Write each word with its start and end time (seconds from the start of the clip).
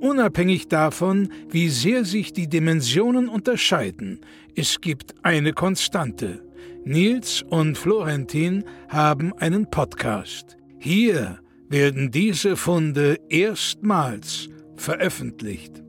Unabhängig 0.00 0.68
davon, 0.68 1.30
wie 1.50 1.68
sehr 1.68 2.06
sich 2.06 2.32
die 2.32 2.48
Dimensionen 2.48 3.28
unterscheiden, 3.28 4.20
es 4.56 4.80
gibt 4.80 5.14
eine 5.22 5.52
Konstante. 5.52 6.42
Nils 6.84 7.42
und 7.42 7.76
Florentin 7.76 8.64
haben 8.88 9.34
einen 9.34 9.70
Podcast. 9.70 10.56
Hier 10.78 11.40
werden 11.68 12.10
diese 12.10 12.56
Funde 12.56 13.18
erstmals 13.28 14.48
veröffentlicht. 14.76 15.82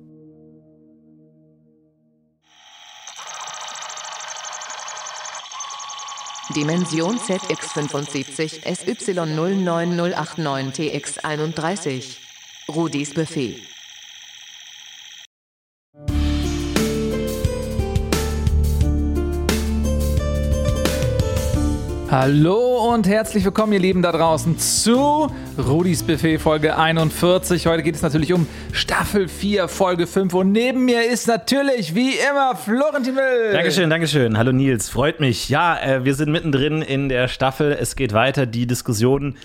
Dimension 6.53 7.17
ZX75 7.17 8.65
SY09089 8.65 10.75
TX31 10.75 12.17
Rudis 12.67 13.13
Buffet 13.13 13.70
Hallo 22.11 22.93
und 22.93 23.07
herzlich 23.07 23.45
willkommen, 23.45 23.71
ihr 23.71 23.79
Lieben 23.79 24.01
da 24.01 24.11
draußen, 24.11 24.59
zu 24.59 25.31
Rudis 25.57 26.01
Buffet 26.01 26.37
Folge 26.39 26.77
41. 26.77 27.67
Heute 27.67 27.83
geht 27.83 27.95
es 27.95 28.01
natürlich 28.01 28.31
um 28.31 28.47
Staffel 28.71 29.27
4, 29.27 29.67
Folge 29.67 30.07
5. 30.07 30.33
Und 30.33 30.53
neben 30.53 30.85
mir 30.85 31.05
ist 31.11 31.27
natürlich, 31.27 31.93
wie 31.93 32.11
immer, 32.11 32.55
Florentin 32.55 33.17
Will. 33.17 33.51
Dankeschön, 33.51 33.89
Dankeschön. 33.89 34.37
Hallo 34.37 34.53
Nils, 34.53 34.89
freut 34.89 35.19
mich. 35.19 35.49
Ja, 35.49 35.77
äh, 35.77 36.05
wir 36.05 36.15
sind 36.15 36.31
mittendrin 36.31 36.81
in 36.81 37.09
der 37.09 37.27
Staffel. 37.27 37.73
Es 37.73 37.97
geht 37.97 38.13
weiter. 38.13 38.45
Die 38.45 38.65
Diskussionen 38.65 39.35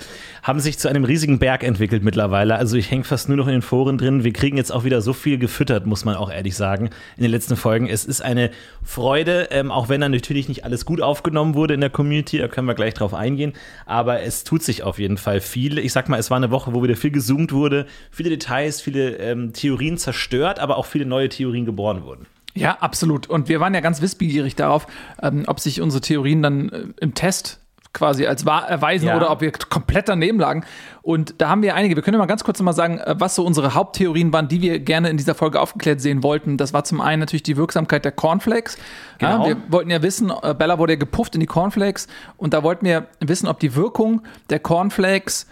haben 0.47 0.61
sich 0.61 0.79
zu 0.79 0.87
einem 0.89 1.03
riesigen 1.03 1.41
Berg 1.41 1.65
entwickelt 1.65 2.05
mittlerweile. 2.05 2.55
Also 2.55 2.77
ich 2.77 2.89
hänge 2.93 3.03
fast 3.03 3.27
nur 3.29 3.37
noch 3.37 3.49
in 3.49 3.55
den 3.55 3.63
Foren 3.63 3.99
drin. 3.99 4.23
Wir 4.23 4.33
kriegen 4.33 4.57
jetzt 4.57 4.71
auch 4.71 4.85
wieder 4.85 5.03
so 5.03 5.13
viel 5.13 5.39
gefüttert, 5.39 5.87
muss 5.87 6.05
man 6.05 6.15
auch 6.15 6.31
ehrlich 6.31 6.55
sagen, 6.55 6.91
in 7.17 7.25
den 7.25 7.33
letzten 7.33 7.57
Folgen. 7.57 7.89
Es 7.89 8.05
ist 8.05 8.21
eine 8.21 8.53
Freude, 8.85 9.49
ähm, 9.51 9.73
auch 9.73 9.89
wenn 9.89 10.03
da 10.03 10.09
natürlich 10.09 10.49
nicht 10.49 10.65
alles 10.65 10.85
gut 10.85 11.01
aufgenommen 11.01 11.57
wurde 11.57 11.75
in 11.75 11.81
der 11.81 11.91
Community. 11.91 12.39
Da 12.39 12.47
können 12.47 12.69
wir 12.69 12.75
gleich 12.75 12.95
drauf 12.95 13.13
eingehen. 13.13 13.55
Aber 13.87 14.21
es 14.23 14.45
tut 14.45 14.63
sich 14.63 14.85
auf 14.85 15.01
jeden 15.01 15.17
Fall 15.17 15.41
viel. 15.41 15.79
Ich 15.79 15.93
sag 15.93 16.06
mal, 16.09 16.19
es 16.19 16.31
war 16.31 16.37
eine 16.37 16.51
Woche, 16.51 16.75
wo 16.75 16.83
wieder 16.83 16.97
viel 16.97 17.11
gezoomt 17.11 17.53
wurde, 17.53 17.87
viele 18.11 18.31
Details, 18.31 18.81
viele 18.81 19.17
ähm, 19.17 19.53
Theorien 19.53 19.99
zerstört, 19.99 20.59
aber 20.59 20.77
auch 20.77 20.87
viele 20.87 21.07
neue 21.07 21.29
Theorien 21.29 21.65
geboren 21.65 22.05
wurden. 22.05 22.27
Ja, 22.55 22.79
absolut. 22.81 23.29
Und 23.29 23.49
wir 23.49 23.61
waren 23.61 23.75
ja 23.75 23.81
ganz 23.81 24.01
wissbegierig 24.01 24.57
darauf, 24.57 24.87
ähm, 25.23 25.45
ob 25.47 25.61
sich 25.61 25.81
unsere 25.81 26.01
Theorien 26.01 26.43
dann 26.43 26.69
äh, 26.71 26.85
im 27.01 27.15
Test 27.15 27.61
quasi 27.97 28.27
als 28.27 28.45
wahr 28.45 28.69
erweisen 28.69 29.09
ja. 29.09 29.17
oder 29.17 29.31
ob 29.31 29.41
wir 29.41 29.51
komplett 29.53 30.09
daneben 30.09 30.39
lagen. 30.39 30.65
Und 31.01 31.35
da 31.39 31.49
haben 31.49 31.63
wir 31.63 31.75
einige. 31.75 31.97
Wir 31.97 32.03
können 32.03 32.19
mal 32.19 32.27
ganz 32.27 32.45
kurz 32.45 32.61
mal 32.61 32.75
sagen, 32.75 32.99
äh, 32.99 33.15
was 33.19 33.35
so 33.35 33.45
unsere 33.45 33.75
Haupttheorien 33.75 34.33
waren, 34.33 34.49
die 34.49 34.61
wir 34.61 34.79
gerne 34.81 35.09
in 35.09 35.17
dieser 35.17 35.35
Folge 35.35 35.61
aufgeklärt 35.61 36.01
sehen 36.01 36.23
wollten. 36.23 36.59
Das 36.59 36.73
war 36.73 36.85
zum 36.85 37.01
einen 37.01 37.21
natürlich 37.21 37.43
die 37.43 37.57
Wirksamkeit 37.57 38.05
der 38.05 38.13
Cornflakes. 38.13 38.77
Genau. 39.19 39.43
Ja, 39.43 39.49
wir 39.49 39.57
wollten 39.69 39.91
ja 39.91 40.03
wissen, 40.03 40.31
äh, 40.43 40.55
Bella 40.55 40.79
wurde 40.79 40.93
ja 40.93 40.99
gepufft 40.99 41.35
in 41.35 41.41
die 41.41 41.47
Cornflakes 41.47 42.07
und 42.37 42.53
da 42.53 42.63
wollten 42.63 42.85
wir 42.85 43.07
wissen, 43.21 43.49
ob 43.49 43.61
die 43.61 43.75
Wirkung 43.75 44.23
der 44.51 44.61
Cornflakes 44.61 45.47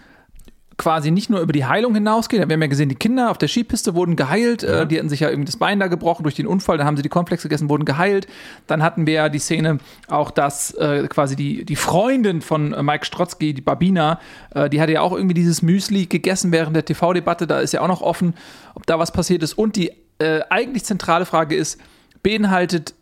quasi 0.77 1.11
nicht 1.11 1.29
nur 1.29 1.39
über 1.39 1.53
die 1.53 1.65
Heilung 1.65 1.93
hinausgeht. 1.93 2.39
Wir 2.39 2.53
haben 2.53 2.61
ja 2.61 2.67
gesehen, 2.67 2.89
die 2.89 2.95
Kinder 2.95 3.31
auf 3.31 3.37
der 3.37 3.47
Skipiste 3.47 3.95
wurden 3.95 4.15
geheilt. 4.15 4.63
Ja. 4.63 4.81
Äh, 4.81 4.87
die 4.87 4.97
hatten 4.97 5.09
sich 5.09 5.21
ja 5.21 5.29
irgendwie 5.29 5.45
das 5.45 5.57
Bein 5.57 5.79
da 5.79 5.87
gebrochen 5.87 6.23
durch 6.23 6.35
den 6.35 6.47
Unfall. 6.47 6.77
Dann 6.77 6.85
haben 6.85 6.97
sie 6.97 7.03
die 7.03 7.09
Komplex 7.09 7.43
gegessen, 7.43 7.69
wurden 7.69 7.85
geheilt. 7.85 8.27
Dann 8.67 8.83
hatten 8.83 9.07
wir 9.07 9.13
ja 9.13 9.29
die 9.29 9.39
Szene 9.39 9.79
auch, 10.07 10.31
dass 10.31 10.73
äh, 10.75 11.07
quasi 11.07 11.35
die, 11.35 11.65
die 11.65 11.75
Freundin 11.75 12.41
von 12.41 12.73
äh, 12.73 12.83
Mike 12.83 13.05
Strotzky, 13.05 13.53
die 13.53 13.61
Babina, 13.61 14.19
äh, 14.53 14.69
die 14.69 14.81
hatte 14.81 14.91
ja 14.91 15.01
auch 15.01 15.13
irgendwie 15.13 15.33
dieses 15.33 15.61
Müsli 15.61 16.07
gegessen 16.07 16.51
während 16.51 16.75
der 16.75 16.85
TV-Debatte. 16.85 17.47
Da 17.47 17.59
ist 17.59 17.73
ja 17.73 17.81
auch 17.81 17.87
noch 17.87 18.01
offen, 18.01 18.33
ob 18.73 18.85
da 18.85 18.99
was 18.99 19.11
passiert 19.11 19.43
ist. 19.43 19.53
Und 19.53 19.77
die 19.77 19.91
äh, 20.19 20.41
eigentlich 20.49 20.83
zentrale 20.83 21.25
Frage 21.25 21.55
ist, 21.55 21.79
beinhaltet 22.21 22.95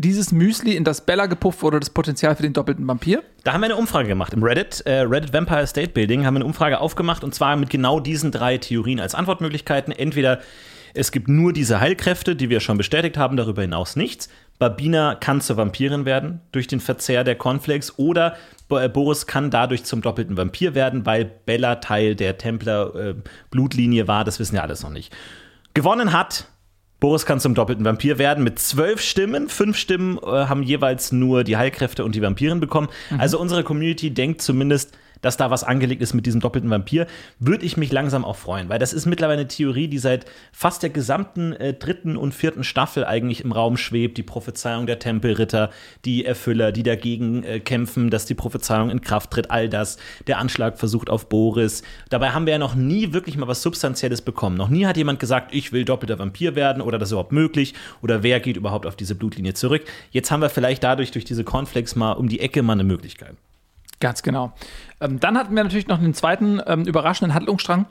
dieses 0.00 0.32
Müsli, 0.32 0.76
in 0.76 0.84
das 0.84 1.04
Bella 1.04 1.26
gepufft 1.26 1.62
wurde, 1.62 1.80
das 1.80 1.90
Potenzial 1.90 2.34
für 2.36 2.42
den 2.42 2.52
doppelten 2.52 2.86
Vampir? 2.86 3.22
Da 3.44 3.52
haben 3.52 3.60
wir 3.60 3.66
eine 3.66 3.76
Umfrage 3.76 4.08
gemacht 4.08 4.32
im 4.32 4.42
Reddit, 4.42 4.80
äh, 4.86 5.00
Reddit 5.00 5.32
Vampire 5.32 5.66
State 5.66 5.90
Building, 5.90 6.26
haben 6.26 6.34
wir 6.34 6.38
eine 6.38 6.46
Umfrage 6.46 6.80
aufgemacht 6.80 7.24
und 7.24 7.34
zwar 7.34 7.56
mit 7.56 7.70
genau 7.70 8.00
diesen 8.00 8.32
drei 8.32 8.58
Theorien 8.58 9.00
als 9.00 9.14
Antwortmöglichkeiten. 9.14 9.92
Entweder 9.92 10.40
es 10.94 11.12
gibt 11.12 11.28
nur 11.28 11.52
diese 11.52 11.80
Heilkräfte, 11.80 12.34
die 12.34 12.50
wir 12.50 12.60
schon 12.60 12.76
bestätigt 12.76 13.16
haben, 13.16 13.36
darüber 13.36 13.62
hinaus 13.62 13.96
nichts. 13.96 14.28
Babina 14.58 15.14
kann 15.14 15.40
zur 15.40 15.56
Vampirin 15.56 16.04
werden 16.04 16.40
durch 16.52 16.66
den 16.66 16.80
Verzehr 16.80 17.24
der 17.24 17.36
Cornflakes 17.36 17.98
oder 17.98 18.36
äh, 18.70 18.88
Boris 18.88 19.26
kann 19.26 19.50
dadurch 19.50 19.84
zum 19.84 20.02
doppelten 20.02 20.36
Vampir 20.36 20.74
werden, 20.74 21.06
weil 21.06 21.24
Bella 21.24 21.76
Teil 21.76 22.14
der 22.14 22.38
Templer-Blutlinie 22.38 24.04
äh, 24.04 24.08
war. 24.08 24.24
Das 24.24 24.38
wissen 24.38 24.56
ja 24.56 24.62
alles 24.62 24.82
noch 24.82 24.90
nicht. 24.90 25.14
Gewonnen 25.74 26.12
hat 26.12 26.46
Boris 27.00 27.24
kann 27.24 27.40
zum 27.40 27.54
doppelten 27.54 27.84
Vampir 27.84 28.18
werden 28.18 28.44
mit 28.44 28.58
zwölf 28.58 29.00
Stimmen. 29.00 29.48
Fünf 29.48 29.76
Stimmen 29.76 30.18
äh, 30.18 30.26
haben 30.26 30.62
jeweils 30.62 31.12
nur 31.12 31.44
die 31.44 31.56
Heilkräfte 31.56 32.04
und 32.04 32.14
die 32.14 32.22
Vampiren 32.22 32.60
bekommen. 32.60 32.88
Mhm. 33.10 33.20
Also 33.20 33.40
unsere 33.40 33.64
Community 33.64 34.10
denkt 34.10 34.42
zumindest, 34.42 34.96
dass 35.20 35.36
da 35.36 35.50
was 35.50 35.64
angelegt 35.64 36.02
ist 36.02 36.14
mit 36.14 36.26
diesem 36.26 36.40
doppelten 36.40 36.70
Vampir, 36.70 37.06
würde 37.38 37.64
ich 37.64 37.76
mich 37.76 37.92
langsam 37.92 38.24
auch 38.24 38.36
freuen, 38.36 38.68
weil 38.68 38.78
das 38.78 38.92
ist 38.92 39.06
mittlerweile 39.06 39.40
eine 39.40 39.48
Theorie, 39.48 39.88
die 39.88 39.98
seit 39.98 40.26
fast 40.52 40.82
der 40.82 40.90
gesamten 40.90 41.52
äh, 41.52 41.74
dritten 41.74 42.16
und 42.16 42.34
vierten 42.34 42.64
Staffel 42.64 43.04
eigentlich 43.04 43.44
im 43.44 43.52
Raum 43.52 43.76
schwebt. 43.76 44.18
Die 44.18 44.22
Prophezeiung 44.22 44.86
der 44.86 44.98
Tempelritter, 44.98 45.70
die 46.04 46.24
Erfüller, 46.24 46.72
die 46.72 46.82
dagegen 46.82 47.44
äh, 47.44 47.60
kämpfen, 47.60 48.10
dass 48.10 48.26
die 48.26 48.34
Prophezeiung 48.34 48.90
in 48.90 49.00
Kraft 49.00 49.30
tritt, 49.30 49.50
all 49.50 49.68
das, 49.68 49.98
der 50.26 50.38
Anschlag 50.38 50.78
versucht 50.78 51.10
auf 51.10 51.28
Boris. 51.28 51.82
Dabei 52.08 52.30
haben 52.30 52.46
wir 52.46 52.52
ja 52.52 52.58
noch 52.58 52.74
nie 52.74 53.12
wirklich 53.12 53.36
mal 53.36 53.48
was 53.48 53.62
Substanzielles 53.62 54.22
bekommen. 54.22 54.56
Noch 54.56 54.68
nie 54.68 54.86
hat 54.86 54.96
jemand 54.96 55.20
gesagt, 55.20 55.54
ich 55.54 55.72
will 55.72 55.84
doppelter 55.84 56.18
Vampir 56.18 56.54
werden 56.54 56.82
oder 56.82 56.98
das 56.98 57.08
ist 57.08 57.12
überhaupt 57.12 57.32
möglich 57.32 57.74
oder 58.02 58.22
wer 58.22 58.40
geht 58.40 58.56
überhaupt 58.56 58.86
auf 58.86 58.96
diese 58.96 59.14
Blutlinie 59.14 59.54
zurück. 59.54 59.84
Jetzt 60.10 60.30
haben 60.30 60.40
wir 60.40 60.50
vielleicht 60.50 60.82
dadurch 60.82 61.10
durch 61.10 61.24
diese 61.24 61.44
Cornflakes 61.44 61.96
mal 61.96 62.12
um 62.12 62.28
die 62.28 62.40
Ecke 62.40 62.62
mal 62.62 62.74
eine 62.74 62.84
Möglichkeit. 62.84 63.36
Ganz 64.00 64.22
genau. 64.22 64.52
Ähm, 65.00 65.20
dann 65.20 65.36
hatten 65.36 65.54
wir 65.54 65.62
natürlich 65.62 65.86
noch 65.86 65.98
einen 65.98 66.14
zweiten 66.14 66.60
ähm, 66.66 66.84
überraschenden 66.84 67.34
Handlungsstrang. 67.34 67.86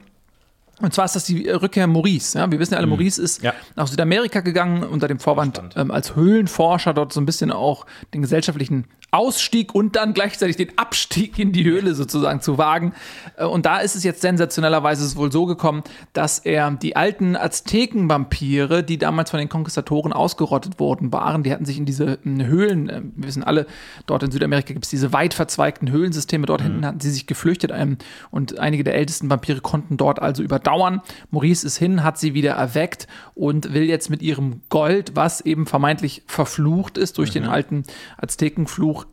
Und 0.81 0.94
zwar 0.94 1.06
ist 1.06 1.16
das 1.16 1.25
die 1.25 1.50
Rückkehr 1.50 1.88
Maurice. 1.88 2.38
Ja? 2.38 2.50
Wir 2.51 2.59
wissen 2.59 2.73
ja 2.73 2.78
alle, 2.78 2.88
mhm. 2.88 2.91
Maurice 2.91 3.22
ist 3.22 3.44
ja. 3.44 3.53
nach 3.75 3.88
Südamerika 3.88 4.41
gegangen 4.41 4.84
unter 4.84 5.07
dem 5.07 5.19
Vorwand 5.19 5.62
ähm, 5.75 5.91
als 5.91 6.16
Höhlenforscher 6.16 6.94
dort 6.94 7.13
so 7.13 7.19
ein 7.19 7.25
bisschen 7.25 7.51
auch 7.51 7.85
den 8.13 8.22
gesellschaftlichen 8.22 8.85
Ausstieg 9.12 9.73
und 9.73 9.95
dann 9.95 10.13
gleichzeitig 10.13 10.56
den 10.56 10.78
Abstieg 10.78 11.40
in 11.40 11.51
die 11.51 11.63
Höhle 11.63 11.95
sozusagen 11.95 12.41
zu 12.41 12.57
wagen. 12.57 12.94
Äh, 13.38 13.45
und 13.45 13.66
da 13.66 13.79
ist 13.79 13.95
es 13.95 14.03
jetzt 14.03 14.22
sensationellerweise 14.22 15.16
wohl 15.16 15.31
so 15.31 15.45
gekommen, 15.45 15.84
dass 16.13 16.40
er 16.40 16.72
die 16.72 16.96
alten 16.96 17.35
Aztekenvampire, 17.35 18.84
die 18.84 18.97
damals 18.97 19.31
von 19.31 19.40
den 19.40 19.50
Konquistatoren 19.50 20.13
ausgerottet 20.13 20.79
worden 20.79 21.11
waren, 21.11 21.44
die 21.44 21.51
hatten 21.51 21.66
sich 21.66 21.78
in 21.78 21.85
diese 21.85 22.19
Höhlen, 22.23 22.90
äh, 22.90 23.01
wir 23.16 23.28
wissen 23.28 23.44
alle, 23.44 23.66
dort 24.06 24.23
in 24.23 24.31
Südamerika 24.31 24.73
gibt 24.73 24.85
es 24.85 24.91
diese 24.91 25.11
weit 25.11 25.34
verzweigten 25.34 25.90
Höhlensysteme, 25.90 26.46
dort 26.46 26.61
mhm. 26.61 26.66
hinten 26.66 26.85
hatten 26.85 27.00
sie 27.00 27.11
sich 27.11 27.25
geflüchtet 27.25 27.72
ähm, 27.73 27.97
und 28.29 28.59
einige 28.59 28.84
der 28.84 28.96
ältesten 28.96 29.29
Vampire 29.29 29.61
konnten 29.61 29.97
dort 29.97 30.22
also 30.22 30.44
überdauern. 30.69 31.02
Maurice 31.31 31.66
ist 31.66 31.78
hin, 31.78 32.03
hat 32.03 32.18
sie 32.18 32.34
wieder 32.34 32.52
erweckt 32.52 33.07
und 33.35 33.74
will 33.74 33.84
jetzt 33.84 34.09
mit 34.09 34.22
ihrem 34.22 34.61
Gold, 34.70 35.16
was 35.16 35.41
eben 35.41 35.66
vermeintlich 35.66 36.23
verflucht 36.28 36.97
ist 36.97 37.17
durch 37.17 37.29
mhm. 37.29 37.34
den 37.34 37.46
alten 37.46 37.84
Aztekenfluch, 38.17 39.05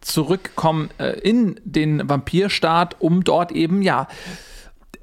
zurückkommen 0.00 0.90
äh, 0.98 1.18
in 1.18 1.60
den 1.64 2.08
Vampirstaat, 2.08 3.00
um 3.00 3.24
dort 3.24 3.50
eben, 3.50 3.82
ja, 3.82 4.06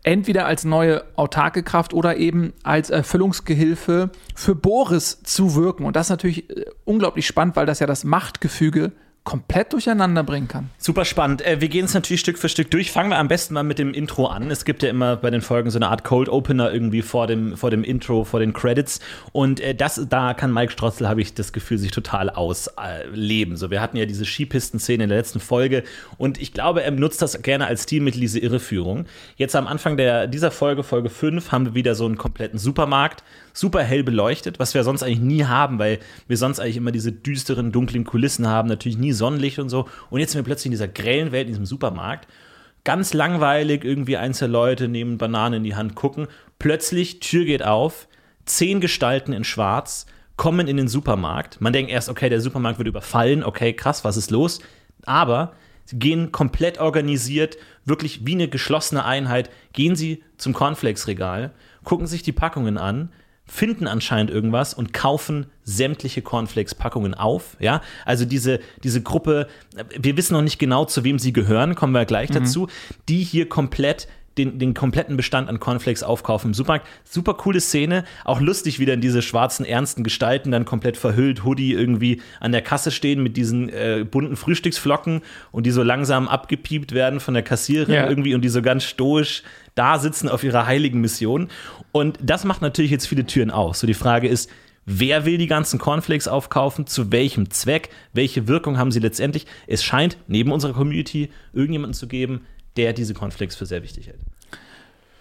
entweder 0.04 0.46
als 0.46 0.64
neue 0.64 1.04
autarke 1.18 1.62
Kraft 1.62 1.94
oder 1.94 2.16
eben 2.16 2.54
als 2.64 2.90
Erfüllungsgehilfe 2.90 4.12
für 4.34 4.56
Boris 4.56 5.22
zu 5.24 5.56
wirken. 5.56 5.84
Und 5.86 5.98
das 5.98 6.08
ist 6.08 6.12
natürlich 6.12 6.50
äh, 6.50 6.66
unglaublich 6.86 7.28
spannend, 7.28 7.58
weil 7.58 7.66
das 7.66 7.80
ja 7.80 7.88
das 7.88 8.06
Machtgefüge 8.06 8.94
komplett 9.24 9.72
durcheinander 9.72 10.24
bringen 10.24 10.48
kann. 10.48 10.72
Super 10.80 11.06
spannend. 11.06 11.46
Äh, 11.46 11.62
wir 11.62 11.70
gehen 11.70 11.86
es 11.86 11.94
natürlich 11.94 12.22
Stück 12.22 12.40
für 12.40 12.50
Stück 12.50 12.72
durch. 12.72 12.92
Fangen 12.92 13.12
wir 13.12 13.20
am 13.20 13.28
besten 13.28 13.54
mal 13.54 13.62
mit 13.62 13.78
dem 13.78 13.94
Intro 13.94 14.26
an. 14.26 14.50
Es 14.50 14.66
gibt 14.66 14.82
ja 14.82 14.90
immer 14.90 15.16
bei 15.16 15.30
den 15.30 15.42
Folgen 15.42 15.70
so 15.70 15.78
eine 15.78 15.90
Art 15.90 16.04
Cold 16.04 16.28
Opener 16.28 16.74
irgendwie 16.74 17.04
vor 17.04 17.28
dem, 17.28 17.56
vor 17.56 17.70
dem 17.70 17.84
Intro, 17.84 18.24
vor 18.24 18.40
den 18.40 18.52
Credits. 18.52 19.00
Und 19.32 19.60
äh, 19.60 19.76
das, 19.76 20.08
da 20.10 20.34
kann 20.34 20.52
Mike 20.52 20.72
Strotzel, 20.72 21.08
habe 21.08 21.22
ich 21.22 21.36
das 21.36 21.54
Gefühl, 21.54 21.78
sich 21.78 21.92
total 21.92 22.32
ausleben. 22.32 23.58
so, 23.58 23.70
wir 23.70 23.80
hatten 23.80 23.96
ja 23.96 24.08
diese 24.08 24.26
Skipisten-Szene 24.26 25.04
in 25.04 25.10
der 25.10 25.20
letzten 25.20 25.40
Folge 25.40 25.84
und 26.18 26.42
ich 26.42 26.54
glaube, 26.54 26.82
er 26.82 26.92
nutzt 26.92 27.22
das 27.22 27.42
gerne 27.44 27.68
als 27.68 27.84
Stilmittel, 27.84 28.20
diese 28.20 28.40
Irreführung. 28.40 29.06
Jetzt 29.36 29.56
am 29.56 29.68
Anfang 29.68 29.98
der, 29.98 30.26
dieser 30.26 30.50
Folge, 30.50 30.84
Folge 30.84 31.10
5, 31.10 31.52
haben 31.52 31.66
wir 31.66 31.76
wieder 31.76 31.94
so 31.94 32.06
einen 32.06 32.18
kompletten 32.18 32.58
Supermarkt 32.58 33.24
super 33.54 33.84
hell 33.84 34.04
beleuchtet, 34.04 34.60
was 34.60 34.74
wir 34.74 34.84
sonst 34.84 35.04
eigentlich 35.04 35.20
nie 35.20 35.46
haben, 35.46 35.80
weil 35.80 36.00
wir 36.28 36.38
sonst 36.38 36.60
eigentlich 36.60 36.78
immer 36.78 36.92
diese 36.92 37.12
düsteren, 37.12 37.72
dunklen 37.72 38.04
Kulissen 38.04 38.48
haben, 38.48 38.68
natürlich 38.68 38.98
nie 38.98 39.12
Sonnenlicht 39.12 39.60
und 39.60 39.70
so. 39.70 39.88
Und 40.10 40.20
jetzt 40.20 40.32
sind 40.32 40.40
wir 40.40 40.46
plötzlich 40.46 40.68
in 40.68 40.72
dieser 40.72 40.88
grellen 40.88 41.32
Welt, 41.32 41.48
in 41.48 41.54
diesem 41.54 41.66
Supermarkt. 41.66 42.28
Ganz 42.84 43.14
langweilig, 43.14 43.84
irgendwie 43.84 44.18
einzelne 44.18 44.52
Leute 44.52 44.88
nehmen 44.88 45.18
Bananen 45.18 45.58
in 45.58 45.64
die 45.64 45.76
Hand, 45.76 45.96
gucken. 45.96 46.28
Plötzlich, 46.58 47.20
Tür 47.20 47.46
geht 47.46 47.64
auf, 47.64 48.08
zehn 48.46 48.82
Gestalten 48.82 49.34
in 49.34 49.44
Schwarz 49.44 50.06
kommen 50.42 50.68
in 50.68 50.78
den 50.78 50.88
Supermarkt. 50.88 51.62
Man 51.62 51.74
denkt 51.74 51.92
erst, 51.92 52.10
okay, 52.10 52.28
der 52.28 52.42
Supermarkt 52.42 52.80
wird 52.80 52.88
überfallen, 52.88 53.44
okay, 53.44 53.74
krass, 53.74 54.04
was 54.04 54.18
ist 54.18 54.32
los? 54.32 54.60
Aber 55.06 55.54
sie 55.86 56.00
gehen 56.00 56.32
komplett 56.32 56.80
organisiert, 56.80 57.58
wirklich 57.86 58.26
wie 58.26 58.34
eine 58.34 58.48
geschlossene 58.48 59.06
Einheit, 59.06 59.52
gehen 59.74 59.96
sie 59.96 60.24
zum 60.38 60.54
Cornflakes-Regal, 60.54 61.52
gucken 61.84 62.08
sich 62.08 62.24
die 62.24 62.32
Packungen 62.32 62.80
an, 62.80 63.10
finden 63.52 63.86
anscheinend 63.86 64.32
irgendwas 64.32 64.74
und 64.74 64.94
kaufen 64.94 65.48
sämtliche 65.66 66.22
Cornflakes-Packungen 66.22 67.14
auf. 67.14 67.58
Ja, 67.60 67.82
also 68.06 68.24
diese, 68.24 68.62
diese 68.82 69.02
Gruppe, 69.02 69.48
wir 70.00 70.16
wissen 70.16 70.34
noch 70.34 70.42
nicht 70.42 70.58
genau, 70.58 70.86
zu 70.86 71.04
wem 71.04 71.20
sie 71.20 71.34
gehören, 71.34 71.76
kommen 71.76 71.94
wir 71.94 72.06
gleich 72.06 72.30
mhm. 72.30 72.36
dazu, 72.36 72.68
die 73.10 73.22
hier 73.24 73.50
komplett 73.50 74.08
den, 74.38 74.60
den 74.60 74.74
kompletten 74.74 75.18
Bestand 75.18 75.50
an 75.50 75.60
Cornflakes 75.60 76.04
aufkaufen 76.04 76.50
im 76.50 76.54
Supermarkt. 76.54 76.88
Super 77.04 77.34
coole 77.34 77.60
Szene. 77.60 78.06
Auch 78.24 78.40
lustig, 78.40 78.80
wie 78.80 78.86
dann 78.86 79.02
diese 79.02 79.22
schwarzen, 79.22 79.66
ernsten 79.66 80.04
Gestalten 80.04 80.52
dann 80.52 80.66
komplett 80.66 80.98
verhüllt, 80.98 81.44
Hoodie 81.44 81.74
irgendwie 81.74 82.22
an 82.40 82.52
der 82.52 82.62
Kasse 82.62 82.92
stehen 82.92 83.22
mit 83.22 83.36
diesen 83.38 83.70
äh, 83.70 84.06
bunten 84.10 84.36
Frühstücksflocken 84.36 85.22
und 85.52 85.66
die 85.66 85.72
so 85.72 85.84
langsam 85.84 86.28
abgepiept 86.28 86.94
werden 86.94 87.20
von 87.20 87.34
der 87.34 87.44
Kassiererin 87.44 87.94
ja. 87.94 88.08
irgendwie 88.08 88.36
und 88.36 88.42
die 88.42 88.50
so 88.50 88.62
ganz 88.62 88.84
stoisch 88.84 89.44
da 89.76 90.00
sitzen 90.00 90.30
auf 90.30 90.44
ihrer 90.44 90.66
heiligen 90.66 91.02
Mission. 91.02 91.50
Und 91.92 92.20
das 92.22 92.44
macht 92.44 92.62
natürlich 92.62 92.92
jetzt 92.92 93.08
viele 93.08 93.26
Türen 93.26 93.52
auf. 93.52 93.76
So 93.76 93.88
die 93.88 93.94
Frage 93.94 94.28
ist, 94.28 94.50
Wer 94.86 95.26
will 95.26 95.38
die 95.38 95.48
ganzen 95.48 95.78
Cornflakes 95.78 96.28
aufkaufen? 96.28 96.88
Zu 96.88 97.12
welchem 97.12 97.52
Zweck? 97.52 97.90
Welche 98.14 98.48
Wirkung 98.48 98.80
haben 98.80 98.92
sie 98.92 99.00
letztendlich? 99.00 99.46
Es 99.68 99.84
scheint 99.84 100.18
neben 100.28 100.52
unserer 100.52 100.74
Community 100.74 101.30
irgendjemanden 101.54 101.94
zu 101.94 102.08
geben, 102.08 102.42
der 102.78 102.94
diese 102.94 103.14
Cornflakes 103.14 103.56
für 103.56 103.66
sehr 103.66 103.84
wichtig 103.84 104.08
hält. 104.08 104.20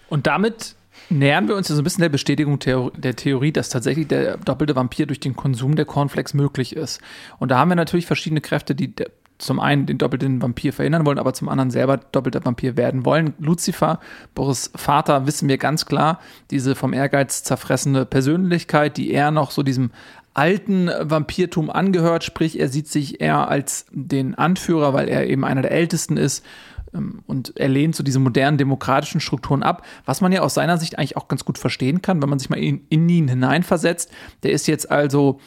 Und 0.09 0.27
damit 0.27 0.75
nähern 1.09 1.47
wir 1.47 1.55
uns 1.55 1.69
ja 1.69 1.75
so 1.75 1.81
ein 1.81 1.83
bisschen 1.83 2.01
der 2.01 2.09
Bestätigung 2.09 2.59
der 2.59 3.15
Theorie, 3.15 3.51
dass 3.51 3.69
tatsächlich 3.69 4.07
der 4.07 4.37
doppelte 4.37 4.75
Vampir 4.75 5.05
durch 5.05 5.19
den 5.19 5.35
Konsum 5.35 5.75
der 5.75 5.85
Cornflakes 5.85 6.33
möglich 6.33 6.75
ist. 6.75 7.01
Und 7.39 7.49
da 7.49 7.59
haben 7.59 7.69
wir 7.69 7.75
natürlich 7.75 8.05
verschiedene 8.05 8.41
Kräfte, 8.41 8.75
die 8.75 8.93
zum 9.37 9.59
einen 9.59 9.85
den 9.85 9.97
doppelten 9.97 10.41
Vampir 10.41 10.71
verhindern 10.71 11.05
wollen, 11.05 11.17
aber 11.17 11.33
zum 11.33 11.49
anderen 11.49 11.71
selber 11.71 11.97
doppelter 11.97 12.45
Vampir 12.45 12.77
werden 12.77 13.05
wollen. 13.05 13.33
Lucifer, 13.39 13.99
Boris 14.35 14.71
Vater, 14.75 15.25
wissen 15.25 15.49
wir 15.49 15.57
ganz 15.57 15.85
klar, 15.85 16.19
diese 16.51 16.75
vom 16.75 16.93
Ehrgeiz 16.93 17.43
zerfressene 17.43 18.05
Persönlichkeit, 18.05 18.97
die 18.97 19.11
eher 19.11 19.31
noch 19.31 19.51
so 19.51 19.63
diesem 19.63 19.91
alten 20.33 20.89
Vampirtum 21.01 21.69
angehört, 21.69 22.23
sprich 22.23 22.59
er 22.59 22.69
sieht 22.69 22.87
sich 22.87 23.19
eher 23.19 23.49
als 23.49 23.85
den 23.91 24.35
Anführer, 24.35 24.93
weil 24.93 25.09
er 25.09 25.27
eben 25.27 25.43
einer 25.43 25.61
der 25.61 25.71
Ältesten 25.71 26.15
ist 26.15 26.45
und 26.93 27.53
er 27.55 27.69
lehnt 27.69 27.95
so 27.95 28.03
diese 28.03 28.19
modernen 28.19 28.57
demokratischen 28.57 29.21
Strukturen 29.21 29.63
ab, 29.63 29.85
was 30.05 30.21
man 30.21 30.31
ja 30.31 30.41
aus 30.41 30.53
seiner 30.53 30.77
Sicht 30.77 30.97
eigentlich 30.97 31.17
auch 31.17 31.27
ganz 31.27 31.45
gut 31.45 31.57
verstehen 31.57 32.01
kann, 32.01 32.21
wenn 32.21 32.29
man 32.29 32.39
sich 32.39 32.49
mal 32.49 32.59
in, 32.59 32.85
in 32.89 33.07
ihn 33.07 33.27
hineinversetzt. 33.27 34.11
Der 34.43 34.51
ist 34.51 34.67
jetzt 34.67 34.91
also 34.91 35.39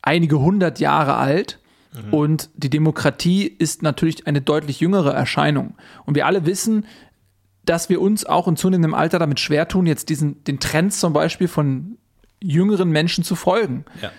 einige 0.00 0.40
hundert 0.40 0.80
Jahre 0.80 1.16
alt 1.16 1.58
mhm. 1.92 2.14
und 2.14 2.50
die 2.54 2.70
Demokratie 2.70 3.46
ist 3.46 3.82
natürlich 3.82 4.26
eine 4.26 4.40
deutlich 4.40 4.80
jüngere 4.80 5.12
Erscheinung. 5.12 5.74
Und 6.06 6.14
wir 6.14 6.26
alle 6.26 6.46
wissen, 6.46 6.86
dass 7.64 7.90
wir 7.90 8.00
uns 8.00 8.24
auch 8.24 8.48
in 8.48 8.56
zunehmendem 8.56 8.94
Alter 8.94 9.18
damit 9.18 9.40
schwer 9.40 9.68
tun, 9.68 9.86
jetzt 9.86 10.08
diesen, 10.08 10.42
den 10.44 10.58
Trends 10.58 11.00
zum 11.00 11.12
Beispiel 11.12 11.48
von 11.48 11.98
jüngeren 12.42 12.90
Menschen 12.90 13.24
zu 13.24 13.34
folgen. 13.34 13.84
Ja. 14.00 14.10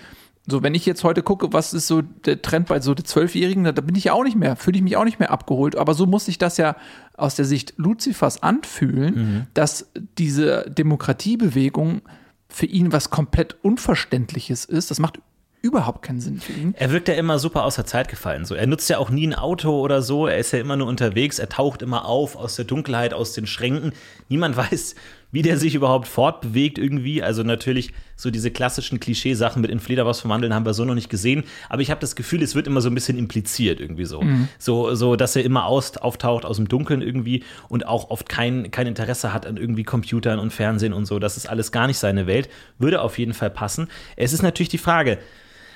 So, 0.50 0.63
wenn 0.63 0.75
ich 0.75 0.86
jetzt 0.86 1.04
heute 1.04 1.24
gucke, 1.24 1.54
was 1.54 1.74
ist 1.74 1.88
so 1.88 2.01
der 2.01 2.42
Trend 2.42 2.68
bei 2.68 2.81
so 2.81 2.94
den 2.94 3.06
Zwölfjährigen, 3.06 3.63
da, 3.63 3.72
bin 3.72 3.96
ich 3.96 4.06
ja 4.06 4.13
auch 4.13 4.24
nicht 4.24 4.38
mehr, 4.38 4.56
fühle 4.56 4.78
ich 4.78 4.84
mich 4.84 4.98
auch 4.98 5.06
nicht 5.06 5.19
mehr 5.19 5.31
abgeholt. 5.31 5.75
Aber 5.75 5.94
so 5.94 6.06
muss 6.06 6.25
sich 6.25 6.38
das 6.38 6.57
ja 6.57 6.75
aus 7.16 7.36
der 7.36 7.46
Sicht 7.46 7.74
Luzifers 7.78 8.42
anfühlen, 8.44 9.16
mhm. 9.16 9.48
dass 9.54 9.92
diese 10.18 10.69
Demokratiebewegung 10.69 12.01
für 12.48 12.66
ihn 12.66 12.92
was 12.92 13.10
komplett 13.10 13.57
Unverständliches 13.63 14.66
ist. 14.66 14.92
Das 14.92 15.00
macht 15.00 15.19
überhaupt 15.62 16.04
keinen 16.04 16.22
Sinn 16.22 16.40
für 16.40 16.54
ihn. 16.54 16.74
Er 16.78 16.92
wirkt 16.92 17.07
ja 17.07 17.16
immer 17.16 17.38
super 17.38 17.66
außer 17.66 17.86
Zeit 17.86 18.07
gefallen. 18.07 18.45
So. 18.45 18.56
Er 18.56 18.68
nutzt 18.68 18.90
ja 18.90 18.98
auch 18.98 19.10
nie 19.10 19.28
ein 19.28 19.36
Auto 19.36 19.80
oder 19.80 20.02
so. 20.02 20.28
Er 20.28 20.38
ist 20.38 20.54
ja 20.54 20.60
immer 20.60 20.78
nur 20.78 20.88
unterwegs. 20.88 21.40
Er 21.40 21.50
taucht 21.50 21.81
immer 21.81 22.06
auf 22.06 22.36
aus 22.36 22.56
der 22.56 22.66
Dunkelheit, 22.66 23.13
aus 23.13 23.34
den 23.34 23.45
Schränken. 23.45 23.94
Niemand 24.30 24.56
weiß, 24.57 24.95
wie 25.31 25.42
der 25.42 25.58
sich 25.58 25.76
überhaupt 25.76 26.08
fortbewegt 26.08 26.78
irgendwie. 26.78 27.22
Also 27.22 27.44
natürlich 27.44 27.94
so 28.16 28.31
diese 28.31 28.52
klassischen 28.52 29.00
Klischeesachen 29.00 29.62
mit 29.62 29.72
in 29.72 29.80
Fledermaus 29.80 30.22
verwandeln 30.22 30.54
haben 30.54 30.66
wir 30.66 30.74
so 30.74 30.86
noch 30.86 30.96
nicht 30.96 31.10
gesehen. 31.10 31.44
Aber 31.70 31.81
ich 31.81 31.92
habe 31.92 32.02
das 32.02 32.16
Gefühl, 32.16 32.42
es 32.42 32.56
wird 32.56 32.68
immer 32.68 32.81
so 32.81 32.90
ein 32.90 32.96
bisschen 32.96 33.18
impliziert 33.18 33.80
irgendwie 33.80 34.06
so. 34.06 34.22
Mhm. 34.22 34.48
So, 34.58 34.96
so, 34.96 35.16
dass 35.16 35.36
er 35.36 35.44
immer 35.44 35.66
aus, 35.66 35.98
auftaucht 35.98 36.46
aus 36.46 36.58
dem 36.58 36.68
Dunkeln 36.68 37.02
irgendwie 37.02 37.44
und 37.68 37.88
auch 37.88 38.10
oft 38.10 38.28
kein, 38.28 38.72
kein 38.72 38.88
Interesse 38.88 39.34
hat 39.34 39.46
an 39.46 39.58
irgendwie 39.58 39.84
Computern 39.84 40.40
und 40.40 40.52
Fernsehen 40.52 40.94
und 40.94 41.06
so. 41.06 41.20
Das 41.20 41.38
ist 41.38 41.48
alles 41.50 41.72
gar 41.72 41.88
nicht 41.88 41.98
seine 41.98 42.28
Welt. 42.28 42.50
Würde 42.78 43.02
auf 43.02 43.18
jeden 43.20 43.34
Fall 43.34 43.50
passen. 43.50 43.88
Es 44.16 44.34
ist 44.34 44.42
natürlich 44.42 44.70
die 44.70 44.78
Frage, 44.78 45.20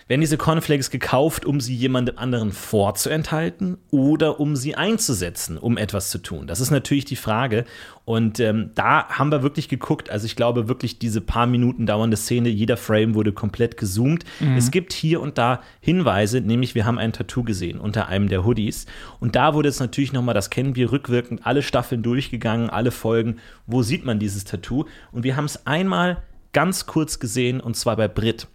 werden 0.07 0.21
diese 0.21 0.37
Cornflakes 0.37 0.89
gekauft, 0.89 1.45
um 1.45 1.61
sie 1.61 1.75
jemandem 1.75 2.17
anderen 2.17 2.51
vorzuenthalten 2.51 3.77
oder 3.91 4.39
um 4.39 4.55
sie 4.55 4.75
einzusetzen, 4.75 5.57
um 5.57 5.77
etwas 5.77 6.09
zu 6.09 6.17
tun? 6.17 6.47
Das 6.47 6.59
ist 6.59 6.71
natürlich 6.71 7.05
die 7.05 7.15
Frage. 7.15 7.65
Und 8.05 8.39
ähm, 8.41 8.71
da 8.75 9.07
haben 9.07 9.31
wir 9.31 9.43
wirklich 9.43 9.69
geguckt. 9.69 10.09
Also 10.09 10.25
ich 10.25 10.35
glaube 10.35 10.67
wirklich, 10.67 10.99
diese 10.99 11.21
paar 11.21 11.47
Minuten 11.47 11.85
dauernde 11.85 12.17
Szene, 12.17 12.49
jeder 12.49 12.75
Frame 12.75 13.15
wurde 13.15 13.31
komplett 13.31 13.77
gezoomt. 13.77 14.25
Mhm. 14.41 14.57
Es 14.57 14.71
gibt 14.71 14.91
hier 14.91 15.21
und 15.21 15.37
da 15.37 15.61
Hinweise, 15.79 16.41
nämlich 16.41 16.75
wir 16.75 16.85
haben 16.85 16.99
ein 16.99 17.13
Tattoo 17.13 17.43
gesehen 17.43 17.79
unter 17.79 18.07
einem 18.07 18.27
der 18.27 18.45
Hoodies. 18.45 18.87
Und 19.21 19.35
da 19.35 19.53
wurde 19.53 19.69
jetzt 19.69 19.79
natürlich 19.79 20.11
nochmal, 20.11 20.33
das 20.33 20.49
kennen 20.49 20.75
wir 20.75 20.91
rückwirkend, 20.91 21.45
alle 21.45 21.61
Staffeln 21.61 22.03
durchgegangen, 22.03 22.69
alle 22.69 22.91
Folgen. 22.91 23.37
Wo 23.67 23.83
sieht 23.83 24.03
man 24.03 24.19
dieses 24.19 24.43
Tattoo? 24.43 24.85
Und 25.13 25.23
wir 25.23 25.37
haben 25.37 25.45
es 25.45 25.65
einmal 25.65 26.23
ganz 26.51 26.85
kurz 26.85 27.19
gesehen 27.19 27.59
und 27.59 27.75
zwar 27.75 27.95
bei 27.95 28.07
Brit. 28.07 28.47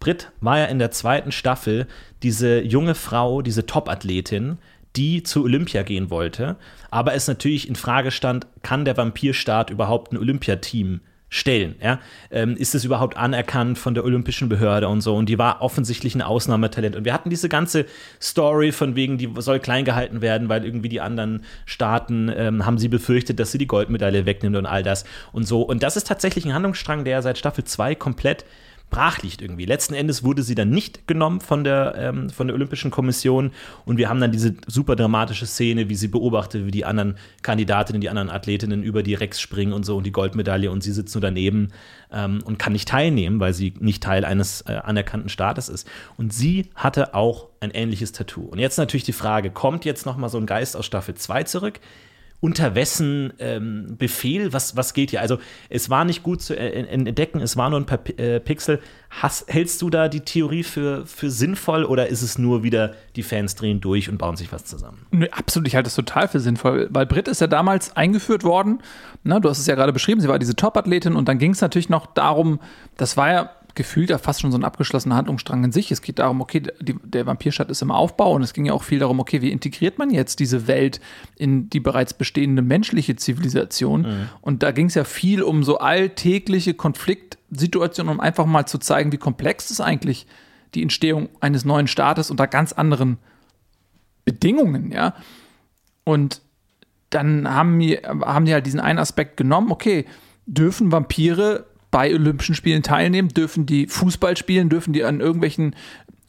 Brit 0.00 0.30
war 0.40 0.58
ja 0.58 0.64
in 0.66 0.78
der 0.78 0.90
zweiten 0.90 1.32
Staffel 1.32 1.86
diese 2.22 2.60
junge 2.60 2.94
Frau, 2.94 3.42
diese 3.42 3.66
Top-Athletin, 3.66 4.58
die 4.96 5.22
zu 5.22 5.44
Olympia 5.44 5.82
gehen 5.82 6.10
wollte, 6.10 6.56
aber 6.90 7.14
es 7.14 7.28
natürlich 7.28 7.68
in 7.68 7.76
Frage 7.76 8.10
stand, 8.10 8.46
kann 8.62 8.84
der 8.84 8.96
Vampirstaat 8.96 9.70
überhaupt 9.70 10.12
ein 10.12 10.18
Olympiateam 10.18 11.00
stellen? 11.32 11.76
Ja? 11.82 11.98
Ähm, 12.30 12.56
ist 12.56 12.74
es 12.74 12.84
überhaupt 12.84 13.16
anerkannt 13.16 13.78
von 13.78 13.94
der 13.94 14.04
Olympischen 14.04 14.50
Behörde 14.50 14.88
und 14.88 15.00
so? 15.00 15.16
Und 15.16 15.30
die 15.30 15.38
war 15.38 15.62
offensichtlich 15.62 16.14
ein 16.14 16.20
Ausnahmetalent. 16.20 16.94
Und 16.94 17.06
wir 17.06 17.14
hatten 17.14 17.30
diese 17.30 17.48
ganze 17.48 17.86
Story 18.20 18.70
von 18.70 18.96
wegen, 18.96 19.16
die 19.16 19.32
soll 19.38 19.58
klein 19.58 19.86
gehalten 19.86 20.20
werden, 20.20 20.50
weil 20.50 20.64
irgendwie 20.64 20.90
die 20.90 21.00
anderen 21.00 21.44
Staaten 21.64 22.30
ähm, 22.36 22.66
haben 22.66 22.76
sie 22.76 22.88
befürchtet, 22.88 23.40
dass 23.40 23.50
sie 23.50 23.58
die 23.58 23.66
Goldmedaille 23.66 24.26
wegnimmt 24.26 24.56
und 24.56 24.66
all 24.66 24.82
das 24.82 25.04
und 25.32 25.44
so. 25.48 25.62
Und 25.62 25.82
das 25.82 25.96
ist 25.96 26.06
tatsächlich 26.06 26.44
ein 26.44 26.52
Handlungsstrang, 26.52 27.04
der 27.04 27.22
seit 27.22 27.38
Staffel 27.38 27.64
2 27.64 27.94
komplett 27.94 28.44
brach 28.90 29.22
irgendwie. 29.22 29.64
Letzten 29.64 29.94
Endes 29.94 30.22
wurde 30.22 30.42
sie 30.42 30.54
dann 30.54 30.70
nicht 30.70 31.06
genommen 31.08 31.40
von 31.40 31.64
der, 31.64 31.94
ähm, 31.96 32.30
von 32.30 32.46
der 32.46 32.54
Olympischen 32.54 32.90
Kommission 32.90 33.52
und 33.84 33.96
wir 33.96 34.08
haben 34.08 34.20
dann 34.20 34.32
diese 34.32 34.54
super 34.66 34.96
dramatische 34.96 35.46
Szene, 35.46 35.88
wie 35.88 35.94
sie 35.94 36.08
beobachtet, 36.08 36.66
wie 36.66 36.70
die 36.70 36.84
anderen 36.84 37.16
Kandidatinnen, 37.42 38.00
die 38.00 38.10
anderen 38.10 38.30
Athletinnen 38.30 38.82
über 38.82 39.02
die 39.02 39.14
Rex 39.14 39.40
springen 39.40 39.72
und 39.72 39.84
so 39.84 39.96
und 39.96 40.04
die 40.04 40.12
Goldmedaille 40.12 40.70
und 40.70 40.82
sie 40.82 40.92
sitzt 40.92 41.14
nur 41.14 41.22
daneben 41.22 41.72
ähm, 42.12 42.40
und 42.44 42.58
kann 42.58 42.72
nicht 42.72 42.88
teilnehmen, 42.88 43.40
weil 43.40 43.54
sie 43.54 43.74
nicht 43.80 44.02
Teil 44.02 44.24
eines 44.24 44.62
äh, 44.62 44.74
anerkannten 44.74 45.28
Staates 45.28 45.68
ist. 45.68 45.88
Und 46.16 46.32
sie 46.32 46.70
hatte 46.74 47.14
auch 47.14 47.48
ein 47.60 47.70
ähnliches 47.70 48.12
Tattoo. 48.12 48.42
Und 48.42 48.58
jetzt 48.58 48.76
natürlich 48.76 49.04
die 49.04 49.12
Frage, 49.12 49.50
kommt 49.50 49.84
jetzt 49.84 50.06
noch 50.06 50.16
mal 50.16 50.28
so 50.28 50.38
ein 50.38 50.46
Geist 50.46 50.76
aus 50.76 50.86
Staffel 50.86 51.14
2 51.14 51.44
zurück? 51.44 51.80
Unter 52.42 52.74
wessen 52.74 53.32
ähm, 53.38 53.94
Befehl, 53.96 54.52
was, 54.52 54.76
was 54.76 54.94
geht 54.94 55.10
hier? 55.10 55.20
Also 55.20 55.38
es 55.68 55.90
war 55.90 56.04
nicht 56.04 56.24
gut 56.24 56.42
zu 56.42 56.58
entdecken, 56.58 57.38
es 57.38 57.56
war 57.56 57.70
nur 57.70 57.78
ein 57.78 57.86
paar 57.86 58.00
äh, 58.18 58.40
Pixel. 58.40 58.80
Hast, 59.10 59.48
hältst 59.48 59.80
du 59.80 59.90
da 59.90 60.08
die 60.08 60.22
Theorie 60.22 60.64
für, 60.64 61.06
für 61.06 61.30
sinnvoll 61.30 61.84
oder 61.84 62.08
ist 62.08 62.20
es 62.20 62.38
nur 62.38 62.64
wieder, 62.64 62.94
die 63.14 63.22
Fans 63.22 63.54
drehen 63.54 63.80
durch 63.80 64.10
und 64.10 64.18
bauen 64.18 64.34
sich 64.34 64.50
was 64.50 64.64
zusammen? 64.64 65.06
Nee, 65.12 65.28
absolut, 65.30 65.68
ich 65.68 65.76
halte 65.76 65.86
es 65.86 65.94
total 65.94 66.26
für 66.26 66.40
sinnvoll, 66.40 66.88
weil 66.90 67.06
Brit 67.06 67.28
ist 67.28 67.40
ja 67.40 67.46
damals 67.46 67.96
eingeführt 67.96 68.42
worden, 68.42 68.82
ne, 69.22 69.40
du 69.40 69.48
hast 69.48 69.60
es 69.60 69.66
ja 69.68 69.76
gerade 69.76 69.92
beschrieben, 69.92 70.20
sie 70.20 70.26
war 70.26 70.40
diese 70.40 70.56
Top-Athletin 70.56 71.14
und 71.14 71.28
dann 71.28 71.38
ging 71.38 71.52
es 71.52 71.60
natürlich 71.60 71.90
noch 71.90 72.06
darum, 72.06 72.58
das 72.96 73.16
war 73.16 73.30
ja 73.30 73.50
gefühlt 73.74 74.10
ja 74.10 74.18
fast 74.18 74.40
schon 74.40 74.52
so 74.52 74.58
ein 74.58 74.64
abgeschlossener 74.64 75.16
Handlungsstrang 75.16 75.64
in 75.64 75.72
sich. 75.72 75.90
Es 75.90 76.02
geht 76.02 76.18
darum, 76.18 76.40
okay, 76.40 76.62
die, 76.80 76.96
der 77.02 77.26
Vampirstadt 77.26 77.70
ist 77.70 77.82
im 77.82 77.90
Aufbau 77.90 78.32
und 78.32 78.42
es 78.42 78.52
ging 78.52 78.66
ja 78.66 78.72
auch 78.72 78.82
viel 78.82 78.98
darum, 78.98 79.20
okay, 79.20 79.42
wie 79.42 79.50
integriert 79.50 79.98
man 79.98 80.10
jetzt 80.10 80.40
diese 80.40 80.66
Welt 80.66 81.00
in 81.36 81.70
die 81.70 81.80
bereits 81.80 82.14
bestehende 82.14 82.62
menschliche 82.62 83.16
Zivilisation? 83.16 84.02
Mhm. 84.02 84.28
Und 84.40 84.62
da 84.62 84.72
ging 84.72 84.86
es 84.86 84.94
ja 84.94 85.04
viel 85.04 85.42
um 85.42 85.64
so 85.64 85.78
alltägliche 85.78 86.74
Konfliktsituationen, 86.74 88.12
um 88.12 88.20
einfach 88.20 88.46
mal 88.46 88.66
zu 88.66 88.78
zeigen, 88.78 89.12
wie 89.12 89.18
komplex 89.18 89.70
ist 89.70 89.80
eigentlich 89.80 90.26
die 90.74 90.82
Entstehung 90.82 91.28
eines 91.40 91.64
neuen 91.64 91.86
Staates 91.86 92.30
unter 92.30 92.46
ganz 92.46 92.72
anderen 92.72 93.18
Bedingungen, 94.24 94.92
ja. 94.92 95.14
Und 96.04 96.40
dann 97.10 97.52
haben 97.52 97.78
die, 97.78 97.96
haben 97.96 98.46
die 98.46 98.52
halt 98.52 98.66
diesen 98.66 98.80
einen 98.80 98.98
Aspekt 98.98 99.36
genommen, 99.36 99.70
okay, 99.70 100.06
dürfen 100.46 100.90
Vampire 100.90 101.66
bei 101.92 102.12
Olympischen 102.12 102.56
Spielen 102.56 102.82
teilnehmen, 102.82 103.28
dürfen 103.28 103.66
die 103.66 103.86
Fußball 103.86 104.36
spielen, 104.36 104.68
dürfen 104.68 104.92
die 104.92 105.04
an 105.04 105.20
irgendwelchen 105.20 105.76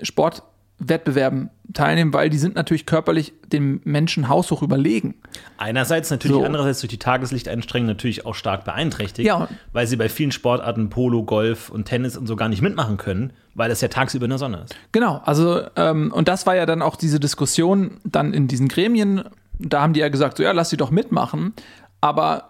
Sportwettbewerben 0.02 1.50
teilnehmen, 1.72 2.14
weil 2.14 2.30
die 2.30 2.38
sind 2.38 2.56
natürlich 2.56 2.86
körperlich 2.86 3.34
dem 3.48 3.80
Menschen 3.86 4.28
haushoch 4.28 4.62
überlegen. 4.62 5.16
Einerseits 5.58 6.12
natürlich, 6.12 6.36
so. 6.36 6.44
andererseits 6.44 6.82
durch 6.82 6.90
die 6.90 7.00
Tageslichteinstrengung 7.00 7.88
natürlich 7.88 8.26
auch 8.26 8.36
stark 8.36 8.66
beeinträchtigt, 8.66 9.26
ja. 9.26 9.48
weil 9.72 9.88
sie 9.88 9.96
bei 9.96 10.10
vielen 10.10 10.34
Sportarten 10.34 10.90
Polo, 10.90 11.24
Golf 11.24 11.70
und 11.70 11.86
Tennis 11.86 12.18
und 12.18 12.28
so 12.28 12.36
gar 12.36 12.50
nicht 12.50 12.62
mitmachen 12.62 12.98
können, 12.98 13.32
weil 13.56 13.70
das 13.70 13.80
ja 13.80 13.88
tagsüber 13.88 14.26
in 14.26 14.32
der 14.32 14.40
Sonne 14.40 14.64
ist. 14.66 14.76
Genau, 14.92 15.22
also 15.24 15.62
ähm, 15.78 16.12
und 16.12 16.28
das 16.28 16.46
war 16.46 16.58
ja 16.58 16.66
dann 16.66 16.82
auch 16.82 16.98
diese 16.98 17.22
Diskussion 17.22 18.02
dann 18.04 18.34
in 18.34 18.50
diesen 18.50 18.68
Gremien, 18.68 19.24
da 19.60 19.82
haben 19.82 19.94
die 19.94 20.02
ja 20.02 20.10
gesagt, 20.10 20.36
so 20.36 20.44
ja, 20.44 20.52
lass 20.52 20.70
sie 20.70 20.78
doch 20.78 20.92
mitmachen, 20.92 21.54
aber 22.02 22.50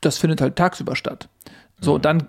das 0.00 0.16
findet 0.16 0.40
halt 0.40 0.56
tagsüber 0.56 0.96
statt. 0.96 1.28
So, 1.80 1.98
mhm. 1.98 2.02
dann 2.02 2.26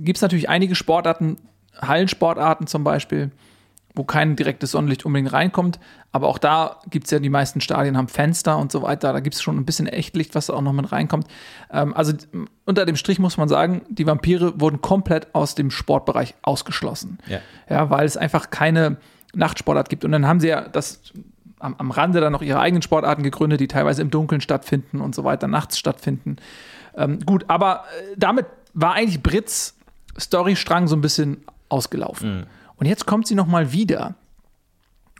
gibt 0.00 0.18
es 0.18 0.22
natürlich 0.22 0.48
einige 0.48 0.74
Sportarten, 0.74 1.38
Hallensportarten 1.80 2.66
zum 2.66 2.84
Beispiel, 2.84 3.30
wo 3.94 4.04
kein 4.04 4.36
direktes 4.36 4.70
Sonnenlicht 4.70 5.04
unbedingt 5.04 5.32
reinkommt. 5.32 5.78
Aber 6.12 6.28
auch 6.28 6.38
da 6.38 6.78
gibt 6.88 7.06
es 7.06 7.10
ja 7.10 7.18
die 7.18 7.28
meisten 7.28 7.60
Stadien 7.60 7.96
haben 7.96 8.08
Fenster 8.08 8.58
und 8.58 8.72
so 8.72 8.82
weiter. 8.82 9.12
Da 9.12 9.20
gibt 9.20 9.34
es 9.34 9.42
schon 9.42 9.56
ein 9.56 9.66
bisschen 9.66 9.86
Echtlicht, 9.86 10.34
was 10.34 10.46
da 10.46 10.54
auch 10.54 10.62
noch 10.62 10.72
mit 10.72 10.92
reinkommt. 10.92 11.26
Ähm, 11.70 11.94
also 11.94 12.12
unter 12.64 12.86
dem 12.86 12.96
Strich 12.96 13.18
muss 13.18 13.36
man 13.36 13.48
sagen, 13.48 13.82
die 13.88 14.06
Vampire 14.06 14.60
wurden 14.60 14.80
komplett 14.80 15.34
aus 15.34 15.54
dem 15.54 15.70
Sportbereich 15.70 16.34
ausgeschlossen. 16.42 17.18
Ja, 17.26 17.40
ja 17.68 17.90
weil 17.90 18.06
es 18.06 18.16
einfach 18.16 18.50
keine 18.50 18.96
Nachtsportart 19.34 19.88
gibt. 19.88 20.04
Und 20.04 20.12
dann 20.12 20.26
haben 20.26 20.40
sie 20.40 20.48
ja 20.48 20.62
das 20.62 21.00
am, 21.58 21.74
am 21.78 21.90
Rande 21.90 22.20
dann 22.20 22.32
noch 22.32 22.42
ihre 22.42 22.60
eigenen 22.60 22.82
Sportarten 22.82 23.22
gegründet, 23.22 23.60
die 23.60 23.68
teilweise 23.68 24.02
im 24.02 24.10
Dunkeln 24.10 24.40
stattfinden 24.40 25.00
und 25.00 25.14
so 25.14 25.24
weiter, 25.24 25.48
nachts 25.48 25.78
stattfinden. 25.78 26.36
Ähm, 26.96 27.20
gut, 27.20 27.44
aber 27.48 27.84
äh, 27.98 28.14
damit 28.16 28.46
war 28.74 28.94
eigentlich 28.94 29.22
Brits 29.22 29.76
Storystrang 30.18 30.88
so 30.88 30.96
ein 30.96 31.00
bisschen 31.00 31.44
ausgelaufen. 31.68 32.38
Mhm. 32.38 32.46
Und 32.76 32.86
jetzt 32.86 33.06
kommt 33.06 33.26
sie 33.26 33.34
noch 33.34 33.46
mal 33.46 33.72
wieder. 33.72 34.14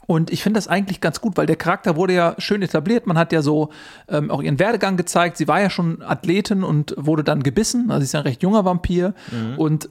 Und 0.05 0.31
ich 0.31 0.43
finde 0.43 0.57
das 0.57 0.67
eigentlich 0.67 0.99
ganz 0.99 1.21
gut, 1.21 1.37
weil 1.37 1.45
der 1.45 1.55
Charakter 1.55 1.95
wurde 1.95 2.13
ja 2.13 2.35
schön 2.37 2.61
etabliert. 2.61 3.07
Man 3.07 3.17
hat 3.17 3.31
ja 3.31 3.41
so 3.41 3.69
ähm, 4.09 4.31
auch 4.31 4.41
ihren 4.41 4.59
Werdegang 4.59 4.97
gezeigt. 4.97 5.37
Sie 5.37 5.47
war 5.47 5.61
ja 5.61 5.69
schon 5.69 6.01
Athletin 6.01 6.63
und 6.63 6.93
wurde 6.97 7.23
dann 7.23 7.41
gebissen. 7.41 7.89
Also 7.89 8.01
sie 8.01 8.05
ist 8.05 8.13
ja 8.13 8.19
ein 8.19 8.25
recht 8.25 8.43
junger 8.43 8.65
Vampir. 8.65 9.13
Mhm. 9.31 9.57
Und 9.57 9.89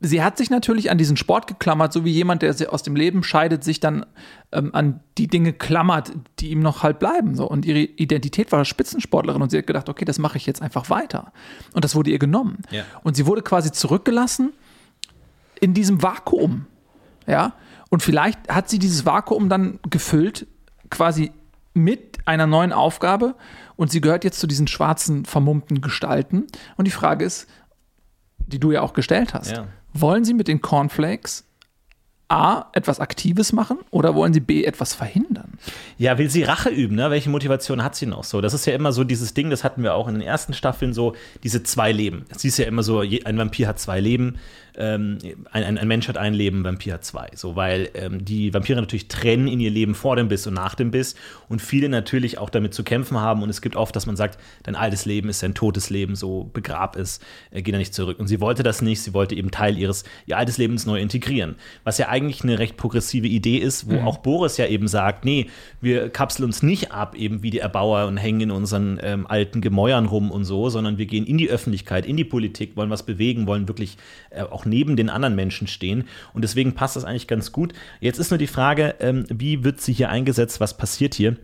sie 0.00 0.22
hat 0.22 0.36
sich 0.36 0.50
natürlich 0.50 0.90
an 0.90 0.98
diesen 0.98 1.16
Sport 1.16 1.46
geklammert, 1.46 1.92
so 1.92 2.04
wie 2.04 2.10
jemand, 2.10 2.42
der 2.42 2.54
aus 2.72 2.82
dem 2.82 2.96
Leben 2.96 3.22
scheidet, 3.22 3.64
sich 3.64 3.80
dann 3.80 4.06
ähm, 4.52 4.74
an 4.74 5.00
die 5.18 5.28
Dinge 5.28 5.52
klammert, 5.52 6.12
die 6.38 6.50
ihm 6.50 6.60
noch 6.60 6.82
halt 6.82 6.98
bleiben. 6.98 7.34
So. 7.34 7.48
Und 7.48 7.64
ihre 7.64 7.80
Identität 7.80 8.52
war 8.52 8.64
Spitzensportlerin 8.64 9.42
und 9.42 9.50
sie 9.50 9.58
hat 9.58 9.66
gedacht, 9.66 9.88
okay, 9.88 10.04
das 10.04 10.18
mache 10.18 10.36
ich 10.36 10.46
jetzt 10.46 10.62
einfach 10.62 10.90
weiter. 10.90 11.32
Und 11.72 11.84
das 11.84 11.94
wurde 11.94 12.10
ihr 12.10 12.18
genommen. 12.18 12.62
Ja. 12.70 12.84
Und 13.02 13.16
sie 13.16 13.26
wurde 13.26 13.42
quasi 13.42 13.72
zurückgelassen 13.72 14.52
in 15.60 15.74
diesem 15.74 16.02
Vakuum. 16.02 16.66
Ja. 17.26 17.54
Und 17.88 18.02
vielleicht 18.02 18.48
hat 18.48 18.68
sie 18.68 18.78
dieses 18.78 19.06
Vakuum 19.06 19.48
dann 19.48 19.78
gefüllt, 19.88 20.46
quasi 20.90 21.32
mit 21.74 22.18
einer 22.26 22.46
neuen 22.46 22.72
Aufgabe. 22.72 23.34
Und 23.76 23.90
sie 23.90 24.00
gehört 24.00 24.24
jetzt 24.24 24.40
zu 24.40 24.46
diesen 24.46 24.66
schwarzen, 24.66 25.24
vermummten 25.24 25.80
Gestalten. 25.80 26.46
Und 26.76 26.86
die 26.86 26.92
Frage 26.92 27.24
ist, 27.24 27.46
die 28.38 28.58
du 28.58 28.72
ja 28.72 28.80
auch 28.80 28.92
gestellt 28.92 29.34
hast, 29.34 29.52
ja. 29.52 29.66
Wollen 30.00 30.24
sie 30.24 30.34
mit 30.34 30.48
den 30.48 30.60
Cornflakes 30.60 31.44
A, 32.28 32.66
etwas 32.72 32.98
Aktives 32.98 33.52
machen 33.52 33.78
oder 33.90 34.14
wollen 34.16 34.32
sie 34.32 34.40
B, 34.40 34.64
etwas 34.64 34.94
verhindern? 34.94 35.58
Ja, 35.96 36.18
will 36.18 36.28
sie 36.28 36.42
Rache 36.42 36.70
üben, 36.70 36.96
ne? 36.96 37.10
Welche 37.10 37.30
Motivation 37.30 37.84
hat 37.84 37.94
sie 37.94 38.06
noch 38.06 38.24
so? 38.24 38.40
Das 38.40 38.52
ist 38.52 38.66
ja 38.66 38.74
immer 38.74 38.90
so 38.90 39.04
dieses 39.04 39.32
Ding, 39.32 39.48
das 39.48 39.62
hatten 39.62 39.82
wir 39.84 39.94
auch 39.94 40.08
in 40.08 40.14
den 40.14 40.22
ersten 40.22 40.52
Staffeln 40.52 40.92
so, 40.92 41.14
diese 41.44 41.62
zwei 41.62 41.92
Leben. 41.92 42.24
Es 42.34 42.44
ist 42.44 42.58
ja 42.58 42.66
immer 42.66 42.82
so, 42.82 43.00
ein 43.00 43.38
Vampir 43.38 43.68
hat 43.68 43.78
zwei 43.78 44.00
Leben 44.00 44.38
ähm, 44.76 45.18
ein, 45.50 45.64
ein, 45.64 45.78
ein, 45.78 45.88
Mensch 45.88 46.08
hat 46.08 46.18
ein 46.18 46.34
Leben, 46.34 46.60
ein 46.60 46.64
Vampir 46.64 46.94
hat 46.94 47.04
zwei. 47.04 47.28
So, 47.34 47.56
weil 47.56 47.90
ähm, 47.94 48.24
die 48.24 48.52
Vampire 48.52 48.78
natürlich 48.80 49.08
trennen 49.08 49.48
in 49.48 49.58
ihr 49.58 49.70
Leben 49.70 49.94
vor 49.94 50.16
dem 50.16 50.28
Biss 50.28 50.46
und 50.46 50.54
nach 50.54 50.74
dem 50.74 50.90
Biss 50.90 51.14
und 51.48 51.62
viele 51.62 51.88
natürlich 51.88 52.38
auch 52.38 52.50
damit 52.50 52.74
zu 52.74 52.84
kämpfen 52.84 53.18
haben. 53.18 53.42
Und 53.42 53.48
es 53.48 53.62
gibt 53.62 53.76
oft, 53.76 53.96
dass 53.96 54.06
man 54.06 54.16
sagt, 54.16 54.38
dein 54.64 54.76
altes 54.76 55.06
Leben 55.06 55.28
ist 55.28 55.42
dein 55.42 55.54
totes 55.54 55.90
Leben, 55.90 56.14
so 56.14 56.50
begrab 56.52 56.96
es, 56.96 57.20
äh, 57.50 57.62
geh 57.62 57.72
da 57.72 57.78
nicht 57.78 57.94
zurück. 57.94 58.18
Und 58.18 58.28
sie 58.28 58.40
wollte 58.40 58.62
das 58.62 58.82
nicht, 58.82 59.00
sie 59.02 59.14
wollte 59.14 59.34
eben 59.34 59.50
Teil 59.50 59.78
ihres, 59.78 60.04
ihr 60.26 60.36
altes 60.36 60.58
Lebens 60.58 60.84
neu 60.84 61.00
integrieren. 61.00 61.56
Was 61.84 61.98
ja 61.98 62.08
eigentlich 62.16 62.42
eine 62.42 62.58
recht 62.58 62.76
progressive 62.78 63.26
Idee 63.26 63.58
ist, 63.58 63.90
wo 63.90 63.94
mhm. 63.94 64.06
auch 64.06 64.18
Boris 64.18 64.56
ja 64.56 64.66
eben 64.66 64.88
sagt, 64.88 65.24
nee, 65.26 65.48
wir 65.82 66.08
kapseln 66.08 66.46
uns 66.46 66.62
nicht 66.62 66.92
ab, 66.92 67.14
eben 67.14 67.42
wie 67.42 67.50
die 67.50 67.58
Erbauer 67.58 68.06
und 68.06 68.16
hängen 68.16 68.40
in 68.40 68.50
unseren 68.50 68.98
ähm, 69.02 69.26
alten 69.26 69.60
Gemäuern 69.60 70.06
rum 70.06 70.30
und 70.30 70.44
so, 70.44 70.70
sondern 70.70 70.96
wir 70.96 71.06
gehen 71.06 71.26
in 71.26 71.36
die 71.36 71.50
Öffentlichkeit, 71.50 72.06
in 72.06 72.16
die 72.16 72.24
Politik, 72.24 72.76
wollen 72.76 72.90
was 72.90 73.04
bewegen, 73.04 73.46
wollen 73.46 73.68
wirklich 73.68 73.98
äh, 74.30 74.42
auch 74.42 74.64
neben 74.64 74.96
den 74.96 75.10
anderen 75.10 75.34
Menschen 75.34 75.66
stehen. 75.66 76.04
Und 76.32 76.42
deswegen 76.42 76.72
passt 76.72 76.96
das 76.96 77.04
eigentlich 77.04 77.28
ganz 77.28 77.52
gut. 77.52 77.74
Jetzt 78.00 78.18
ist 78.18 78.30
nur 78.30 78.38
die 78.38 78.46
Frage, 78.46 78.94
ähm, 79.00 79.26
wie 79.28 79.62
wird 79.62 79.80
sie 79.82 79.92
hier 79.92 80.08
eingesetzt? 80.08 80.58
Was 80.58 80.76
passiert 80.78 81.14
hier? 81.14 81.36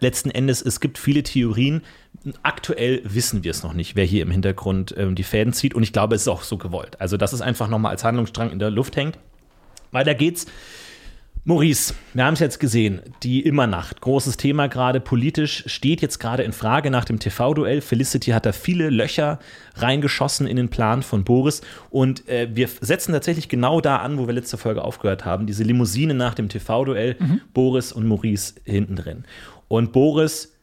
Letzten 0.00 0.30
Endes, 0.30 0.62
es 0.62 0.80
gibt 0.80 0.98
viele 0.98 1.22
Theorien. 1.22 1.82
Aktuell 2.42 3.02
wissen 3.04 3.44
wir 3.44 3.50
es 3.50 3.62
noch 3.62 3.72
nicht, 3.72 3.96
wer 3.96 4.04
hier 4.04 4.22
im 4.22 4.30
Hintergrund 4.30 4.94
ähm, 4.96 5.14
die 5.14 5.22
Fäden 5.22 5.52
zieht. 5.52 5.74
Und 5.74 5.82
ich 5.82 5.92
glaube, 5.92 6.14
es 6.14 6.22
ist 6.22 6.28
auch 6.28 6.42
so 6.42 6.58
gewollt. 6.58 7.00
Also, 7.00 7.16
dass 7.16 7.32
es 7.32 7.40
einfach 7.40 7.68
nochmal 7.68 7.92
als 7.92 8.04
Handlungsstrang 8.04 8.50
in 8.50 8.58
der 8.58 8.70
Luft 8.70 8.96
hängt. 8.96 9.18
Weiter 9.92 10.14
geht's. 10.14 10.46
Maurice, 11.48 11.94
wir 12.12 12.24
haben 12.24 12.34
es 12.34 12.40
jetzt 12.40 12.58
gesehen, 12.58 13.02
die 13.22 13.42
Immernacht, 13.42 14.00
großes 14.00 14.36
Thema 14.36 14.66
gerade 14.66 14.98
politisch, 14.98 15.62
steht 15.66 16.02
jetzt 16.02 16.18
gerade 16.18 16.42
in 16.42 16.52
Frage 16.52 16.90
nach 16.90 17.04
dem 17.04 17.20
TV-Duell. 17.20 17.82
Felicity 17.82 18.32
hat 18.32 18.46
da 18.46 18.50
viele 18.50 18.90
Löcher 18.90 19.38
reingeschossen 19.76 20.48
in 20.48 20.56
den 20.56 20.70
Plan 20.70 21.04
von 21.04 21.22
Boris 21.22 21.62
und 21.90 22.28
äh, 22.28 22.48
wir 22.52 22.68
setzen 22.80 23.12
tatsächlich 23.12 23.48
genau 23.48 23.80
da 23.80 23.98
an, 23.98 24.18
wo 24.18 24.26
wir 24.26 24.34
letzte 24.34 24.58
Folge 24.58 24.82
aufgehört 24.82 25.24
haben, 25.24 25.46
diese 25.46 25.62
Limousine 25.62 26.14
nach 26.14 26.34
dem 26.34 26.48
TV-Duell, 26.48 27.14
mhm. 27.16 27.40
Boris 27.54 27.92
und 27.92 28.08
Maurice 28.08 28.54
hinten 28.64 28.96
drin. 28.96 29.24
Und 29.68 29.92
Boris 29.92 30.55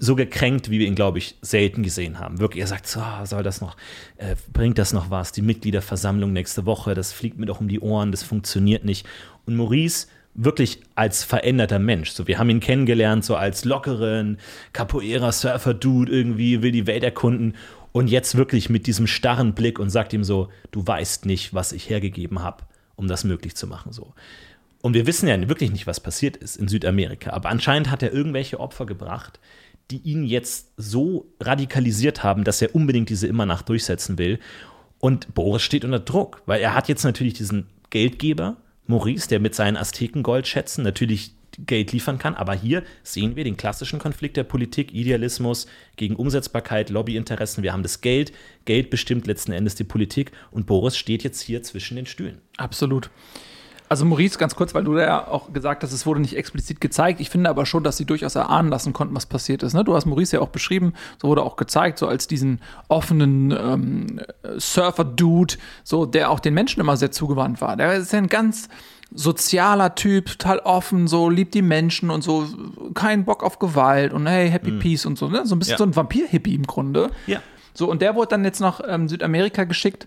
so 0.00 0.16
gekränkt, 0.16 0.70
wie 0.70 0.78
wir 0.78 0.86
ihn, 0.86 0.94
glaube 0.94 1.18
ich, 1.18 1.36
selten 1.42 1.82
gesehen 1.82 2.18
haben. 2.18 2.38
Wirklich, 2.38 2.60
er 2.62 2.66
sagt, 2.66 2.86
so, 2.86 3.02
soll 3.24 3.42
das 3.42 3.60
noch, 3.60 3.76
äh, 4.16 4.36
bringt 4.52 4.78
das 4.78 4.92
noch 4.92 5.10
was? 5.10 5.32
Die 5.32 5.42
Mitgliederversammlung 5.42 6.32
nächste 6.32 6.66
Woche, 6.66 6.94
das 6.94 7.12
fliegt 7.12 7.38
mir 7.38 7.46
doch 7.46 7.60
um 7.60 7.68
die 7.68 7.80
Ohren, 7.80 8.10
das 8.10 8.22
funktioniert 8.22 8.84
nicht. 8.84 9.06
Und 9.46 9.56
Maurice 9.56 10.06
wirklich 10.34 10.80
als 10.94 11.24
veränderter 11.24 11.78
Mensch. 11.78 12.10
So, 12.10 12.26
wir 12.26 12.38
haben 12.38 12.50
ihn 12.50 12.60
kennengelernt, 12.60 13.24
so 13.24 13.36
als 13.36 13.64
lockeren 13.64 14.38
Capoeira-Surfer-Dude 14.72 16.12
irgendwie, 16.12 16.62
will 16.62 16.72
die 16.72 16.86
Welt 16.86 17.02
erkunden. 17.02 17.54
Und 17.92 18.08
jetzt 18.08 18.36
wirklich 18.36 18.70
mit 18.70 18.86
diesem 18.86 19.06
starren 19.06 19.54
Blick 19.54 19.78
und 19.78 19.90
sagt 19.90 20.12
ihm 20.12 20.22
so: 20.22 20.48
Du 20.70 20.86
weißt 20.86 21.26
nicht, 21.26 21.52
was 21.54 21.72
ich 21.72 21.90
hergegeben 21.90 22.40
habe, 22.40 22.64
um 22.94 23.08
das 23.08 23.24
möglich 23.24 23.56
zu 23.56 23.66
machen. 23.66 23.92
So. 23.92 24.14
Und 24.82 24.94
wir 24.94 25.06
wissen 25.06 25.28
ja 25.28 25.48
wirklich 25.48 25.72
nicht, 25.72 25.86
was 25.86 26.00
passiert 26.00 26.36
ist 26.36 26.56
in 26.56 26.68
Südamerika. 26.68 27.30
Aber 27.30 27.48
anscheinend 27.48 27.90
hat 27.90 28.02
er 28.02 28.12
irgendwelche 28.12 28.60
Opfer 28.60 28.86
gebracht, 28.86 29.40
die 29.90 29.98
ihn 29.98 30.24
jetzt 30.24 30.72
so 30.76 31.26
radikalisiert 31.40 32.22
haben, 32.22 32.44
dass 32.44 32.62
er 32.62 32.74
unbedingt 32.74 33.08
diese 33.08 33.26
Immernacht 33.26 33.68
durchsetzen 33.68 34.18
will. 34.18 34.38
Und 34.98 35.34
Boris 35.34 35.62
steht 35.62 35.84
unter 35.84 36.00
Druck, 36.00 36.42
weil 36.46 36.60
er 36.60 36.74
hat 36.74 36.88
jetzt 36.88 37.04
natürlich 37.04 37.34
diesen 37.34 37.66
Geldgeber, 37.90 38.56
Maurice, 38.86 39.28
der 39.28 39.40
mit 39.40 39.54
seinen 39.54 39.76
Aztekengoldschätzen 39.76 40.84
natürlich 40.84 41.34
Geld 41.58 41.92
liefern 41.92 42.18
kann. 42.18 42.34
Aber 42.34 42.54
hier 42.54 42.82
sehen 43.02 43.36
wir 43.36 43.44
den 43.44 43.56
klassischen 43.56 43.98
Konflikt 43.98 44.36
der 44.36 44.44
Politik, 44.44 44.92
Idealismus 44.92 45.66
gegen 45.96 46.16
Umsetzbarkeit, 46.16 46.90
Lobbyinteressen. 46.90 47.62
Wir 47.62 47.72
haben 47.72 47.82
das 47.82 48.00
Geld. 48.00 48.32
Geld 48.64 48.90
bestimmt 48.90 49.26
letzten 49.26 49.52
Endes 49.52 49.74
die 49.74 49.84
Politik. 49.84 50.32
Und 50.50 50.66
Boris 50.66 50.96
steht 50.96 51.22
jetzt 51.22 51.40
hier 51.40 51.62
zwischen 51.62 51.96
den 51.96 52.06
Stühlen. 52.06 52.40
Absolut. 52.56 53.10
Also 53.90 54.04
Maurice, 54.04 54.38
ganz 54.38 54.54
kurz, 54.54 54.72
weil 54.72 54.84
du 54.84 54.94
da 54.94 55.02
ja 55.02 55.26
auch 55.26 55.52
gesagt 55.52 55.82
hast, 55.82 55.92
es 55.92 56.06
wurde 56.06 56.20
nicht 56.20 56.36
explizit 56.36 56.80
gezeigt. 56.80 57.20
Ich 57.20 57.28
finde 57.28 57.50
aber 57.50 57.66
schon, 57.66 57.82
dass 57.82 57.96
sie 57.96 58.04
durchaus 58.04 58.36
erahnen 58.36 58.68
lassen 58.68 58.92
konnten, 58.92 59.16
was 59.16 59.26
passiert 59.26 59.64
ist. 59.64 59.74
Ne? 59.74 59.82
Du 59.82 59.96
hast 59.96 60.06
Maurice 60.06 60.36
ja 60.36 60.42
auch 60.42 60.50
beschrieben, 60.50 60.92
so 61.20 61.26
wurde 61.26 61.42
auch 61.42 61.56
gezeigt, 61.56 61.98
so 61.98 62.06
als 62.06 62.28
diesen 62.28 62.60
offenen 62.86 63.50
ähm, 63.50 64.20
Surfer-Dude, 64.58 65.56
so 65.82 66.06
der 66.06 66.30
auch 66.30 66.38
den 66.38 66.54
Menschen 66.54 66.78
immer 66.78 66.96
sehr 66.96 67.10
zugewandt 67.10 67.60
war. 67.60 67.76
Der 67.76 67.94
ist 67.94 68.12
ja 68.12 68.18
ein 68.18 68.28
ganz 68.28 68.68
sozialer 69.12 69.96
Typ, 69.96 70.26
total 70.26 70.60
offen, 70.60 71.08
so 71.08 71.28
liebt 71.28 71.54
die 71.54 71.62
Menschen 71.62 72.10
und 72.10 72.22
so, 72.22 72.46
kein 72.94 73.24
Bock 73.24 73.42
auf 73.42 73.58
Gewalt 73.58 74.12
und 74.12 74.24
hey, 74.28 74.48
Happy 74.48 74.70
mhm. 74.70 74.78
Peace 74.78 75.04
und 75.04 75.18
so, 75.18 75.28
ne? 75.28 75.44
So 75.46 75.56
ein 75.56 75.58
bisschen 75.58 75.72
ja. 75.72 75.78
so 75.78 75.84
ein 75.84 75.96
Vampir-Hippie 75.96 76.54
im 76.54 76.62
Grunde. 76.62 77.10
Ja. 77.26 77.40
So, 77.74 77.90
und 77.90 78.02
der 78.02 78.14
wurde 78.14 78.28
dann 78.28 78.44
jetzt 78.44 78.60
nach 78.60 78.80
ähm, 78.86 79.08
Südamerika 79.08 79.64
geschickt 79.64 80.06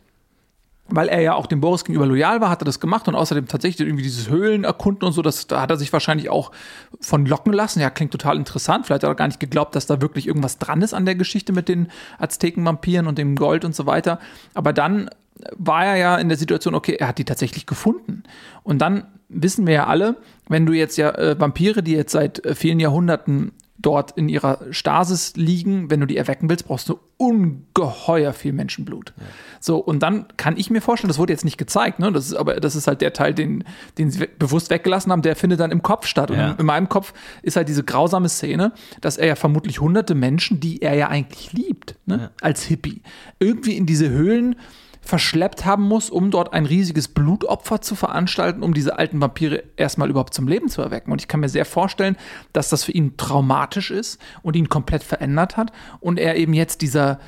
weil 0.89 1.07
er 1.07 1.21
ja 1.21 1.33
auch 1.33 1.47
dem 1.47 1.61
Boris 1.61 1.85
gegenüber 1.85 2.05
loyal 2.05 2.41
war, 2.41 2.49
hat 2.49 2.61
er 2.61 2.65
das 2.65 2.79
gemacht 2.79 3.07
und 3.07 3.15
außerdem 3.15 3.47
tatsächlich 3.47 3.87
irgendwie 3.87 4.03
dieses 4.03 4.29
Höhlen 4.29 4.63
erkunden 4.63 5.05
und 5.05 5.13
so, 5.13 5.21
das, 5.21 5.47
da 5.47 5.61
hat 5.61 5.71
er 5.71 5.77
sich 5.77 5.93
wahrscheinlich 5.93 6.29
auch 6.29 6.51
von 6.99 7.25
locken 7.25 7.53
lassen. 7.53 7.79
Ja, 7.79 7.89
klingt 7.89 8.11
total 8.11 8.37
interessant. 8.37 8.85
Vielleicht 8.85 9.03
hat 9.03 9.09
er 9.09 9.15
gar 9.15 9.27
nicht 9.27 9.39
geglaubt, 9.39 9.75
dass 9.75 9.85
da 9.85 10.01
wirklich 10.01 10.27
irgendwas 10.27 10.59
dran 10.59 10.81
ist 10.81 10.93
an 10.93 11.05
der 11.05 11.15
Geschichte 11.15 11.53
mit 11.53 11.69
den 11.69 11.87
Azteken-Vampiren 12.19 13.07
und 13.07 13.17
dem 13.17 13.35
Gold 13.35 13.63
und 13.65 13.75
so 13.75 13.85
weiter. 13.85 14.19
Aber 14.53 14.73
dann 14.73 15.09
war 15.55 15.85
er 15.85 15.95
ja 15.95 16.17
in 16.17 16.29
der 16.29 16.37
Situation, 16.37 16.75
okay, 16.75 16.95
er 16.99 17.07
hat 17.07 17.17
die 17.17 17.25
tatsächlich 17.25 17.65
gefunden. 17.65 18.23
Und 18.63 18.79
dann 18.79 19.05
wissen 19.29 19.65
wir 19.65 19.73
ja 19.73 19.87
alle, 19.87 20.17
wenn 20.47 20.65
du 20.65 20.73
jetzt 20.73 20.97
ja 20.97 21.09
äh, 21.11 21.39
Vampire, 21.39 21.81
die 21.81 21.93
jetzt 21.93 22.11
seit 22.11 22.45
äh, 22.45 22.55
vielen 22.55 22.79
Jahrhunderten 22.79 23.51
dort 23.83 24.11
in 24.11 24.29
ihrer 24.29 24.59
Stasis 24.71 25.35
liegen, 25.35 25.91
wenn 25.91 25.99
du 25.99 26.07
die 26.07 26.17
erwecken 26.17 26.49
willst, 26.49 26.67
brauchst 26.67 26.89
du 26.89 26.99
ungeheuer 27.17 28.33
viel 28.33 28.53
Menschenblut. 28.53 29.13
Ja. 29.15 29.23
So, 29.59 29.77
und 29.77 30.01
dann 30.01 30.25
kann 30.37 30.57
ich 30.57 30.71
mir 30.71 30.81
vorstellen, 30.81 31.09
das 31.09 31.19
wurde 31.19 31.33
jetzt 31.33 31.45
nicht 31.45 31.57
gezeigt, 31.57 31.99
ne? 31.99 32.11
Das 32.11 32.25
ist, 32.25 32.33
aber 32.33 32.55
das 32.59 32.75
ist 32.75 32.87
halt 32.87 33.01
der 33.01 33.13
Teil, 33.13 33.33
den, 33.33 33.63
den 33.97 34.09
sie 34.09 34.27
bewusst 34.39 34.69
weggelassen 34.69 35.11
haben, 35.11 35.21
der 35.21 35.35
findet 35.35 35.59
dann 35.59 35.71
im 35.71 35.83
Kopf 35.83 36.07
statt. 36.07 36.31
Und 36.31 36.37
ja. 36.37 36.51
in, 36.51 36.59
in 36.59 36.65
meinem 36.65 36.89
Kopf 36.89 37.13
ist 37.43 37.55
halt 37.55 37.69
diese 37.69 37.83
grausame 37.83 38.29
Szene, 38.29 38.71
dass 39.01 39.17
er 39.17 39.27
ja 39.27 39.35
vermutlich 39.35 39.79
hunderte 39.81 40.15
Menschen, 40.15 40.59
die 40.59 40.81
er 40.81 40.95
ja 40.95 41.09
eigentlich 41.09 41.53
liebt, 41.53 41.95
ne? 42.05 42.17
Ja. 42.17 42.31
als 42.41 42.63
Hippie, 42.63 43.01
irgendwie 43.39 43.77
in 43.77 43.85
diese 43.85 44.09
Höhlen 44.09 44.55
verschleppt 45.03 45.65
haben 45.65 45.83
muss, 45.83 46.09
um 46.09 46.31
dort 46.31 46.53
ein 46.53 46.65
riesiges 46.65 47.09
Blutopfer 47.09 47.81
zu 47.81 47.95
veranstalten, 47.95 48.63
um 48.63 48.73
diese 48.73 48.97
alten 48.97 49.21
Vampire 49.21 49.63
erstmal 49.75 50.09
überhaupt 50.09 50.33
zum 50.33 50.47
Leben 50.47 50.69
zu 50.69 50.81
erwecken. 50.81 51.11
Und 51.11 51.21
ich 51.21 51.27
kann 51.27 51.41
mir 51.41 51.49
sehr 51.49 51.65
vorstellen, 51.65 52.15
dass 52.53 52.69
das 52.69 52.85
für 52.85 52.93
ihn 52.93 53.17
traumatisch 53.17 53.91
ist 53.91 54.19
und 54.41 54.55
ihn 54.55 54.69
komplett 54.69 55.03
verändert 55.03 55.57
hat 55.57 55.73
und 55.99 56.19
er 56.19 56.37
eben 56.37 56.53
jetzt 56.53 56.81
dieser 56.81 57.19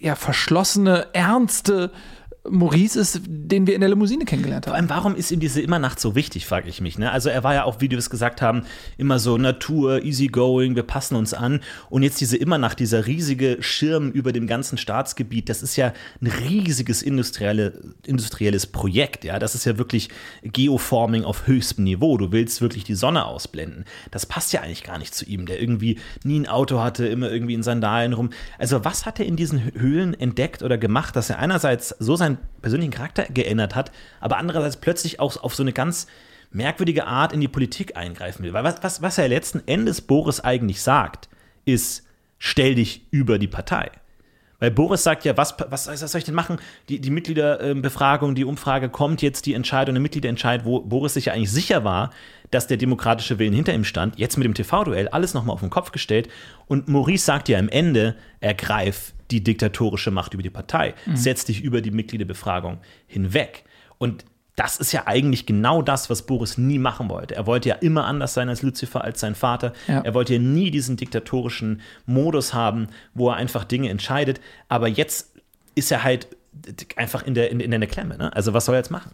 ja, 0.00 0.14
verschlossene, 0.14 1.08
ernste 1.12 1.92
Maurice 2.48 3.00
ist, 3.00 3.22
den 3.26 3.66
wir 3.66 3.74
in 3.74 3.80
der 3.80 3.88
Limousine 3.88 4.26
kennengelernt 4.26 4.66
haben. 4.66 4.72
Vor 4.72 4.76
allem, 4.76 4.90
warum 4.90 5.16
ist 5.16 5.30
ihm 5.30 5.40
diese 5.40 5.62
Immernacht 5.62 5.98
so 5.98 6.14
wichtig, 6.14 6.46
frage 6.46 6.68
ich 6.68 6.80
mich. 6.82 6.98
Ne? 6.98 7.10
Also 7.10 7.30
er 7.30 7.42
war 7.42 7.54
ja 7.54 7.64
auch, 7.64 7.80
wie 7.80 7.88
du 7.88 7.96
es 7.96 8.10
gesagt 8.10 8.42
haben, 8.42 8.64
immer 8.98 9.18
so 9.18 9.38
Natur, 9.38 10.02
easygoing, 10.04 10.76
wir 10.76 10.82
passen 10.82 11.16
uns 11.16 11.32
an. 11.32 11.60
Und 11.88 12.02
jetzt 12.02 12.20
diese 12.20 12.36
Immernacht, 12.36 12.80
dieser 12.80 13.06
riesige 13.06 13.56
Schirm 13.60 14.10
über 14.10 14.32
dem 14.32 14.46
ganzen 14.46 14.76
Staatsgebiet, 14.76 15.48
das 15.48 15.62
ist 15.62 15.76
ja 15.76 15.94
ein 16.20 16.26
riesiges 16.26 17.00
industrielle, 17.00 17.80
industrielles 18.04 18.66
Projekt. 18.66 19.24
Ja? 19.24 19.38
Das 19.38 19.54
ist 19.54 19.64
ja 19.64 19.78
wirklich 19.78 20.10
Geoforming 20.42 21.24
auf 21.24 21.46
höchstem 21.46 21.84
Niveau. 21.84 22.18
Du 22.18 22.30
willst 22.30 22.60
wirklich 22.60 22.84
die 22.84 22.94
Sonne 22.94 23.24
ausblenden. 23.24 23.86
Das 24.10 24.26
passt 24.26 24.52
ja 24.52 24.60
eigentlich 24.60 24.84
gar 24.84 24.98
nicht 24.98 25.14
zu 25.14 25.24
ihm, 25.24 25.46
der 25.46 25.62
irgendwie 25.62 25.98
nie 26.24 26.40
ein 26.40 26.46
Auto 26.46 26.80
hatte, 26.80 27.06
immer 27.06 27.30
irgendwie 27.30 27.54
in 27.54 27.62
Sandalen 27.62 28.12
rum. 28.12 28.30
Also 28.58 28.84
was 28.84 29.06
hat 29.06 29.18
er 29.18 29.24
in 29.24 29.36
diesen 29.36 29.72
Höhlen 29.74 30.12
entdeckt 30.12 30.62
oder 30.62 30.76
gemacht, 30.76 31.16
dass 31.16 31.30
er 31.30 31.38
einerseits 31.38 31.88
so 31.98 32.16
sein 32.16 32.33
seinen 32.36 32.60
persönlichen 32.60 32.92
Charakter 32.92 33.24
geändert 33.24 33.74
hat, 33.74 33.92
aber 34.20 34.38
andererseits 34.38 34.76
plötzlich 34.76 35.20
auch 35.20 35.42
auf 35.42 35.54
so 35.54 35.62
eine 35.62 35.72
ganz 35.72 36.06
merkwürdige 36.50 37.06
Art 37.06 37.32
in 37.32 37.40
die 37.40 37.48
Politik 37.48 37.96
eingreifen 37.96 38.44
will. 38.44 38.52
Weil 38.52 38.64
was, 38.64 38.82
was, 38.82 39.02
was 39.02 39.18
er 39.18 39.28
letzten 39.28 39.62
Endes 39.66 40.00
Boris 40.00 40.40
eigentlich 40.40 40.82
sagt, 40.82 41.28
ist, 41.64 42.06
stell 42.38 42.74
dich 42.74 43.06
über 43.10 43.38
die 43.38 43.48
Partei. 43.48 43.90
Weil 44.60 44.70
Boris 44.70 45.02
sagt 45.02 45.24
ja, 45.24 45.36
was, 45.36 45.56
was, 45.68 45.88
was 45.88 46.00
soll 46.00 46.20
ich 46.20 46.24
denn 46.24 46.34
machen? 46.34 46.58
Die, 46.88 47.00
die 47.00 47.10
Mitgliederbefragung, 47.10 48.34
die 48.34 48.44
Umfrage 48.44 48.88
kommt 48.88 49.20
jetzt, 49.20 49.46
die 49.46 49.54
Entscheidung, 49.54 49.94
der 49.94 50.02
Mitgliederentscheid, 50.02 50.64
wo 50.64 50.80
Boris 50.80 51.14
sich 51.14 51.26
ja 51.26 51.32
eigentlich 51.32 51.50
sicher 51.50 51.84
war, 51.84 52.10
dass 52.50 52.68
der 52.68 52.76
demokratische 52.76 53.38
Willen 53.38 53.52
hinter 53.52 53.74
ihm 53.74 53.84
stand. 53.84 54.16
Jetzt 54.18 54.38
mit 54.38 54.44
dem 54.44 54.54
TV-Duell 54.54 55.08
alles 55.08 55.34
nochmal 55.34 55.54
auf 55.54 55.60
den 55.60 55.70
Kopf 55.70 55.90
gestellt. 55.90 56.28
Und 56.66 56.88
Maurice 56.88 57.24
sagt 57.24 57.48
ja 57.48 57.58
am 57.58 57.68
Ende, 57.68 58.14
ergreif 58.40 59.12
die 59.34 59.42
diktatorische 59.42 60.12
Macht 60.12 60.34
über 60.34 60.42
die 60.42 60.50
Partei, 60.50 60.94
mhm. 61.06 61.16
setz 61.16 61.44
dich 61.44 61.62
über 61.62 61.80
die 61.80 61.90
Mitgliederbefragung 61.90 62.78
hinweg. 63.06 63.64
Und 63.98 64.24
das 64.56 64.76
ist 64.76 64.92
ja 64.92 65.06
eigentlich 65.06 65.46
genau 65.46 65.82
das, 65.82 66.08
was 66.10 66.22
Boris 66.22 66.56
nie 66.56 66.78
machen 66.78 67.08
wollte. 67.10 67.34
Er 67.34 67.46
wollte 67.46 67.68
ja 67.68 67.74
immer 67.76 68.04
anders 68.04 68.34
sein 68.34 68.48
als 68.48 68.62
Lucifer, 68.62 69.02
als 69.02 69.18
sein 69.18 69.34
Vater. 69.34 69.72
Ja. 69.88 70.00
Er 70.02 70.14
wollte 70.14 70.34
ja 70.34 70.38
nie 70.38 70.70
diesen 70.70 70.96
diktatorischen 70.96 71.80
Modus 72.06 72.54
haben, 72.54 72.86
wo 73.14 73.30
er 73.30 73.36
einfach 73.36 73.64
Dinge 73.64 73.88
entscheidet. 73.88 74.40
Aber 74.68 74.86
jetzt 74.86 75.32
ist 75.74 75.90
er 75.90 76.04
halt 76.04 76.28
einfach 76.94 77.24
in 77.24 77.34
der, 77.34 77.50
in, 77.50 77.58
in 77.58 77.72
der 77.72 77.88
Klemme. 77.88 78.16
Ne? 78.16 78.32
Also 78.32 78.54
was 78.54 78.66
soll 78.66 78.76
er 78.76 78.78
jetzt 78.78 78.92
machen? 78.92 79.10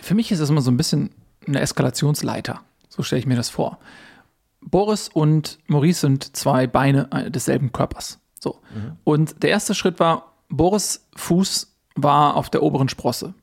Für 0.00 0.14
mich 0.14 0.32
ist 0.32 0.40
das 0.40 0.48
immer 0.48 0.62
so 0.62 0.70
ein 0.70 0.78
bisschen 0.78 1.10
eine 1.46 1.60
Eskalationsleiter. 1.60 2.62
So 2.88 3.02
stelle 3.02 3.20
ich 3.20 3.26
mir 3.26 3.36
das 3.36 3.50
vor. 3.50 3.78
Boris 4.62 5.08
und 5.08 5.58
Maurice 5.66 6.00
sind 6.00 6.36
zwei 6.36 6.66
Beine 6.66 7.08
desselben 7.28 7.72
Körpers. 7.72 8.18
So. 8.40 8.60
Mhm. 8.74 8.92
Und 9.04 9.42
der 9.42 9.50
erste 9.50 9.74
Schritt 9.74 10.00
war, 10.00 10.32
Boris 10.48 11.06
Fuß 11.16 11.74
war 11.94 12.36
auf 12.36 12.50
der 12.50 12.62
oberen 12.62 12.88
Sprosse 12.88 13.34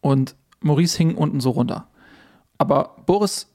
und 0.00 0.36
Maurice 0.60 0.96
hing 0.98 1.14
unten 1.14 1.40
so 1.40 1.50
runter. 1.50 1.88
Aber 2.58 2.96
Boris 3.06 3.48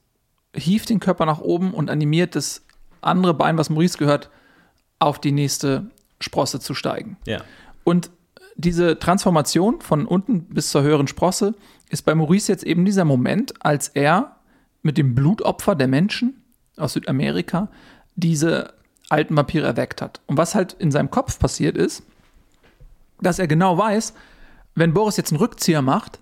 hieft 0.55 0.89
den 0.89 0.99
Körper 0.99 1.25
nach 1.25 1.39
oben 1.39 1.73
und 1.73 1.89
animiert 1.89 2.35
das 2.35 2.65
andere 3.01 3.33
Bein, 3.33 3.57
was 3.57 3.69
Maurice 3.69 3.97
gehört, 3.97 4.29
auf 4.99 5.19
die 5.19 5.31
nächste 5.31 5.89
Sprosse 6.19 6.59
zu 6.59 6.73
steigen. 6.73 7.17
Ja. 7.25 7.41
Und 7.83 8.11
diese 8.55 8.99
Transformation 8.99 9.81
von 9.81 10.05
unten 10.05 10.45
bis 10.45 10.69
zur 10.69 10.83
höheren 10.83 11.07
Sprosse 11.07 11.55
ist 11.89 12.03
bei 12.03 12.15
Maurice 12.15 12.51
jetzt 12.51 12.63
eben 12.63 12.85
dieser 12.85 13.03
Moment, 13.03 13.53
als 13.65 13.89
er 13.89 14.37
mit 14.81 14.97
dem 14.97 15.15
Blutopfer 15.15 15.75
der 15.75 15.87
Menschen 15.87 16.43
aus 16.77 16.93
Südamerika 16.93 17.69
diese 18.15 18.73
alten 19.13 19.37
Vampire 19.37 19.65
erweckt 19.65 20.01
hat. 20.01 20.21
Und 20.27 20.37
was 20.37 20.55
halt 20.55 20.73
in 20.73 20.91
seinem 20.91 21.11
Kopf 21.11 21.39
passiert 21.39 21.77
ist, 21.77 22.03
dass 23.21 23.39
er 23.39 23.47
genau 23.47 23.77
weiß, 23.77 24.13
wenn 24.75 24.93
Boris 24.93 25.17
jetzt 25.17 25.31
einen 25.31 25.39
Rückzieher 25.39 25.81
macht 25.81 26.19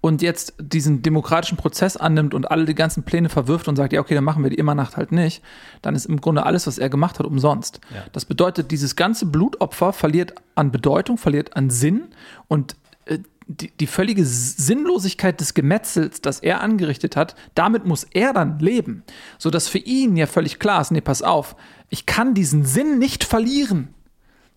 und 0.00 0.20
jetzt 0.20 0.52
diesen 0.58 1.00
demokratischen 1.00 1.56
Prozess 1.56 1.96
annimmt 1.96 2.34
und 2.34 2.50
alle 2.50 2.66
die 2.66 2.74
ganzen 2.74 3.04
Pläne 3.04 3.30
verwirft 3.30 3.68
und 3.68 3.76
sagt, 3.76 3.94
ja, 3.94 4.00
okay, 4.00 4.14
dann 4.14 4.24
machen 4.24 4.42
wir 4.42 4.50
die 4.50 4.58
Immernacht 4.58 4.98
halt 4.98 5.12
nicht, 5.12 5.42
dann 5.80 5.94
ist 5.94 6.04
im 6.04 6.20
Grunde 6.20 6.44
alles, 6.44 6.66
was 6.66 6.76
er 6.76 6.90
gemacht 6.90 7.18
hat, 7.18 7.26
umsonst. 7.26 7.80
Ja. 7.94 8.04
Das 8.12 8.26
bedeutet, 8.26 8.70
dieses 8.70 8.96
ganze 8.96 9.24
Blutopfer 9.24 9.94
verliert 9.94 10.34
an 10.54 10.70
Bedeutung, 10.70 11.16
verliert 11.16 11.56
an 11.56 11.70
Sinn 11.70 12.08
und 12.48 12.76
äh, 13.06 13.18
die, 13.46 13.70
die 13.70 13.86
völlige 13.86 14.24
Sinnlosigkeit 14.24 15.40
des 15.40 15.54
Gemetzels, 15.54 16.20
das 16.20 16.40
er 16.40 16.60
angerichtet 16.60 17.16
hat, 17.16 17.34
damit 17.54 17.84
muss 17.84 18.04
er 18.12 18.32
dann 18.32 18.58
leben. 18.58 19.02
Sodass 19.38 19.68
für 19.68 19.78
ihn 19.78 20.16
ja 20.16 20.26
völlig 20.26 20.58
klar 20.58 20.80
ist, 20.80 20.90
nee, 20.90 21.00
pass 21.00 21.22
auf, 21.22 21.56
ich 21.90 22.06
kann 22.06 22.34
diesen 22.34 22.64
Sinn 22.64 22.98
nicht 22.98 23.24
verlieren. 23.24 23.94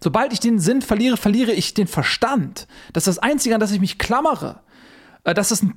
Sobald 0.01 0.31
ich 0.31 0.39
den 0.39 0.59
Sinn 0.59 0.81
verliere, 0.81 1.17
verliere 1.17 1.51
ich 1.51 1.73
den 1.73 1.87
Verstand. 1.87 2.67
Das 2.93 3.07
ist 3.07 3.17
das 3.17 3.23
Einzige, 3.23 3.55
an 3.55 3.61
das 3.61 3.71
ich 3.71 3.79
mich 3.79 3.97
klammere. 3.97 4.59
Äh, 5.23 5.33
dass 5.33 5.51
es 5.51 5.61
einen 5.61 5.73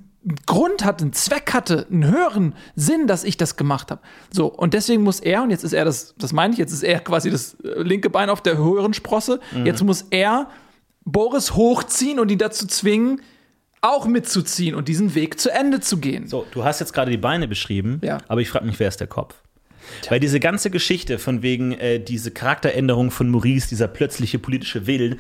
Grund 0.47 0.85
hat, 0.85 1.01
einen 1.01 1.15
Zweck 1.15 1.55
hatte, 1.55 1.87
einen 1.91 2.05
höheren 2.05 2.55
Sinn, 2.77 3.07
dass 3.07 3.25
ich 3.25 3.37
das 3.39 3.57
gemacht 3.57 3.91
habe. 3.91 4.03
So, 4.31 4.47
und 4.47 4.75
deswegen 4.75 5.03
muss 5.03 5.21
er, 5.21 5.43
und 5.43 5.51
jetzt 5.51 5.65
ist 5.65 5.73
er 5.73 5.85
das, 5.85 6.15
das 6.19 6.33
meine 6.33 6.53
ich, 6.53 6.59
jetzt 6.59 6.73
ist 6.73 6.83
er 6.83 7.01
quasi 7.01 7.31
das 7.31 7.55
äh, 7.65 7.83
linke 7.83 8.11
Bein 8.11 8.29
auf 8.29 8.43
der 8.43 8.59
höheren 8.59 8.93
Sprosse, 8.93 9.41
mhm. 9.53 9.67
jetzt 9.67 9.83
muss 9.83 10.05
er 10.11 10.49
Boris 11.13 11.55
hochziehen 11.55 12.19
und 12.19 12.31
ihn 12.31 12.39
dazu 12.39 12.67
zwingen, 12.67 13.21
auch 13.81 14.07
mitzuziehen 14.07 14.75
und 14.75 14.89
diesen 14.89 15.15
Weg 15.15 15.41
zu 15.41 15.51
Ende 15.51 15.81
zu 15.81 15.99
gehen. 15.99 16.27
So, 16.27 16.47
du 16.53 16.65
hast 16.65 16.81
jetzt 16.81 16.93
gerade 16.93 17.11
die 17.11 17.17
Beine 17.17 17.49
beschrieben, 17.49 18.01
ja. 18.05 18.19
aber 18.29 18.41
ich 18.41 18.51
frage 18.51 18.67
mich, 18.67 18.79
wer 18.79 18.89
ist 18.89 19.01
der 19.01 19.07
Kopf? 19.07 19.37
Tja. 20.03 20.13
Weil 20.13 20.21
diese 20.21 20.41
ganze 20.41 20.71
Geschichte 20.71 21.19
von 21.19 21.43
wegen 21.43 21.73
äh, 21.73 21.99
diese 21.99 22.31
Charakteränderung 22.31 23.11
von 23.11 23.31
Maurice, 23.31 23.69
dieser 23.69 23.89
plötzliche 23.89 24.39
politische 24.39 24.87
Willen, 24.87 25.19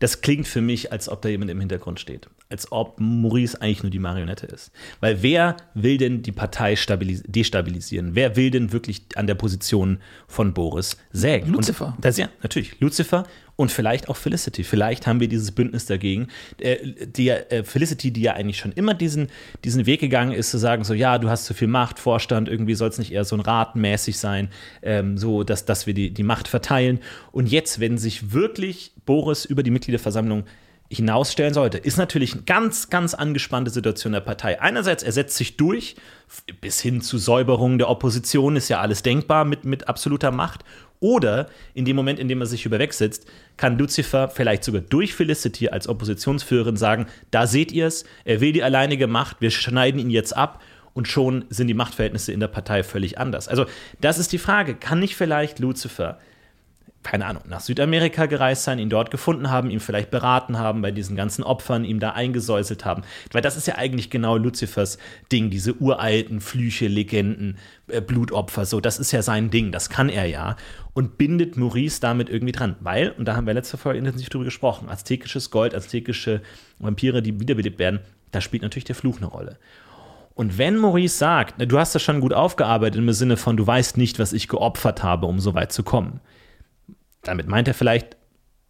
das 0.00 0.20
klingt 0.20 0.46
für 0.46 0.60
mich, 0.60 0.92
als 0.92 1.08
ob 1.08 1.22
da 1.22 1.28
jemand 1.28 1.50
im 1.50 1.60
Hintergrund 1.60 2.00
steht. 2.00 2.28
Als 2.50 2.70
ob 2.72 3.00
Maurice 3.00 3.60
eigentlich 3.62 3.82
nur 3.82 3.90
die 3.90 3.98
Marionette 3.98 4.46
ist. 4.46 4.70
Weil 5.00 5.22
wer 5.22 5.56
will 5.74 5.98
denn 5.98 6.22
die 6.22 6.32
Partei 6.32 6.74
destabilisieren? 6.74 8.14
Wer 8.14 8.36
will 8.36 8.50
denn 8.50 8.72
wirklich 8.72 9.02
an 9.14 9.26
der 9.26 9.34
Position 9.34 9.98
von 10.26 10.52
Boris 10.52 10.98
sägen? 11.12 11.52
Lucifer. 11.52 11.94
Und 11.96 12.04
das, 12.04 12.18
ja, 12.18 12.28
natürlich. 12.42 12.78
Lucifer 12.80 13.24
und 13.56 13.70
vielleicht 13.70 14.08
auch 14.08 14.16
Felicity. 14.16 14.64
Vielleicht 14.64 15.06
haben 15.06 15.20
wir 15.20 15.28
dieses 15.28 15.52
Bündnis 15.52 15.86
dagegen. 15.86 16.28
Äh, 16.58 17.06
die, 17.06 17.30
äh, 17.30 17.64
Felicity, 17.64 18.10
die 18.10 18.22
ja 18.22 18.34
eigentlich 18.34 18.58
schon 18.58 18.72
immer 18.72 18.94
diesen, 18.94 19.28
diesen 19.64 19.86
Weg 19.86 20.00
gegangen 20.00 20.32
ist, 20.32 20.50
zu 20.50 20.58
sagen, 20.58 20.84
so 20.84 20.94
ja, 20.94 21.18
du 21.18 21.28
hast 21.28 21.44
zu 21.44 21.54
viel 21.54 21.68
Macht, 21.68 21.98
Vorstand, 21.98 22.48
irgendwie 22.48 22.74
soll 22.74 22.88
es 22.88 22.98
nicht 22.98 23.12
eher 23.12 23.24
so 23.24 23.36
ein 23.36 23.40
Rat 23.40 23.74
sein, 24.00 24.50
ähm, 24.82 25.18
so 25.18 25.44
dass, 25.44 25.64
dass 25.64 25.86
wir 25.86 25.94
die, 25.94 26.10
die 26.10 26.22
Macht 26.22 26.48
verteilen. 26.48 27.00
Und 27.32 27.50
jetzt, 27.50 27.80
wenn 27.80 27.98
sich 27.98 28.32
wirklich 28.32 28.92
Boris 29.06 29.44
über 29.44 29.62
die 29.62 29.70
Mitgliederversammlung 29.70 30.44
hinausstellen 30.90 31.54
sollte, 31.54 31.78
ist 31.78 31.96
natürlich 31.96 32.34
eine 32.34 32.42
ganz, 32.42 32.90
ganz 32.90 33.14
angespannte 33.14 33.70
Situation 33.70 34.12
der 34.12 34.20
Partei. 34.20 34.60
Einerseits, 34.60 35.02
er 35.02 35.12
setzt 35.12 35.36
sich 35.36 35.56
durch, 35.56 35.96
bis 36.60 36.80
hin 36.80 37.00
zu 37.00 37.18
Säuberungen 37.18 37.78
der 37.78 37.88
Opposition 37.88 38.56
ist 38.56 38.68
ja 38.68 38.80
alles 38.80 39.02
denkbar 39.02 39.44
mit, 39.44 39.64
mit 39.64 39.88
absoluter 39.88 40.30
Macht. 40.30 40.64
Oder 41.04 41.48
in 41.74 41.84
dem 41.84 41.96
Moment, 41.96 42.18
in 42.18 42.28
dem 42.28 42.40
er 42.40 42.46
sich 42.46 42.64
überwegsetzt, 42.64 43.26
kann 43.58 43.76
Lucifer 43.76 44.30
vielleicht 44.30 44.64
sogar 44.64 44.80
durch 44.80 45.12
Felicity 45.12 45.68
als 45.68 45.86
Oppositionsführerin 45.86 46.78
sagen, 46.78 47.04
da 47.30 47.46
seht 47.46 47.72
ihr 47.72 47.88
es, 47.88 48.06
er 48.24 48.40
will 48.40 48.52
die 48.52 48.62
alleinige 48.62 49.06
Macht, 49.06 49.42
wir 49.42 49.50
schneiden 49.50 50.00
ihn 50.00 50.08
jetzt 50.08 50.34
ab 50.34 50.62
und 50.94 51.06
schon 51.06 51.44
sind 51.50 51.66
die 51.66 51.74
Machtverhältnisse 51.74 52.32
in 52.32 52.40
der 52.40 52.48
Partei 52.48 52.82
völlig 52.82 53.18
anders. 53.18 53.48
Also 53.48 53.66
das 54.00 54.18
ist 54.18 54.32
die 54.32 54.38
Frage, 54.38 54.76
kann 54.76 54.98
nicht 54.98 55.14
vielleicht 55.14 55.58
Lucifer 55.58 56.18
keine 57.04 57.26
Ahnung, 57.26 57.44
nach 57.46 57.60
Südamerika 57.60 58.26
gereist 58.26 58.64
sein, 58.64 58.78
ihn 58.78 58.88
dort 58.88 59.10
gefunden 59.10 59.50
haben, 59.50 59.70
ihm 59.70 59.78
vielleicht 59.78 60.10
beraten 60.10 60.58
haben 60.58 60.82
bei 60.82 60.90
diesen 60.90 61.14
ganzen 61.14 61.44
Opfern, 61.44 61.84
ihm 61.84 62.00
da 62.00 62.10
eingesäuselt 62.10 62.84
haben. 62.84 63.02
Weil 63.30 63.42
das 63.42 63.56
ist 63.56 63.68
ja 63.68 63.76
eigentlich 63.76 64.10
genau 64.10 64.36
Luzifers 64.36 64.98
Ding, 65.30 65.50
diese 65.50 65.74
uralten 65.74 66.40
Flüche, 66.40 66.88
Legenden, 66.88 67.58
äh, 67.88 68.00
Blutopfer, 68.00 68.64
so, 68.64 68.80
das 68.80 68.98
ist 68.98 69.12
ja 69.12 69.22
sein 69.22 69.50
Ding, 69.50 69.70
das 69.70 69.90
kann 69.90 70.08
er 70.08 70.26
ja. 70.26 70.56
Und 70.94 71.18
bindet 71.18 71.56
Maurice 71.56 72.00
damit 72.00 72.30
irgendwie 72.30 72.52
dran. 72.52 72.76
Weil, 72.80 73.10
und 73.10 73.26
da 73.26 73.36
haben 73.36 73.46
wir 73.46 73.54
letzte 73.54 73.76
Folge 73.76 73.98
intensiv 73.98 74.30
drüber 74.30 74.44
gesprochen, 74.44 74.88
aztekisches 74.88 75.50
Gold, 75.50 75.74
aztekische 75.74 76.40
Vampire, 76.78 77.22
die 77.22 77.38
wiederbelebt 77.38 77.78
werden, 77.78 78.00
da 78.32 78.40
spielt 78.40 78.62
natürlich 78.62 78.84
der 78.84 78.96
Fluch 78.96 79.18
eine 79.18 79.26
Rolle. 79.26 79.58
Und 80.34 80.58
wenn 80.58 80.78
Maurice 80.78 81.16
sagt, 81.16 81.54
du 81.58 81.78
hast 81.78 81.94
das 81.94 82.02
schon 82.02 82.20
gut 82.20 82.32
aufgearbeitet 82.32 82.98
im 82.98 83.12
Sinne 83.12 83.36
von, 83.36 83.56
du 83.56 83.66
weißt 83.66 83.96
nicht, 83.98 84.18
was 84.18 84.32
ich 84.32 84.48
geopfert 84.48 85.02
habe, 85.02 85.26
um 85.26 85.38
so 85.38 85.54
weit 85.54 85.72
zu 85.72 85.84
kommen, 85.84 86.20
damit 87.28 87.48
meint 87.48 87.68
er 87.68 87.74
vielleicht 87.74 88.16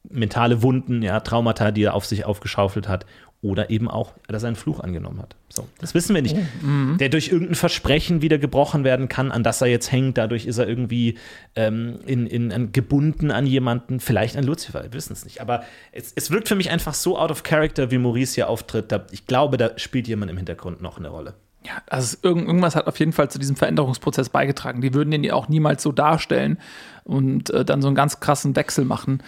mentale 0.08 0.62
Wunden, 0.62 1.02
ja, 1.02 1.20
Traumata, 1.20 1.70
die 1.70 1.84
er 1.84 1.94
auf 1.94 2.06
sich 2.06 2.24
aufgeschaufelt 2.24 2.88
hat. 2.88 3.06
Oder 3.40 3.68
eben 3.68 3.90
auch, 3.90 4.14
dass 4.26 4.42
er 4.42 4.46
einen 4.46 4.56
Fluch 4.56 4.80
angenommen 4.80 5.20
hat. 5.20 5.36
So, 5.50 5.68
das 5.78 5.92
wissen 5.92 6.14
wir 6.14 6.22
nicht. 6.22 6.34
Oh, 6.34 6.66
mhm. 6.66 6.96
der 6.96 7.10
durch 7.10 7.28
irgendein 7.28 7.56
Versprechen 7.56 8.22
wieder 8.22 8.38
gebrochen 8.38 8.84
werden 8.84 9.08
kann, 9.10 9.30
an 9.30 9.42
das 9.42 9.60
er 9.60 9.66
jetzt 9.66 9.92
hängt. 9.92 10.16
Dadurch 10.16 10.46
ist 10.46 10.56
er 10.56 10.66
irgendwie 10.66 11.18
ähm, 11.54 11.98
in, 12.06 12.26
in, 12.26 12.50
in, 12.50 12.72
gebunden 12.72 13.30
an 13.30 13.46
jemanden, 13.46 14.00
vielleicht 14.00 14.38
an 14.38 14.44
Lucifer, 14.44 14.82
wir 14.84 14.94
wissen 14.94 15.12
es 15.12 15.26
nicht. 15.26 15.42
Aber 15.42 15.62
es, 15.92 16.10
es 16.16 16.30
wirkt 16.30 16.48
für 16.48 16.54
mich 16.54 16.70
einfach 16.70 16.94
so 16.94 17.18
out 17.18 17.30
of 17.30 17.42
character, 17.42 17.90
wie 17.90 17.98
Maurice 17.98 18.34
hier 18.34 18.48
auftritt. 18.48 18.90
Da, 18.90 19.04
ich 19.10 19.26
glaube, 19.26 19.58
da 19.58 19.78
spielt 19.78 20.08
jemand 20.08 20.30
im 20.30 20.38
Hintergrund 20.38 20.80
noch 20.80 20.96
eine 20.96 21.08
Rolle. 21.08 21.34
Ja, 21.66 21.72
also 21.88 22.18
irgendwas 22.22 22.76
hat 22.76 22.86
auf 22.86 22.98
jeden 22.98 23.12
Fall 23.12 23.30
zu 23.30 23.38
diesem 23.38 23.56
Veränderungsprozess 23.56 24.28
beigetragen. 24.28 24.82
Die 24.82 24.92
würden 24.92 25.10
den 25.10 25.24
ja 25.24 25.32
auch 25.32 25.48
niemals 25.48 25.82
so 25.82 25.92
darstellen 25.92 26.58
und 27.04 27.50
äh, 27.50 27.64
dann 27.64 27.80
so 27.80 27.88
einen 27.88 27.94
ganz 27.94 28.20
krassen 28.20 28.54
Wechsel 28.54 28.84
machen. 28.84 29.22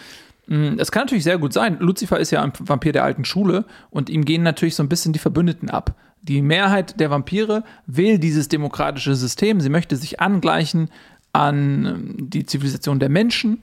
Mm, 0.47 0.79
es 0.79 0.93
kann 0.93 1.05
natürlich 1.05 1.25
sehr 1.25 1.39
gut 1.39 1.55
sein. 1.55 1.79
Lucifer 1.81 2.21
ist 2.21 2.31
ja 2.31 2.43
ein 2.43 2.53
Vampir 2.59 2.93
der 2.93 3.05
alten 3.05 3.25
Schule 3.25 3.65
und 3.91 4.11
ihm 4.11 4.25
gehen 4.25 4.43
natürlich 4.43 4.75
so 4.75 4.83
ein 4.83 4.89
bisschen 4.89 5.15
die 5.15 5.19
Verbündeten 5.19 5.71
ab. 5.71 5.95
Die 6.21 6.43
Mehrheit 6.43 7.01
der 7.01 7.11
Vampire 7.11 7.65
will 7.87 8.19
dieses 8.19 8.49
demokratische 8.49 9.15
System. 9.15 9.61
Sie 9.61 9.71
möchte 9.71 9.97
sich 9.97 10.21
angleichen 10.21 10.91
an 11.33 11.87
ähm, 11.87 12.31
die 12.31 12.45
Zivilisation 12.45 12.99
der 12.99 13.09
Menschen 13.09 13.63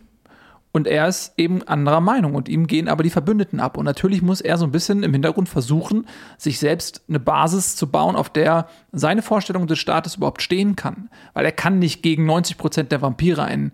und 0.74 0.88
er 0.88 1.08
ist 1.08 1.34
eben 1.38 1.62
anderer 1.62 2.02
Meinung 2.02 2.34
und 2.34 2.50
ihm 2.50 2.66
gehen 2.66 2.90
aber 2.90 3.04
die 3.04 3.12
Verbündeten 3.12 3.60
ab. 3.60 3.78
Und 3.78 3.86
natürlich 3.86 4.24
muss 4.24 4.42
er 4.42 4.58
so 4.58 4.66
ein 4.66 4.72
bisschen 4.72 5.04
im 5.04 5.14
Hintergrund 5.14 5.48
versuchen, 5.48 6.08
sich 6.40 6.58
selbst 6.58 7.04
eine 7.08 7.20
Basis 7.20 7.76
zu 7.76 7.92
bauen, 7.92 8.16
auf 8.16 8.28
der 8.30 8.68
seine 8.92 9.22
Vorstellung 9.22 9.68
des 9.68 9.78
Staates 9.78 10.16
überhaupt 10.16 10.42
stehen 10.42 10.76
kann. 10.76 11.10
Weil 11.36 11.46
er 11.46 11.52
kann 11.52 11.78
nicht 11.78 12.02
gegen 12.02 12.26
90 12.26 12.58
Prozent 12.58 12.92
der 12.92 13.04
Vampire 13.04 13.44
ein 13.44 13.72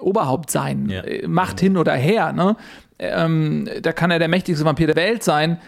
Oberhaupt 0.00 0.50
sein. 0.50 0.88
Ja. 0.88 1.02
Äh, 1.02 1.28
Macht 1.28 1.60
hin 1.60 1.76
oder 1.76 1.94
her. 1.94 2.32
Ne? 2.32 2.56
Ähm, 2.98 3.68
da 3.80 3.92
kann 3.92 4.10
er 4.10 4.18
der 4.18 4.26
mächtigste 4.26 4.64
Vampir 4.64 4.88
der 4.88 4.96
Welt 4.96 5.22
sein. 5.22 5.60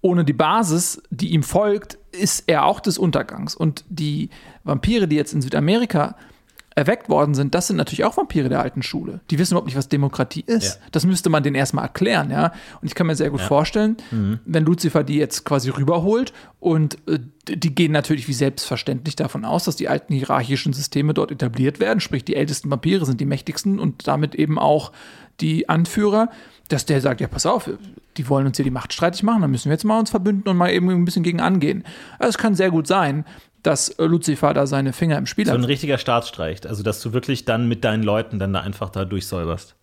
Ohne 0.00 0.24
die 0.24 0.32
Basis, 0.32 1.00
die 1.10 1.28
ihm 1.28 1.44
folgt, 1.44 1.96
ist 2.10 2.48
er 2.48 2.64
auch 2.64 2.80
des 2.80 2.98
Untergangs. 2.98 3.54
Und 3.54 3.84
die 3.88 4.30
Vampire, 4.64 5.06
die 5.06 5.14
jetzt 5.14 5.32
in 5.32 5.42
Südamerika 5.42 6.16
erweckt 6.74 7.08
worden 7.08 7.34
sind, 7.34 7.54
das 7.54 7.66
sind 7.66 7.76
natürlich 7.76 8.04
auch 8.04 8.16
Vampire 8.16 8.48
der 8.48 8.60
alten 8.60 8.82
Schule. 8.82 9.20
Die 9.30 9.38
wissen 9.38 9.52
überhaupt 9.52 9.66
nicht, 9.66 9.76
was 9.76 9.88
Demokratie 9.88 10.44
ist. 10.46 10.80
Ja. 10.80 10.86
Das 10.92 11.04
müsste 11.04 11.30
man 11.30 11.42
denen 11.42 11.56
erstmal 11.56 11.84
erklären, 11.84 12.30
ja. 12.30 12.52
Und 12.80 12.88
ich 12.88 12.94
kann 12.94 13.06
mir 13.06 13.16
sehr 13.16 13.30
gut 13.30 13.40
ja. 13.40 13.46
vorstellen, 13.46 13.96
mhm. 14.10 14.40
wenn 14.44 14.64
Lucifer 14.64 15.04
die 15.04 15.16
jetzt 15.16 15.44
quasi 15.44 15.70
rüberholt 15.70 16.32
und 16.60 16.96
äh, 17.08 17.18
die 17.48 17.74
gehen 17.74 17.92
natürlich 17.92 18.28
wie 18.28 18.32
selbstverständlich 18.32 19.16
davon 19.16 19.44
aus, 19.44 19.64
dass 19.64 19.76
die 19.76 19.88
alten 19.88 20.14
hierarchischen 20.14 20.72
Systeme 20.72 21.12
dort 21.12 21.30
etabliert 21.30 21.80
werden, 21.80 22.00
sprich 22.00 22.24
die 22.24 22.36
ältesten 22.36 22.70
Vampire 22.70 23.04
sind 23.04 23.20
die 23.20 23.26
mächtigsten 23.26 23.78
und 23.78 24.06
damit 24.06 24.34
eben 24.34 24.58
auch 24.58 24.92
die 25.40 25.68
Anführer, 25.68 26.30
dass 26.68 26.86
der 26.86 27.00
sagt, 27.00 27.20
ja, 27.20 27.26
pass 27.26 27.46
auf, 27.46 27.68
die 28.16 28.28
wollen 28.28 28.46
uns 28.46 28.56
hier 28.56 28.64
die 28.64 28.70
Macht 28.70 28.92
streitig 28.92 29.22
machen, 29.22 29.42
dann 29.42 29.50
müssen 29.50 29.66
wir 29.66 29.72
jetzt 29.72 29.84
mal 29.84 29.98
uns 29.98 30.10
verbünden 30.10 30.48
und 30.48 30.56
mal 30.56 30.70
eben 30.70 30.88
ein 30.88 31.04
bisschen 31.04 31.22
gegen 31.22 31.40
angehen. 31.40 31.84
Also 32.18 32.30
es 32.30 32.38
kann 32.38 32.54
sehr 32.54 32.70
gut 32.70 32.86
sein, 32.86 33.24
dass 33.62 33.94
Lucifer 33.98 34.54
da 34.54 34.66
seine 34.66 34.92
Finger 34.92 35.18
im 35.18 35.26
Spiel 35.26 35.46
so 35.46 35.52
hat. 35.52 35.58
So 35.58 35.62
ein 35.62 35.66
richtiger 35.66 35.98
Staatsstreich, 35.98 36.68
also 36.68 36.82
dass 36.82 37.00
du 37.00 37.12
wirklich 37.12 37.44
dann 37.44 37.68
mit 37.68 37.84
deinen 37.84 38.02
Leuten 38.02 38.38
dann 38.38 38.52
da 38.52 38.60
einfach 38.60 38.90
da 38.90 39.04
durchsäuberst. 39.04 39.74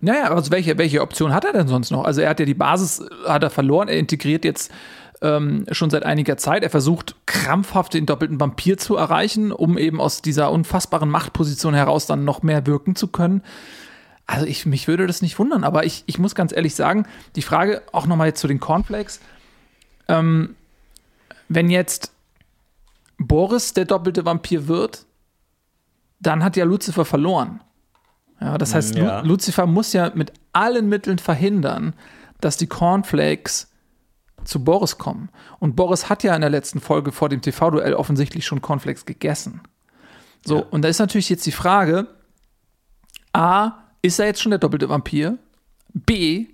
Naja, 0.00 0.34
also 0.34 0.50
welche, 0.50 0.78
welche 0.78 1.00
Option 1.00 1.32
hat 1.32 1.44
er 1.44 1.52
denn 1.52 1.68
sonst 1.68 1.90
noch? 1.90 2.04
Also 2.04 2.22
er 2.22 2.30
hat 2.30 2.40
ja 2.40 2.46
die 2.46 2.54
Basis, 2.54 3.04
hat 3.26 3.42
er 3.42 3.50
verloren, 3.50 3.88
er 3.88 3.98
integriert 3.98 4.44
jetzt 4.44 4.72
ähm, 5.20 5.64
schon 5.70 5.90
seit 5.90 6.04
einiger 6.04 6.36
Zeit. 6.36 6.64
Er 6.64 6.70
versucht 6.70 7.14
krampfhaft 7.26 7.94
den 7.94 8.04
doppelten 8.04 8.40
Vampir 8.40 8.76
zu 8.78 8.96
erreichen, 8.96 9.52
um 9.52 9.78
eben 9.78 10.00
aus 10.00 10.20
dieser 10.20 10.50
unfassbaren 10.50 11.08
Machtposition 11.08 11.74
heraus 11.74 12.06
dann 12.06 12.24
noch 12.24 12.42
mehr 12.42 12.66
wirken 12.66 12.96
zu 12.96 13.06
können. 13.06 13.42
Also 14.26 14.46
ich, 14.46 14.66
mich 14.66 14.88
würde 14.88 15.06
das 15.06 15.22
nicht 15.22 15.38
wundern, 15.38 15.62
aber 15.62 15.84
ich, 15.84 16.04
ich 16.06 16.18
muss 16.18 16.34
ganz 16.34 16.52
ehrlich 16.52 16.74
sagen, 16.74 17.06
die 17.36 17.42
Frage 17.42 17.82
auch 17.92 18.06
nochmal 18.06 18.28
jetzt 18.28 18.40
zu 18.40 18.48
den 18.48 18.60
Cornflakes. 18.60 19.20
Ähm, 20.08 20.56
wenn 21.48 21.70
jetzt 21.70 22.11
Boris 23.26 23.72
der 23.72 23.84
doppelte 23.84 24.24
Vampir 24.24 24.68
wird, 24.68 25.06
dann 26.20 26.42
hat 26.44 26.56
ja 26.56 26.64
Lucifer 26.64 27.04
verloren. 27.04 27.60
Ja, 28.40 28.58
das 28.58 28.74
heißt, 28.74 28.96
ja. 28.96 29.20
Lu 29.20 29.28
Lucifer 29.28 29.66
muss 29.66 29.92
ja 29.92 30.10
mit 30.14 30.32
allen 30.52 30.88
Mitteln 30.88 31.18
verhindern, 31.18 31.94
dass 32.40 32.56
die 32.56 32.66
Cornflakes 32.66 33.70
zu 34.44 34.64
Boris 34.64 34.98
kommen. 34.98 35.28
Und 35.60 35.76
Boris 35.76 36.08
hat 36.08 36.22
ja 36.24 36.34
in 36.34 36.40
der 36.40 36.50
letzten 36.50 36.80
Folge 36.80 37.12
vor 37.12 37.28
dem 37.28 37.40
TV-Duell 37.40 37.94
offensichtlich 37.94 38.44
schon 38.44 38.60
Cornflakes 38.60 39.04
gegessen. 39.04 39.60
So, 40.44 40.58
ja. 40.58 40.64
und 40.70 40.82
da 40.82 40.88
ist 40.88 40.98
natürlich 40.98 41.28
jetzt 41.28 41.46
die 41.46 41.52
Frage: 41.52 42.08
A, 43.32 43.72
ist 44.02 44.18
er 44.18 44.26
jetzt 44.26 44.42
schon 44.42 44.50
der 44.50 44.58
doppelte 44.58 44.88
Vampir? 44.88 45.38
B, 45.94 46.46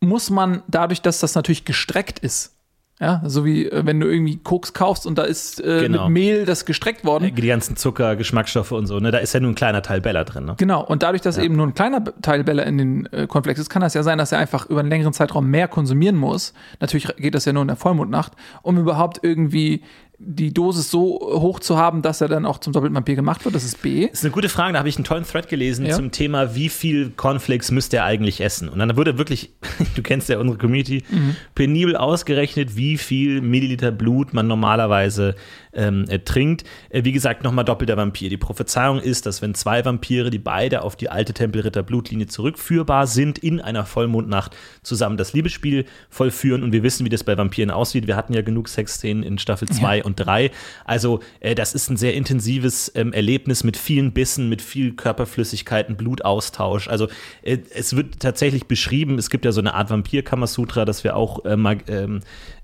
muss 0.00 0.30
man 0.30 0.62
dadurch, 0.68 1.02
dass 1.02 1.20
das 1.20 1.34
natürlich 1.34 1.64
gestreckt 1.64 2.20
ist, 2.20 2.54
ja, 3.00 3.22
so 3.24 3.46
wie 3.46 3.66
äh, 3.66 3.86
wenn 3.86 3.98
du 3.98 4.06
irgendwie 4.06 4.36
Koks 4.36 4.74
kaufst 4.74 5.06
und 5.06 5.16
da 5.16 5.22
ist 5.22 5.58
äh, 5.58 5.80
genau. 5.80 6.04
mit 6.04 6.12
Mehl 6.12 6.44
das 6.44 6.66
gestreckt 6.66 7.04
worden. 7.04 7.34
Die 7.34 7.46
ganzen 7.46 7.76
Zucker, 7.76 8.14
Geschmacksstoffe 8.14 8.72
und 8.72 8.86
so, 8.86 9.00
ne? 9.00 9.10
Da 9.10 9.18
ist 9.18 9.32
ja 9.32 9.40
nur 9.40 9.50
ein 9.50 9.54
kleiner 9.54 9.80
Teil 9.80 10.02
Bella 10.02 10.24
drin, 10.24 10.44
ne? 10.44 10.54
Genau, 10.58 10.84
und 10.84 11.02
dadurch, 11.02 11.22
dass 11.22 11.38
ja. 11.38 11.42
eben 11.42 11.56
nur 11.56 11.66
ein 11.66 11.74
kleiner 11.74 12.04
Teil 12.20 12.44
Bella 12.44 12.64
in 12.64 12.76
den 12.76 13.06
äh, 13.06 13.26
Cornflakes 13.26 13.62
ist, 13.62 13.70
kann 13.70 13.80
das 13.80 13.94
ja 13.94 14.02
sein, 14.02 14.18
dass 14.18 14.32
er 14.32 14.38
einfach 14.38 14.66
über 14.66 14.80
einen 14.80 14.90
längeren 14.90 15.14
Zeitraum 15.14 15.48
mehr 15.48 15.66
konsumieren 15.66 16.16
muss. 16.16 16.52
Natürlich 16.78 17.08
geht 17.16 17.34
das 17.34 17.46
ja 17.46 17.54
nur 17.54 17.62
in 17.62 17.68
der 17.68 17.76
Vollmondnacht, 17.76 18.32
um 18.60 18.76
überhaupt 18.76 19.20
irgendwie 19.22 19.82
die 20.22 20.52
Dosis 20.52 20.90
so 20.90 21.18
hoch 21.18 21.60
zu 21.60 21.78
haben, 21.78 22.02
dass 22.02 22.20
er 22.20 22.28
dann 22.28 22.44
auch 22.44 22.58
zum 22.58 22.74
doppelten 22.74 22.94
Vampir 22.94 23.16
gemacht 23.16 23.44
wird? 23.46 23.54
Das 23.54 23.64
ist 23.64 23.80
B. 23.80 24.06
Das 24.06 24.20
ist 24.20 24.24
eine 24.24 24.32
gute 24.32 24.50
Frage. 24.50 24.74
Da 24.74 24.78
habe 24.78 24.88
ich 24.88 24.96
einen 24.96 25.04
tollen 25.04 25.24
Thread 25.24 25.48
gelesen 25.48 25.86
ja. 25.86 25.96
zum 25.96 26.10
Thema, 26.10 26.54
wie 26.54 26.68
viel 26.68 27.10
Cornflakes 27.10 27.70
müsste 27.70 27.96
er 27.96 28.04
eigentlich 28.04 28.42
essen? 28.42 28.68
Und 28.68 28.78
dann 28.78 28.96
wurde 28.98 29.16
wirklich, 29.16 29.54
du 29.96 30.02
kennst 30.02 30.28
ja 30.28 30.38
unsere 30.38 30.58
Community, 30.58 31.04
mhm. 31.08 31.36
penibel 31.54 31.96
ausgerechnet, 31.96 32.76
wie 32.76 32.98
viel 32.98 33.40
Milliliter 33.40 33.92
Blut 33.92 34.34
man 34.34 34.46
normalerweise 34.46 35.36
ähm, 35.72 36.04
äh, 36.08 36.18
trinkt. 36.18 36.64
Äh, 36.88 37.04
wie 37.04 37.12
gesagt, 37.12 37.44
nochmal 37.44 37.64
doppelter 37.64 37.96
Vampir. 37.96 38.28
Die 38.28 38.36
Prophezeiung 38.36 38.98
ist, 39.00 39.26
dass 39.26 39.42
wenn 39.42 39.54
zwei 39.54 39.84
Vampire, 39.84 40.30
die 40.30 40.38
beide 40.38 40.82
auf 40.82 40.96
die 40.96 41.08
alte 41.08 41.32
Tempelritter 41.32 41.82
Blutlinie 41.82 42.26
zurückführbar 42.26 43.06
sind, 43.06 43.38
in 43.38 43.60
einer 43.60 43.84
Vollmondnacht 43.84 44.56
zusammen 44.82 45.16
das 45.16 45.32
Liebesspiel 45.32 45.84
vollführen. 46.08 46.62
Und 46.62 46.72
wir 46.72 46.82
wissen, 46.82 47.04
wie 47.04 47.10
das 47.10 47.24
bei 47.24 47.36
Vampiren 47.36 47.70
aussieht. 47.70 48.06
Wir 48.06 48.16
hatten 48.16 48.32
ja 48.32 48.42
genug 48.42 48.68
Sexszenen 48.68 49.22
in 49.22 49.38
Staffel 49.38 49.68
2 49.68 49.98
ja. 49.98 50.04
und 50.04 50.16
3. 50.16 50.50
Also, 50.84 51.20
äh, 51.40 51.54
das 51.54 51.74
ist 51.74 51.90
ein 51.90 51.96
sehr 51.96 52.14
intensives 52.14 52.92
ähm, 52.94 53.12
Erlebnis 53.12 53.64
mit 53.64 53.76
vielen 53.76 54.12
Bissen, 54.12 54.48
mit 54.48 54.62
viel 54.62 54.94
Körperflüssigkeiten, 54.94 55.96
Blutaustausch. 55.96 56.88
Also, 56.88 57.08
äh, 57.42 57.58
es 57.74 57.96
wird 57.96 58.20
tatsächlich 58.20 58.66
beschrieben, 58.66 59.18
es 59.18 59.30
gibt 59.30 59.44
ja 59.44 59.52
so 59.52 59.60
eine 59.60 59.74
Art 59.74 59.90
Vampir-Kamasutra, 59.90 60.84
das 60.84 61.04
wir 61.04 61.16
auch 61.16 61.44
äh, 61.44 61.56
mal, 61.56 61.78
ähm, 61.88 62.20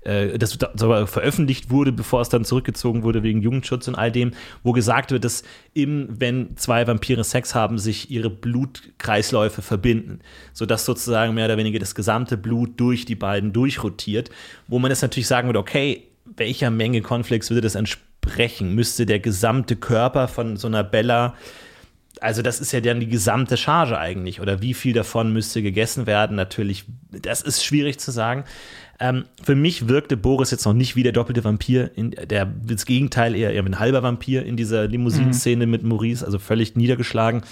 äh, 0.07 0.37
das 0.37 0.57
sogar 0.75 1.05
veröffentlicht 1.05 1.69
wurde, 1.69 1.91
bevor 1.91 2.21
es 2.21 2.29
dann 2.29 2.45
zurückgezogen 2.45 3.03
wurde 3.03 3.23
wegen 3.23 3.41
Jugendschutz 3.41 3.87
und 3.87 3.95
all 3.95 4.11
dem, 4.11 4.31
wo 4.63 4.71
gesagt 4.71 5.11
wird, 5.11 5.25
dass 5.25 5.43
im, 5.73 6.07
wenn 6.09 6.55
zwei 6.57 6.87
Vampire 6.87 7.23
Sex 7.23 7.53
haben, 7.53 7.77
sich 7.77 8.09
ihre 8.09 8.29
Blutkreisläufe 8.29 9.61
verbinden, 9.61 10.19
sodass 10.53 10.85
sozusagen 10.85 11.33
mehr 11.33 11.45
oder 11.45 11.57
weniger 11.57 11.79
das 11.79 11.93
gesamte 11.93 12.37
Blut 12.37 12.79
durch 12.79 13.05
die 13.05 13.15
beiden 13.15 13.53
durchrotiert, 13.53 14.29
wo 14.67 14.79
man 14.79 14.91
jetzt 14.91 15.01
natürlich 15.01 15.27
sagen 15.27 15.49
würde, 15.49 15.59
okay, 15.59 16.03
welcher 16.35 16.71
Menge 16.71 17.01
Konflikts 17.01 17.49
würde 17.49 17.61
das 17.61 17.75
entsprechen? 17.75 18.75
Müsste 18.75 19.05
der 19.05 19.19
gesamte 19.19 19.75
Körper 19.75 20.27
von 20.27 20.57
so 20.57 20.67
einer 20.67 20.83
Bella 20.83 21.35
also 22.21 22.41
das 22.41 22.59
ist 22.59 22.71
ja 22.71 22.81
dann 22.81 22.99
die 22.99 23.07
gesamte 23.07 23.57
Charge 23.57 23.97
eigentlich. 23.97 24.41
Oder 24.41 24.61
wie 24.61 24.73
viel 24.73 24.93
davon 24.93 25.33
müsste 25.33 25.61
gegessen 25.61 26.07
werden? 26.07 26.35
Natürlich, 26.35 26.85
das 27.11 27.41
ist 27.41 27.63
schwierig 27.63 27.99
zu 27.99 28.11
sagen. 28.11 28.43
Ähm, 28.99 29.25
für 29.43 29.55
mich 29.55 29.87
wirkte 29.87 30.17
Boris 30.17 30.51
jetzt 30.51 30.65
noch 30.65 30.73
nicht 30.73 30.95
wie 30.95 31.03
der 31.03 31.11
doppelte 31.11 31.43
Vampir, 31.43 31.91
in, 31.95 32.11
der 32.11 32.45
das 32.45 32.85
Gegenteil 32.85 33.35
eher, 33.35 33.53
eher 33.53 33.63
ein 33.63 33.79
halber 33.79 34.01
Vampir 34.01 34.43
in 34.45 34.57
dieser 34.57 34.87
Limousinenszene 34.87 35.65
mhm. 35.65 35.71
mit 35.71 35.83
Maurice, 35.83 36.25
also 36.25 36.39
völlig 36.39 36.75
niedergeschlagen. 36.75 37.43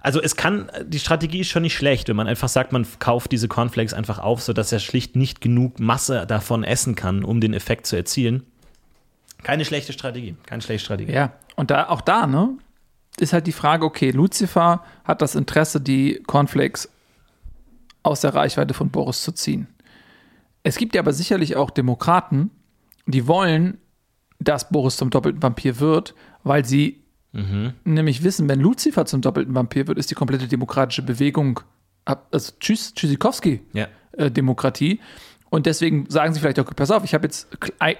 Also 0.00 0.20
es 0.20 0.34
kann, 0.34 0.70
die 0.86 0.98
Strategie 0.98 1.40
ist 1.40 1.48
schon 1.48 1.62
nicht 1.62 1.76
schlecht, 1.76 2.08
wenn 2.08 2.16
man 2.16 2.26
einfach 2.26 2.48
sagt, 2.48 2.72
man 2.72 2.86
kauft 2.98 3.32
diese 3.32 3.48
Cornflakes 3.48 3.92
einfach 3.92 4.18
auf, 4.18 4.40
sodass 4.40 4.72
er 4.72 4.78
schlicht 4.78 5.14
nicht 5.14 5.40
genug 5.40 5.78
Masse 5.78 6.26
davon 6.26 6.64
essen 6.64 6.94
kann, 6.94 7.22
um 7.22 7.40
den 7.40 7.52
Effekt 7.52 7.86
zu 7.86 7.96
erzielen. 7.96 8.42
Keine 9.42 9.64
schlechte 9.64 9.92
Strategie, 9.92 10.36
keine 10.46 10.62
schlechte 10.62 10.86
Strategie. 10.86 11.12
Ja, 11.12 11.32
und 11.56 11.70
da 11.70 11.88
auch 11.88 12.00
da, 12.00 12.26
ne? 12.26 12.56
Ist 13.20 13.32
halt 13.32 13.46
die 13.46 13.52
Frage, 13.52 13.84
okay, 13.84 14.10
Lucifer 14.10 14.84
hat 15.04 15.22
das 15.22 15.34
Interesse, 15.34 15.80
die 15.80 16.22
Cornflakes 16.26 16.88
aus 18.02 18.20
der 18.20 18.34
Reichweite 18.34 18.74
von 18.74 18.90
Boris 18.90 19.22
zu 19.22 19.32
ziehen. 19.32 19.66
Es 20.62 20.76
gibt 20.76 20.94
ja 20.94 21.00
aber 21.00 21.12
sicherlich 21.12 21.56
auch 21.56 21.70
Demokraten, 21.70 22.50
die 23.06 23.26
wollen, 23.26 23.78
dass 24.38 24.70
Boris 24.70 24.96
zum 24.96 25.10
doppelten 25.10 25.42
Vampir 25.42 25.80
wird, 25.80 26.14
weil 26.44 26.64
sie 26.64 27.02
mhm. 27.32 27.74
nämlich 27.84 28.22
wissen, 28.22 28.48
wenn 28.48 28.60
Lucifer 28.60 29.06
zum 29.06 29.20
doppelten 29.20 29.54
Vampir 29.54 29.86
wird, 29.86 29.98
ist 29.98 30.10
die 30.10 30.14
komplette 30.14 30.48
demokratische 30.48 31.02
Bewegung, 31.02 31.60
also 32.04 32.52
tschüss, 32.58 32.94
Tschüssikowski, 32.94 33.60
ja. 33.72 33.88
äh, 34.12 34.30
Demokratie. 34.30 35.00
Und 35.50 35.66
deswegen 35.66 36.06
sagen 36.08 36.32
sie 36.32 36.40
vielleicht 36.40 36.60
auch, 36.60 36.64
pass 36.74 36.92
auf, 36.92 37.04
ich 37.04 37.12
habe 37.12 37.26
jetzt, 37.26 37.48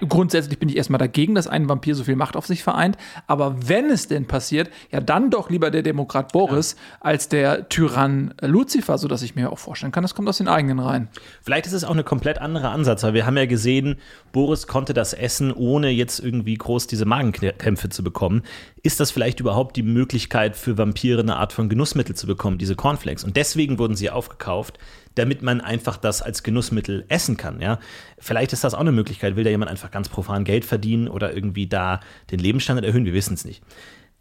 grundsätzlich 0.07 0.57
bin 0.57 0.69
ich 0.69 0.77
erstmal 0.77 0.99
dagegen, 0.99 1.35
dass 1.35 1.47
ein 1.47 1.67
Vampir 1.67 1.95
so 1.95 2.05
viel 2.05 2.15
Macht 2.15 2.37
auf 2.37 2.47
sich 2.47 2.63
vereint. 2.63 2.97
Aber 3.27 3.55
wenn 3.67 3.89
es 3.91 4.07
denn 4.07 4.25
passiert, 4.25 4.69
ja 4.89 5.01
dann 5.01 5.29
doch 5.29 5.49
lieber 5.49 5.69
der 5.69 5.83
Demokrat 5.83 6.31
Boris 6.31 6.73
ja. 6.73 6.97
als 7.01 7.27
der 7.27 7.67
Tyrann 7.67 8.33
Lucifer, 8.41 8.97
sodass 8.97 9.21
ich 9.21 9.35
mir 9.35 9.51
auch 9.51 9.59
vorstellen 9.59 9.91
kann, 9.91 10.01
das 10.01 10.15
kommt 10.15 10.29
aus 10.29 10.37
den 10.37 10.47
eigenen 10.47 10.79
Reihen. 10.79 11.09
Vielleicht 11.41 11.67
ist 11.67 11.73
es 11.73 11.83
auch 11.83 11.91
eine 11.91 12.05
komplett 12.05 12.39
andere 12.39 12.69
Ansatz, 12.69 13.03
weil 13.03 13.13
wir 13.13 13.25
haben 13.25 13.35
ja 13.35 13.45
gesehen, 13.45 13.97
Boris 14.31 14.65
konnte 14.65 14.93
das 14.93 15.13
essen, 15.13 15.51
ohne 15.51 15.89
jetzt 15.89 16.19
irgendwie 16.19 16.55
groß 16.55 16.87
diese 16.87 17.05
Magenkrämpfe 17.05 17.89
zu 17.89 18.01
bekommen. 18.01 18.43
Ist 18.81 19.01
das 19.01 19.11
vielleicht 19.11 19.41
überhaupt 19.41 19.75
die 19.75 19.83
Möglichkeit 19.83 20.55
für 20.55 20.77
Vampire 20.77 21.19
eine 21.19 21.35
Art 21.35 21.51
von 21.51 21.67
Genussmittel 21.67 22.15
zu 22.15 22.27
bekommen, 22.27 22.57
diese 22.57 22.75
Cornflakes? 22.75 23.25
Und 23.25 23.35
deswegen 23.35 23.77
wurden 23.77 23.95
sie 23.95 24.09
aufgekauft 24.09 24.79
damit 25.15 25.41
man 25.41 25.61
einfach 25.61 25.97
das 25.97 26.21
als 26.21 26.43
Genussmittel 26.43 27.05
essen 27.07 27.37
kann. 27.37 27.61
Ja? 27.61 27.79
Vielleicht 28.17 28.53
ist 28.53 28.63
das 28.63 28.73
auch 28.73 28.79
eine 28.79 28.91
Möglichkeit. 28.91 29.35
Will 29.35 29.43
da 29.43 29.49
jemand 29.49 29.71
einfach 29.71 29.91
ganz 29.91 30.09
profan 30.09 30.43
Geld 30.43 30.65
verdienen 30.65 31.07
oder 31.07 31.33
irgendwie 31.33 31.67
da 31.67 31.99
den 32.31 32.39
Lebensstandard 32.39 32.85
erhöhen? 32.85 33.05
Wir 33.05 33.13
wissen 33.13 33.33
es 33.33 33.45
nicht. 33.45 33.61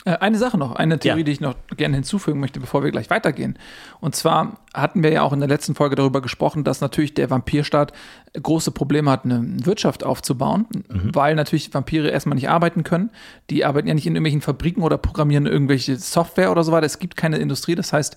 Äh, 0.05 0.17
eine 0.19 0.39
Sache 0.39 0.57
noch, 0.57 0.77
eine 0.77 0.99
Theorie, 0.99 1.21
ja. 1.21 1.25
die 1.25 1.33
ich 1.33 1.41
noch 1.41 1.55
gerne 1.77 1.97
hinzufügen 1.97 2.41
möchte, 2.41 2.61
bevor 2.61 2.83
wir 2.83 2.91
gleich 2.91 3.11
weitergehen. 3.11 3.59
Und 4.01 4.15
zwar 4.15 4.59
hatten 4.73 5.03
wir 5.03 5.13
ja 5.13 5.23
auch 5.23 5.33
in 5.33 5.41
der 5.41 5.49
letzten 5.49 5.75
Folge 5.75 5.97
darüber 5.97 6.23
gesprochen, 6.23 6.65
dass 6.65 6.81
natürlich 6.81 7.15
der 7.15 7.29
Vampirstaat 7.29 7.93
große 8.41 8.71
Probleme 8.71 9.11
hat, 9.11 9.25
eine 9.25 9.45
Wirtschaft 9.67 10.05
aufzubauen, 10.05 10.67
mhm. 10.89 11.15
weil 11.15 11.35
natürlich 11.35 11.73
Vampire 11.75 12.09
erstmal 12.09 12.37
nicht 12.37 12.49
arbeiten 12.49 12.85
können. 12.85 13.11
Die 13.51 13.65
arbeiten 13.65 13.89
ja 13.89 13.95
nicht 13.95 14.07
in 14.07 14.15
irgendwelchen 14.15 14.41
Fabriken 14.41 14.83
oder 14.83 14.97
programmieren 14.97 15.47
irgendwelche 15.47 15.97
Software 15.97 16.51
oder 16.51 16.65
so 16.65 16.73
weiter. 16.73 16.87
Es 16.87 16.99
gibt 16.99 17.17
keine 17.17 17.39
Industrie. 17.39 17.75
Das 17.75 17.93
heißt, 17.93 18.17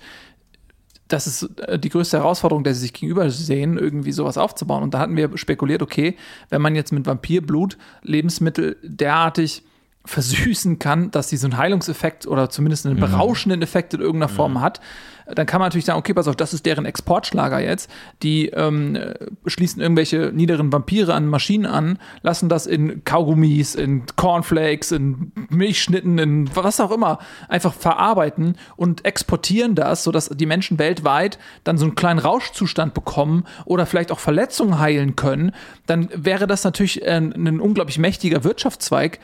das 1.13 1.27
ist 1.27 1.59
äh, 1.59 1.77
die 1.77 1.89
größte 1.89 2.17
Herausforderung, 2.17 2.63
der 2.63 2.73
sie 2.73 2.81
sich 2.81 2.93
gegenüber 2.93 3.29
sehen, 3.29 3.77
irgendwie 3.77 4.11
sowas 4.11 4.37
aufzubauen. 4.37 4.83
Und 4.83 4.93
da 4.93 4.99
hatten 4.99 5.15
wir 5.15 5.37
spekuliert, 5.37 5.81
okay, 5.81 6.17
wenn 6.49 6.61
man 6.61 6.75
jetzt 6.75 6.91
mit 6.91 7.05
Vampirblut 7.05 7.77
Lebensmittel 8.01 8.77
derartig 8.81 9.63
versüßen 10.05 10.79
kann, 10.79 11.11
dass 11.11 11.29
sie 11.29 11.37
so 11.37 11.47
einen 11.47 11.57
Heilungseffekt 11.57 12.27
oder 12.27 12.49
zumindest 12.49 12.85
einen 12.85 12.97
mhm. 12.97 13.01
berauschenden 13.01 13.61
Effekt 13.61 13.93
in 13.93 14.01
irgendeiner 14.01 14.29
Form 14.29 14.53
mhm. 14.53 14.61
hat, 14.61 14.81
dann 15.25 15.45
kann 15.45 15.59
man 15.59 15.67
natürlich 15.67 15.85
sagen, 15.85 15.99
okay, 15.99 16.13
pass 16.13 16.27
auf, 16.27 16.35
das 16.35 16.53
ist 16.53 16.65
deren 16.65 16.85
Exportschlager 16.85 17.59
jetzt. 17.59 17.89
Die 18.23 18.47
ähm, 18.49 18.97
schließen 19.45 19.81
irgendwelche 19.81 20.31
niederen 20.33 20.71
Vampire 20.71 21.13
an 21.13 21.27
Maschinen 21.27 21.65
an, 21.65 21.99
lassen 22.21 22.49
das 22.49 22.65
in 22.65 23.03
Kaugummis, 23.05 23.75
in 23.75 24.03
Cornflakes, 24.17 24.91
in 24.91 25.31
Milchschnitten, 25.49 26.19
in 26.19 26.55
was 26.55 26.79
auch 26.79 26.91
immer 26.91 27.19
einfach 27.47 27.73
verarbeiten 27.73 28.57
und 28.75 29.05
exportieren 29.05 29.75
das, 29.75 30.03
sodass 30.03 30.29
die 30.29 30.45
Menschen 30.45 30.79
weltweit 30.79 31.39
dann 31.63 31.77
so 31.77 31.85
einen 31.85 31.95
kleinen 31.95 32.19
Rauschzustand 32.19 32.93
bekommen 32.93 33.45
oder 33.65 33.85
vielleicht 33.85 34.11
auch 34.11 34.19
Verletzungen 34.19 34.79
heilen 34.79 35.15
können. 35.15 35.53
Dann 35.85 36.09
wäre 36.13 36.47
das 36.47 36.63
natürlich 36.63 37.05
ein, 37.07 37.31
ein 37.33 37.59
unglaublich 37.61 37.97
mächtiger 37.97 38.43
Wirtschaftszweig 38.43 39.19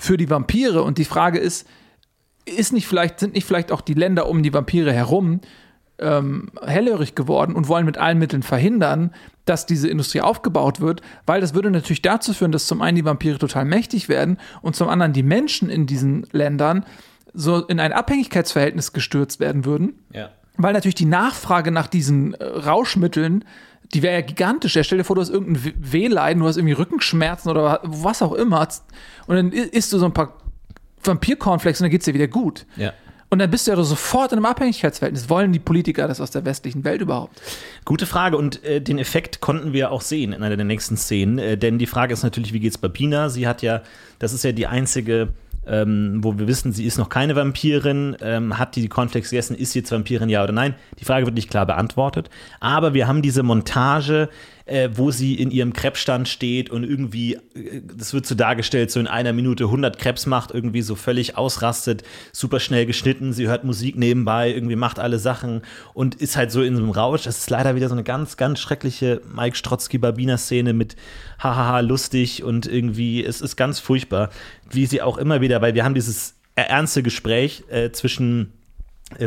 für 0.00 0.16
die 0.16 0.30
Vampire. 0.30 0.82
Und 0.82 0.96
die 0.98 1.04
Frage 1.04 1.38
ist, 1.38 1.68
ist 2.46 2.72
nicht 2.72 2.86
vielleicht, 2.86 3.20
sind 3.20 3.34
nicht 3.34 3.44
vielleicht 3.44 3.70
auch 3.70 3.82
die 3.82 3.94
Länder 3.94 4.28
um 4.28 4.42
die 4.42 4.52
Vampire 4.52 4.92
herum 4.92 5.40
ähm, 5.98 6.50
hellhörig 6.64 7.14
geworden 7.14 7.54
und 7.54 7.68
wollen 7.68 7.84
mit 7.84 7.98
allen 7.98 8.18
Mitteln 8.18 8.42
verhindern, 8.42 9.14
dass 9.44 9.66
diese 9.66 9.88
Industrie 9.88 10.22
aufgebaut 10.22 10.80
wird, 10.80 11.02
weil 11.26 11.42
das 11.42 11.52
würde 11.52 11.70
natürlich 11.70 12.00
dazu 12.00 12.32
führen, 12.32 12.50
dass 12.50 12.66
zum 12.66 12.80
einen 12.80 12.96
die 12.96 13.04
Vampire 13.04 13.38
total 13.38 13.66
mächtig 13.66 14.08
werden 14.08 14.38
und 14.62 14.74
zum 14.74 14.88
anderen 14.88 15.12
die 15.12 15.22
Menschen 15.22 15.68
in 15.68 15.86
diesen 15.86 16.26
Ländern 16.32 16.86
so 17.34 17.66
in 17.66 17.78
ein 17.78 17.92
Abhängigkeitsverhältnis 17.92 18.94
gestürzt 18.94 19.38
werden 19.38 19.66
würden. 19.66 19.98
Ja. 20.14 20.30
Weil 20.56 20.72
natürlich 20.72 20.94
die 20.94 21.04
Nachfrage 21.04 21.70
nach 21.70 21.88
diesen 21.88 22.32
äh, 22.34 22.44
Rauschmitteln 22.44 23.44
die 23.94 24.02
wäre 24.02 24.14
ja 24.14 24.20
gigantisch. 24.20 24.76
Ja, 24.76 24.84
stell 24.84 24.98
dir 24.98 25.04
vor, 25.04 25.16
du 25.16 25.22
hast 25.22 25.30
irgendein 25.30 25.74
Wehleiden, 25.78 26.42
du 26.42 26.48
hast 26.48 26.56
irgendwie 26.56 26.74
Rückenschmerzen 26.74 27.50
oder 27.50 27.80
was 27.82 28.22
auch 28.22 28.32
immer. 28.32 28.68
Und 29.26 29.36
dann 29.36 29.52
isst 29.52 29.92
du 29.92 29.98
so 29.98 30.06
ein 30.06 30.12
paar 30.12 30.36
Vampir-Cornflakes 31.02 31.80
und 31.80 31.84
dann 31.84 31.90
geht 31.90 32.02
es 32.02 32.04
dir 32.04 32.14
wieder 32.14 32.28
gut. 32.28 32.66
Ja. 32.76 32.92
Und 33.30 33.38
dann 33.38 33.48
bist 33.48 33.66
du 33.66 33.70
ja 33.70 33.82
sofort 33.82 34.32
in 34.32 34.38
einem 34.38 34.46
Abhängigkeitsverhältnis. 34.46 35.30
Wollen 35.30 35.52
die 35.52 35.60
Politiker 35.60 36.08
das 36.08 36.20
aus 36.20 36.32
der 36.32 36.44
westlichen 36.44 36.82
Welt 36.82 37.00
überhaupt? 37.00 37.40
Gute 37.84 38.04
Frage. 38.06 38.36
Und 38.36 38.64
äh, 38.64 38.80
den 38.80 38.98
Effekt 38.98 39.40
konnten 39.40 39.72
wir 39.72 39.92
auch 39.92 40.00
sehen 40.00 40.32
in 40.32 40.42
einer 40.42 40.56
der 40.56 40.66
nächsten 40.66 40.96
Szenen. 40.96 41.38
Äh, 41.38 41.56
denn 41.56 41.78
die 41.78 41.86
Frage 41.86 42.12
ist 42.12 42.24
natürlich, 42.24 42.52
wie 42.52 42.58
geht's 42.58 42.76
Babina? 42.76 43.28
Sie 43.28 43.46
hat 43.46 43.62
ja, 43.62 43.82
das 44.18 44.32
ist 44.32 44.42
ja 44.42 44.50
die 44.50 44.66
einzige 44.66 45.28
ähm, 45.66 46.20
wo 46.22 46.38
wir 46.38 46.48
wissen, 46.48 46.72
sie 46.72 46.84
ist 46.84 46.98
noch 46.98 47.08
keine 47.08 47.36
Vampirin, 47.36 48.16
ähm, 48.22 48.58
hat 48.58 48.76
die 48.76 48.88
Cornflakes 48.88 49.30
gegessen, 49.30 49.56
ist 49.56 49.72
sie 49.72 49.80
jetzt 49.80 49.92
Vampirin, 49.92 50.28
ja 50.28 50.42
oder 50.42 50.52
nein? 50.52 50.74
Die 50.98 51.04
Frage 51.04 51.26
wird 51.26 51.34
nicht 51.34 51.50
klar 51.50 51.66
beantwortet. 51.66 52.30
Aber 52.60 52.94
wir 52.94 53.06
haben 53.06 53.22
diese 53.22 53.42
Montage, 53.42 54.28
äh, 54.70 54.90
wo 54.94 55.10
sie 55.10 55.34
in 55.34 55.50
ihrem 55.50 55.72
Krebsstand 55.72 56.28
steht 56.28 56.70
und 56.70 56.84
irgendwie, 56.84 57.34
äh, 57.34 57.82
das 57.96 58.14
wird 58.14 58.24
so 58.24 58.36
dargestellt, 58.36 58.90
so 58.90 59.00
in 59.00 59.08
einer 59.08 59.32
Minute 59.32 59.64
100 59.64 59.98
Krebs 59.98 60.26
macht, 60.26 60.52
irgendwie 60.52 60.82
so 60.82 60.94
völlig 60.94 61.36
ausrastet, 61.36 62.04
super 62.32 62.60
schnell 62.60 62.86
geschnitten, 62.86 63.32
sie 63.32 63.48
hört 63.48 63.64
Musik 63.64 63.96
nebenbei, 63.96 64.52
irgendwie 64.52 64.76
macht 64.76 65.00
alle 65.00 65.18
Sachen 65.18 65.62
und 65.92 66.14
ist 66.14 66.36
halt 66.36 66.52
so 66.52 66.62
in 66.62 66.76
so 66.76 66.82
einem 66.82 66.92
Rausch. 66.92 67.22
Das 67.24 67.38
ist 67.38 67.50
leider 67.50 67.74
wieder 67.74 67.88
so 67.88 67.94
eine 67.94 68.04
ganz, 68.04 68.36
ganz 68.36 68.60
schreckliche 68.60 69.20
Mike 69.34 69.56
Strotzki-Babiner-Szene 69.56 70.72
mit 70.72 70.94
hahaha 71.40 71.80
lustig 71.80 72.44
und 72.44 72.66
irgendwie, 72.66 73.24
es 73.24 73.40
ist 73.40 73.56
ganz 73.56 73.80
furchtbar, 73.80 74.30
wie 74.70 74.86
sie 74.86 75.02
auch 75.02 75.18
immer 75.18 75.40
wieder, 75.40 75.60
weil 75.62 75.74
wir 75.74 75.84
haben 75.84 75.94
dieses 75.94 76.36
ernste 76.54 77.02
Gespräch 77.02 77.64
äh, 77.70 77.90
zwischen 77.90 78.52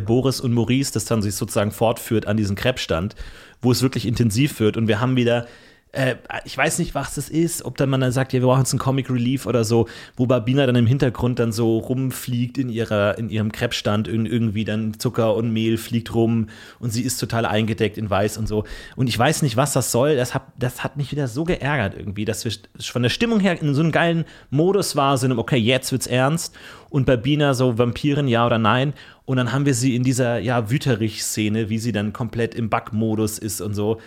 Boris 0.05 0.39
und 0.39 0.53
Maurice, 0.53 0.93
das 0.93 1.05
dann 1.05 1.21
sich 1.21 1.35
sozusagen 1.35 1.71
fortführt 1.71 2.25
an 2.27 2.37
diesem 2.37 2.55
Krebsstand 2.55 3.15
wo 3.63 3.71
es 3.71 3.81
wirklich 3.81 4.05
intensiv 4.05 4.59
wird. 4.59 4.77
Und 4.77 4.87
wir 4.87 4.99
haben 4.99 5.15
wieder 5.15 5.47
äh, 5.93 6.15
ich 6.43 6.57
weiß 6.57 6.79
nicht, 6.79 6.95
was 6.95 7.13
das 7.13 7.29
ist, 7.29 7.63
ob 7.63 7.77
dann 7.77 7.89
man 7.89 8.01
dann 8.01 8.11
sagt, 8.11 8.33
ja, 8.33 8.41
wir 8.41 8.47
brauchen 8.47 8.61
jetzt 8.61 8.73
einen 8.73 8.79
Comic 8.79 9.11
Relief 9.11 9.45
oder 9.45 9.63
so, 9.63 9.87
wo 10.17 10.25
Babina 10.25 10.65
dann 10.65 10.75
im 10.75 10.87
Hintergrund 10.87 11.37
dann 11.37 11.51
so 11.51 11.77
rumfliegt 11.77 12.57
in 12.57 12.69
ihrer, 12.69 13.17
in 13.19 13.29
ihrem 13.29 13.51
Krebsstand, 13.51 14.07
irgendwie 14.07 14.65
dann 14.65 14.99
Zucker 14.99 15.35
und 15.35 15.53
Mehl 15.53 15.77
fliegt 15.77 16.13
rum 16.15 16.47
und 16.79 16.89
sie 16.89 17.03
ist 17.03 17.19
total 17.19 17.45
eingedeckt 17.45 17.99
in 17.99 18.09
Weiß 18.09 18.39
und 18.39 18.47
so. 18.47 18.63
Und 18.95 19.07
ich 19.07 19.17
weiß 19.17 19.43
nicht, 19.43 19.55
was 19.55 19.73
das 19.73 19.91
soll. 19.91 20.15
Das 20.15 20.33
hat, 20.33 20.43
das 20.57 20.83
hat 20.83 20.97
mich 20.97 21.11
wieder 21.11 21.27
so 21.27 21.43
geärgert 21.43 21.93
irgendwie, 21.95 22.25
dass 22.25 22.43
wir 22.43 22.51
von 22.79 23.03
der 23.03 23.09
Stimmung 23.09 23.39
her 23.39 23.61
in 23.61 23.75
so 23.75 23.81
einem 23.81 23.91
geilen 23.91 24.25
Modus 24.49 24.95
war, 24.95 25.19
sind, 25.19 25.31
okay, 25.33 25.57
jetzt 25.57 25.91
wird's 25.91 26.07
ernst. 26.07 26.55
Und 26.89 27.05
Babina 27.05 27.53
so 27.53 27.77
Vampiren, 27.77 28.27
ja 28.27 28.45
oder 28.45 28.57
nein. 28.57 28.93
Und 29.25 29.37
dann 29.37 29.51
haben 29.51 29.65
wir 29.65 29.73
sie 29.73 29.95
in 29.95 30.03
dieser, 30.03 30.39
ja, 30.39 30.69
Wüterich-Szene, 30.69 31.69
wie 31.69 31.77
sie 31.77 31.91
dann 31.91 32.13
komplett 32.13 32.55
im 32.55 32.69
Backmodus 32.69 33.37
ist 33.37 33.61
und 33.61 33.73
so. 33.73 33.99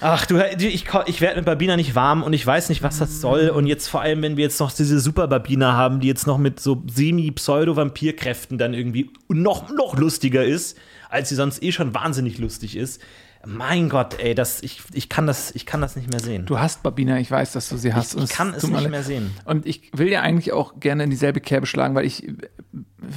Ach 0.00 0.26
du, 0.26 0.44
ich, 0.58 0.86
ich 1.06 1.20
werde 1.20 1.36
mit 1.36 1.44
Babina 1.44 1.76
nicht 1.76 1.94
warm 1.94 2.22
und 2.22 2.32
ich 2.32 2.46
weiß 2.46 2.68
nicht, 2.68 2.82
was 2.82 2.98
das 2.98 3.20
soll. 3.20 3.48
Und 3.48 3.66
jetzt 3.66 3.88
vor 3.88 4.00
allem, 4.00 4.22
wenn 4.22 4.36
wir 4.36 4.44
jetzt 4.44 4.60
noch 4.60 4.72
diese 4.72 4.98
Super 4.98 5.28
Babina 5.28 5.74
haben, 5.74 6.00
die 6.00 6.08
jetzt 6.08 6.26
noch 6.26 6.38
mit 6.38 6.60
so 6.60 6.82
semi-Pseudo-Vampirkräften 6.90 8.58
dann 8.58 8.74
irgendwie 8.74 9.10
noch, 9.28 9.70
noch 9.70 9.96
lustiger 9.96 10.44
ist, 10.44 10.76
als 11.10 11.28
sie 11.28 11.36
sonst 11.36 11.62
eh 11.62 11.72
schon 11.72 11.94
wahnsinnig 11.94 12.38
lustig 12.38 12.76
ist. 12.76 13.00
Mein 13.46 13.90
Gott, 13.90 14.18
ey, 14.20 14.34
das, 14.34 14.62
ich, 14.62 14.80
ich, 14.94 15.10
kann 15.10 15.26
das, 15.26 15.54
ich 15.54 15.66
kann 15.66 15.82
das 15.82 15.96
nicht 15.96 16.10
mehr 16.10 16.20
sehen. 16.20 16.46
Du 16.46 16.58
hast 16.58 16.82
Babina, 16.82 17.18
ich 17.18 17.30
weiß, 17.30 17.52
dass 17.52 17.68
du 17.68 17.76
sie 17.76 17.92
hast. 17.92 18.14
Ich, 18.14 18.24
ich 18.24 18.30
kann 18.30 18.54
es 18.54 18.66
nicht 18.66 18.88
mehr 18.88 19.02
sehen. 19.02 19.32
Und 19.44 19.66
ich 19.66 19.90
will 19.92 20.08
ja 20.08 20.22
eigentlich 20.22 20.52
auch 20.52 20.80
gerne 20.80 21.04
in 21.04 21.10
dieselbe 21.10 21.40
Kerbe 21.40 21.66
schlagen, 21.66 21.94
weil 21.94 22.06
ich, 22.06 22.26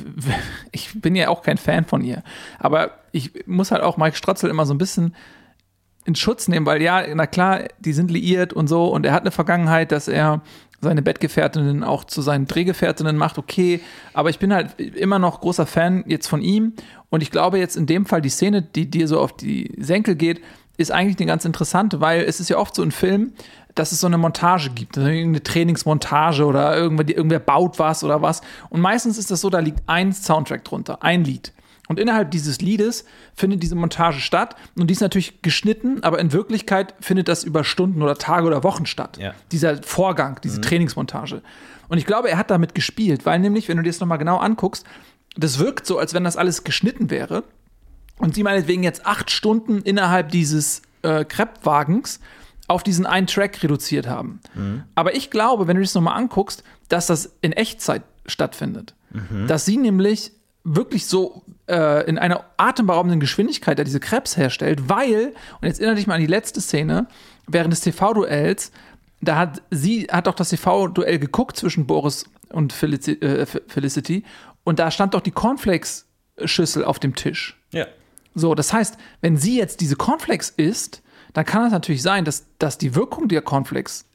ich 0.71 1.01
bin 1.01 1.15
ja 1.15 1.29
auch 1.29 1.43
kein 1.43 1.57
Fan 1.57 1.85
von 1.85 2.03
ihr. 2.03 2.23
Aber 2.59 2.91
ich 3.13 3.47
muss 3.47 3.71
halt 3.71 3.81
auch 3.81 3.95
Mike 3.95 4.17
Strotzel 4.17 4.49
immer 4.49 4.65
so 4.65 4.73
ein 4.73 4.77
bisschen 4.77 5.15
in 6.07 6.15
Schutz 6.15 6.47
nehmen, 6.47 6.65
weil 6.65 6.81
ja, 6.81 7.03
na 7.13 7.27
klar, 7.27 7.65
die 7.79 7.91
sind 7.91 8.09
liiert 8.09 8.53
und 8.53 8.67
so. 8.67 8.85
Und 8.85 9.05
er 9.05 9.11
hat 9.11 9.21
eine 9.21 9.31
Vergangenheit, 9.31 9.91
dass 9.91 10.07
er 10.07 10.41
seine 10.79 11.01
Bettgefährtinnen 11.01 11.83
auch 11.83 12.05
zu 12.05 12.21
seinen 12.21 12.47
Drehgefährtinnen 12.47 13.17
macht, 13.17 13.37
okay, 13.37 13.81
aber 14.13 14.29
ich 14.29 14.39
bin 14.39 14.53
halt 14.53 14.79
immer 14.79 15.19
noch 15.19 15.41
großer 15.41 15.65
Fan 15.65 16.03
jetzt 16.07 16.27
von 16.27 16.41
ihm. 16.41 16.73
Und 17.09 17.21
ich 17.23 17.31
glaube 17.31 17.57
jetzt 17.59 17.75
in 17.75 17.87
dem 17.87 18.05
Fall 18.05 18.21
die 18.21 18.29
Szene, 18.29 18.61
die 18.61 18.89
dir 18.89 19.07
so 19.07 19.19
auf 19.19 19.35
die 19.35 19.71
Senkel 19.77 20.15
geht, 20.15 20.41
ist 20.77 20.91
eigentlich 20.91 21.17
eine 21.17 21.25
ganz 21.25 21.43
interessante, 21.43 21.99
weil 21.99 22.21
es 22.21 22.39
ist 22.39 22.49
ja 22.49 22.57
oft 22.57 22.75
so 22.75 22.83
ein 22.83 22.91
Film, 22.91 23.33
dass 23.75 23.91
es 23.91 23.99
so 23.99 24.07
eine 24.07 24.17
Montage 24.17 24.69
gibt, 24.69 24.97
eine 24.97 25.43
Trainingsmontage 25.43 26.45
oder 26.45 26.77
irgendwer, 26.77 27.09
irgendwer 27.09 27.39
baut 27.39 27.79
was 27.79 28.03
oder 28.03 28.21
was. 28.21 28.41
Und 28.69 28.79
meistens 28.79 29.17
ist 29.17 29.29
das 29.29 29.41
so, 29.41 29.49
da 29.49 29.59
liegt 29.59 29.81
ein 29.87 30.13
Soundtrack 30.13 30.63
drunter, 30.63 31.03
ein 31.03 31.23
Lied. 31.23 31.51
Und 31.87 31.99
innerhalb 31.99 32.31
dieses 32.31 32.59
Liedes 32.59 33.05
findet 33.33 33.63
diese 33.63 33.75
Montage 33.75 34.19
statt. 34.19 34.55
Und 34.75 34.87
die 34.87 34.93
ist 34.93 35.01
natürlich 35.01 35.41
geschnitten, 35.41 36.03
aber 36.03 36.19
in 36.19 36.33
Wirklichkeit 36.33 36.93
findet 36.99 37.27
das 37.27 37.43
über 37.43 37.63
Stunden 37.63 38.01
oder 38.01 38.15
Tage 38.15 38.45
oder 38.45 38.63
Wochen 38.63 38.85
statt. 38.85 39.17
Ja. 39.17 39.33
Dieser 39.51 39.81
Vorgang, 39.83 40.39
diese 40.43 40.57
mhm. 40.57 40.63
Trainingsmontage. 40.63 41.41
Und 41.87 41.97
ich 41.97 42.05
glaube, 42.05 42.29
er 42.29 42.37
hat 42.37 42.51
damit 42.51 42.75
gespielt, 42.75 43.25
weil 43.25 43.39
nämlich, 43.39 43.69
wenn 43.69 43.77
du 43.77 43.83
dir 43.83 43.89
das 43.89 43.99
nochmal 43.99 44.17
genau 44.17 44.37
anguckst, 44.37 44.85
das 45.37 45.59
wirkt 45.59 45.85
so, 45.85 45.97
als 45.97 46.13
wenn 46.13 46.23
das 46.23 46.35
alles 46.35 46.63
geschnitten 46.63 47.09
wäre. 47.09 47.43
Und 48.19 48.35
sie 48.35 48.43
meinetwegen 48.43 48.83
jetzt 48.83 49.05
acht 49.05 49.31
Stunden 49.31 49.81
innerhalb 49.83 50.29
dieses 50.31 50.81
äh, 51.03 51.23
Kreppwagens 51.23 52.19
auf 52.67 52.83
diesen 52.83 53.05
einen 53.05 53.27
Track 53.27 53.63
reduziert 53.63 54.07
haben. 54.07 54.41
Mhm. 54.55 54.83
Aber 54.95 55.15
ich 55.15 55.29
glaube, 55.29 55.67
wenn 55.67 55.75
du 55.75 55.81
dich 55.81 55.89
das 55.89 55.95
nochmal 55.95 56.17
anguckst, 56.17 56.63
dass 56.89 57.07
das 57.07 57.37
in 57.41 57.53
Echtzeit 57.53 58.03
stattfindet. 58.25 58.93
Mhm. 59.11 59.47
Dass 59.47 59.65
sie 59.65 59.77
nämlich 59.77 60.31
wirklich 60.67 61.05
so 61.05 61.43
äh, 61.67 62.07
in 62.07 62.17
einer 62.17 62.43
atemberaubenden 62.57 63.19
Geschwindigkeit 63.19 63.79
da 63.79 63.83
diese 63.83 63.99
Krebs 63.99 64.35
herstellt, 64.35 64.89
weil, 64.89 65.33
und 65.61 65.67
jetzt 65.67 65.79
erinnere 65.79 65.95
dich 65.95 66.07
mal 66.07 66.15
an 66.15 66.21
die 66.21 66.27
letzte 66.27 66.59
Szene, 66.59 67.07
während 67.47 67.71
des 67.71 67.81
TV-Duells, 67.81 68.71
da 69.21 69.37
hat 69.37 69.61
sie, 69.71 70.07
hat 70.11 70.27
doch 70.27 70.35
das 70.35 70.49
TV-Duell 70.49 71.19
geguckt 71.19 71.57
zwischen 71.57 71.87
Boris 71.87 72.25
und 72.49 72.73
Felici 72.73 73.13
äh, 73.13 73.45
Felicity 73.45 74.23
und 74.63 74.79
da 74.79 74.91
stand 74.91 75.13
doch 75.13 75.21
die 75.21 75.31
Cornflakes-Schüssel 75.31 76.83
auf 76.83 76.99
dem 76.99 77.15
Tisch. 77.15 77.57
Ja. 77.71 77.87
So, 78.35 78.53
das 78.53 78.73
heißt, 78.73 78.97
wenn 79.21 79.37
sie 79.37 79.57
jetzt 79.57 79.79
diese 79.79 79.95
Cornflakes 79.95 80.49
isst, 80.49 81.01
dann 81.33 81.45
kann 81.45 81.65
es 81.65 81.71
natürlich 81.71 82.01
sein, 82.01 82.25
dass, 82.25 82.45
dass 82.59 82.77
die 82.77 82.93
Wirkung 82.93 83.29
der 83.29 83.41
Cornflakes 83.41 84.05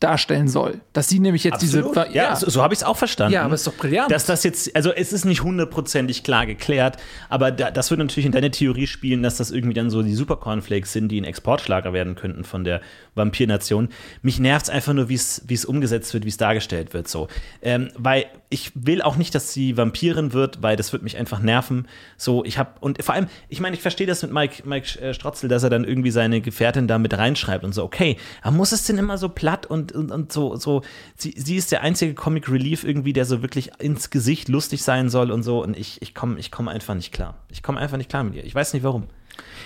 darstellen 0.00 0.48
soll. 0.48 0.80
Dass 0.92 1.08
sie 1.08 1.18
nämlich 1.18 1.44
jetzt 1.44 1.62
Absolut. 1.62 1.96
diese. 1.96 2.08
Ja, 2.14 2.30
ja. 2.30 2.36
so, 2.36 2.50
so 2.50 2.62
habe 2.62 2.74
ich 2.74 2.80
es 2.80 2.84
auch 2.84 2.96
verstanden. 2.96 3.34
Ja, 3.34 3.42
aber 3.42 3.54
es 3.54 3.62
ist 3.62 3.66
doch 3.68 3.74
brillant. 3.74 4.10
Dass 4.10 4.26
das 4.26 4.44
jetzt, 4.44 4.74
also 4.76 4.92
es 4.92 5.12
ist 5.12 5.24
nicht 5.24 5.42
hundertprozentig 5.42 6.24
klar 6.24 6.46
geklärt, 6.46 6.98
aber 7.28 7.50
da, 7.50 7.70
das 7.70 7.90
würde 7.90 8.04
natürlich 8.04 8.26
in 8.26 8.32
deine 8.32 8.50
Theorie 8.50 8.86
spielen, 8.86 9.22
dass 9.22 9.36
das 9.36 9.50
irgendwie 9.50 9.74
dann 9.74 9.90
so 9.90 10.02
die 10.02 10.14
Supercornflakes 10.14 10.92
sind, 10.92 11.08
die 11.08 11.20
ein 11.20 11.24
Exportschlager 11.24 11.92
werden 11.92 12.16
könnten 12.16 12.44
von 12.44 12.64
der 12.64 12.80
Vampirnation. 13.14 13.88
Mich 14.22 14.38
nervt 14.38 14.66
es 14.66 14.70
einfach 14.70 14.92
nur, 14.92 15.08
wie 15.08 15.14
es 15.14 15.64
umgesetzt 15.64 16.12
wird, 16.12 16.24
wie 16.24 16.30
es 16.30 16.36
dargestellt 16.36 16.92
wird. 16.92 17.08
So. 17.08 17.28
Ähm, 17.62 17.88
weil 17.96 18.26
ich 18.54 18.70
will 18.74 19.02
auch 19.02 19.16
nicht, 19.16 19.34
dass 19.34 19.52
sie 19.52 19.76
Vampirin 19.76 20.32
wird, 20.32 20.62
weil 20.62 20.76
das 20.76 20.92
wird 20.92 21.02
mich 21.02 21.16
einfach 21.16 21.40
nerven. 21.40 21.88
So, 22.16 22.44
ich 22.44 22.56
habe, 22.56 22.70
und 22.78 23.02
vor 23.02 23.14
allem, 23.14 23.26
ich 23.48 23.60
meine, 23.60 23.74
ich 23.74 23.82
verstehe 23.82 24.06
das 24.06 24.22
mit 24.22 24.32
Mike, 24.32 24.62
Mike 24.64 25.00
äh, 25.00 25.12
Strotzel, 25.12 25.48
dass 25.48 25.64
er 25.64 25.70
dann 25.70 25.82
irgendwie 25.82 26.12
seine 26.12 26.40
Gefährtin 26.40 26.86
da 26.86 26.98
mit 26.98 27.18
reinschreibt 27.18 27.64
und 27.64 27.74
so, 27.74 27.82
okay, 27.82 28.16
aber 28.42 28.56
muss 28.56 28.70
es 28.70 28.84
denn 28.84 28.96
immer 28.96 29.18
so 29.18 29.28
platt 29.28 29.66
und 29.66 29.90
und, 29.90 30.12
und 30.12 30.32
so, 30.32 30.54
so 30.54 30.82
sie, 31.16 31.34
sie 31.36 31.56
ist 31.56 31.72
der 31.72 31.82
einzige 31.82 32.14
Comic 32.14 32.48
Relief 32.48 32.84
irgendwie, 32.84 33.12
der 33.12 33.24
so 33.24 33.42
wirklich 33.42 33.72
ins 33.80 34.10
Gesicht 34.10 34.48
lustig 34.48 34.84
sein 34.84 35.08
soll 35.08 35.32
und 35.32 35.42
so. 35.42 35.60
Und 35.62 35.76
ich, 35.76 36.00
ich 36.00 36.14
komme 36.14 36.38
ich 36.38 36.52
komm 36.52 36.68
einfach 36.68 36.94
nicht 36.94 37.12
klar. 37.12 37.34
Ich 37.50 37.64
komme 37.64 37.80
einfach 37.80 37.96
nicht 37.96 38.08
klar 38.08 38.22
mit 38.22 38.36
ihr. 38.36 38.44
Ich 38.44 38.54
weiß 38.54 38.72
nicht 38.72 38.84
warum. 38.84 39.08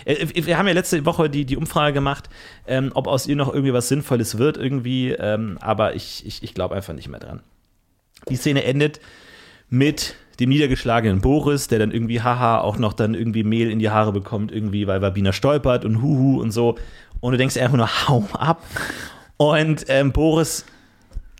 Äh, 0.06 0.28
wir 0.46 0.56
haben 0.56 0.66
ja 0.66 0.72
letzte 0.72 1.04
Woche 1.04 1.28
die, 1.28 1.44
die 1.44 1.58
Umfrage 1.58 1.92
gemacht, 1.92 2.30
ähm, 2.66 2.90
ob 2.94 3.06
aus 3.06 3.26
ihr 3.26 3.36
noch 3.36 3.52
irgendwie 3.52 3.74
was 3.74 3.88
Sinnvolles 3.88 4.38
wird, 4.38 4.56
irgendwie, 4.56 5.10
ähm, 5.10 5.58
aber 5.60 5.94
ich, 5.94 6.24
ich, 6.26 6.42
ich 6.42 6.54
glaube 6.54 6.74
einfach 6.74 6.94
nicht 6.94 7.08
mehr 7.08 7.20
dran. 7.20 7.42
Die 8.28 8.36
Szene 8.36 8.64
endet 8.64 9.00
mit 9.70 10.16
dem 10.40 10.50
niedergeschlagenen 10.50 11.20
Boris, 11.20 11.68
der 11.68 11.78
dann 11.78 11.90
irgendwie, 11.90 12.22
haha, 12.22 12.60
auch 12.60 12.78
noch 12.78 12.92
dann 12.92 13.14
irgendwie 13.14 13.42
Mehl 13.42 13.70
in 13.70 13.78
die 13.78 13.90
Haare 13.90 14.12
bekommt, 14.12 14.52
irgendwie, 14.52 14.86
weil 14.86 15.02
Wabina 15.02 15.32
stolpert 15.32 15.84
und 15.84 16.00
huhu 16.00 16.40
und 16.40 16.52
so. 16.52 16.76
Und 17.20 17.32
du 17.32 17.38
denkst 17.38 17.56
einfach 17.56 17.76
nur, 17.76 18.08
hau 18.08 18.24
ab. 18.32 18.64
Und 19.36 19.84
ähm, 19.88 20.12
Boris, 20.12 20.64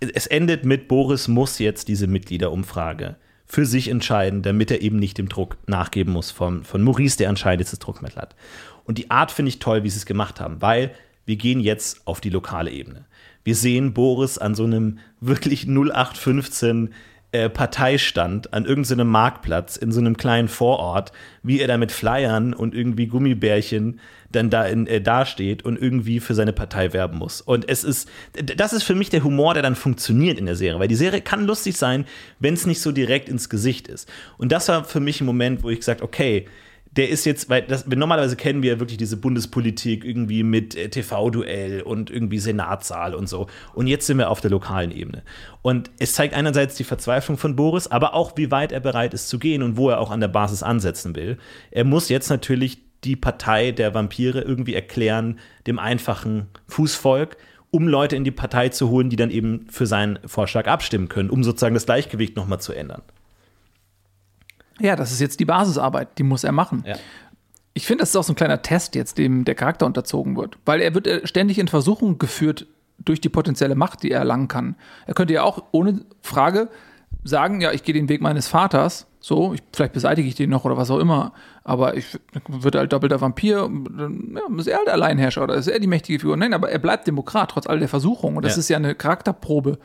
es 0.00 0.26
endet 0.26 0.64
mit, 0.64 0.88
Boris 0.88 1.28
muss 1.28 1.58
jetzt 1.58 1.88
diese 1.88 2.06
Mitgliederumfrage 2.06 3.16
für 3.46 3.64
sich 3.64 3.88
entscheiden, 3.88 4.42
damit 4.42 4.70
er 4.70 4.82
eben 4.82 4.98
nicht 4.98 5.18
dem 5.18 5.28
Druck 5.28 5.56
nachgeben 5.66 6.12
muss 6.12 6.30
von, 6.30 6.64
von 6.64 6.82
Maurice, 6.82 7.16
der 7.16 7.28
anscheinend 7.28 7.60
jetzt 7.60 7.72
das 7.72 7.78
Druckmittel 7.78 8.20
hat. 8.20 8.36
Und 8.84 8.98
die 8.98 9.10
Art 9.10 9.30
finde 9.30 9.48
ich 9.48 9.58
toll, 9.58 9.84
wie 9.84 9.90
sie 9.90 9.98
es 9.98 10.06
gemacht 10.06 10.40
haben, 10.40 10.60
weil 10.60 10.92
wir 11.24 11.36
gehen 11.36 11.60
jetzt 11.60 12.06
auf 12.06 12.20
die 12.20 12.30
lokale 12.30 12.70
Ebene. 12.70 13.06
Wir 13.48 13.54
sehen 13.54 13.94
Boris 13.94 14.36
an 14.36 14.54
so 14.54 14.64
einem 14.64 14.98
wirklich 15.22 15.66
0815 15.66 16.92
äh, 17.32 17.48
Parteistand 17.48 18.52
an 18.52 18.66
irgendeinem 18.66 19.08
Marktplatz 19.08 19.78
in 19.78 19.90
so 19.90 20.00
einem 20.00 20.18
kleinen 20.18 20.48
Vorort, 20.48 21.12
wie 21.42 21.58
er 21.58 21.66
da 21.66 21.78
mit 21.78 21.90
Flyern 21.90 22.52
und 22.52 22.74
irgendwie 22.74 23.06
Gummibärchen 23.06 24.00
dann 24.30 24.50
da 24.50 24.66
in, 24.66 24.86
äh, 24.86 25.00
dasteht 25.00 25.64
und 25.64 25.80
irgendwie 25.80 26.20
für 26.20 26.34
seine 26.34 26.52
Partei 26.52 26.92
werben 26.92 27.16
muss. 27.16 27.40
Und 27.40 27.66
es 27.70 27.84
ist, 27.84 28.10
das 28.34 28.74
ist 28.74 28.82
für 28.82 28.94
mich 28.94 29.08
der 29.08 29.24
Humor, 29.24 29.54
der 29.54 29.62
dann 29.62 29.76
funktioniert 29.76 30.38
in 30.38 30.44
der 30.44 30.54
Serie, 30.54 30.78
weil 30.78 30.88
die 30.88 30.94
Serie 30.94 31.22
kann 31.22 31.46
lustig 31.46 31.78
sein, 31.78 32.04
wenn 32.40 32.52
es 32.52 32.66
nicht 32.66 32.82
so 32.82 32.92
direkt 32.92 33.30
ins 33.30 33.48
Gesicht 33.48 33.88
ist. 33.88 34.10
Und 34.36 34.52
das 34.52 34.68
war 34.68 34.84
für 34.84 35.00
mich 35.00 35.22
ein 35.22 35.26
Moment, 35.26 35.62
wo 35.62 35.70
ich 35.70 35.78
gesagt, 35.78 36.02
okay, 36.02 36.44
der 36.98 37.08
ist 37.08 37.24
jetzt, 37.24 37.48
weil 37.48 37.62
das, 37.62 37.86
normalerweise 37.86 38.34
kennen 38.34 38.60
wir 38.60 38.80
wirklich 38.80 38.98
diese 38.98 39.16
Bundespolitik 39.16 40.04
irgendwie 40.04 40.42
mit 40.42 40.74
äh, 40.74 40.88
TV-Duell 40.88 41.82
und 41.82 42.10
irgendwie 42.10 42.40
Senatssaal 42.40 43.14
und 43.14 43.28
so. 43.28 43.46
Und 43.72 43.86
jetzt 43.86 44.08
sind 44.08 44.18
wir 44.18 44.28
auf 44.28 44.40
der 44.40 44.50
lokalen 44.50 44.90
Ebene. 44.90 45.22
Und 45.62 45.92
es 46.00 46.14
zeigt 46.14 46.34
einerseits 46.34 46.74
die 46.74 46.82
Verzweiflung 46.82 47.38
von 47.38 47.54
Boris, 47.54 47.86
aber 47.86 48.14
auch, 48.14 48.36
wie 48.36 48.50
weit 48.50 48.72
er 48.72 48.80
bereit 48.80 49.14
ist 49.14 49.28
zu 49.28 49.38
gehen 49.38 49.62
und 49.62 49.76
wo 49.76 49.88
er 49.90 50.00
auch 50.00 50.10
an 50.10 50.18
der 50.18 50.26
Basis 50.26 50.64
ansetzen 50.64 51.14
will. 51.14 51.38
Er 51.70 51.84
muss 51.84 52.08
jetzt 52.08 52.30
natürlich 52.30 52.82
die 53.04 53.14
Partei 53.14 53.70
der 53.70 53.94
Vampire 53.94 54.40
irgendwie 54.40 54.74
erklären, 54.74 55.38
dem 55.68 55.78
einfachen 55.78 56.48
Fußvolk, 56.66 57.36
um 57.70 57.86
Leute 57.86 58.16
in 58.16 58.24
die 58.24 58.32
Partei 58.32 58.70
zu 58.70 58.88
holen, 58.88 59.08
die 59.08 59.16
dann 59.16 59.30
eben 59.30 59.66
für 59.70 59.86
seinen 59.86 60.18
Vorschlag 60.26 60.66
abstimmen 60.66 61.08
können, 61.08 61.30
um 61.30 61.44
sozusagen 61.44 61.74
das 61.74 61.86
Gleichgewicht 61.86 62.34
nochmal 62.34 62.60
zu 62.60 62.72
ändern. 62.72 63.02
Ja, 64.80 64.96
das 64.96 65.12
ist 65.12 65.20
jetzt 65.20 65.40
die 65.40 65.44
Basisarbeit, 65.44 66.18
die 66.18 66.22
muss 66.22 66.44
er 66.44 66.52
machen. 66.52 66.84
Ja. 66.86 66.96
Ich 67.74 67.86
finde, 67.86 68.02
das 68.02 68.10
ist 68.10 68.16
auch 68.16 68.24
so 68.24 68.32
ein 68.32 68.36
kleiner 68.36 68.62
Test 68.62 68.94
jetzt, 68.94 69.18
dem 69.18 69.44
der 69.44 69.54
Charakter 69.54 69.86
unterzogen 69.86 70.36
wird, 70.36 70.58
weil 70.64 70.80
er 70.80 70.94
wird 70.94 71.06
äh, 71.06 71.26
ständig 71.26 71.58
in 71.58 71.68
Versuchung 71.68 72.18
geführt 72.18 72.66
durch 72.98 73.20
die 73.20 73.28
potenzielle 73.28 73.74
Macht, 73.74 74.02
die 74.02 74.10
er 74.10 74.18
erlangen 74.18 74.48
kann. 74.48 74.74
Er 75.06 75.14
könnte 75.14 75.34
ja 75.34 75.42
auch 75.42 75.62
ohne 75.70 76.04
Frage 76.22 76.68
sagen, 77.24 77.60
ja, 77.60 77.72
ich 77.72 77.84
gehe 77.84 77.94
den 77.94 78.08
Weg 78.08 78.20
meines 78.20 78.48
Vaters, 78.48 79.06
so, 79.20 79.52
ich, 79.52 79.62
vielleicht 79.72 79.92
beseitige 79.92 80.28
ich 80.28 80.36
den 80.36 80.50
noch 80.50 80.64
oder 80.64 80.76
was 80.76 80.90
auch 80.90 80.98
immer, 80.98 81.32
aber 81.64 81.96
ich 81.96 82.18
würde 82.46 82.78
halt 82.78 82.92
doppelter 82.92 83.20
Vampir, 83.20 83.68
ja, 84.34 84.56
ist 84.56 84.68
er 84.68 84.78
halt 84.78 84.88
Alleinherrscher 84.88 85.42
oder 85.42 85.54
ist 85.54 85.66
er 85.66 85.80
die 85.80 85.86
mächtige 85.86 86.20
Figur? 86.20 86.36
Nein, 86.36 86.54
aber 86.54 86.70
er 86.70 86.78
bleibt 86.78 87.06
Demokrat, 87.06 87.50
trotz 87.50 87.66
all 87.66 87.80
der 87.80 87.88
Versuchungen. 87.88 88.36
Und 88.36 88.44
das 88.44 88.54
ja. 88.54 88.60
ist 88.60 88.68
ja 88.68 88.76
eine 88.76 88.94
Charakterprobe 88.94 89.78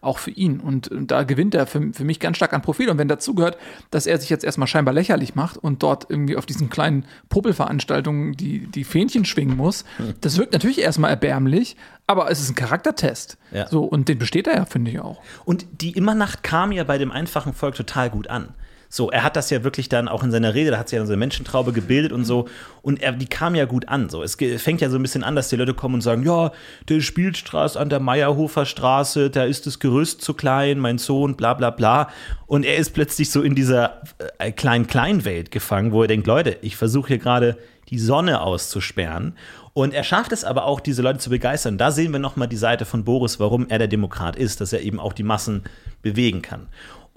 auch 0.00 0.18
für 0.18 0.30
ihn. 0.30 0.60
Und 0.60 0.90
da 0.92 1.24
gewinnt 1.24 1.54
er 1.54 1.66
für, 1.66 1.92
für 1.92 2.04
mich 2.04 2.20
ganz 2.20 2.36
stark 2.36 2.52
an 2.52 2.62
Profil. 2.62 2.88
Und 2.88 2.98
wenn 2.98 3.08
dazu 3.08 3.34
gehört, 3.34 3.58
dass 3.90 4.06
er 4.06 4.18
sich 4.18 4.30
jetzt 4.30 4.44
erstmal 4.44 4.68
scheinbar 4.68 4.94
lächerlich 4.94 5.34
macht 5.34 5.56
und 5.56 5.82
dort 5.82 6.06
irgendwie 6.08 6.36
auf 6.36 6.46
diesen 6.46 6.70
kleinen 6.70 7.04
Popelveranstaltungen 7.28 8.34
die, 8.34 8.66
die 8.66 8.84
Fähnchen 8.84 9.24
schwingen 9.24 9.56
muss, 9.56 9.84
hm. 9.96 10.14
das 10.20 10.38
wirkt 10.38 10.52
natürlich 10.52 10.80
erstmal 10.80 11.10
erbärmlich, 11.10 11.76
aber 12.06 12.30
es 12.30 12.40
ist 12.40 12.50
ein 12.50 12.54
Charaktertest. 12.54 13.38
Ja. 13.52 13.68
So, 13.68 13.84
und 13.84 14.08
den 14.08 14.18
besteht 14.18 14.46
er 14.46 14.56
ja, 14.56 14.64
finde 14.64 14.90
ich 14.90 15.00
auch. 15.00 15.20
Und 15.44 15.66
die 15.80 15.92
Immernacht 15.92 16.42
kam 16.42 16.72
ja 16.72 16.84
bei 16.84 16.98
dem 16.98 17.10
einfachen 17.10 17.52
Volk 17.52 17.74
total 17.74 18.10
gut 18.10 18.28
an. 18.28 18.54
So, 18.90 19.10
er 19.10 19.22
hat 19.22 19.36
das 19.36 19.50
ja 19.50 19.64
wirklich 19.64 19.88
dann 19.88 20.08
auch 20.08 20.22
in 20.22 20.30
seiner 20.30 20.54
Rede, 20.54 20.70
da 20.70 20.78
hat 20.78 20.88
sich 20.88 20.96
ja 20.96 21.04
so 21.04 21.12
eine 21.12 21.18
Menschentraube 21.18 21.72
gebildet 21.72 22.12
und 22.12 22.24
so. 22.24 22.48
Und 22.80 23.02
er, 23.02 23.12
die 23.12 23.26
kam 23.26 23.54
ja 23.54 23.66
gut 23.66 23.88
an. 23.88 24.08
So, 24.08 24.22
es 24.22 24.36
fängt 24.36 24.80
ja 24.80 24.88
so 24.88 24.96
ein 24.96 25.02
bisschen 25.02 25.24
an, 25.24 25.36
dass 25.36 25.48
die 25.50 25.56
Leute 25.56 25.74
kommen 25.74 25.96
und 25.96 26.00
sagen: 26.00 26.22
Ja, 26.22 26.52
der 26.88 27.00
Spielstraße 27.00 27.78
an 27.78 27.90
der 27.90 28.00
Meierhofer 28.00 28.64
Straße, 28.64 29.28
da 29.28 29.44
ist 29.44 29.66
das 29.66 29.78
Gerüst 29.78 30.22
zu 30.22 30.32
klein, 30.32 30.78
mein 30.78 30.98
Sohn, 30.98 31.36
bla 31.36 31.54
bla 31.54 31.70
bla. 31.70 32.08
Und 32.46 32.64
er 32.64 32.76
ist 32.76 32.94
plötzlich 32.94 33.30
so 33.30 33.42
in 33.42 33.54
dieser 33.54 34.02
äh, 34.38 34.52
kleinen 34.52 34.86
Kleinwelt 34.86 35.50
gefangen, 35.50 35.92
wo 35.92 36.02
er 36.02 36.08
denkt: 36.08 36.26
Leute, 36.26 36.56
ich 36.62 36.76
versuche 36.76 37.08
hier 37.08 37.18
gerade 37.18 37.58
die 37.90 37.98
Sonne 37.98 38.40
auszusperren. 38.40 39.34
Und 39.74 39.94
er 39.94 40.02
schafft 40.02 40.32
es 40.32 40.44
aber 40.44 40.64
auch, 40.64 40.80
diese 40.80 41.02
Leute 41.02 41.20
zu 41.20 41.30
begeistern. 41.30 41.78
Da 41.78 41.92
sehen 41.92 42.12
wir 42.12 42.18
nochmal 42.18 42.48
die 42.48 42.56
Seite 42.56 42.84
von 42.84 43.04
Boris, 43.04 43.38
warum 43.38 43.68
er 43.68 43.78
der 43.78 43.86
Demokrat 43.86 44.34
ist, 44.34 44.60
dass 44.60 44.72
er 44.72 44.80
eben 44.80 44.98
auch 44.98 45.12
die 45.12 45.22
Massen 45.22 45.62
bewegen 46.02 46.42
kann. 46.42 46.66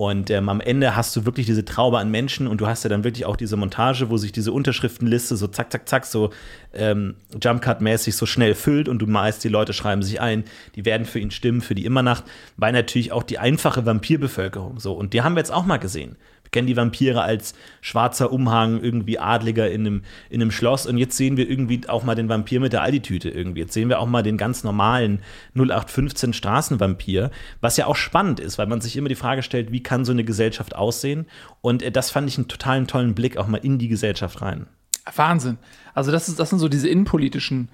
Und 0.01 0.31
ähm, 0.31 0.49
am 0.49 0.61
Ende 0.61 0.95
hast 0.95 1.15
du 1.15 1.27
wirklich 1.27 1.45
diese 1.45 1.63
Traube 1.63 1.99
an 1.99 2.09
Menschen 2.09 2.47
und 2.47 2.59
du 2.59 2.65
hast 2.65 2.83
ja 2.83 2.89
dann 2.89 3.03
wirklich 3.03 3.27
auch 3.27 3.35
diese 3.35 3.55
Montage, 3.55 4.09
wo 4.09 4.17
sich 4.17 4.31
diese 4.31 4.51
Unterschriftenliste 4.51 5.35
so 5.35 5.45
zack, 5.45 5.71
zack, 5.71 5.87
zack, 5.87 6.07
so 6.07 6.31
ähm, 6.73 7.17
Jumpcut-mäßig 7.39 8.15
so 8.15 8.25
schnell 8.25 8.55
füllt 8.55 8.89
und 8.89 8.97
du 8.97 9.05
meinst, 9.05 9.43
die 9.43 9.47
Leute 9.47 9.73
schreiben 9.73 10.01
sich 10.01 10.19
ein, 10.19 10.43
die 10.73 10.85
werden 10.85 11.05
für 11.05 11.19
ihn 11.19 11.29
stimmen, 11.29 11.61
für 11.61 11.75
die 11.75 11.85
Immernacht, 11.85 12.23
weil 12.57 12.73
natürlich 12.73 13.11
auch 13.11 13.21
die 13.21 13.37
einfache 13.37 13.85
Vampirbevölkerung 13.85 14.79
so. 14.79 14.93
Und 14.93 15.13
die 15.13 15.21
haben 15.21 15.35
wir 15.35 15.39
jetzt 15.41 15.53
auch 15.53 15.67
mal 15.67 15.77
gesehen 15.77 16.15
kennen 16.51 16.67
die 16.67 16.75
Vampire 16.75 17.21
als 17.21 17.53
schwarzer 17.79 18.31
Umhang, 18.31 18.81
irgendwie 18.81 19.19
Adliger 19.19 19.71
in 19.71 19.81
einem, 19.81 20.03
in 20.29 20.41
einem 20.41 20.51
Schloss. 20.51 20.85
Und 20.85 20.97
jetzt 20.97 21.17
sehen 21.17 21.37
wir 21.37 21.49
irgendwie 21.49 21.87
auch 21.87 22.03
mal 22.03 22.15
den 22.15 22.29
Vampir 22.29 22.59
mit 22.59 22.73
der 22.73 22.81
Aldi-Tüte 22.81 23.29
irgendwie. 23.29 23.61
Jetzt 23.61 23.73
sehen 23.73 23.89
wir 23.89 23.99
auch 23.99 24.07
mal 24.07 24.23
den 24.23 24.37
ganz 24.37 24.63
normalen 24.63 25.19
0815 25.55 26.33
Straßenvampir, 26.33 27.31
was 27.61 27.77
ja 27.77 27.87
auch 27.87 27.95
spannend 27.95 28.39
ist, 28.39 28.57
weil 28.57 28.67
man 28.67 28.81
sich 28.81 28.97
immer 28.97 29.09
die 29.09 29.15
Frage 29.15 29.43
stellt, 29.43 29.71
wie 29.71 29.83
kann 29.83 30.05
so 30.05 30.11
eine 30.11 30.23
Gesellschaft 30.23 30.75
aussehen? 30.75 31.25
Und 31.61 31.83
äh, 31.83 31.91
das 31.91 32.11
fand 32.11 32.27
ich 32.27 32.37
einen 32.37 32.47
totalen 32.47 32.87
tollen 32.87 33.15
Blick 33.15 33.37
auch 33.37 33.47
mal 33.47 33.57
in 33.57 33.79
die 33.79 33.87
Gesellschaft 33.87 34.41
rein. 34.41 34.67
Wahnsinn. 35.15 35.57
Also 35.93 36.11
das, 36.11 36.29
ist, 36.29 36.39
das 36.39 36.49
sind 36.49 36.59
so 36.59 36.67
diese 36.67 36.89
innenpolitischen 36.89 37.69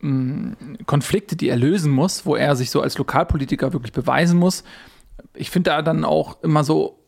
mm, 0.00 0.52
Konflikte, 0.86 1.36
die 1.36 1.48
er 1.48 1.56
lösen 1.56 1.92
muss, 1.92 2.26
wo 2.26 2.36
er 2.36 2.56
sich 2.56 2.70
so 2.70 2.82
als 2.82 2.98
Lokalpolitiker 2.98 3.72
wirklich 3.72 3.92
beweisen 3.92 4.38
muss. 4.38 4.64
Ich 5.34 5.50
finde 5.50 5.70
da 5.70 5.82
dann 5.82 6.04
auch 6.04 6.42
immer 6.42 6.64
so 6.64 6.99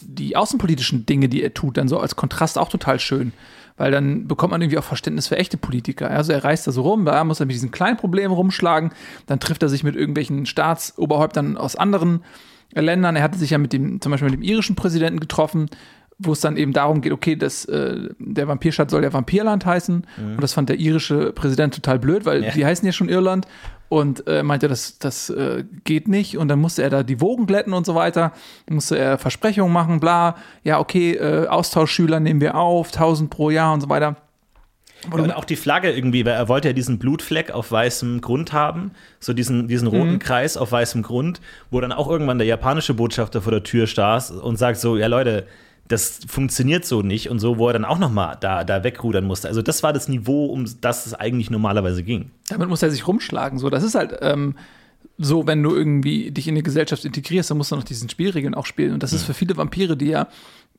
die 0.00 0.36
außenpolitischen 0.36 1.06
Dinge, 1.06 1.28
die 1.28 1.42
er 1.42 1.54
tut, 1.54 1.76
dann 1.76 1.88
so 1.88 1.98
als 1.98 2.16
Kontrast 2.16 2.58
auch 2.58 2.68
total 2.68 3.00
schön. 3.00 3.32
Weil 3.76 3.90
dann 3.90 4.28
bekommt 4.28 4.52
man 4.52 4.60
irgendwie 4.60 4.78
auch 4.78 4.84
Verständnis 4.84 5.28
für 5.28 5.36
echte 5.36 5.56
Politiker. 5.56 6.10
Also 6.10 6.32
er 6.32 6.44
reist 6.44 6.66
da 6.66 6.72
so 6.72 6.82
rum, 6.82 7.04
da 7.04 7.24
muss 7.24 7.40
er 7.40 7.46
mit 7.46 7.54
diesen 7.54 7.70
kleinen 7.70 7.96
Problemen 7.96 8.34
rumschlagen, 8.34 8.92
dann 9.26 9.40
trifft 9.40 9.62
er 9.62 9.68
sich 9.68 9.82
mit 9.82 9.96
irgendwelchen 9.96 10.46
Staatsoberhäuptern 10.46 11.56
aus 11.56 11.74
anderen 11.74 12.22
Ländern. 12.74 13.16
Er 13.16 13.22
hatte 13.22 13.38
sich 13.38 13.50
ja 13.50 13.58
mit 13.58 13.72
dem, 13.72 14.00
zum 14.00 14.12
Beispiel 14.12 14.30
mit 14.30 14.38
dem 14.38 14.44
irischen 14.44 14.76
Präsidenten 14.76 15.20
getroffen, 15.20 15.68
wo 16.18 16.32
es 16.32 16.40
dann 16.40 16.56
eben 16.56 16.72
darum 16.72 17.00
geht, 17.00 17.12
okay, 17.12 17.34
das, 17.34 17.64
äh, 17.64 18.10
der 18.18 18.46
Vampirstaat 18.46 18.90
soll 18.90 19.02
ja 19.02 19.12
Vampirland 19.12 19.66
heißen. 19.66 20.06
Mhm. 20.16 20.34
Und 20.34 20.42
das 20.42 20.52
fand 20.52 20.68
der 20.68 20.78
irische 20.78 21.32
Präsident 21.32 21.74
total 21.74 21.98
blöd, 21.98 22.24
weil 22.24 22.44
ja. 22.44 22.50
die 22.52 22.64
heißen 22.64 22.86
ja 22.86 22.92
schon 22.92 23.08
Irland. 23.08 23.46
Und 23.92 24.26
äh, 24.26 24.42
meinte, 24.42 24.68
das, 24.68 24.98
das 24.98 25.28
äh, 25.28 25.64
geht 25.84 26.08
nicht. 26.08 26.38
Und 26.38 26.48
dann 26.48 26.58
musste 26.58 26.82
er 26.82 26.88
da 26.88 27.02
die 27.02 27.20
Wogen 27.20 27.44
glätten 27.44 27.74
und 27.74 27.84
so 27.84 27.94
weiter. 27.94 28.32
Dann 28.64 28.76
musste 28.76 28.98
er 28.98 29.18
Versprechungen 29.18 29.70
machen, 29.70 30.00
bla. 30.00 30.36
Ja, 30.64 30.78
okay, 30.78 31.12
äh, 31.12 31.46
Austauschschüler 31.46 32.18
nehmen 32.18 32.40
wir 32.40 32.54
auf, 32.54 32.86
1000 32.86 33.28
pro 33.28 33.50
Jahr 33.50 33.74
und 33.74 33.82
so 33.82 33.90
weiter. 33.90 34.16
Ja, 35.04 35.12
und 35.12 35.32
auch 35.32 35.44
die 35.44 35.56
Flagge 35.56 35.92
irgendwie, 35.92 36.24
weil 36.24 36.32
er 36.32 36.48
wollte 36.48 36.68
ja 36.68 36.72
diesen 36.72 36.98
Blutfleck 36.98 37.50
auf 37.50 37.70
weißem 37.70 38.22
Grund 38.22 38.54
haben, 38.54 38.92
so 39.20 39.34
diesen, 39.34 39.68
diesen 39.68 39.88
roten 39.88 40.12
mhm. 40.12 40.18
Kreis 40.20 40.56
auf 40.56 40.72
weißem 40.72 41.02
Grund, 41.02 41.42
wo 41.70 41.78
dann 41.82 41.92
auch 41.92 42.08
irgendwann 42.08 42.38
der 42.38 42.46
japanische 42.46 42.94
Botschafter 42.94 43.42
vor 43.42 43.52
der 43.52 43.62
Tür 43.62 43.86
saß 43.86 44.30
und 44.30 44.56
sagt 44.56 44.78
so, 44.78 44.96
ja 44.96 45.08
Leute, 45.08 45.46
das 45.88 46.20
funktioniert 46.26 46.84
so 46.84 47.02
nicht 47.02 47.28
und 47.28 47.38
so, 47.38 47.58
wo 47.58 47.66
er 47.68 47.72
dann 47.74 47.84
auch 47.84 47.98
noch 47.98 48.10
mal 48.10 48.36
da, 48.36 48.64
da 48.64 48.84
wegrudern 48.84 49.24
musste. 49.24 49.48
Also 49.48 49.62
das 49.62 49.82
war 49.82 49.92
das 49.92 50.08
Niveau, 50.08 50.46
um 50.46 50.64
das 50.80 51.06
es 51.06 51.14
eigentlich 51.14 51.50
normalerweise 51.50 52.02
ging. 52.02 52.30
Damit 52.48 52.68
muss 52.68 52.82
er 52.82 52.90
sich 52.90 53.06
rumschlagen. 53.06 53.58
So, 53.58 53.68
das 53.68 53.82
ist 53.82 53.94
halt 53.94 54.18
ähm, 54.20 54.54
so, 55.18 55.46
wenn 55.46 55.62
du 55.62 55.74
irgendwie 55.74 56.30
dich 56.30 56.48
in 56.48 56.54
die 56.54 56.62
Gesellschaft 56.62 57.04
integrierst, 57.04 57.50
dann 57.50 57.58
musst 57.58 57.72
du 57.72 57.76
noch 57.76 57.84
diesen 57.84 58.08
Spielregeln 58.08 58.54
auch 58.54 58.66
spielen. 58.66 58.94
Und 58.94 59.02
das 59.02 59.12
ist 59.12 59.24
für 59.24 59.34
viele 59.34 59.56
Vampire, 59.56 59.96
die 59.96 60.06
ja 60.06 60.28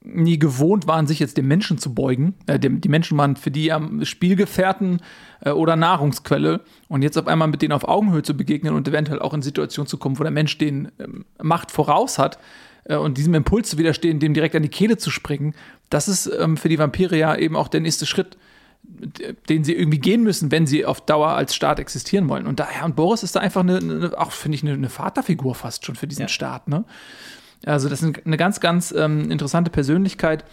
nie 0.03 0.37
gewohnt 0.37 0.85
waren, 0.85 1.07
sich 1.07 1.19
jetzt 1.19 1.37
dem 1.37 1.47
Menschen 1.47 1.77
zu 1.77 1.93
beugen. 1.93 2.35
Äh, 2.45 2.59
dem, 2.59 2.81
die 2.81 2.89
Menschen 2.89 3.17
waren 3.17 3.35
für 3.35 3.51
die 3.51 3.65
ja 3.65 3.81
Spielgefährten 4.01 5.01
äh, 5.41 5.51
oder 5.51 5.75
Nahrungsquelle. 5.75 6.61
Und 6.89 7.03
jetzt 7.03 7.17
auf 7.17 7.27
einmal 7.27 7.47
mit 7.47 7.61
denen 7.61 7.71
auf 7.71 7.87
Augenhöhe 7.87 8.23
zu 8.23 8.35
begegnen 8.35 8.73
und 8.73 8.87
eventuell 8.87 9.19
auch 9.19 9.33
in 9.33 9.41
Situationen 9.41 9.87
zu 9.87 9.97
kommen, 9.97 10.19
wo 10.19 10.23
der 10.23 10.31
Mensch 10.31 10.57
den 10.57 10.91
ähm, 10.99 11.25
Macht 11.41 11.71
voraus 11.71 12.19
hat, 12.19 12.37
äh, 12.85 12.95
und 12.95 13.17
diesem 13.17 13.33
Impuls 13.33 13.69
zu 13.69 13.77
widerstehen, 13.77 14.19
dem 14.19 14.33
direkt 14.33 14.55
an 14.55 14.63
die 14.63 14.69
Kehle 14.69 14.97
zu 14.97 15.11
springen, 15.11 15.55
das 15.89 16.07
ist 16.07 16.27
ähm, 16.27 16.57
für 16.57 16.69
die 16.69 16.79
Vampire 16.79 17.17
ja 17.17 17.35
eben 17.35 17.55
auch 17.55 17.67
der 17.67 17.81
nächste 17.81 18.05
Schritt, 18.05 18.37
den 19.49 19.63
sie 19.63 19.73
irgendwie 19.73 19.99
gehen 19.99 20.23
müssen, 20.23 20.51
wenn 20.51 20.67
sie 20.67 20.85
auf 20.85 21.01
Dauer 21.01 21.29
als 21.29 21.55
Staat 21.55 21.79
existieren 21.79 22.27
wollen. 22.27 22.47
Und 22.47 22.59
daher, 22.59 22.83
und 22.85 22.95
Boris 22.95 23.23
ist 23.23 23.35
da 23.35 23.39
einfach 23.39 23.61
eine, 23.61 23.77
eine 23.77 24.11
auch, 24.17 24.31
finde 24.31 24.55
ich, 24.55 24.63
eine, 24.63 24.73
eine, 24.73 24.89
Vaterfigur 24.89 25.55
fast 25.55 25.85
schon 25.85 25.95
für 25.95 26.07
diesen 26.07 26.23
ja. 26.23 26.27
Staat. 26.27 26.67
Ne? 26.67 26.83
Also, 27.65 27.87
das 27.87 28.01
ist 28.01 28.25
eine 28.25 28.37
ganz, 28.37 28.59
ganz 28.59 28.91
ähm, 28.91 29.31
interessante 29.31 29.71
Persönlichkeit, 29.71 30.43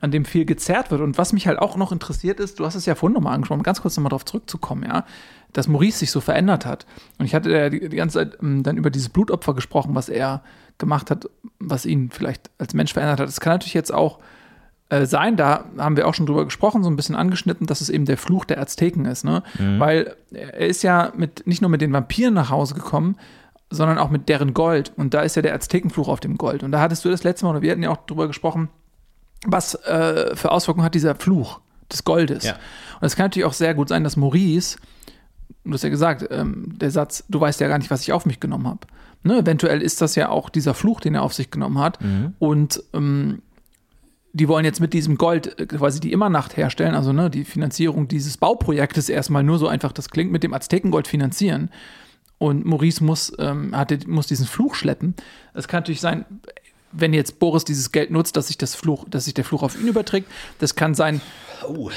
an 0.00 0.10
dem 0.10 0.24
viel 0.24 0.44
gezerrt 0.44 0.90
wird. 0.90 1.00
Und 1.00 1.18
was 1.18 1.32
mich 1.32 1.46
halt 1.46 1.58
auch 1.58 1.76
noch 1.76 1.92
interessiert 1.92 2.40
ist, 2.40 2.60
du 2.60 2.66
hast 2.66 2.74
es 2.74 2.86
ja 2.86 2.94
vorhin 2.94 3.14
nochmal 3.14 3.34
angesprochen, 3.34 3.62
ganz 3.62 3.80
kurz 3.80 3.96
nochmal 3.96 4.10
darauf 4.10 4.24
zurückzukommen, 4.24 4.84
ja, 4.84 5.04
dass 5.52 5.66
Maurice 5.66 5.98
sich 5.98 6.10
so 6.10 6.20
verändert 6.20 6.66
hat. 6.66 6.86
Und 7.18 7.24
ich 7.24 7.34
hatte 7.34 7.50
ja 7.50 7.70
die, 7.70 7.88
die 7.88 7.96
ganze 7.96 8.18
Zeit 8.18 8.38
ähm, 8.42 8.62
dann 8.62 8.76
über 8.76 8.90
dieses 8.90 9.08
Blutopfer 9.08 9.54
gesprochen, 9.54 9.94
was 9.94 10.08
er 10.08 10.42
gemacht 10.78 11.10
hat, 11.10 11.28
was 11.58 11.86
ihn 11.86 12.10
vielleicht 12.10 12.50
als 12.58 12.74
Mensch 12.74 12.92
verändert 12.92 13.20
hat. 13.20 13.28
Es 13.28 13.40
kann 13.40 13.54
natürlich 13.54 13.74
jetzt 13.74 13.92
auch 13.92 14.18
äh, 14.90 15.04
sein, 15.06 15.36
da 15.36 15.64
haben 15.76 15.96
wir 15.96 16.06
auch 16.06 16.14
schon 16.14 16.26
drüber 16.26 16.44
gesprochen, 16.44 16.82
so 16.82 16.88
ein 16.88 16.96
bisschen 16.96 17.14
angeschnitten, 17.14 17.66
dass 17.66 17.80
es 17.80 17.90
eben 17.90 18.06
der 18.06 18.16
Fluch 18.16 18.44
der 18.44 18.60
Azteken 18.60 19.04
ist, 19.04 19.24
ne? 19.24 19.42
Mhm. 19.58 19.80
Weil 19.80 20.16
er 20.32 20.66
ist 20.66 20.82
ja 20.82 21.12
mit, 21.16 21.46
nicht 21.46 21.60
nur 21.60 21.70
mit 21.70 21.82
den 21.82 21.92
Vampiren 21.92 22.34
nach 22.34 22.50
Hause 22.50 22.74
gekommen, 22.74 23.16
sondern 23.70 23.98
auch 23.98 24.08
mit 24.08 24.28
deren 24.28 24.54
Gold. 24.54 24.92
Und 24.96 25.12
da 25.12 25.20
ist 25.20 25.36
ja 25.36 25.42
der 25.42 25.54
Aztekenfluch 25.54 26.08
auf 26.08 26.20
dem 26.20 26.38
Gold. 26.38 26.62
Und 26.62 26.72
da 26.72 26.80
hattest 26.80 27.04
du 27.04 27.10
das 27.10 27.22
letzte 27.22 27.44
Mal, 27.44 27.50
oder 27.50 27.62
wir 27.62 27.70
hatten 27.70 27.82
ja 27.82 27.90
auch 27.90 28.06
drüber 28.06 28.26
gesprochen, 28.26 28.68
was 29.46 29.74
äh, 29.74 30.34
für 30.34 30.50
Auswirkungen 30.50 30.84
hat 30.84 30.94
dieser 30.94 31.14
Fluch 31.14 31.60
des 31.92 32.04
Goldes. 32.04 32.44
Ja. 32.44 32.54
Und 33.00 33.06
es 33.06 33.14
kann 33.14 33.26
natürlich 33.26 33.46
auch 33.46 33.52
sehr 33.52 33.74
gut 33.74 33.88
sein, 33.88 34.04
dass 34.04 34.16
Maurice, 34.16 34.78
du 35.64 35.72
hast 35.72 35.82
ja 35.82 35.90
gesagt, 35.90 36.26
ähm, 36.30 36.78
der 36.78 36.90
Satz, 36.90 37.24
du 37.28 37.40
weißt 37.40 37.60
ja 37.60 37.68
gar 37.68 37.78
nicht, 37.78 37.90
was 37.90 38.02
ich 38.02 38.12
auf 38.12 38.24
mich 38.24 38.40
genommen 38.40 38.66
habe. 38.66 38.80
Ne, 39.22 39.38
eventuell 39.38 39.82
ist 39.82 40.00
das 40.00 40.14
ja 40.14 40.28
auch 40.28 40.48
dieser 40.48 40.74
Fluch, 40.74 41.00
den 41.00 41.14
er 41.14 41.22
auf 41.22 41.34
sich 41.34 41.50
genommen 41.50 41.78
hat. 41.78 42.02
Mhm. 42.02 42.34
Und 42.38 42.82
ähm, 42.94 43.42
die 44.32 44.48
wollen 44.48 44.64
jetzt 44.64 44.80
mit 44.80 44.92
diesem 44.92 45.16
Gold 45.16 45.58
äh, 45.58 45.66
quasi 45.66 46.00
die 46.00 46.12
Immernacht 46.12 46.56
herstellen, 46.56 46.94
also 46.94 47.12
ne, 47.12 47.30
die 47.30 47.44
Finanzierung 47.44 48.08
dieses 48.08 48.36
Bauprojektes 48.36 49.08
erstmal 49.08 49.42
nur 49.42 49.58
so 49.58 49.68
einfach, 49.68 49.92
das 49.92 50.10
klingt, 50.10 50.30
mit 50.30 50.42
dem 50.42 50.54
Aztekengold 50.54 51.08
finanzieren. 51.08 51.70
Und 52.38 52.64
Maurice 52.64 53.02
muss, 53.02 53.32
ähm, 53.38 53.76
hatte, 53.76 53.98
muss 54.06 54.28
diesen 54.28 54.46
Fluch 54.46 54.76
schleppen. 54.76 55.14
Es 55.54 55.66
kann 55.66 55.78
natürlich 55.78 56.00
sein, 56.00 56.24
wenn 56.92 57.12
jetzt 57.12 57.38
Boris 57.38 57.64
dieses 57.64 57.92
Geld 57.92 58.10
nutzt, 58.10 58.36
dass 58.36 58.48
sich 58.48 58.58
das 58.58 58.74
Fluch, 58.74 59.06
dass 59.08 59.26
sich 59.26 59.34
der 59.34 59.44
Fluch 59.44 59.62
auf 59.62 59.80
ihn 59.80 59.88
überträgt. 59.88 60.28
Das 60.58 60.74
kann 60.74 60.94
sein. 60.94 61.20
Oh. 61.66 61.90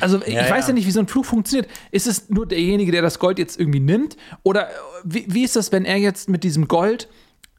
Also 0.00 0.20
ich 0.24 0.34
ja, 0.34 0.48
weiß 0.48 0.64
ja. 0.64 0.68
ja 0.68 0.74
nicht, 0.74 0.86
wie 0.86 0.90
so 0.90 1.00
ein 1.00 1.08
Fluch 1.08 1.24
funktioniert. 1.24 1.68
Ist 1.90 2.06
es 2.06 2.28
nur 2.28 2.46
derjenige, 2.46 2.92
der 2.92 3.02
das 3.02 3.18
Gold 3.18 3.38
jetzt 3.38 3.58
irgendwie 3.58 3.80
nimmt? 3.80 4.16
Oder 4.42 4.68
wie, 5.04 5.26
wie 5.28 5.44
ist 5.44 5.56
das, 5.56 5.72
wenn 5.72 5.84
er 5.84 5.96
jetzt 5.96 6.28
mit 6.28 6.44
diesem 6.44 6.68
Gold 6.68 7.08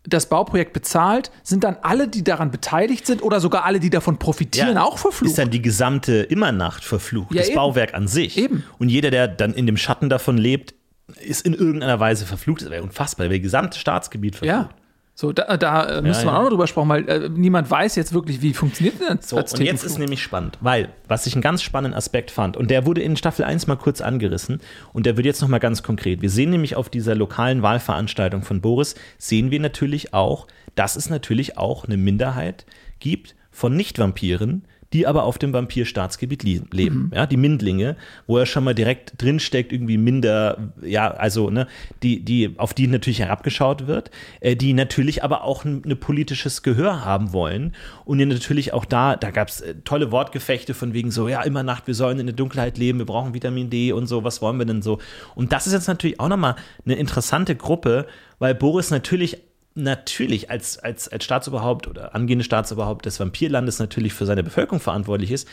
das 0.04 0.30
Bauprojekt 0.30 0.74
bezahlt, 0.74 1.30
sind 1.44 1.64
dann 1.64 1.78
alle, 1.82 2.08
die 2.08 2.24
daran 2.24 2.52
beteiligt 2.52 3.06
sind 3.06 3.22
oder 3.22 3.40
sogar 3.40 3.66
alle, 3.66 3.80
die 3.80 3.90
davon 3.90 4.18
profitieren, 4.18 4.76
ja, 4.76 4.84
auch 4.84 4.98
verflucht? 4.98 5.32
Ist 5.32 5.38
dann 5.38 5.50
die 5.50 5.62
gesamte 5.62 6.22
Immernacht 6.22 6.84
verflucht, 6.84 7.34
ja, 7.34 7.40
das 7.40 7.50
eben. 7.50 7.56
Bauwerk 7.56 7.94
an 7.94 8.08
sich. 8.08 8.38
Eben. 8.38 8.64
Und 8.78 8.90
jeder, 8.90 9.12
der 9.12 9.28
dann 9.28 9.54
in 9.54 9.66
dem 9.66 9.78
Schatten 9.78 10.10
davon 10.10 10.38
lebt, 10.38 10.74
ist 11.22 11.46
in 11.46 11.54
irgendeiner 11.54 12.00
Weise 12.00 12.26
verflucht. 12.26 12.62
Das 12.62 12.70
wäre 12.70 12.84
unfassbar, 12.84 13.28
das 13.28 13.42
gesamte 13.42 13.78
Staatsgebiet 13.78 14.36
verflucht. 14.36 14.70
Ja. 14.70 14.76
So, 15.20 15.34
da, 15.34 15.58
da 15.58 15.98
äh, 15.98 16.02
müssen 16.02 16.28
ja, 16.28 16.32
wir 16.32 16.38
auch 16.38 16.44
noch 16.44 16.50
drüber 16.52 16.66
sprechen, 16.66 16.88
weil 16.88 17.10
äh, 17.10 17.28
niemand 17.28 17.70
weiß 17.70 17.98
jetzt 17.98 18.14
wirklich, 18.14 18.42
wie 18.42 18.54
funktioniert 18.54 19.02
denn 19.02 19.18
das. 19.18 19.28
So, 19.28 19.36
und 19.36 19.60
jetzt 19.60 19.84
ist 19.84 20.00
nämlich 20.00 20.24
spannend, 20.24 20.58
weil, 20.62 20.94
was 21.10 21.26
ich 21.26 21.34
einen 21.34 21.42
ganz 21.42 21.62
spannenden 21.62 21.98
Aspekt 21.98 22.32
fand, 22.32 22.56
und 22.56 22.72
der 22.72 22.86
wurde 22.86 23.02
in 23.02 23.18
Staffel 23.18 23.44
1 23.44 23.68
mal 23.68 23.76
kurz 23.76 24.00
angerissen, 24.00 24.62
und 24.94 25.06
der 25.06 25.18
wird 25.18 25.26
jetzt 25.26 25.42
noch 25.42 25.50
mal 25.50 25.58
ganz 25.58 25.84
konkret. 25.84 26.22
Wir 26.22 26.30
sehen 26.30 26.52
nämlich 26.52 26.78
auf 26.78 26.88
dieser 26.88 27.16
lokalen 27.16 27.62
Wahlveranstaltung 27.62 28.44
von 28.44 28.62
Boris, 28.62 28.96
sehen 29.18 29.52
wir 29.52 29.60
natürlich 29.60 30.14
auch, 30.14 30.48
dass 30.76 30.96
es 30.96 31.10
natürlich 31.10 31.58
auch 31.58 31.84
eine 31.84 31.98
Minderheit 31.98 32.66
gibt 33.02 33.36
von 33.52 33.76
Nicht-Vampiren, 33.76 34.64
die 34.94 35.06
aber 35.06 35.24
auf 35.24 35.38
dem 35.38 35.54
Vampir-Staatsgebiet 35.54 36.44
leben. 36.44 37.04
Mhm. 37.04 37.12
Ja, 37.14 37.26
die 37.28 37.38
Mindlinge, 37.38 37.96
wo 38.26 38.38
er 38.38 38.46
schon 38.46 38.64
mal 38.64 38.74
direkt 38.74 39.22
drinsteckt, 39.22 39.72
irgendwie 39.72 39.98
minder, 39.98 40.72
ja, 40.82 41.12
also, 41.12 41.50
ne, 41.50 41.68
die, 42.02 42.22
die, 42.22 42.56
auf 42.58 42.74
die 42.74 42.88
natürlich 42.88 43.20
herabgeschaut 43.20 43.88
wird, 43.88 44.10
äh, 44.40 44.56
die 44.56 44.74
natürlich 44.74 45.24
aber 45.24 45.44
auch 45.44 45.64
ein 45.64 45.82
ne 45.86 45.96
politisches 45.96 46.64
Gehör 46.64 47.06
haben 47.06 47.34
wollen. 47.34 47.76
Und 48.06 48.18
natürlich 48.18 48.74
auch 48.74 48.86
da, 48.86 49.16
da 49.16 49.30
gab 49.32 49.50
es 49.50 49.62
äh, 49.62 49.76
tolle 49.84 50.12
Wortgefechte 50.12 50.74
von 50.74 50.94
wegen 50.94 51.12
so, 51.12 51.28
ja, 51.28 51.44
immer 51.44 51.62
Nacht, 51.62 51.86
wir 51.86 51.94
sollen 51.94 52.20
in 52.20 52.26
der 52.26 52.36
Dunkelheit 52.36 52.78
leben, 52.78 52.98
wir 52.98 53.06
brauchen 53.06 53.34
Vitamin 53.34 53.70
D 53.70 53.92
und 53.92 54.08
so, 54.08 54.24
was 54.24 54.42
wollen 54.42 54.58
wir 54.58 54.66
denn 54.66 54.82
so? 54.82 55.00
Und 55.36 55.52
das 55.52 55.68
ist 55.68 55.74
jetzt 55.74 55.88
natürlich 55.88 56.20
auch 56.20 56.30
nochmal 56.30 56.56
eine 56.86 56.96
interessante 56.96 57.56
Gruppe, 57.56 58.08
weil 58.40 58.56
Boris 58.56 58.90
natürlich 58.90 59.38
natürlich 59.84 60.50
als, 60.50 60.78
als, 60.78 61.08
als 61.08 61.24
Staatsoberhaupt 61.24 61.88
oder 61.88 62.16
angehende 62.16 62.44
Staatsoberhaupt 62.44 63.06
des 63.06 63.20
Vampirlandes 63.20 63.80
natürlich 63.80 64.14
für 64.14 64.26
seine 64.26 64.44
Bevölkerung 64.44 64.80
verantwortlich 64.80 65.32
ist, 65.32 65.48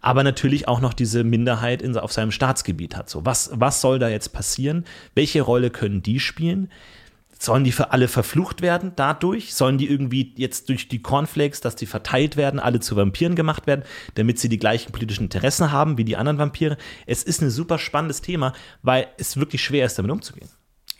aber 0.00 0.22
natürlich 0.22 0.68
auch 0.68 0.80
noch 0.80 0.94
diese 0.94 1.24
Minderheit 1.24 1.82
in, 1.82 1.96
auf 1.96 2.12
seinem 2.12 2.30
Staatsgebiet 2.30 2.96
hat. 2.96 3.10
So, 3.10 3.24
was, 3.24 3.50
was 3.54 3.80
soll 3.80 3.98
da 3.98 4.08
jetzt 4.08 4.32
passieren? 4.32 4.84
Welche 5.14 5.42
Rolle 5.42 5.70
können 5.70 6.02
die 6.02 6.20
spielen? 6.20 6.70
Sollen 7.40 7.62
die 7.62 7.72
für 7.72 7.92
alle 7.92 8.08
verflucht 8.08 8.62
werden 8.62 8.92
dadurch? 8.96 9.54
Sollen 9.54 9.78
die 9.78 9.88
irgendwie 9.88 10.32
jetzt 10.36 10.68
durch 10.68 10.88
die 10.88 11.00
Cornflakes, 11.00 11.60
dass 11.60 11.76
die 11.76 11.86
verteilt 11.86 12.36
werden, 12.36 12.58
alle 12.58 12.80
zu 12.80 12.96
Vampiren 12.96 13.36
gemacht 13.36 13.68
werden, 13.68 13.84
damit 14.16 14.40
sie 14.40 14.48
die 14.48 14.58
gleichen 14.58 14.90
politischen 14.90 15.24
Interessen 15.24 15.70
haben 15.70 15.98
wie 15.98 16.04
die 16.04 16.16
anderen 16.16 16.38
Vampire? 16.38 16.76
Es 17.06 17.22
ist 17.22 17.40
ein 17.40 17.50
super 17.50 17.78
spannendes 17.78 18.22
Thema, 18.22 18.54
weil 18.82 19.06
es 19.18 19.36
wirklich 19.36 19.62
schwer 19.62 19.86
ist, 19.86 19.96
damit 19.98 20.10
umzugehen. 20.10 20.48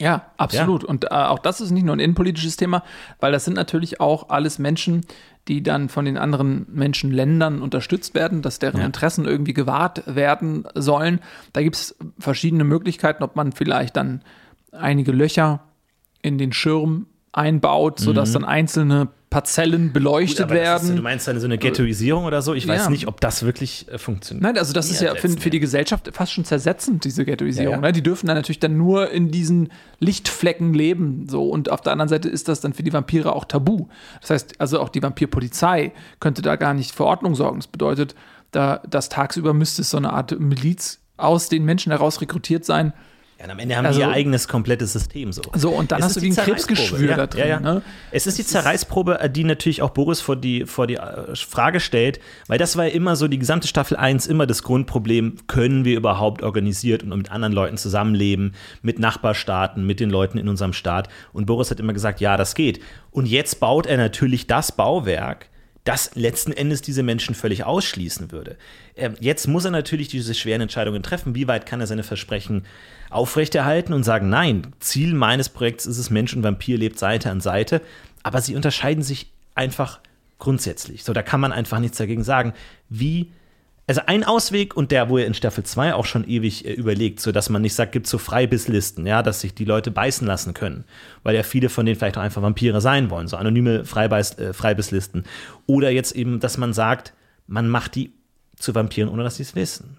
Ja, 0.00 0.26
absolut. 0.36 0.84
Ja. 0.84 0.88
Und 0.88 1.04
äh, 1.04 1.08
auch 1.08 1.40
das 1.40 1.60
ist 1.60 1.72
nicht 1.72 1.84
nur 1.84 1.96
ein 1.96 2.00
innenpolitisches 2.00 2.56
Thema, 2.56 2.84
weil 3.18 3.32
das 3.32 3.44
sind 3.44 3.54
natürlich 3.54 4.00
auch 4.00 4.28
alles 4.28 4.58
Menschen, 4.58 5.04
die 5.48 5.62
dann 5.62 5.88
von 5.88 6.04
den 6.04 6.16
anderen 6.16 6.66
Menschenländern 6.70 7.62
unterstützt 7.62 8.14
werden, 8.14 8.42
dass 8.42 8.58
deren 8.58 8.80
ja. 8.80 8.86
Interessen 8.86 9.24
irgendwie 9.24 9.54
gewahrt 9.54 10.02
werden 10.06 10.68
sollen. 10.74 11.20
Da 11.52 11.62
gibt 11.62 11.76
es 11.76 11.96
verschiedene 12.18 12.64
Möglichkeiten, 12.64 13.24
ob 13.24 13.34
man 13.34 13.52
vielleicht 13.52 13.96
dann 13.96 14.22
einige 14.70 15.10
Löcher 15.10 15.60
in 16.22 16.38
den 16.38 16.52
Schirm 16.52 17.06
einbaut, 17.32 17.98
sodass 17.98 18.30
mhm. 18.30 18.34
dann 18.34 18.44
einzelne 18.44 19.08
Parzellen 19.30 19.92
beleuchtet 19.92 20.48
Gut, 20.48 20.56
werden. 20.56 20.88
Ist, 20.88 20.96
du 20.96 21.02
meinst 21.02 21.28
dann 21.28 21.38
so 21.38 21.46
eine 21.46 21.58
Ghettoisierung 21.58 22.24
oder 22.24 22.40
so? 22.40 22.54
Ich 22.54 22.66
weiß 22.66 22.84
ja. 22.84 22.90
nicht, 22.90 23.08
ob 23.08 23.20
das 23.20 23.42
wirklich 23.42 23.86
äh, 23.88 23.98
funktioniert. 23.98 24.42
Nein, 24.42 24.58
also 24.58 24.72
das 24.72 24.90
ist 24.90 25.02
ja 25.02 25.14
für, 25.14 25.28
für, 25.28 25.50
die 25.50 25.60
Gesellschaft 25.60 26.08
fast 26.12 26.32
schon 26.32 26.44
zersetzend, 26.44 27.04
diese 27.04 27.26
Ghettoisierung. 27.26 27.72
Ja, 27.72 27.78
ja. 27.78 27.86
Ne? 27.86 27.92
Die 27.92 28.02
dürfen 28.02 28.26
dann 28.26 28.36
natürlich 28.36 28.58
dann 28.58 28.78
nur 28.78 29.10
in 29.10 29.30
diesen 29.30 29.70
Lichtflecken 29.98 30.72
leben. 30.72 31.26
So. 31.28 31.48
Und 31.48 31.70
auf 31.70 31.82
der 31.82 31.92
anderen 31.92 32.08
Seite 32.08 32.28
ist 32.28 32.48
das 32.48 32.60
dann 32.62 32.72
für 32.72 32.82
die 32.82 32.92
Vampire 32.92 33.34
auch 33.34 33.44
tabu. 33.44 33.88
Das 34.20 34.30
heißt, 34.30 34.60
also 34.60 34.80
auch 34.80 34.88
die 34.88 35.02
Vampirpolizei 35.02 35.92
könnte 36.20 36.40
da 36.40 36.56
gar 36.56 36.72
nicht 36.72 36.92
für 36.92 37.04
Ordnung 37.04 37.34
sorgen. 37.34 37.58
Das 37.58 37.66
bedeutet, 37.66 38.14
da, 38.50 38.80
dass 38.88 39.10
tagsüber 39.10 39.52
müsste 39.52 39.82
es 39.82 39.90
so 39.90 39.98
eine 39.98 40.12
Art 40.12 40.38
Miliz 40.40 41.00
aus 41.18 41.50
den 41.50 41.64
Menschen 41.64 41.92
heraus 41.92 42.20
rekrutiert 42.22 42.64
sein, 42.64 42.94
Ja, 43.38 43.44
und 43.44 43.50
am 43.52 43.58
Ende 43.60 43.76
haben 43.76 43.86
Also- 43.86 44.00
die 44.00 44.04
ihr 44.04 44.10
eigenes 44.10 44.48
komplettes 44.48 44.92
System 44.92 45.32
so. 45.32 45.42
So, 45.54 45.70
und 45.70 45.92
dann 45.92 46.00
Es 46.00 46.06
hast 46.06 46.16
ist 46.16 46.22
du 46.22 46.22
wie 46.22 46.30
ein 46.40 46.44
Krebsgeschwür 46.44 46.98
Zerreißprobe. 46.98 47.16
da 47.16 47.26
drin. 47.28 47.40
Ja, 47.40 47.46
ja. 47.46 47.60
Ne? 47.60 47.82
Es 48.10 48.26
ist 48.26 48.36
die 48.36 48.44
Zerreißprobe, 48.44 49.20
äh, 49.20 49.30
die 49.30 49.44
natürlich 49.44 49.80
auch 49.82 49.90
Boris 49.90 50.20
vor 50.20 50.34
die, 50.34 50.66
vor 50.66 50.88
die 50.88 50.96
äh, 50.96 51.36
Frage 51.36 51.78
stellt, 51.78 52.18
weil 52.48 52.58
das 52.58 52.76
war 52.76 52.86
ja 52.86 52.90
immer 52.92 53.14
so 53.14 53.28
die 53.28 53.38
gesamte 53.38 53.68
Staffel 53.68 53.96
1 53.96 54.26
immer 54.26 54.46
das 54.46 54.64
Grundproblem, 54.64 55.36
können 55.46 55.84
wir 55.84 55.96
überhaupt 55.96 56.42
organisiert 56.42 57.04
und 57.04 57.10
mit 57.16 57.30
anderen 57.30 57.52
Leuten 57.52 57.76
zusammenleben, 57.76 58.54
mit 58.82 58.98
Nachbarstaaten, 58.98 59.86
mit 59.86 60.00
den 60.00 60.10
Leuten 60.10 60.36
in 60.38 60.48
unserem 60.48 60.72
Staat. 60.72 61.08
Und 61.32 61.46
Boris 61.46 61.70
hat 61.70 61.78
immer 61.78 61.92
gesagt, 61.92 62.20
ja, 62.20 62.36
das 62.36 62.56
geht. 62.56 62.80
Und 63.12 63.26
jetzt 63.26 63.60
baut 63.60 63.86
er 63.86 63.98
natürlich 63.98 64.48
das 64.48 64.72
Bauwerk, 64.72 65.46
das 65.88 66.10
letzten 66.14 66.52
Endes 66.52 66.82
diese 66.82 67.02
Menschen 67.02 67.34
völlig 67.34 67.64
ausschließen 67.64 68.30
würde. 68.30 68.58
Ähm, 68.94 69.14
jetzt 69.20 69.48
muss 69.48 69.64
er 69.64 69.70
natürlich 69.70 70.08
diese 70.08 70.34
schweren 70.34 70.60
Entscheidungen 70.60 71.02
treffen. 71.02 71.34
Wie 71.34 71.48
weit 71.48 71.64
kann 71.64 71.80
er 71.80 71.86
seine 71.86 72.02
Versprechen 72.02 72.66
aufrechterhalten 73.08 73.94
und 73.94 74.04
sagen, 74.04 74.28
nein, 74.28 74.74
Ziel 74.80 75.14
meines 75.14 75.48
Projekts 75.48 75.86
ist 75.86 75.96
es, 75.96 76.10
Mensch 76.10 76.36
und 76.36 76.42
Vampir 76.42 76.76
lebt 76.76 76.98
Seite 76.98 77.30
an 77.30 77.40
Seite. 77.40 77.80
Aber 78.22 78.42
sie 78.42 78.54
unterscheiden 78.54 79.02
sich 79.02 79.32
einfach 79.54 80.00
grundsätzlich. 80.38 81.04
So, 81.04 81.14
da 81.14 81.22
kann 81.22 81.40
man 81.40 81.52
einfach 81.52 81.78
nichts 81.78 81.96
dagegen 81.96 82.22
sagen. 82.22 82.52
Wie 82.90 83.32
also 83.88 84.02
ein 84.06 84.22
Ausweg 84.22 84.76
und 84.76 84.90
der, 84.92 85.08
wo 85.08 85.18
er 85.18 85.26
in 85.26 85.34
Staffel 85.34 85.64
2 85.64 85.94
auch 85.94 86.04
schon 86.04 86.28
ewig 86.28 86.64
äh, 86.66 86.72
überlegt, 86.74 87.20
so 87.20 87.32
dass 87.32 87.48
man 87.48 87.62
nicht 87.62 87.74
sagt, 87.74 87.92
gibt 87.92 88.06
so 88.06 88.18
Freibisslisten, 88.18 89.06
ja, 89.06 89.22
dass 89.22 89.40
sich 89.40 89.54
die 89.54 89.64
Leute 89.64 89.90
beißen 89.90 90.26
lassen 90.26 90.54
können, 90.54 90.84
weil 91.22 91.34
ja 91.34 91.42
viele 91.42 91.68
von 91.68 91.86
denen 91.86 91.98
vielleicht 91.98 92.18
auch 92.18 92.22
einfach 92.22 92.42
Vampire 92.42 92.80
sein 92.80 93.10
wollen, 93.10 93.26
so 93.28 93.36
anonyme 93.36 93.84
Freibeiß, 93.84 94.38
äh, 94.38 94.52
Freibisslisten. 94.52 95.24
Oder 95.66 95.90
jetzt 95.90 96.12
eben, 96.14 96.38
dass 96.38 96.58
man 96.58 96.72
sagt, 96.72 97.14
man 97.46 97.68
macht 97.68 97.94
die 97.94 98.12
zu 98.56 98.74
Vampiren, 98.74 99.08
ohne 99.08 99.22
dass 99.24 99.36
sie 99.36 99.42
es 99.42 99.54
wissen. 99.54 99.96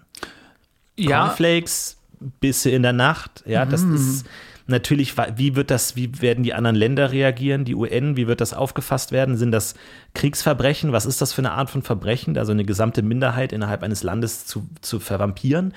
Ja, 0.96 1.24
Cornflakes, 1.26 1.96
Bisse 2.40 2.70
in 2.70 2.82
der 2.82 2.92
Nacht, 2.92 3.42
ja, 3.46 3.64
das 3.64 3.82
Mhm. 3.82 3.94
ist 3.96 4.26
natürlich, 4.70 5.14
wie 5.36 5.56
wird 5.56 5.70
das, 5.70 5.96
wie 5.96 6.22
werden 6.22 6.42
die 6.44 6.54
anderen 6.54 6.76
Länder 6.76 7.12
reagieren, 7.12 7.64
die 7.64 7.74
UN, 7.74 8.16
wie 8.16 8.26
wird 8.26 8.40
das 8.40 8.54
aufgefasst 8.54 9.12
werden? 9.12 9.36
Sind 9.36 9.52
das 9.52 9.74
Kriegsverbrechen? 10.14 10.92
Was 10.92 11.06
ist 11.06 11.20
das 11.20 11.32
für 11.32 11.42
eine 11.42 11.52
Art 11.52 11.70
von 11.70 11.82
Verbrechen, 11.82 12.38
also 12.38 12.52
eine 12.52 12.64
gesamte 12.64 13.02
Minderheit 13.02 13.52
innerhalb 13.52 13.82
eines 13.82 14.02
Landes 14.02 14.46
zu, 14.46 14.66
zu 14.80 15.00
vervampieren? 15.00 15.74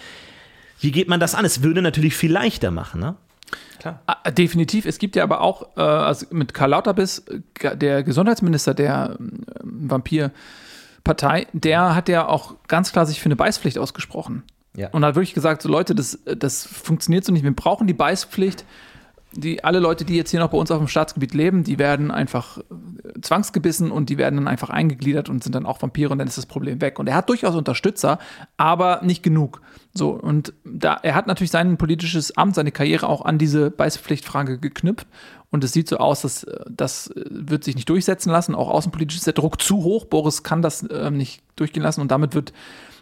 Wie 0.80 0.92
geht 0.92 1.10
man 1.10 1.20
das 1.20 1.36
an? 1.36 1.46
Es 1.46 1.64
würde 1.64 1.82
natürlich 1.82 2.16
viel 2.16 2.32
leichter 2.32 2.72
machen, 2.72 3.00
ne? 3.00 3.16
Klar. 3.80 4.02
Ah, 4.06 4.32
Definitiv. 4.32 4.86
Es 4.86 4.98
gibt 4.98 5.16
ja 5.16 5.24
aber 5.24 5.42
auch 5.42 5.76
äh, 5.76 5.82
also 5.82 6.26
mit 6.32 6.54
Karl 6.54 6.70
Lauterbis, 6.70 7.20
äh, 7.60 7.76
der 7.76 8.04
Gesundheitsminister 8.04 8.74
der 8.74 9.18
ähm, 9.20 9.44
Vampirpartei, 9.62 11.48
der 11.54 11.96
hat 11.96 12.10
ja 12.10 12.28
auch 12.28 12.56
ganz 12.68 12.92
klar 12.92 13.06
sich 13.06 13.20
für 13.20 13.26
eine 13.26 13.36
Beißpflicht 13.36 13.78
ausgesprochen. 13.78 14.44
Ja. 14.76 14.90
Und 14.90 15.06
hat 15.06 15.16
wirklich 15.16 15.34
gesagt, 15.34 15.62
so 15.62 15.70
Leute, 15.70 15.96
das, 15.96 16.20
das 16.26 16.66
funktioniert 16.66 17.26
so 17.26 17.32
nicht. 17.32 17.44
Wir 17.44 17.56
brauchen 17.56 17.88
die 17.88 17.94
Beißpflicht. 17.94 18.66
Die, 19.36 19.64
alle 19.64 19.80
Leute, 19.80 20.06
die 20.06 20.16
jetzt 20.16 20.30
hier 20.30 20.40
noch 20.40 20.50
bei 20.50 20.58
uns 20.60 20.70
auf 20.70 20.78
dem 20.78 20.88
Staatsgebiet 20.88 21.34
leben, 21.34 21.64
die 21.64 21.80
werden 21.80 22.12
einfach 22.12 22.60
äh, 22.60 23.20
zwangsgebissen 23.20 23.90
und 23.90 24.10
die 24.10 24.20
werden 24.20 24.36
dann 24.36 24.48
einfach 24.48 24.70
eingegliedert 24.70 25.28
und 25.28 25.44
sind 25.44 25.56
dann 25.56 25.66
auch 25.66 25.82
Vampire 25.82 26.12
und 26.12 26.20
dann 26.20 26.28
ist 26.28 26.38
das 26.38 26.46
Problem 26.46 26.82
weg. 26.82 27.00
Und 27.00 27.08
er 27.08 27.16
hat 27.16 27.30
durchaus 27.30 27.56
Unterstützer, 27.56 28.20
aber 28.58 29.02
nicht 29.04 29.24
genug. 29.24 29.62
So, 29.96 30.12
und 30.12 30.54
da, 30.64 31.00
er 31.02 31.16
hat 31.16 31.26
natürlich 31.26 31.50
sein 31.50 31.78
politisches 31.78 32.38
Amt, 32.38 32.54
seine 32.54 32.72
Karriere 32.72 33.08
auch 33.08 33.26
an 33.26 33.40
diese 33.40 33.72
Beißpflichtfrage 33.72 34.60
geknüpft. 34.60 35.08
Und 35.54 35.64
es 35.64 35.72
sieht 35.72 35.88
so 35.88 35.98
aus, 35.98 36.24
dass 36.24 36.46
äh, 36.46 36.60
das 36.68 37.08
äh, 37.12 37.26
wird 37.30 37.64
sich 37.64 37.76
nicht 37.76 37.88
durchsetzen 37.88 38.32
lassen. 38.32 38.56
Auch 38.56 38.70
außenpolitisch 38.70 39.18
ist 39.18 39.28
der 39.28 39.34
Druck 39.34 39.62
zu 39.62 39.84
hoch. 39.84 40.06
Boris 40.06 40.42
kann 40.42 40.64
das 40.64 40.84
ähm, 40.92 41.16
nicht 41.16 41.44
durchgehen 41.56 41.84
lassen 41.84 42.02
und 42.02 42.10
damit 42.10 42.34
wird 42.34 42.54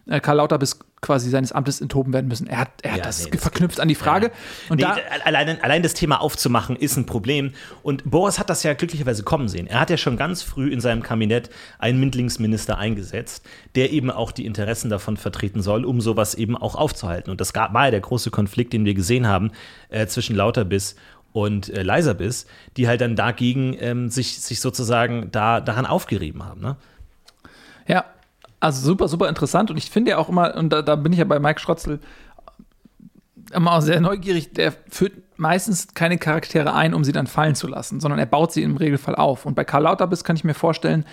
äh, 0.05 0.19
Karl 0.19 0.35
Lauterbis 0.35 0.79
quasi 0.99 1.29
seines 1.29 1.53
Amtes 1.53 1.79
enthoben 1.79 2.11
werden 2.11 2.27
müssen. 2.27 2.47
Er 2.47 2.57
hat, 2.59 2.69
er 2.81 2.91
hat 2.91 2.97
Ja, 2.97 3.03
das 3.05 3.23
nee, 3.23 3.31
das 3.31 3.41
verknüpft 3.41 3.79
an 3.79 3.87
die 3.87 3.95
Frage. 3.95 4.27
Ja. 4.27 4.31
Und 4.69 4.77
nee, 4.77 4.83
da, 4.83 4.97
allein, 5.23 5.63
allein 5.63 5.81
das 5.81 5.93
Thema 5.93 6.19
aufzumachen 6.19 6.75
ist 6.75 6.97
ein 6.97 7.05
Problem. 7.05 7.53
Und 7.83 8.03
Boris 8.11 8.37
hat 8.37 8.49
das 8.49 8.63
ja 8.63 8.73
glücklicherweise 8.73 9.23
kommen 9.23 9.47
sehen. 9.47 9.65
Er 9.65 9.79
hat 9.79 9.89
ja 9.89 9.95
schon 9.95 10.17
ganz 10.17 10.43
früh 10.43 10.69
in 10.71 10.81
seinem 10.81 11.03
Kabinett 11.03 11.49
einen 11.79 12.01
Mindlingsminister 12.01 12.77
eingesetzt, 12.77 13.45
der 13.75 13.93
eben 13.93 14.11
auch 14.11 14.33
die 14.33 14.45
Interessen 14.45 14.89
davon 14.89 15.15
vertreten 15.15 15.61
soll, 15.61 15.85
um 15.85 16.01
sowas 16.01 16.35
eben 16.35 16.57
auch 16.57 16.75
aufzuhalten. 16.75 17.31
Und 17.31 17.39
das 17.39 17.55
war 17.55 17.85
ja 17.85 17.91
der 17.91 18.01
große 18.01 18.29
Konflikt, 18.29 18.73
den 18.73 18.83
wir 18.83 18.93
gesehen 18.93 19.25
haben 19.25 19.51
äh, 19.89 20.05
zwischen 20.05 20.35
Lauterbiss 20.35 20.97
und 21.33 21.69
äh, 21.69 21.83
Leiserbiss, 21.83 22.45
die 22.77 22.87
halt 22.87 23.01
dann 23.01 23.15
dagegen 23.15 23.75
ähm, 23.79 24.09
sich, 24.09 24.39
sich 24.41 24.59
sozusagen 24.59 25.31
da, 25.31 25.61
daran 25.61 25.85
aufgerieben 25.85 26.45
haben. 26.45 26.61
Ne? 26.61 26.75
Ja, 27.87 28.05
also 28.59 28.85
super, 28.85 29.07
super 29.07 29.29
interessant. 29.29 29.71
Und 29.71 29.77
ich 29.77 29.89
finde 29.89 30.11
ja 30.11 30.17
auch 30.17 30.29
immer, 30.29 30.55
und 30.55 30.71
da, 30.71 30.81
da 30.81 30.95
bin 30.95 31.13
ich 31.13 31.19
ja 31.19 31.25
bei 31.25 31.39
Mike 31.39 31.59
Schrotzel 31.59 31.99
immer 33.53 33.73
auch 33.73 33.81
sehr 33.81 33.99
neugierig, 33.99 34.53
der 34.53 34.73
führt 34.89 35.13
meistens 35.37 35.93
keine 35.93 36.17
Charaktere 36.17 36.73
ein, 36.73 36.93
um 36.93 37.03
sie 37.03 37.11
dann 37.11 37.27
fallen 37.27 37.55
zu 37.55 37.67
lassen, 37.67 37.99
sondern 37.99 38.19
er 38.19 38.25
baut 38.25 38.53
sie 38.53 38.63
im 38.63 38.77
Regelfall 38.77 39.15
auf. 39.15 39.45
Und 39.45 39.55
bei 39.55 39.63
Karl 39.63 39.83
Lauterbis 39.83 40.23
kann 40.23 40.35
ich 40.35 40.43
mir 40.43 40.53
vorstellen, 40.53 41.05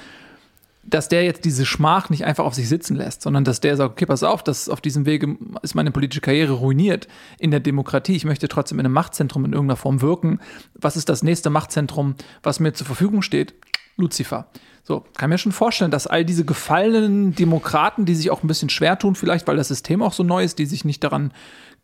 dass 0.90 1.08
der 1.08 1.24
jetzt 1.24 1.44
diese 1.44 1.66
Schmach 1.66 2.08
nicht 2.08 2.24
einfach 2.24 2.44
auf 2.44 2.54
sich 2.54 2.68
sitzen 2.68 2.96
lässt, 2.96 3.22
sondern 3.22 3.44
dass 3.44 3.60
der 3.60 3.76
sagt, 3.76 3.92
okay, 3.92 4.06
pass 4.06 4.22
auf, 4.22 4.42
das, 4.42 4.68
auf 4.68 4.80
diesem 4.80 5.06
Wege 5.06 5.36
ist 5.62 5.74
meine 5.74 5.90
politische 5.90 6.20
Karriere 6.20 6.54
ruiniert 6.54 7.08
in 7.38 7.50
der 7.50 7.60
Demokratie. 7.60 8.16
Ich 8.16 8.24
möchte 8.24 8.48
trotzdem 8.48 8.78
in 8.78 8.86
einem 8.86 8.94
Machtzentrum 8.94 9.44
in 9.44 9.52
irgendeiner 9.52 9.76
Form 9.76 10.00
wirken. 10.00 10.40
Was 10.74 10.96
ist 10.96 11.08
das 11.08 11.22
nächste 11.22 11.50
Machtzentrum, 11.50 12.14
was 12.42 12.60
mir 12.60 12.72
zur 12.72 12.86
Verfügung 12.86 13.22
steht? 13.22 13.54
Lucifer. 13.96 14.46
So, 14.84 15.04
kann 15.18 15.28
mir 15.28 15.36
schon 15.36 15.52
vorstellen, 15.52 15.90
dass 15.90 16.06
all 16.06 16.24
diese 16.24 16.46
gefallenen 16.46 17.34
Demokraten, 17.34 18.06
die 18.06 18.14
sich 18.14 18.30
auch 18.30 18.42
ein 18.42 18.48
bisschen 18.48 18.70
schwer 18.70 18.98
tun, 18.98 19.16
vielleicht, 19.16 19.46
weil 19.46 19.56
das 19.56 19.68
System 19.68 20.02
auch 20.02 20.14
so 20.14 20.22
neu 20.22 20.42
ist, 20.42 20.58
die 20.58 20.66
sich 20.66 20.84
nicht 20.84 21.04
daran 21.04 21.32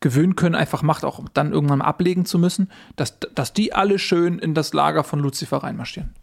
gewöhnen 0.01 0.37
können, 0.37 0.55
einfach 0.55 0.83
Macht 0.83 1.05
auch 1.05 1.21
dann 1.35 1.53
irgendwann 1.53 1.83
ablegen 1.83 2.25
zu 2.25 2.39
müssen, 2.39 2.71
dass, 2.97 3.19
dass 3.35 3.53
die 3.53 3.75
alle 3.75 3.99
schön 3.99 4.39
in 4.39 4.55
das 4.55 4.73
Lager 4.73 5.05
von 5.05 5.19
Lucifer 5.19 5.59
reinmarschieren. 5.59 6.15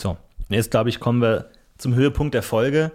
So, 0.00 0.16
jetzt 0.48 0.70
glaube 0.70 0.90
ich, 0.90 1.00
kommen 1.00 1.20
wir 1.20 1.50
zum 1.78 1.94
Höhepunkt 1.94 2.34
der 2.34 2.42
Folge, 2.42 2.92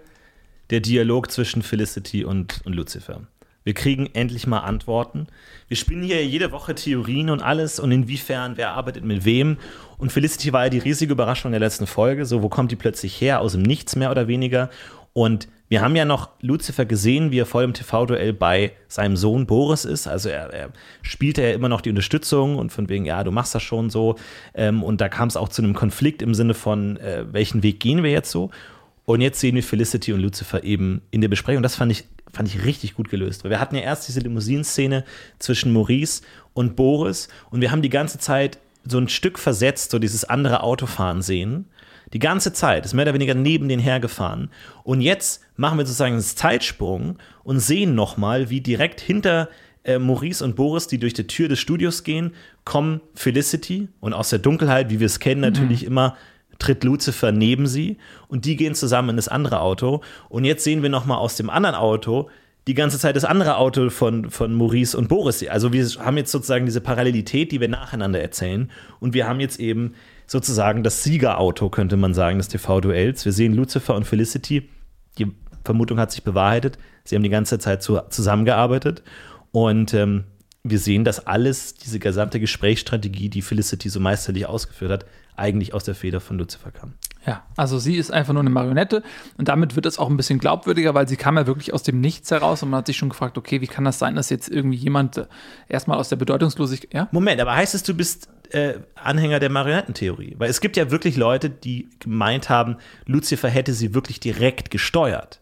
der 0.70 0.82
Dialog 0.82 1.32
zwischen 1.32 1.62
Felicity 1.62 2.26
und, 2.26 2.62
und 2.66 2.74
Lucifer. 2.74 3.22
Wir 3.64 3.74
kriegen 3.74 4.10
endlich 4.14 4.46
mal 4.46 4.60
Antworten. 4.60 5.28
Wir 5.70 5.78
spielen 5.78 6.04
hier 6.04 6.26
jede 6.26 6.52
Woche 6.52 6.76
Theorien 6.76 7.30
und 7.30 7.42
alles 7.42 7.80
und 7.80 7.92
inwiefern, 7.92 8.58
wer 8.58 8.72
arbeitet 8.72 9.06
mit 9.06 9.24
wem. 9.24 9.58
Und 9.98 10.12
Felicity 10.12 10.52
war 10.52 10.66
ja 10.66 10.70
die 10.70 10.80
riesige 10.80 11.14
Überraschung 11.14 11.52
der 11.52 11.62
letzten 11.62 11.88
Folge. 11.88 12.26
So, 12.26 12.44
wo 12.44 12.50
kommt 12.50 12.72
die 12.72 12.76
plötzlich 12.76 13.20
her? 13.22 13.40
Aus 13.40 13.54
dem 13.54 13.62
Nichts 13.62 13.96
mehr 13.96 14.12
oder 14.12 14.28
weniger. 14.28 14.70
Und 15.14 15.48
wir 15.70 15.82
haben 15.82 15.96
ja 15.96 16.06
noch 16.06 16.30
Lucifer 16.42 16.86
gesehen, 16.86 17.32
wie 17.32 17.40
er 17.40 17.46
vor 17.46 17.62
dem 17.62 17.74
TV-Duell 17.74 18.34
bei 18.34 18.74
seinem 18.88 19.16
Sohn 19.16 19.48
Boris 19.48 19.86
ist. 19.86 20.08
Also 20.08 20.30
er, 20.30 20.54
er 20.54 20.70
spielte 21.02 21.42
ja 21.42 21.52
immer 21.52 21.70
noch 21.70 21.82
die 21.82 21.90
Unterstützung 21.90 22.58
und 22.58 22.72
von 22.72 22.90
wegen, 22.90 23.06
ja, 23.06 23.24
du 23.24 23.32
machst 23.32 23.56
das 23.56 23.64
schon 23.64 23.90
so. 23.90 24.16
Ähm, 24.54 24.84
und 24.84 25.02
da 25.02 25.08
kam 25.08 25.30
es 25.30 25.38
auch 25.38 25.50
zu 25.50 25.64
einem 25.64 25.74
Konflikt 25.74 26.22
im 26.22 26.34
Sinne 26.34 26.54
von, 26.54 26.98
äh, 26.98 27.26
welchen 27.32 27.64
Weg 27.64 27.80
gehen 27.80 28.04
wir 28.04 28.12
jetzt 28.12 28.30
so? 28.30 28.52
Und 29.06 29.22
jetzt 29.22 29.40
sehen 29.40 29.56
wir 29.56 29.64
Felicity 29.64 30.14
und 30.14 30.22
Lucifer 30.22 30.64
eben 30.64 31.02
in 31.12 31.22
der 31.22 31.28
Besprechung. 31.28 31.62
Das 31.62 31.76
fand 31.76 31.92
ich, 31.92 32.06
fand 32.32 32.48
ich 32.48 32.64
richtig 32.64 32.96
gut 32.96 33.10
gelöst. 33.10 33.44
Weil 33.44 33.52
wir 33.52 33.60
hatten 33.60 33.76
ja 33.76 33.82
erst 33.82 34.08
diese 34.08 34.22
Limousinenszene 34.22 35.04
zwischen 35.40 35.74
Maurice 35.74 36.22
und 36.54 36.76
Boris 36.76 37.28
und 37.50 37.62
wir 37.62 37.72
haben 37.72 37.82
die 37.82 37.90
ganze 37.90 38.18
Zeit 38.18 38.60
so 38.86 38.98
ein 38.98 39.10
Stück 39.10 39.40
versetzt, 39.40 39.92
so 39.92 40.00
dieses 40.00 40.26
andere 40.26 40.62
Autofahren 40.64 41.22
sehen. 41.22 41.66
Die 42.12 42.20
ganze 42.20 42.54
Zeit 42.54 42.86
ist 42.86 42.94
mehr 42.94 43.06
oder 43.06 43.14
weniger 43.14 43.34
neben 43.34 43.68
den 43.68 43.80
hergefahren. 43.80 44.50
Und 44.84 45.02
jetzt 45.02 45.42
machen 45.56 45.78
wir 45.78 45.86
sozusagen 45.86 46.14
einen 46.14 46.22
Zeitsprung 46.22 47.18
und 47.44 47.60
sehen 47.60 47.96
nochmal, 47.96 48.50
wie 48.50 48.62
direkt 48.62 49.02
hinter 49.02 49.50
äh, 49.84 50.00
Maurice 50.00 50.44
und 50.44 50.56
Boris, 50.56 50.88
die 50.88 51.00
durch 51.00 51.14
die 51.14 51.28
Tür 51.28 51.48
des 51.48 51.60
Studios 51.60 52.04
gehen, 52.04 52.34
kommen 52.66 53.02
Felicity 53.16 53.88
und 54.00 54.14
aus 54.14 54.30
der 54.30 54.40
Dunkelheit, 54.40 54.90
wie 54.90 55.00
wir 55.00 55.08
es 55.08 55.20
kennen, 55.20 55.42
natürlich 55.42 55.86
immer 55.86 56.16
tritt 56.64 56.84
Lucifer 56.84 57.32
neben 57.32 57.68
sie 57.68 57.98
und 58.28 58.46
die 58.46 58.56
gehen 58.56 58.74
zusammen 58.74 59.10
in 59.10 59.16
das 59.18 59.28
andere 59.28 59.60
Auto. 59.60 60.02
Und 60.30 60.46
jetzt 60.46 60.64
sehen 60.64 60.82
wir 60.82 60.90
nochmal 60.90 61.18
aus 61.18 61.36
dem 61.36 61.50
anderen 61.50 61.76
Auto 61.76 62.30
die 62.68 62.74
ganze 62.74 62.98
Zeit 62.98 63.18
das 63.18 63.26
andere 63.26 63.58
Auto 63.58 63.90
von, 63.90 64.30
von 64.30 64.54
Maurice 64.54 64.98
und 64.98 65.10
Boris. 65.10 65.46
Also 65.48 65.74
wir 65.74 65.86
haben 66.00 66.16
jetzt 66.16 66.32
sozusagen 66.32 66.66
diese 66.66 66.80
Parallelität, 66.80 67.52
die 67.52 67.60
wir 67.60 67.68
nacheinander 67.68 68.22
erzählen. 68.22 68.72
Und 69.02 69.14
wir 69.14 69.28
haben 69.28 69.42
jetzt 69.42 69.60
eben 69.60 69.96
sozusagen 70.26 70.84
das 70.84 71.04
Siegerauto, 71.04 71.70
könnte 71.70 71.98
man 71.98 72.14
sagen, 72.14 72.38
des 72.38 72.48
TV-Duells. 72.48 73.26
Wir 73.26 73.34
sehen 73.34 73.54
Lucifer 73.54 73.96
und 73.96 74.06
Felicity. 74.06 74.70
Die 75.18 75.28
Vermutung 75.66 76.00
hat 76.00 76.12
sich 76.12 76.24
bewahrheitet. 76.24 76.78
Sie 77.04 77.16
haben 77.16 77.24
die 77.24 77.30
ganze 77.30 77.60
Zeit 77.60 77.84
zu, 77.84 78.00
zusammengearbeitet. 78.10 79.04
Und 79.52 79.94
ähm, 79.94 80.24
wir 80.64 80.80
sehen, 80.80 81.04
dass 81.04 81.28
alles, 81.28 81.76
diese 81.76 82.00
gesamte 82.00 82.40
Gesprächsstrategie, 82.40 83.28
die 83.28 83.42
Felicity 83.42 83.90
so 83.90 84.00
meisterlich 84.00 84.46
ausgeführt 84.46 84.92
hat, 84.92 85.06
eigentlich 85.36 85.74
aus 85.74 85.84
der 85.84 85.96
Feder 85.96 86.20
von 86.20 86.38
Lucifer 86.38 86.72
kam. 86.72 86.94
Ja, 87.26 87.44
also 87.56 87.80
sie 87.80 87.96
ist 87.96 88.12
einfach 88.12 88.34
nur 88.34 88.42
eine 88.42 88.50
Marionette 88.50 89.02
und 89.38 89.48
damit 89.48 89.76
wird 89.76 89.86
es 89.86 89.98
auch 89.98 90.10
ein 90.10 90.18
bisschen 90.18 90.40
glaubwürdiger, 90.40 90.94
weil 90.94 91.08
sie 91.08 91.16
kam 91.16 91.38
ja 91.38 91.48
wirklich 91.48 91.74
aus 91.74 91.84
dem 91.84 92.02
Nichts 92.02 92.32
heraus 92.32 92.64
und 92.64 92.70
man 92.70 92.80
hat 92.80 92.88
sich 92.88 92.98
schon 92.98 93.10
gefragt, 93.10 93.38
okay, 93.38 93.62
wie 93.62 93.68
kann 93.68 93.86
das 93.86 93.98
sein, 93.98 94.16
dass 94.16 94.30
jetzt 94.30 94.50
irgendwie 94.50 94.78
jemand 94.78 95.18
äh, 95.18 95.26
erstmal 95.70 95.98
aus 95.98 96.10
der 96.10 96.18
Bedeutungslosigkeit, 96.18 96.94
ja? 96.94 97.08
Moment, 97.12 97.40
aber 97.40 97.56
heißt 97.56 97.76
es, 97.76 97.84
du 97.84 97.94
bist 97.94 98.28
äh, 98.50 98.74
Anhänger 98.96 99.40
der 99.40 99.50
Marionettentheorie? 99.50 100.36
Weil 100.38 100.50
es 100.50 100.60
gibt 100.60 100.76
ja 100.76 100.92
wirklich 100.92 101.16
Leute, 101.16 101.50
die 101.50 101.90
gemeint 102.00 102.50
haben, 102.50 102.78
Lucifer 103.06 103.50
hätte 103.50 103.74
sie 103.74 103.94
wirklich 103.94 104.20
direkt 104.20 104.70
gesteuert. 104.70 105.40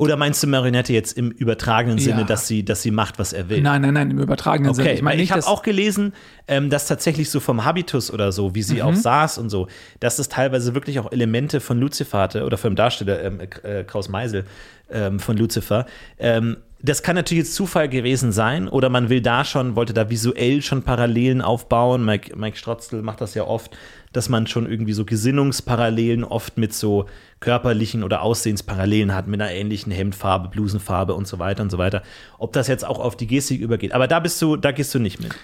Oder 0.00 0.16
meinst 0.16 0.42
du 0.42 0.46
Marionette 0.46 0.94
jetzt 0.94 1.18
im 1.18 1.30
übertragenen 1.30 1.98
Sinne, 1.98 2.20
Ja. 2.20 2.24
dass 2.26 2.46
sie, 2.48 2.64
dass 2.64 2.80
sie 2.80 2.90
macht, 2.90 3.18
was 3.18 3.34
er 3.34 3.50
will? 3.50 3.60
Nein, 3.60 3.82
nein, 3.82 3.92
nein, 3.92 4.10
im 4.10 4.18
übertragenen 4.18 4.72
Sinne. 4.72 4.88
Okay, 4.88 4.96
Ich 4.96 5.02
meine 5.02 5.16
ich, 5.22 5.28
nicht, 5.28 5.32
habe 5.32 5.46
auch 5.46 5.62
gelesen, 5.62 6.14
ähm, 6.48 6.70
dass 6.70 6.86
tatsächlich 6.86 7.28
so 7.28 7.38
vom 7.38 7.66
Habitus 7.66 8.10
oder 8.10 8.32
so, 8.32 8.54
wie 8.54 8.62
sie 8.62 8.76
Mhm. 8.76 8.80
auch 8.82 8.94
saß 8.94 9.36
und 9.36 9.50
so, 9.50 9.68
dass 10.00 10.18
es 10.18 10.30
teilweise 10.30 10.74
wirklich 10.74 10.98
auch 11.00 11.12
Elemente 11.12 11.60
von 11.60 11.78
Lucifer 11.78 12.18
hatte 12.18 12.46
oder 12.46 12.56
vom 12.56 12.76
Darsteller 12.76 13.22
ähm, 13.22 13.40
äh, 13.62 13.84
Kraus 13.84 14.08
Meisel 14.08 14.46
ähm, 14.90 15.20
von 15.20 15.36
Lucifer. 15.36 15.84
Ähm, 16.18 16.56
das 16.82 17.02
kann 17.02 17.14
natürlich 17.14 17.44
jetzt 17.44 17.54
Zufall 17.54 17.90
gewesen 17.90 18.32
sein 18.32 18.66
oder 18.66 18.88
man 18.88 19.10
will 19.10 19.20
da 19.20 19.44
schon, 19.44 19.76
wollte 19.76 19.92
da 19.92 20.08
visuell 20.08 20.62
schon 20.62 20.82
Parallelen 20.82 21.42
aufbauen. 21.42 22.06
Mike, 22.06 22.34
Mike 22.38 22.56
Strotzl 22.56 23.02
macht 23.02 23.20
das 23.20 23.34
ja 23.34 23.44
oft, 23.44 23.76
dass 24.12 24.28
man 24.28 24.46
schon 24.46 24.70
irgendwie 24.70 24.92
so 24.92 25.04
Gesinnungsparallelen 25.04 26.24
oft 26.24 26.58
mit 26.58 26.72
so 26.72 27.06
körperlichen 27.38 28.02
oder 28.02 28.22
Aussehensparallelen 28.22 29.14
hat, 29.14 29.28
mit 29.28 29.40
einer 29.40 29.52
ähnlichen 29.52 29.92
Hemdfarbe, 29.92 30.48
Blusenfarbe 30.48 31.14
und 31.14 31.26
so 31.26 31.38
weiter 31.38 31.62
und 31.62 31.70
so 31.70 31.78
weiter. 31.78 32.02
Ob 32.38 32.52
das 32.52 32.68
jetzt 32.68 32.84
auch 32.84 32.98
auf 32.98 33.16
die 33.16 33.26
Gestik 33.26 33.60
übergeht. 33.60 33.92
Aber 33.92 34.08
da 34.08 34.20
bist 34.20 34.40
du, 34.42 34.56
da 34.56 34.72
gehst 34.72 34.94
du 34.94 34.98
nicht 34.98 35.20
mit. 35.20 35.34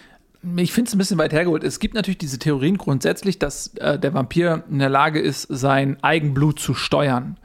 Ich 0.57 0.73
finde 0.73 0.89
es 0.89 0.95
ein 0.95 0.99
bisschen 0.99 1.19
weit 1.19 1.33
hergeholt. 1.33 1.65
Es 1.65 1.81
gibt 1.81 1.95
natürlich 1.95 2.19
diese 2.19 2.39
Theorien 2.39 2.77
grundsätzlich, 2.77 3.39
dass 3.39 3.75
äh, 3.77 3.99
der 3.99 4.15
Vampir 4.15 4.65
in 4.71 4.79
der 4.79 4.91
Lage 4.91 5.21
ist, 5.21 5.43
sein 5.43 6.03
Eigenblut 6.03 6.61
zu 6.61 6.75
steuern. 6.75 7.39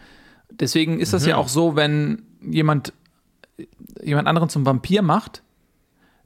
Deswegen 0.52 1.00
ist 1.00 1.14
das 1.14 1.26
ja 1.26 1.38
auch 1.38 1.48
so, 1.48 1.76
wenn 1.76 2.24
jemand 2.42 2.94
jemand 4.04 4.28
anderen 4.28 4.50
zum 4.50 4.66
Vampir 4.66 5.02
macht, 5.02 5.44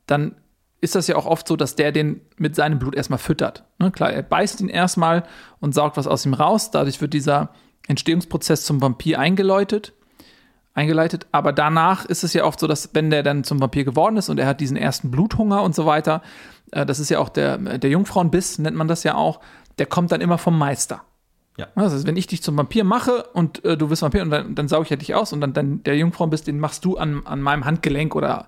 dann 0.08 0.36
ist 0.86 0.96
das 0.96 1.08
ja 1.08 1.16
auch 1.16 1.26
oft 1.26 1.48
so, 1.48 1.56
dass 1.56 1.76
der 1.76 1.92
den 1.92 2.22
mit 2.38 2.56
seinem 2.56 2.80
Blut 2.80 2.96
erstmal 2.96 3.20
füttert. 3.20 3.66
Ne? 3.80 3.92
Klar, 3.92 4.12
er 4.12 4.24
beißt 4.24 4.62
ihn 4.62 4.70
erstmal 4.70 5.24
und 5.60 5.76
saugt 5.76 5.98
was 5.98 6.08
aus 6.08 6.26
ihm 6.26 6.34
raus. 6.34 6.72
Dadurch 6.72 7.02
wird 7.02 7.14
dieser 7.14 7.50
Entstehungsprozess 7.88 8.64
zum 8.64 8.82
Vampir 8.82 9.20
eingeläutet 9.20 9.94
eingeleitet. 10.76 11.26
Aber 11.32 11.54
danach 11.54 12.06
ist 12.06 12.24
es 12.24 12.34
ja 12.34 12.44
oft 12.44 12.60
so, 12.60 12.68
dass 12.68 12.94
wenn 12.94 13.10
der 13.10 13.24
dann 13.24 13.44
zum 13.44 13.60
Vampir 13.60 13.86
geworden 13.86 14.18
ist 14.18 14.30
und 14.30 14.38
er 14.38 14.46
hat 14.46 14.60
diesen 14.60 14.78
ersten 14.78 15.10
Bluthunger 15.10 15.64
und 15.64 15.74
so 15.74 15.86
weiter, 15.86 16.22
äh, 16.72 16.86
das 16.86 17.00
ist 17.00 17.10
ja 17.10 17.20
auch 17.20 17.30
der, 17.30 17.58
der 17.58 17.90
Jungfrauenbiss, 17.90 18.60
nennt 18.60 18.78
man 18.78 18.88
das 18.88 19.04
ja 19.04 19.16
auch, 19.16 19.40
der 19.80 19.86
kommt 19.88 20.12
dann 20.12 20.22
immer 20.22 20.38
vom 20.38 20.58
Meister. 20.58 21.02
Ja. 21.58 21.68
Das 21.76 21.94
heißt, 21.94 22.06
wenn 22.06 22.18
ich 22.18 22.28
dich 22.28 22.44
zum 22.44 22.58
Vampir 22.58 22.84
mache 22.84 23.24
und 23.34 23.64
äh, 23.64 23.78
du 23.78 23.88
bist 23.88 24.02
Vampir 24.02 24.22
und 24.22 24.30
dann, 24.30 24.56
dann 24.56 24.68
sauge 24.68 24.84
ich 24.84 24.90
ja 24.90 24.98
dich 24.98 25.16
aus 25.16 25.32
und 25.32 25.40
dann, 25.40 25.54
dann 25.54 25.84
der 25.84 25.96
Jungfrauenbiss, 25.96 26.44
den 26.44 26.60
machst 26.60 26.84
du 26.84 26.98
an, 26.98 27.26
an 27.26 27.42
meinem 27.42 27.64
Handgelenk 27.64 28.14
oder 28.14 28.48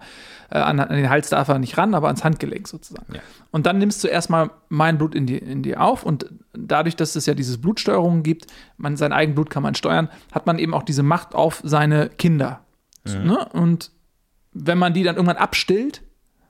äh, 0.50 0.58
an, 0.58 0.80
an 0.80 0.96
den 0.96 1.10
Hals 1.10 1.30
darf 1.30 1.48
er 1.48 1.60
nicht 1.60 1.78
ran, 1.78 1.94
aber 1.94 2.08
ans 2.08 2.24
Handgelenk 2.24 2.68
sozusagen. 2.68 3.14
Ja. 3.14 3.22
Und 3.52 3.66
dann 3.66 3.78
nimmst 3.78 4.04
du 4.04 4.10
erstmal 4.10 4.52
mein 4.68 4.98
Blut 4.98 5.16
in 5.16 5.26
dir 5.26 5.42
in 5.42 5.64
die 5.64 5.78
auf 5.78 6.04
und 6.04 6.26
dadurch, 6.54 6.98
dass 6.98 7.16
es 7.16 7.26
ja 7.26 7.34
dieses 7.34 7.62
Blutsteuerung 7.62 8.24
gibt, 8.24 8.48
man 8.76 8.98
sein 8.98 9.14
Eigenblut 9.14 9.50
kann 9.50 9.64
man 9.64 9.76
steuern, 9.76 10.10
hat 10.34 10.46
man 10.46 10.60
eben 10.60 10.74
auch 10.74 10.84
diese 10.84 11.04
Macht 11.04 11.34
auf 11.34 11.62
seine 11.64 12.10
Kinder. 12.10 12.62
Ne? 13.06 13.48
Und 13.54 13.92
wenn 14.52 14.78
man 14.78 14.94
die 14.94 15.04
dann 15.04 15.16
irgendwann 15.16 15.38
abstillt, 15.38 16.02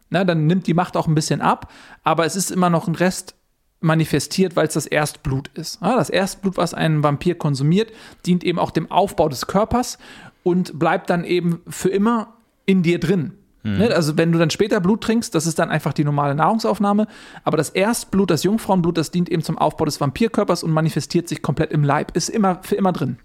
na, 0.09 0.23
dann 0.23 0.47
nimmt 0.47 0.65
die 0.67 0.73
Macht 0.73 0.97
auch 0.97 1.07
ein 1.07 1.15
bisschen 1.15 1.41
ab, 1.41 1.71
aber 2.03 2.25
es 2.25 2.35
ist 2.35 2.49
immer 2.49 2.69
noch 2.69 2.87
ein 2.87 2.95
Rest 2.95 3.35
manifestiert, 3.79 4.55
weil 4.55 4.67
es 4.67 4.73
das 4.73 4.85
Erstblut 4.85 5.49
ist. 5.53 5.79
Ja, 5.81 5.95
das 5.95 6.09
Erstblut, 6.09 6.57
was 6.57 6.73
ein 6.73 7.03
Vampir 7.03 7.35
konsumiert, 7.35 7.91
dient 8.25 8.43
eben 8.43 8.59
auch 8.59 8.71
dem 8.71 8.89
Aufbau 8.91 9.29
des 9.29 9.47
Körpers 9.47 9.97
und 10.43 10.79
bleibt 10.79 11.09
dann 11.09 11.23
eben 11.23 11.61
für 11.67 11.89
immer 11.89 12.33
in 12.65 12.83
dir 12.83 12.99
drin. 12.99 13.33
Ne, 13.63 13.93
Also 13.93 14.17
wenn 14.17 14.31
du 14.31 14.39
dann 14.39 14.49
später 14.49 14.79
Blut 14.79 15.01
trinkst, 15.01 15.35
das 15.35 15.45
ist 15.45 15.59
dann 15.59 15.69
einfach 15.69 15.91
die 15.91 16.05
normale 16.05 16.35
Nahrungsaufnahme, 16.35 17.07
aber 17.43 17.57
das 17.57 17.69
Erstblut, 17.69 18.29
das 18.29 18.43
Jungfrauenblut, 18.43 18.97
das 18.97 19.11
dient 19.11 19.29
eben 19.29 19.43
zum 19.43 19.57
Aufbau 19.57 19.85
des 19.85 19.99
Vampirkörpers 19.99 20.63
und 20.63 20.71
manifestiert 20.71 21.27
sich 21.27 21.41
komplett 21.41 21.71
im 21.71 21.83
Leib, 21.83 22.15
ist 22.15 22.29
immer 22.29 22.59
für 22.61 22.75
immer 22.75 22.93
drin. 22.93 23.17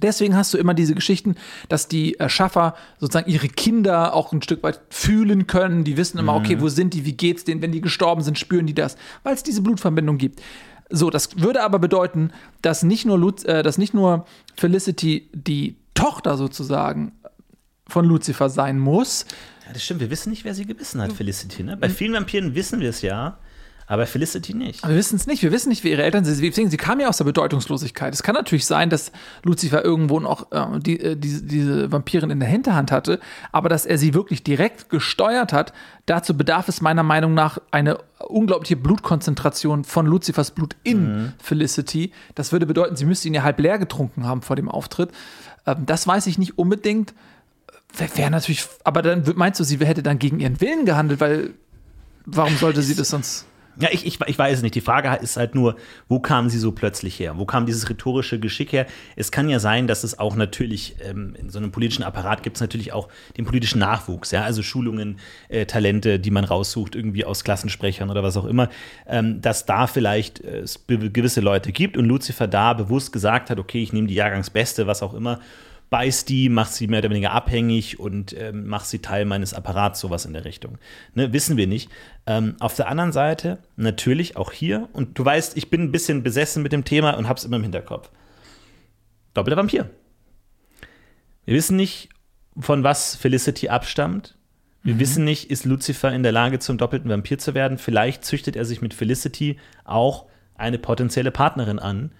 Deswegen 0.00 0.36
hast 0.36 0.54
du 0.54 0.58
immer 0.58 0.74
diese 0.74 0.94
Geschichten, 0.94 1.36
dass 1.68 1.86
die 1.86 2.14
Erschaffer 2.14 2.74
sozusagen 2.98 3.30
ihre 3.30 3.48
Kinder 3.48 4.14
auch 4.14 4.32
ein 4.32 4.42
Stück 4.42 4.62
weit 4.62 4.80
fühlen 4.88 5.46
können. 5.46 5.84
Die 5.84 5.96
wissen 5.96 6.18
immer, 6.18 6.34
okay, 6.34 6.60
wo 6.60 6.68
sind 6.68 6.94
die, 6.94 7.04
wie 7.04 7.12
geht's 7.12 7.44
denen, 7.44 7.60
wenn 7.62 7.72
die 7.72 7.80
gestorben 7.80 8.22
sind, 8.22 8.38
spüren 8.38 8.66
die 8.66 8.74
das, 8.74 8.96
weil 9.22 9.34
es 9.34 9.42
diese 9.42 9.60
Blutverbindung 9.60 10.18
gibt. 10.18 10.40
So, 10.88 11.10
das 11.10 11.38
würde 11.38 11.62
aber 11.62 11.78
bedeuten, 11.78 12.32
dass 12.62 12.82
nicht 12.82 13.04
nur, 13.04 13.18
Lu 13.18 13.32
äh, 13.44 13.62
dass 13.62 13.78
nicht 13.78 13.94
nur 13.94 14.26
Felicity 14.56 15.28
die 15.32 15.76
Tochter 15.94 16.36
sozusagen 16.36 17.12
von 17.86 18.04
Lucifer 18.06 18.48
sein 18.48 18.78
muss, 18.78 19.26
Ja, 19.66 19.72
das 19.72 19.84
stimmt. 19.84 20.00
Wir 20.00 20.10
wissen 20.10 20.30
nicht, 20.30 20.44
wer 20.44 20.54
sie 20.54 20.66
gebissen 20.66 21.00
hat, 21.00 21.12
Felicity. 21.12 21.62
Ne? 21.62 21.76
Bei 21.76 21.88
vielen 21.88 22.14
Vampiren 22.14 22.54
wissen 22.54 22.80
wir 22.80 22.90
es 22.90 23.02
ja, 23.02 23.38
aber 23.86 24.06
Felicity 24.06 24.54
nicht. 24.54 24.84
Aber 24.84 24.92
wir 24.92 24.98
wissen 24.98 25.16
es 25.16 25.26
nicht. 25.26 25.42
Wir 25.42 25.52
wissen 25.52 25.68
nicht, 25.68 25.84
wie 25.84 25.90
ihre 25.90 26.02
Eltern 26.02 26.24
sind. 26.24 26.40
Deswegen, 26.40 26.70
sie 26.70 26.76
kam 26.76 27.00
ja 27.00 27.08
aus 27.08 27.18
der 27.18 27.24
Bedeutungslosigkeit. 27.24 28.14
Es 28.14 28.22
kann 28.22 28.34
natürlich 28.34 28.66
sein, 28.66 28.90
dass 28.90 29.12
Lucifer 29.42 29.84
irgendwo 29.84 30.20
noch 30.20 30.50
äh, 30.52 30.78
die, 30.78 31.00
äh, 31.00 31.16
diese, 31.16 31.42
diese 31.42 31.92
Vampirin 31.92 32.30
in 32.30 32.40
der 32.40 32.48
Hinterhand 32.48 32.92
hatte, 32.92 33.20
aber 33.50 33.68
dass 33.68 33.86
er 33.86 33.98
sie 33.98 34.14
wirklich 34.14 34.42
direkt 34.42 34.88
gesteuert 34.90 35.52
hat, 35.52 35.72
dazu 36.06 36.36
bedarf 36.36 36.68
es 36.68 36.80
meiner 36.80 37.02
Meinung 37.02 37.34
nach 37.34 37.58
eine 37.70 37.98
unglaubliche 38.18 38.76
Blutkonzentration 38.76 39.84
von 39.84 40.06
Lucifers 40.06 40.52
Blut 40.52 40.76
in 40.84 41.32
Felicity. 41.42 42.12
Das 42.34 42.52
würde 42.52 42.66
bedeuten, 42.66 42.96
sie 42.96 43.04
müsste 43.04 43.28
ihn 43.28 43.34
ja 43.34 43.42
halb 43.42 43.58
leer 43.58 43.78
getrunken 43.78 44.26
haben 44.26 44.42
vor 44.42 44.56
dem 44.56 44.68
Auftritt. 44.68 45.10
Ähm, 45.66 45.86
das 45.86 46.06
weiß 46.06 46.26
ich 46.26 46.38
nicht 46.38 46.58
unbedingt. 46.58 47.14
Wäre 47.96 48.16
wär 48.16 48.30
natürlich, 48.30 48.66
aber 48.84 49.02
dann 49.02 49.24
meinst 49.34 49.60
du, 49.60 49.64
sie 49.64 49.78
hätte 49.78 50.02
dann 50.02 50.18
gegen 50.18 50.40
ihren 50.40 50.60
Willen 50.62 50.86
gehandelt, 50.86 51.20
weil 51.20 51.50
warum 52.24 52.56
sollte 52.56 52.82
sie 52.82 52.94
das 52.94 53.10
sonst? 53.10 53.44
Ja, 53.80 53.88
ich, 53.90 54.04
ich, 54.06 54.20
ich 54.20 54.38
weiß 54.38 54.58
es 54.58 54.62
nicht. 54.62 54.74
Die 54.74 54.82
Frage 54.82 55.16
ist 55.22 55.36
halt 55.36 55.54
nur, 55.54 55.76
wo 56.08 56.20
kam 56.20 56.50
sie 56.50 56.58
so 56.58 56.72
plötzlich 56.72 57.18
her? 57.18 57.38
Wo 57.38 57.46
kam 57.46 57.64
dieses 57.64 57.88
rhetorische 57.88 58.38
Geschick 58.38 58.72
her? 58.72 58.86
Es 59.16 59.32
kann 59.32 59.48
ja 59.48 59.58
sein, 59.58 59.86
dass 59.86 60.04
es 60.04 60.18
auch 60.18 60.36
natürlich, 60.36 60.96
ähm, 61.02 61.34
in 61.38 61.48
so 61.48 61.58
einem 61.58 61.72
politischen 61.72 62.02
Apparat 62.02 62.42
gibt 62.42 62.56
es 62.56 62.60
natürlich 62.60 62.92
auch 62.92 63.08
den 63.36 63.46
politischen 63.46 63.78
Nachwuchs, 63.78 64.30
ja, 64.30 64.42
also 64.42 64.62
Schulungen, 64.62 65.18
äh, 65.48 65.64
Talente, 65.64 66.18
die 66.18 66.30
man 66.30 66.44
raussucht, 66.44 66.94
irgendwie 66.94 67.24
aus 67.24 67.44
Klassensprechern 67.44 68.10
oder 68.10 68.22
was 68.22 68.36
auch 68.36 68.44
immer, 68.44 68.68
ähm, 69.06 69.40
dass 69.40 69.64
da 69.64 69.86
vielleicht 69.86 70.40
äh, 70.40 70.64
gewisse 70.86 71.40
Leute 71.40 71.72
gibt 71.72 71.96
und 71.96 72.04
Lucifer 72.04 72.48
da 72.48 72.74
bewusst 72.74 73.12
gesagt 73.12 73.48
hat, 73.48 73.58
okay, 73.58 73.82
ich 73.82 73.92
nehme 73.94 74.06
die 74.06 74.14
Jahrgangsbeste, 74.14 74.86
was 74.86 75.02
auch 75.02 75.14
immer, 75.14 75.40
beißt 75.92 76.30
die, 76.30 76.48
macht 76.48 76.72
sie 76.72 76.86
mehr 76.86 77.00
oder 77.00 77.10
weniger 77.10 77.32
abhängig 77.32 78.00
und 78.00 78.34
ähm, 78.36 78.66
macht 78.66 78.86
sie 78.86 79.00
Teil 79.00 79.26
meines 79.26 79.52
Apparats, 79.52 80.00
sowas 80.00 80.24
in 80.24 80.32
der 80.32 80.46
Richtung. 80.46 80.78
Ne, 81.14 81.34
wissen 81.34 81.58
wir 81.58 81.66
nicht. 81.66 81.90
Ähm, 82.26 82.56
auf 82.60 82.74
der 82.74 82.88
anderen 82.88 83.12
Seite, 83.12 83.58
natürlich 83.76 84.38
auch 84.38 84.52
hier, 84.52 84.88
und 84.94 85.18
du 85.18 85.24
weißt, 85.24 85.54
ich 85.58 85.68
bin 85.68 85.82
ein 85.82 85.92
bisschen 85.92 86.22
besessen 86.22 86.62
mit 86.62 86.72
dem 86.72 86.84
Thema 86.84 87.10
und 87.12 87.28
hab's 87.28 87.44
immer 87.44 87.56
im 87.56 87.62
Hinterkopf. 87.62 88.10
Doppelter 89.34 89.58
Vampir. 89.58 89.90
Wir 91.44 91.54
wissen 91.54 91.76
nicht, 91.76 92.08
von 92.58 92.84
was 92.84 93.14
Felicity 93.14 93.68
abstammt. 93.68 94.36
Wir 94.82 94.98
wissen 94.98 95.24
nicht, 95.24 95.50
ist 95.50 95.66
Lucifer 95.66 96.10
in 96.10 96.22
der 96.22 96.32
Lage, 96.32 96.58
zum 96.58 96.78
doppelten 96.78 97.10
Vampir 97.10 97.38
zu 97.38 97.54
werden. 97.54 97.76
Vielleicht 97.76 98.24
züchtet 98.24 98.56
er 98.56 98.64
sich 98.64 98.80
mit 98.80 98.94
Felicity 98.94 99.58
auch 99.84 100.26
eine 100.54 100.78
potenzielle 100.78 101.30
Partnerin 101.30 101.78
an, 101.78 102.12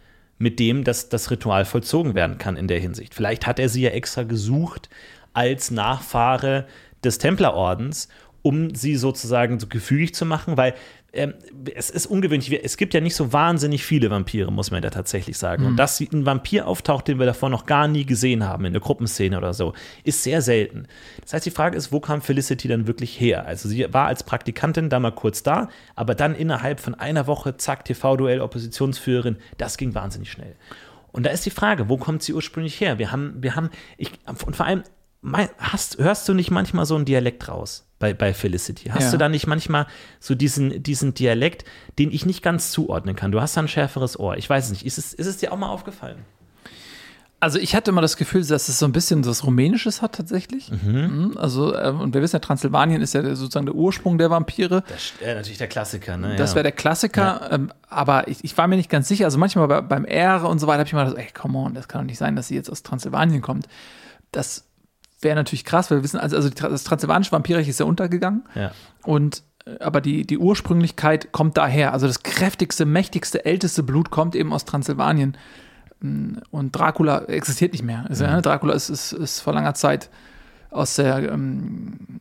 mit 0.42 0.58
dem 0.58 0.82
das, 0.82 1.08
das 1.08 1.30
Ritual 1.30 1.64
vollzogen 1.64 2.16
werden 2.16 2.36
kann 2.36 2.56
in 2.56 2.66
der 2.66 2.80
Hinsicht. 2.80 3.14
Vielleicht 3.14 3.46
hat 3.46 3.60
er 3.60 3.68
sie 3.68 3.82
ja 3.82 3.90
extra 3.90 4.24
gesucht 4.24 4.90
als 5.32 5.70
Nachfahre 5.70 6.66
des 7.04 7.18
Templerordens, 7.18 8.08
um 8.42 8.74
sie 8.74 8.96
sozusagen 8.96 9.60
so 9.60 9.68
gefügig 9.68 10.16
zu 10.16 10.26
machen, 10.26 10.56
weil 10.56 10.74
ähm, 11.14 11.34
es 11.74 11.90
ist 11.90 12.06
ungewöhnlich. 12.06 12.64
Es 12.64 12.76
gibt 12.76 12.94
ja 12.94 13.00
nicht 13.00 13.14
so 13.14 13.32
wahnsinnig 13.32 13.84
viele 13.84 14.10
Vampire, 14.10 14.50
muss 14.50 14.70
man 14.70 14.82
ja 14.82 14.88
tatsächlich 14.88 15.36
sagen. 15.36 15.66
Und 15.66 15.76
dass 15.76 16.00
ein 16.00 16.24
Vampir 16.24 16.66
auftaucht, 16.66 17.06
den 17.06 17.18
wir 17.18 17.26
davor 17.26 17.50
noch 17.50 17.66
gar 17.66 17.86
nie 17.86 18.06
gesehen 18.06 18.44
haben, 18.44 18.64
in 18.64 18.72
der 18.72 18.80
Gruppenszene 18.80 19.36
oder 19.36 19.52
so, 19.52 19.74
ist 20.04 20.22
sehr 20.22 20.40
selten. 20.40 20.86
Das 21.20 21.34
heißt, 21.34 21.46
die 21.46 21.50
Frage 21.50 21.76
ist, 21.76 21.92
wo 21.92 22.00
kam 22.00 22.22
Felicity 22.22 22.66
dann 22.66 22.86
wirklich 22.86 23.20
her? 23.20 23.46
Also 23.46 23.68
sie 23.68 23.86
war 23.92 24.06
als 24.06 24.22
Praktikantin 24.22 24.88
da 24.88 25.00
mal 25.00 25.12
kurz 25.12 25.42
da, 25.42 25.68
aber 25.94 26.14
dann 26.14 26.34
innerhalb 26.34 26.80
von 26.80 26.94
einer 26.94 27.26
Woche, 27.26 27.58
zack, 27.58 27.84
TV-Duell, 27.84 28.40
Oppositionsführerin, 28.40 29.36
das 29.58 29.76
ging 29.76 29.94
wahnsinnig 29.94 30.30
schnell. 30.30 30.56
Und 31.12 31.26
da 31.26 31.30
ist 31.30 31.44
die 31.44 31.50
Frage, 31.50 31.90
wo 31.90 31.98
kommt 31.98 32.22
sie 32.22 32.32
ursprünglich 32.32 32.80
her? 32.80 32.98
Wir 32.98 33.12
haben, 33.12 33.34
wir 33.40 33.54
haben, 33.54 33.68
ich, 33.98 34.10
und 34.26 34.56
vor 34.56 34.64
allem, 34.64 34.82
hast, 35.58 35.98
hörst 35.98 36.28
du 36.28 36.34
nicht 36.34 36.50
manchmal 36.50 36.86
so 36.86 36.96
einen 36.96 37.04
Dialekt 37.04 37.48
raus 37.48 37.86
bei, 37.98 38.12
bei 38.14 38.34
Felicity? 38.34 38.90
Hast 38.90 39.04
Ja. 39.04 39.10
du 39.12 39.18
da 39.18 39.28
nicht 39.28 39.46
manchmal 39.46 39.86
so 40.20 40.34
diesen, 40.34 40.82
diesen 40.82 41.14
Dialekt, 41.14 41.64
den 41.98 42.10
ich 42.10 42.26
nicht 42.26 42.42
ganz 42.42 42.72
zuordnen 42.72 43.14
kann? 43.16 43.30
Du 43.32 43.40
hast 43.40 43.56
da 43.56 43.62
ein 43.62 43.68
schärferes 43.68 44.18
Ohr. 44.18 44.36
Ich 44.36 44.48
weiß 44.50 44.66
es 44.66 44.70
nicht. 44.70 44.86
Ist 44.86 44.98
es, 44.98 45.14
ist 45.14 45.26
es 45.26 45.36
dir 45.38 45.52
auch 45.52 45.58
mal 45.58 45.68
aufgefallen? 45.68 46.18
Also 47.38 47.58
ich 47.58 47.74
hatte 47.74 47.90
immer 47.90 48.00
das 48.02 48.16
Gefühl, 48.16 48.46
dass 48.46 48.68
es 48.68 48.78
so 48.78 48.86
ein 48.86 48.92
bisschen 48.92 49.26
was 49.26 49.44
Rumänisches 49.44 50.00
hat 50.00 50.14
tatsächlich. 50.14 50.70
Mhm. 50.70 51.36
Also, 51.36 51.74
äh, 51.74 51.90
und 51.90 52.14
wir 52.14 52.22
wissen 52.22 52.36
ja, 52.36 52.38
Transsilvanien 52.38 53.02
ist 53.02 53.14
ja 53.14 53.22
sozusagen 53.34 53.66
der 53.66 53.74
Ursprung 53.74 54.16
der 54.16 54.30
Vampire. 54.30 54.84
Das 54.88 55.02
ist 55.02 55.22
äh, 55.22 55.34
natürlich 55.34 55.58
der 55.58 55.66
Klassiker, 55.66 56.16
ne? 56.16 56.36
Das 56.36 56.50
ja. 56.50 56.54
wäre 56.56 56.62
der 56.62 56.72
Klassiker, 56.72 57.48
ähm, 57.50 57.72
aber 57.88 58.28
ich, 58.28 58.44
ich 58.44 58.56
war 58.56 58.68
mir 58.68 58.76
nicht 58.76 58.88
ganz 58.90 59.08
sicher. 59.08 59.24
Also 59.24 59.38
manchmal 59.38 59.66
bei, 59.66 59.80
beim 59.80 60.04
R 60.04 60.48
und 60.48 60.60
so 60.60 60.68
weiter 60.68 60.78
habe 60.80 60.86
ich 60.86 60.92
mal 60.92 61.04
gedacht, 61.04 61.18
ey, 61.20 61.32
come 61.32 61.58
on, 61.58 61.74
das 61.74 61.88
kann 61.88 62.02
doch 62.02 62.06
nicht 62.06 62.18
sein, 62.18 62.36
dass 62.36 62.46
sie 62.46 62.54
jetzt 62.54 62.70
aus 62.70 62.84
Transsilvanien 62.84 63.42
kommt. 63.42 63.66
Das 64.30 64.64
wäre 65.22 65.36
natürlich 65.36 65.64
krass, 65.64 65.90
weil 65.90 65.98
wir 65.98 66.04
wissen, 66.04 66.18
also, 66.18 66.36
also 66.36 66.50
das 66.50 66.84
transsilvanische 66.84 67.32
Vampirreich 67.32 67.68
ist 67.68 67.80
ja 67.80 67.86
untergegangen. 67.86 68.44
ja. 68.54 68.72
Und 69.04 69.42
äh, 69.64 69.78
aber 69.80 70.00
die, 70.00 70.26
die 70.26 70.38
Ursprünglichkeit 70.38 71.32
kommt 71.32 71.56
daher. 71.56 71.92
Also 71.92 72.06
das 72.06 72.22
kräftigste, 72.22 72.84
mächtigste, 72.84 73.44
älteste 73.44 73.82
Blut 73.82 74.10
kommt 74.10 74.34
eben 74.34 74.52
aus 74.52 74.64
Transsilvanien. 74.64 75.36
und 76.50 76.72
Dracula 76.72 77.24
existiert 77.26 77.72
nicht 77.72 77.84
mehr. 77.84 78.06
Also, 78.08 78.26
mhm. 78.26 78.42
Dracula 78.42 78.74
ist, 78.74 78.88
ist, 78.88 79.12
ist 79.12 79.40
vor 79.40 79.52
langer 79.52 79.74
Zeit 79.74 80.10
aus 80.72 80.96
der 80.96 81.30
ähm, 81.30 82.20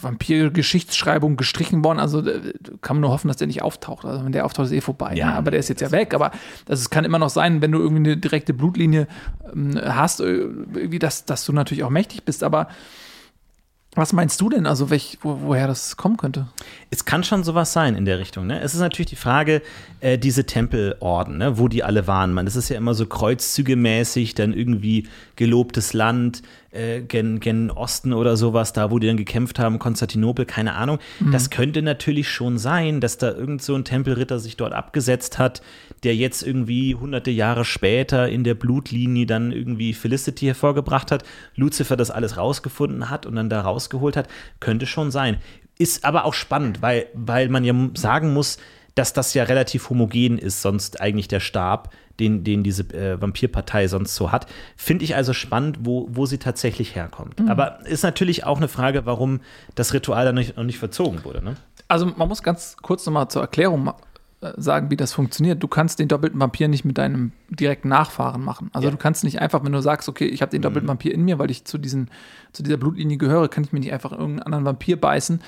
Vampir-Geschichtsschreibung 0.00 1.36
gestrichen 1.36 1.84
worden. 1.84 1.98
Also 1.98 2.20
äh, 2.26 2.52
kann 2.80 2.96
man 2.96 3.02
nur 3.02 3.10
hoffen, 3.10 3.28
dass 3.28 3.36
der 3.36 3.46
nicht 3.46 3.62
auftaucht. 3.62 4.04
Also 4.04 4.24
wenn 4.24 4.32
der 4.32 4.44
auftaucht, 4.44 4.66
ist 4.66 4.72
eh 4.72 4.80
vorbei. 4.80 5.14
Ja, 5.14 5.28
ne? 5.28 5.34
Aber 5.34 5.50
der 5.50 5.60
ist 5.60 5.68
jetzt 5.68 5.80
ja 5.80 5.90
weg. 5.90 6.14
Aber 6.14 6.30
das, 6.66 6.80
es 6.80 6.90
kann 6.90 7.04
immer 7.04 7.18
noch 7.18 7.30
sein, 7.30 7.62
wenn 7.62 7.72
du 7.72 7.78
irgendwie 7.78 8.10
eine 8.10 8.16
direkte 8.16 8.54
Blutlinie 8.54 9.06
ähm, 9.52 9.78
hast, 9.82 10.20
äh, 10.20 10.24
irgendwie, 10.24 10.98
dass, 10.98 11.24
dass 11.24 11.44
du 11.44 11.52
natürlich 11.52 11.84
auch 11.84 11.90
mächtig 11.90 12.24
bist. 12.24 12.44
Aber 12.44 12.68
was 13.94 14.14
meinst 14.14 14.40
du 14.40 14.48
denn, 14.48 14.66
also 14.66 14.88
welch, 14.88 15.18
wo, 15.20 15.40
woher 15.42 15.66
das 15.66 15.98
kommen 15.98 16.16
könnte? 16.16 16.48
Es 16.88 17.04
kann 17.04 17.24
schon 17.24 17.44
sowas 17.44 17.74
sein 17.74 17.94
in 17.94 18.06
der 18.06 18.18
Richtung. 18.18 18.46
Ne? 18.46 18.60
Es 18.60 18.72
ist 18.72 18.80
natürlich 18.80 19.10
die 19.10 19.16
Frage, 19.16 19.60
äh, 20.00 20.16
diese 20.16 20.46
Tempelorden, 20.46 21.36
ne? 21.36 21.58
wo 21.58 21.68
die 21.68 21.84
alle 21.84 22.06
waren. 22.06 22.32
Man, 22.32 22.46
das 22.46 22.56
ist 22.56 22.70
ja 22.70 22.78
immer 22.78 22.94
so 22.94 23.04
kreuzzügemäßig, 23.04 24.34
dann 24.34 24.54
irgendwie 24.54 25.08
gelobtes 25.36 25.92
Land, 25.92 26.42
äh, 26.70 27.02
gen, 27.02 27.38
gen 27.40 27.70
Osten 27.70 28.14
oder 28.14 28.38
sowas, 28.38 28.72
da 28.72 28.90
wo 28.90 28.98
die 28.98 29.08
dann 29.08 29.18
gekämpft 29.18 29.58
haben, 29.58 29.78
Konstantinopel, 29.78 30.46
keine 30.46 30.72
Ahnung. 30.72 30.98
Mhm. 31.20 31.32
Das 31.32 31.50
könnte 31.50 31.82
natürlich 31.82 32.30
schon 32.30 32.56
sein, 32.56 33.02
dass 33.02 33.18
da 33.18 33.30
irgend 33.30 33.62
so 33.62 33.74
ein 33.74 33.84
Tempelritter 33.84 34.38
sich 34.38 34.56
dort 34.56 34.72
abgesetzt 34.72 35.38
hat, 35.38 35.60
der 36.04 36.16
jetzt 36.16 36.42
irgendwie 36.42 36.94
hunderte 36.94 37.30
Jahre 37.30 37.64
später 37.64 38.28
in 38.28 38.44
der 38.44 38.54
Blutlinie 38.54 39.26
dann 39.26 39.52
irgendwie 39.52 39.94
Felicity 39.94 40.46
hervorgebracht 40.46 41.10
hat, 41.10 41.24
Lucifer 41.54 41.96
das 41.96 42.10
alles 42.10 42.36
rausgefunden 42.36 43.10
hat 43.10 43.26
und 43.26 43.36
dann 43.36 43.50
da 43.50 43.60
rausgeholt 43.60 44.16
hat. 44.16 44.28
Könnte 44.60 44.86
schon 44.86 45.10
sein. 45.10 45.38
Ist 45.78 46.04
aber 46.04 46.24
auch 46.24 46.34
spannend, 46.34 46.82
weil, 46.82 47.06
weil 47.14 47.48
man 47.48 47.64
ja 47.64 47.74
sagen 47.94 48.32
muss, 48.32 48.58
dass 48.94 49.12
das 49.12 49.32
ja 49.34 49.44
relativ 49.44 49.88
homogen 49.90 50.38
ist, 50.38 50.60
sonst 50.60 51.00
eigentlich 51.00 51.28
der 51.28 51.40
Stab, 51.40 51.94
den, 52.20 52.44
den 52.44 52.62
diese 52.62 52.82
äh, 52.94 53.20
Vampirpartei 53.20 53.88
sonst 53.88 54.14
so 54.14 54.32
hat. 54.32 54.46
Finde 54.76 55.04
ich 55.04 55.16
also 55.16 55.32
spannend, 55.32 55.78
wo, 55.80 56.08
wo 56.10 56.26
sie 56.26 56.38
tatsächlich 56.38 56.94
herkommt. 56.94 57.40
Mhm. 57.40 57.48
Aber 57.48 57.86
ist 57.86 58.02
natürlich 58.02 58.44
auch 58.44 58.58
eine 58.58 58.68
Frage, 58.68 59.06
warum 59.06 59.40
das 59.74 59.94
Ritual 59.94 60.26
dann 60.26 60.34
noch 60.34 60.64
nicht 60.64 60.78
verzogen 60.78 61.24
wurde. 61.24 61.42
Ne? 61.42 61.56
Also 61.88 62.06
man 62.06 62.28
muss 62.28 62.42
ganz 62.42 62.76
kurz 62.82 63.06
nochmal 63.06 63.28
zur 63.28 63.42
Erklärung 63.42 63.88
äh, 63.88 63.92
sagen, 64.56 64.90
wie 64.90 64.96
das 64.96 65.12
funktioniert. 65.12 65.62
Du 65.62 65.68
kannst 65.68 65.98
den 65.98 66.08
doppelten 66.08 66.40
Vampir 66.40 66.68
nicht 66.68 66.84
mit 66.84 66.98
deinem 66.98 67.32
direkten 67.48 67.88
Nachfahren 67.88 68.42
machen. 68.42 68.70
Also 68.72 68.88
ja. 68.88 68.90
du 68.90 68.96
kannst 68.96 69.24
nicht 69.24 69.40
einfach, 69.40 69.64
wenn 69.64 69.72
du 69.72 69.80
sagst, 69.80 70.08
okay, 70.08 70.26
ich 70.26 70.42
habe 70.42 70.50
den 70.50 70.62
doppelten 70.62 70.86
mhm. 70.86 70.90
Vampir 70.90 71.14
in 71.14 71.24
mir, 71.24 71.38
weil 71.38 71.50
ich 71.50 71.64
zu, 71.64 71.78
diesen, 71.78 72.10
zu 72.52 72.62
dieser 72.62 72.76
Blutlinie 72.76 73.18
gehöre, 73.18 73.48
kann 73.48 73.64
ich 73.64 73.72
mir 73.72 73.80
nicht 73.80 73.92
einfach 73.92 74.12
irgendeinen 74.12 74.42
anderen 74.42 74.64
Vampir 74.64 75.00
beißen, 75.00 75.40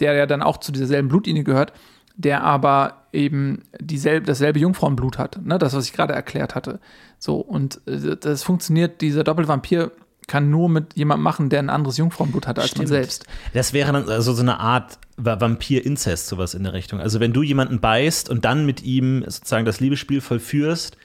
der 0.00 0.14
ja 0.14 0.26
dann 0.26 0.42
auch 0.42 0.58
zu 0.58 0.72
dieser 0.72 0.86
selben 0.86 1.08
Blutlinie 1.08 1.44
gehört 1.44 1.72
der 2.20 2.44
aber 2.44 3.06
eben 3.12 3.62
dieselbe, 3.80 4.26
dasselbe 4.26 4.58
Jungfrauenblut 4.58 5.16
hat, 5.16 5.40
ne? 5.42 5.58
das, 5.58 5.72
was 5.72 5.86
ich 5.86 5.92
gerade 5.94 6.12
erklärt 6.12 6.54
hatte. 6.54 6.78
So, 7.18 7.36
und 7.36 7.80
äh, 7.86 8.16
das 8.16 8.42
funktioniert, 8.42 9.00
dieser 9.00 9.24
Doppelvampir 9.24 9.90
kann 10.30 10.48
nur 10.50 10.68
mit 10.68 10.96
jemandem 10.96 11.24
machen, 11.24 11.48
der 11.50 11.58
ein 11.58 11.70
anderes 11.70 11.96
Jungfrauenblut 11.96 12.46
hat 12.46 12.58
als 12.58 12.68
Stimmt. 12.68 12.78
man 12.78 12.86
selbst. 12.88 13.26
Das 13.52 13.72
wäre 13.72 13.92
dann 13.92 14.08
also 14.08 14.32
so 14.32 14.42
eine 14.42 14.60
Art 14.60 14.98
Vampir-Inzest, 15.16 16.28
sowas 16.28 16.54
in 16.54 16.64
der 16.64 16.72
Richtung. 16.72 17.00
Also 17.00 17.20
wenn 17.20 17.32
du 17.32 17.42
jemanden 17.42 17.80
beißt 17.80 18.30
und 18.30 18.44
dann 18.44 18.64
mit 18.64 18.82
ihm 18.82 19.24
sozusagen 19.26 19.66
das 19.66 19.80
Liebesspiel 19.80 20.20
vollführst, 20.20 20.96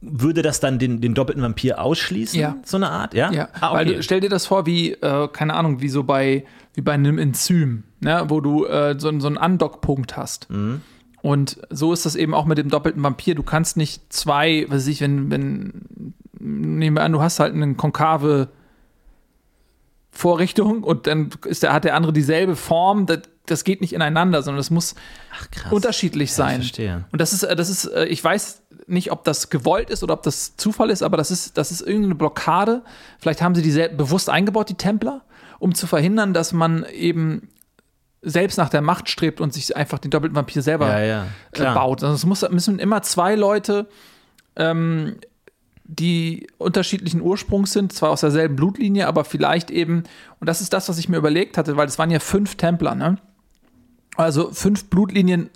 würde 0.00 0.42
das 0.42 0.60
dann 0.60 0.78
den, 0.78 1.00
den 1.00 1.14
doppelten 1.14 1.42
Vampir 1.42 1.80
ausschließen? 1.80 2.38
Ja. 2.38 2.56
So 2.64 2.76
eine 2.76 2.90
Art, 2.90 3.14
ja? 3.14 3.32
Ja, 3.32 3.48
ah, 3.60 3.72
okay. 3.72 3.90
weil 3.90 4.02
stell 4.02 4.20
dir 4.20 4.28
das 4.28 4.46
vor, 4.46 4.66
wie, 4.66 4.92
äh, 4.92 5.28
keine 5.28 5.54
Ahnung, 5.54 5.80
wie 5.80 5.88
so 5.88 6.04
bei, 6.04 6.44
wie 6.74 6.82
bei 6.82 6.92
einem 6.92 7.18
Enzym 7.18 7.84
ne, 8.00 8.24
wo 8.28 8.40
du 8.40 8.66
äh, 8.66 8.98
so, 8.98 9.18
so 9.18 9.26
einen 9.26 9.36
Undock-Punkt 9.36 10.16
hast. 10.16 10.50
Mhm. 10.50 10.82
Und 11.26 11.58
so 11.70 11.92
ist 11.92 12.06
das 12.06 12.14
eben 12.14 12.34
auch 12.34 12.44
mit 12.44 12.56
dem 12.56 12.68
doppelten 12.68 13.02
Vampir. 13.02 13.34
Du 13.34 13.42
kannst 13.42 13.76
nicht 13.76 14.12
zwei, 14.12 14.64
was 14.68 14.82
weiß 14.82 14.86
ich, 14.86 15.00
wenn, 15.00 15.28
wenn, 15.28 16.14
nehmen 16.38 16.94
wir 16.94 17.02
an, 17.02 17.10
du 17.10 17.20
hast 17.20 17.40
halt 17.40 17.52
eine 17.52 17.74
konkave 17.74 18.46
Vorrichtung 20.12 20.84
und 20.84 21.08
dann 21.08 21.30
ist 21.44 21.64
der, 21.64 21.72
hat 21.72 21.82
der 21.82 21.96
andere 21.96 22.12
dieselbe 22.12 22.54
Form. 22.54 23.06
Das, 23.06 23.22
das 23.44 23.64
geht 23.64 23.80
nicht 23.80 23.92
ineinander, 23.92 24.40
sondern 24.44 24.60
es 24.60 24.70
muss 24.70 24.94
Ach, 25.32 25.72
unterschiedlich 25.72 26.32
sein. 26.32 26.60
ich 26.60 26.68
verstehe. 26.68 27.06
Und 27.10 27.20
das 27.20 27.32
ist, 27.32 27.42
äh, 27.42 27.56
das 27.56 27.70
ist, 27.70 27.86
äh, 27.86 28.04
ich 28.04 28.22
weiß 28.22 28.62
nicht, 28.86 29.10
ob 29.10 29.24
das 29.24 29.50
gewollt 29.50 29.90
ist 29.90 30.04
oder 30.04 30.14
ob 30.14 30.22
das 30.22 30.56
Zufall 30.56 30.90
ist, 30.90 31.02
aber 31.02 31.16
das 31.16 31.32
ist, 31.32 31.58
das 31.58 31.72
ist 31.72 31.80
irgendeine 31.80 32.14
Blockade. 32.14 32.84
Vielleicht 33.18 33.42
haben 33.42 33.56
sie 33.56 33.62
die 33.62 33.96
bewusst 33.96 34.30
eingebaut, 34.30 34.68
die 34.68 34.74
Templer, 34.74 35.22
um 35.58 35.74
zu 35.74 35.88
verhindern, 35.88 36.34
dass 36.34 36.52
man 36.52 36.84
eben 36.84 37.48
selbst 38.22 38.58
nach 38.58 38.68
der 38.68 38.82
Macht 38.82 39.08
strebt 39.08 39.40
und 39.40 39.52
sich 39.52 39.76
einfach 39.76 39.98
den 39.98 40.10
doppelten 40.10 40.36
Vampir 40.36 40.62
selber 40.62 40.88
ja, 40.88 41.26
ja, 41.54 41.72
äh, 41.72 41.74
baut. 41.74 42.02
Also 42.02 42.14
es 42.14 42.26
muss, 42.26 42.48
müssen 42.50 42.78
immer 42.78 43.02
zwei 43.02 43.34
Leute, 43.34 43.88
ähm, 44.56 45.16
die 45.84 46.48
unterschiedlichen 46.58 47.20
Ursprungs 47.20 47.72
sind, 47.72 47.92
zwar 47.92 48.10
aus 48.10 48.20
derselben 48.20 48.56
Blutlinie, 48.56 49.06
aber 49.06 49.24
vielleicht 49.24 49.70
eben, 49.70 50.02
und 50.40 50.48
das 50.48 50.60
ist 50.60 50.72
das, 50.72 50.88
was 50.88 50.98
ich 50.98 51.08
mir 51.08 51.16
überlegt 51.16 51.56
hatte, 51.56 51.76
weil 51.76 51.86
es 51.86 51.98
waren 51.98 52.10
ja 52.10 52.18
fünf 52.18 52.56
Templer, 52.56 52.94
ne? 52.94 53.18
Also 54.16 54.50
fünf 54.50 54.86
Blutlinien, 54.86 55.50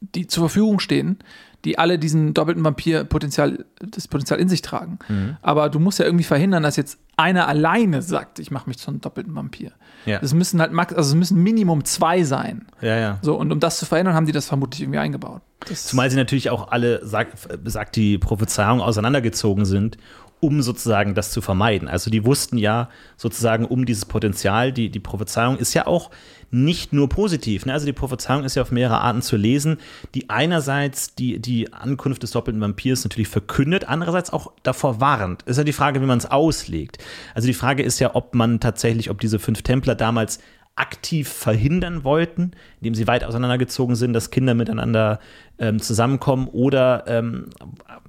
die 0.00 0.26
zur 0.26 0.44
Verfügung 0.44 0.78
stehen, 0.78 1.18
die 1.64 1.78
alle 1.78 1.98
diesen 1.98 2.34
doppelten 2.34 2.64
Vampir-Potenzial, 2.64 3.64
das 3.80 4.08
Potenzial 4.08 4.38
in 4.38 4.48
sich 4.48 4.62
tragen. 4.62 4.98
Mhm. 5.08 5.36
Aber 5.42 5.68
du 5.68 5.78
musst 5.78 5.98
ja 5.98 6.04
irgendwie 6.04 6.24
verhindern, 6.24 6.62
dass 6.62 6.76
jetzt 6.76 6.98
einer 7.16 7.48
alleine 7.48 8.02
sagt, 8.02 8.38
ich 8.38 8.50
mache 8.50 8.68
mich 8.68 8.78
zu 8.78 8.90
einem 8.90 9.00
doppelten 9.00 9.34
Vampir. 9.34 9.72
Ja. 10.06 10.18
Es 10.22 10.34
müssen 10.34 10.60
halt 10.60 10.72
max, 10.72 10.94
also 10.94 11.10
es 11.10 11.14
müssen 11.14 11.42
Minimum 11.42 11.84
zwei 11.84 12.24
sein. 12.24 12.66
Ja, 12.80 12.96
ja. 12.96 13.18
So, 13.22 13.36
und 13.36 13.52
um 13.52 13.60
das 13.60 13.78
zu 13.78 13.86
verhindern, 13.86 14.14
haben 14.14 14.26
die 14.26 14.32
das 14.32 14.46
vermutlich 14.46 14.82
irgendwie 14.82 14.98
eingebaut. 14.98 15.42
Das 15.68 15.86
Zumal 15.86 16.10
sie 16.10 16.16
natürlich 16.16 16.50
auch 16.50 16.72
alle, 16.72 17.06
sagt, 17.06 17.48
sagt 17.64 17.96
die 17.96 18.18
Prophezeiung, 18.18 18.80
auseinandergezogen 18.80 19.64
sind 19.64 19.98
um 20.42 20.60
sozusagen 20.60 21.14
das 21.14 21.30
zu 21.30 21.40
vermeiden. 21.40 21.86
Also 21.86 22.10
die 22.10 22.24
wussten 22.24 22.58
ja 22.58 22.88
sozusagen 23.16 23.64
um 23.64 23.86
dieses 23.86 24.06
Potenzial, 24.06 24.72
die, 24.72 24.90
die 24.90 24.98
Prophezeiung 24.98 25.56
ist 25.56 25.72
ja 25.72 25.86
auch 25.86 26.10
nicht 26.52 26.92
nur 26.92 27.08
positiv. 27.08 27.66
Ne? 27.66 27.72
Also 27.72 27.86
die 27.86 27.94
Prophezeiung 27.94 28.44
ist 28.44 28.54
ja 28.54 28.62
auf 28.62 28.70
mehrere 28.70 29.00
Arten 29.00 29.22
zu 29.22 29.36
lesen, 29.36 29.78
die 30.14 30.28
einerseits 30.30 31.14
die, 31.14 31.40
die 31.40 31.72
Ankunft 31.72 32.22
des 32.22 32.30
doppelten 32.30 32.60
Vampirs 32.60 33.04
natürlich 33.04 33.28
verkündet, 33.28 33.88
andererseits 33.88 34.32
auch 34.32 34.52
davor 34.62 35.00
warnt. 35.00 35.42
Ist 35.42 35.56
ja 35.56 35.64
die 35.64 35.72
Frage, 35.72 36.02
wie 36.02 36.06
man 36.06 36.18
es 36.18 36.26
auslegt. 36.26 36.98
Also 37.34 37.46
die 37.46 37.54
Frage 37.54 37.82
ist 37.82 37.98
ja, 38.00 38.14
ob 38.14 38.34
man 38.34 38.60
tatsächlich, 38.60 39.08
ob 39.08 39.18
diese 39.20 39.38
fünf 39.38 39.62
Templer 39.62 39.94
damals 39.94 40.40
aktiv 40.76 41.28
verhindern 41.28 42.04
wollten, 42.04 42.52
indem 42.80 42.94
sie 42.94 43.06
weit 43.06 43.24
auseinandergezogen 43.24 43.94
sind, 43.94 44.12
dass 44.12 44.30
Kinder 44.30 44.54
miteinander 44.54 45.20
ähm, 45.58 45.80
zusammenkommen 45.80 46.48
oder 46.48 47.04
ähm, 47.06 47.46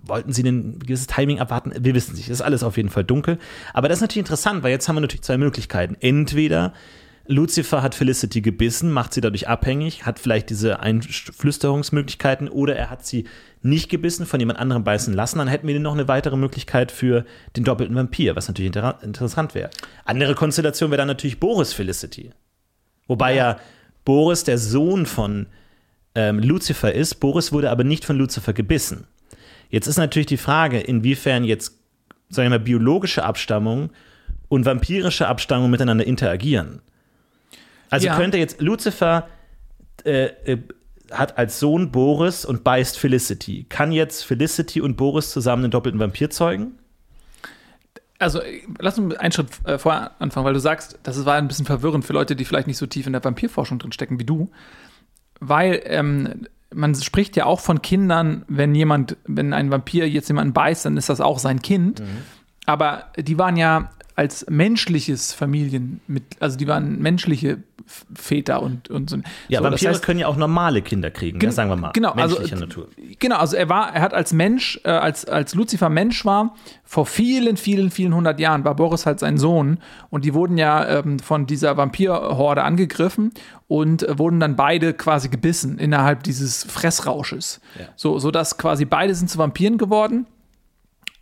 wollten 0.01 0.31
sie 0.31 0.43
ein 0.43 0.79
gewisses 0.79 1.07
Timing 1.07 1.39
abwarten? 1.39 1.73
Wir 1.79 1.93
wissen 1.93 2.11
es 2.11 2.17
nicht. 2.17 2.29
Das 2.29 2.39
ist 2.39 2.45
alles 2.45 2.63
auf 2.63 2.77
jeden 2.77 2.89
Fall 2.89 3.03
dunkel. 3.03 3.37
Aber 3.73 3.89
das 3.89 3.97
ist 3.97 4.01
natürlich 4.01 4.19
interessant, 4.19 4.63
weil 4.63 4.71
jetzt 4.71 4.87
haben 4.87 4.95
wir 4.95 5.01
natürlich 5.01 5.23
zwei 5.23 5.37
Möglichkeiten. 5.37 5.95
Entweder 5.99 6.73
Lucifer 7.26 7.82
hat 7.82 7.95
Felicity 7.95 8.41
gebissen, 8.41 8.91
macht 8.91 9.13
sie 9.13 9.21
dadurch 9.21 9.47
abhängig, 9.47 10.05
hat 10.05 10.19
vielleicht 10.19 10.49
diese 10.49 10.82
Einflüsterungsmöglichkeiten 10.82 12.49
oder 12.49 12.76
er 12.76 12.89
hat 12.89 13.05
sie 13.05 13.26
nicht 13.61 13.89
gebissen, 13.89 14.26
von 14.26 14.41
jemand 14.41 14.59
anderem 14.59 14.84
beißen 14.84 15.13
lassen, 15.13 15.38
dann 15.38 15.47
hätten 15.47 15.67
wir 15.67 15.80
noch 15.80 15.93
eine 15.93 16.09
weitere 16.09 16.36
Möglichkeit 16.36 16.91
für 16.91 17.24
den 17.55 17.63
doppelten 17.63 17.95
Vampir, 17.95 18.36
was 18.36 18.49
natürlich 18.49 18.67
inter 18.67 18.99
interessant 19.01 19.55
wäre. 19.55 19.69
Andere 20.03 20.36
Konstellation 20.36 20.91
wäre 20.91 20.97
dann 20.97 21.07
natürlich 21.07 21.39
Boris 21.39 21.71
Felicity. 21.71 22.32
Wobei 23.07 23.36
ja, 23.36 23.57
Boris 24.03 24.43
der 24.43 24.57
Sohn 24.57 25.05
von 25.05 25.47
ähm, 26.15 26.39
Lucifer 26.39 26.93
ist. 26.93 27.15
Boris 27.15 27.53
wurde 27.53 27.71
aber 27.71 27.86
nicht 27.86 28.03
von 28.03 28.17
Lucifer 28.17 28.51
gebissen. 28.51 29.07
Jetzt 29.69 29.88
ist 29.88 29.97
natürlich 29.97 30.28
die 30.28 30.38
Frage, 30.38 30.80
inwiefern 30.80 31.45
jetzt, 31.45 31.80
sagen 32.30 32.51
wir 32.51 32.57
mal, 32.57 32.63
biologische 32.63 33.24
Abstammung 33.24 33.91
und 34.49 34.65
vampirische 34.65 35.28
Abstammung 35.28 35.71
miteinander 35.71 36.05
interagieren. 36.05 36.82
Also 37.93 38.07
ja. 38.07 38.15
könnte 38.15 38.37
jetzt 38.37 38.59
Lucifer 38.59 39.27
äh, 40.03 40.25
äh, 40.45 40.57
hat 41.11 41.37
als 41.37 41.59
Sohn 41.59 41.91
Boris 41.91 42.43
und 42.43 42.63
beißt 42.63 42.97
Felicity. 42.97 43.65
Kann 43.69 43.91
jetzt 43.91 44.23
Felicity 44.23 44.81
und 44.81 44.97
Boris 44.97 45.29
zusammen 45.31 45.65
einen 45.65 45.71
doppelten 45.71 45.99
Vampir 45.99 46.29
zeugen? 46.29 46.79
also 48.19 48.39
lass 48.79 48.97
uns 48.97 49.15
einen 49.15 49.31
Schritt 49.31 49.49
äh, 49.65 49.77
vorher 49.77 50.11
anfangen, 50.19 50.45
weil 50.45 50.53
du 50.53 50.59
sagst, 50.59 50.97
das 51.03 51.25
war 51.25 51.35
ein 51.35 51.47
bisschen 51.47 51.65
verwirrend 51.65 52.05
für 52.05 52.13
Leute, 52.13 52.35
die 52.35 52.45
vielleicht 52.45 52.67
nicht 52.67 52.77
so 52.77 52.85
tief 52.85 53.05
in 53.05 53.13
der 53.13 53.23
Vampirforschung 53.23 53.79
drin 53.79 53.91
stecken 53.91 54.17
wie 54.17 54.23
du, 54.23 54.49
weil 55.41 55.81
ähm, 55.85 56.47
man 56.73 56.95
spricht 56.95 57.35
ja 57.35 57.45
auch 57.45 57.59
von 57.59 57.81
Kindern, 57.81 58.45
wenn 58.47 58.73
jemand, 58.73 59.17
wenn 59.25 59.53
ein 59.53 59.71
Vampir 59.71 60.09
jetzt 60.09 60.29
jemanden 60.29 60.53
beißt, 60.53 60.85
dann 60.85 60.97
ist 60.97 61.09
das 61.09 61.21
auch 61.21 61.37
sein 61.37 61.61
Kind. 61.61 61.99
Mhm. 61.99 62.05
Aber 62.65 63.11
die 63.17 63.37
waren 63.37 63.57
ja 63.57 63.91
als 64.16 64.45
menschliches 64.49 65.34
Familien 65.34 66.01
mit, 66.07 66.24
also 66.39 66.57
die 66.57 66.68
waren 66.68 66.99
menschliche 66.99 67.64
Väter 68.16 68.61
und, 68.61 68.89
und 68.89 69.09
so. 69.09 69.18
Ja, 69.49 69.59
so, 69.59 69.66
Vampire 69.66 69.72
das 69.72 69.95
heißt, 69.95 70.05
können 70.05 70.20
ja 70.20 70.28
auch 70.28 70.38
normale 70.38 70.82
Kinder 70.82 71.11
kriegen, 71.11 71.38
ne, 71.38 71.51
sagen 71.51 71.70
wir 71.70 71.76
mal. 71.76 71.91
Genau, 71.91 72.11
also, 72.11 72.41
Natur. 72.55 72.88
Genau, 73.20 73.38
also 73.38 73.57
er 73.57 73.68
war, 73.70 73.93
er 73.93 74.01
hat 74.01 74.14
als 74.14 74.32
Mensch, 74.32 74.80
äh, 74.84 74.89
als, 74.89 75.26
als 75.26 75.53
Lucifer 75.53 75.89
Mensch 75.89 76.24
war, 76.24 76.55
vor 76.84 77.05
vielen, 77.05 77.57
vielen, 77.57 77.91
vielen 77.91 78.16
hundert 78.16 78.39
Jahren 78.39 78.64
war 78.64 78.76
Boris 78.76 79.05
halt 79.05 79.20
sein 79.20 79.38
Sohn 79.38 79.80
und 80.09 80.24
die 80.24 80.34
wurden 80.34 80.57
ja 80.57 80.99
ähm, 80.99 81.20
von 81.20 81.45
dieser 81.45 81.76
Vampirhorde 81.76 82.64
angegriffen 82.64 83.32
und 83.68 84.03
äh, 84.03 84.18
wurden 84.18 84.39
dann 84.39 84.55
beide 84.55 84.93
quasi 84.93 85.28
gebissen 85.30 85.78
innerhalb 85.78 86.24
dieses 86.24 86.64
Fressrausches. 86.64 87.59
Ja. 87.78 87.88
So, 87.95 88.18
sodass 88.20 88.57
quasi 88.57 88.86
beide 88.86 89.14
sind 89.14 89.30
zu 89.30 89.38
Vampiren 89.38 89.78
geworden 89.78 90.26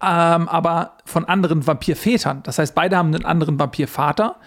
ähm, 0.02 0.48
aber 0.50 0.98
von 1.06 1.26
anderen 1.26 1.66
Vampirvätern. 1.68 2.44
Das 2.44 2.58
heißt, 2.58 2.74
beide 2.74 2.98
haben 2.98 3.14
einen 3.14 3.26
anderen 3.26 3.60
Vampirvater, 3.60 4.38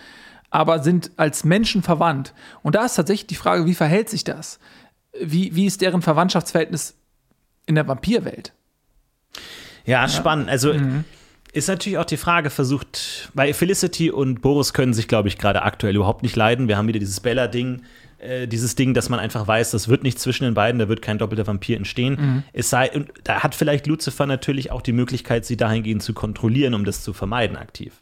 aber 0.50 0.82
sind 0.82 1.12
als 1.16 1.44
Menschen 1.44 1.82
verwandt. 1.82 2.34
Und 2.62 2.74
da 2.74 2.84
ist 2.84 2.94
tatsächlich 2.94 3.26
die 3.28 3.34
Frage, 3.34 3.66
wie 3.66 3.74
verhält 3.74 4.08
sich 4.08 4.24
das? 4.24 4.58
Wie, 5.20 5.54
wie 5.54 5.66
ist 5.66 5.80
deren 5.80 6.02
Verwandtschaftsverhältnis 6.02 6.96
in 7.66 7.76
der 7.76 7.86
Vampirwelt? 7.86 8.52
Ja, 9.84 10.08
spannend. 10.08 10.48
Also 10.48 10.72
mhm. 10.72 11.04
ist 11.52 11.68
natürlich 11.68 11.98
auch 11.98 12.04
die 12.04 12.16
Frage 12.16 12.50
versucht, 12.50 13.30
weil 13.34 13.52
Felicity 13.54 14.10
und 14.10 14.40
Boris 14.42 14.72
können 14.72 14.94
sich, 14.94 15.08
glaube 15.08 15.28
ich, 15.28 15.38
gerade 15.38 15.62
aktuell 15.62 15.94
überhaupt 15.94 16.22
nicht 16.22 16.36
leiden. 16.36 16.68
Wir 16.68 16.76
haben 16.76 16.88
wieder 16.88 16.98
dieses 16.98 17.20
Bella-Ding, 17.20 17.82
äh, 18.24 18.46
dieses 18.46 18.74
Ding, 18.74 18.94
dass 18.94 19.08
man 19.08 19.20
einfach 19.20 19.46
weiß, 19.46 19.70
das 19.70 19.88
wird 19.88 20.02
nicht 20.02 20.18
zwischen 20.18 20.44
den 20.44 20.54
beiden, 20.54 20.78
da 20.78 20.88
wird 20.88 21.02
kein 21.02 21.18
doppelter 21.18 21.46
Vampir 21.46 21.76
entstehen. 21.76 22.16
Mhm. 22.18 22.42
Es 22.52 22.70
sei, 22.70 22.90
und 22.90 23.10
da 23.24 23.42
hat 23.42 23.54
vielleicht 23.54 23.86
Lucifer 23.86 24.26
natürlich 24.26 24.70
auch 24.70 24.82
die 24.82 24.92
Möglichkeit, 24.92 25.44
sie 25.44 25.56
dahingehend 25.56 26.02
zu 26.02 26.14
kontrollieren, 26.14 26.74
um 26.74 26.84
das 26.84 27.02
zu 27.02 27.12
vermeiden 27.12 27.56
aktiv. 27.56 28.00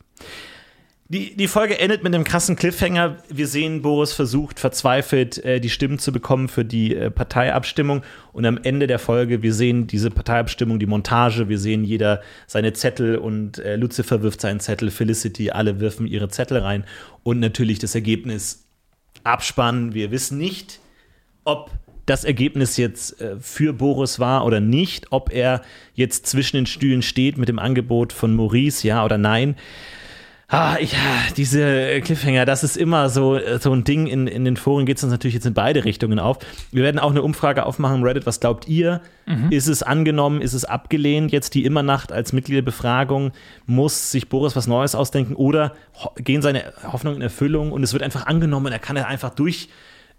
Die, 1.13 1.37
die 1.37 1.47
Folge 1.47 1.79
endet 1.79 2.03
mit 2.03 2.15
einem 2.15 2.25
krassen 2.25 2.57
Cliffhanger. 2.57 3.19
Wir 3.29 3.47
sehen, 3.47 3.83
Boris 3.83 4.15
versucht 4.15 4.59
verzweifelt, 4.59 5.45
äh, 5.45 5.61
die 5.61 5.69
Stimmen 5.69 5.99
zu 5.99 6.11
bekommen 6.11 6.49
für 6.49 6.65
die 6.65 6.97
äh, 6.97 7.11
Parteiabstimmung. 7.11 8.03
Und 8.33 8.47
am 8.47 8.59
Ende 8.63 8.87
der 8.87 8.99
Folge, 8.99 9.43
wir 9.43 9.53
sehen 9.53 9.87
diese 9.87 10.11
Parteiabstimmung, 10.11 10.79
die 10.79 10.87
Montage, 10.87 11.51
wir 11.51 11.59
sehen 11.59 11.85
jeder 11.85 12.23
seine 12.47 12.73
Zettel 12.73 13.19
und 13.19 13.59
äh, 13.59 13.77
Lucifer 13.77 14.23
wirft 14.23 14.41
seinen 14.41 14.61
Zettel, 14.61 14.91
Felicity, 14.91 15.51
alle 15.51 15.81
wirfen 15.81 16.07
ihre 16.07 16.29
Zettel 16.29 16.57
rein. 16.57 16.85
Und 17.25 17.41
natürlich 17.41 17.79
das 17.79 17.95
Ergebnis 17.95 18.62
Abspann. 19.25 19.95
Wir 19.95 20.11
wissen 20.11 20.39
nicht, 20.39 20.81
ob 21.45 21.71
das 22.07 22.25
Ergebnis 22.25 22.77
jetzt 22.77 23.21
äh, 23.21 23.37
für 23.39 23.73
Boris 23.73 24.19
war 24.19 24.45
oder 24.45 24.61
nicht, 24.61 25.13
ob 25.13 25.33
er 25.33 25.63
jetzt 25.95 26.27
zwischen 26.27 26.57
den 26.57 26.67
Stühlen 26.67 27.03
steht 27.03 27.39
mit 27.39 27.49
dem 27.49 27.59
Angebot 27.59 28.13
von 28.13 28.35
Maurice, 28.35 28.87
ja 28.87 29.05
oder 29.05 29.19
nein. 29.19 29.57
Ah, 30.53 30.77
ja, 30.79 31.33
diese 31.35 32.03
Cliffhanger, 32.03 32.45
das 32.45 32.63
ist 32.63 32.77
immer 32.77 33.09
so, 33.09 33.41
so 33.59 33.73
ein 33.73 33.85
Ding. 33.85 34.07
In, 34.07 34.27
in 34.27 34.45
den 34.45 34.59
Foren 34.59 34.85
geht 34.85 34.99
es 34.99 35.03
uns 35.03 35.11
natürlich 35.11 35.33
jetzt 35.33 35.47
in 35.47 35.55
beide 35.55 35.87
Richtungen 35.87 36.19
auf. 36.19 36.41
Wir 36.71 36.83
werden 36.83 36.99
auch 36.99 37.11
eine 37.11 37.23
Umfrage 37.23 37.65
aufmachen 37.65 37.97
im 37.97 38.03
Reddit. 38.03 38.27
Was 38.27 38.39
glaubt 38.39 38.69
ihr? 38.69 39.01
Mhm. 39.25 39.51
Ist 39.51 39.67
es 39.67 39.83
angenommen? 39.83 40.43
Ist 40.43 40.53
es 40.53 40.67
abgelehnt? 40.67 41.33
Jetzt 41.33 41.55
die 41.55 41.65
Immernacht 41.65 42.13
als 42.13 42.35
Mitgliederbefragung. 42.35 43.33
Muss 43.65 44.11
sich 44.11 44.29
Boris 44.29 44.55
was 44.55 44.67
Neues 44.67 44.95
ausdenken? 44.95 45.37
Oder 45.37 45.73
gehen 46.17 46.43
seine 46.43 46.75
Hoffnungen 46.83 47.17
in 47.17 47.23
Erfüllung 47.23 47.73
und 47.73 47.83
es 47.83 47.95
wird 47.95 48.03
einfach 48.03 48.27
angenommen 48.27 48.67
und 48.67 48.73
er 48.73 48.79
kann 48.79 48.99
er 48.99 49.07
einfach 49.07 49.31
durch 49.31 49.71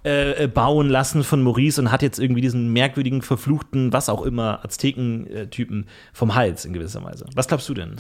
äh, 0.01 0.47
bauen 0.47 0.89
lassen 0.89 1.23
von 1.23 1.43
Maurice 1.43 1.79
und 1.79 1.91
hat 1.91 2.01
jetzt 2.01 2.17
irgendwie 2.17 2.41
diesen 2.41 2.73
merkwürdigen, 2.73 3.21
verfluchten, 3.21 3.93
was 3.93 4.09
auch 4.09 4.23
immer, 4.23 4.65
Azteken-Typen 4.65 5.85
vom 6.11 6.33
Hals 6.33 6.65
in 6.65 6.73
gewisser 6.73 7.03
Weise. 7.03 7.27
Was 7.35 7.47
glaubst 7.47 7.69
du 7.69 7.75
denn? 7.75 7.97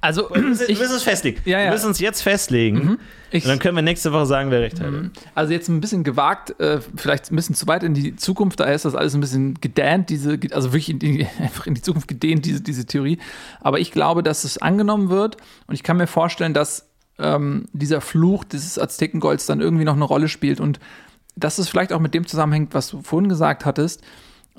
Also, 0.00 0.28
wir 0.30 0.42
müssen, 0.42 0.66
ich, 0.68 0.78
es 0.78 1.02
festlegen. 1.02 1.40
Ja, 1.44 1.58
ja. 1.58 1.64
Wir 1.64 1.72
müssen 1.72 1.86
uns 1.86 1.98
jetzt 1.98 2.20
festlegen. 2.20 2.76
Mhm. 2.76 2.98
Ich, 3.30 3.44
und 3.44 3.50
dann 3.50 3.58
können 3.58 3.74
wir 3.74 3.82
nächste 3.82 4.12
Woche 4.12 4.26
sagen, 4.26 4.50
wer 4.50 4.60
recht 4.60 4.80
hat. 4.80 4.90
Mhm. 4.90 5.10
Also, 5.34 5.52
jetzt 5.52 5.68
ein 5.68 5.80
bisschen 5.80 6.04
gewagt, 6.04 6.58
äh, 6.60 6.80
vielleicht 6.96 7.32
ein 7.32 7.36
bisschen 7.36 7.54
zu 7.54 7.66
weit 7.66 7.82
in 7.82 7.94
die 7.94 8.14
Zukunft. 8.14 8.60
Daher 8.60 8.74
ist 8.74 8.84
das 8.84 8.94
alles 8.94 9.14
ein 9.14 9.20
bisschen 9.20 9.54
gedehnt, 9.60 10.10
diese, 10.10 10.38
also 10.52 10.68
wirklich 10.68 10.90
in 10.90 10.98
die, 10.98 11.26
einfach 11.40 11.66
in 11.66 11.74
die 11.74 11.82
Zukunft 11.82 12.08
gedehnt, 12.08 12.44
diese, 12.44 12.60
diese 12.60 12.86
Theorie. 12.86 13.18
Aber 13.60 13.80
ich 13.80 13.90
glaube, 13.90 14.22
dass 14.22 14.44
es 14.44 14.58
angenommen 14.58 15.08
wird. 15.08 15.38
Und 15.66 15.74
ich 15.74 15.82
kann 15.82 15.96
mir 15.96 16.06
vorstellen, 16.06 16.54
dass 16.54 16.88
ähm, 17.18 17.66
dieser 17.72 18.00
Fluch 18.00 18.44
dieses 18.44 18.78
Aztekengolds 18.78 19.46
dann 19.46 19.60
irgendwie 19.60 19.84
noch 19.84 19.94
eine 19.94 20.04
Rolle 20.04 20.28
spielt. 20.28 20.60
Und 20.60 20.78
dass 21.36 21.58
es 21.58 21.68
vielleicht 21.68 21.92
auch 21.92 22.00
mit 22.00 22.14
dem 22.14 22.26
zusammenhängt, 22.26 22.74
was 22.74 22.88
du 22.88 23.02
vorhin 23.02 23.28
gesagt 23.28 23.64
hattest. 23.64 24.02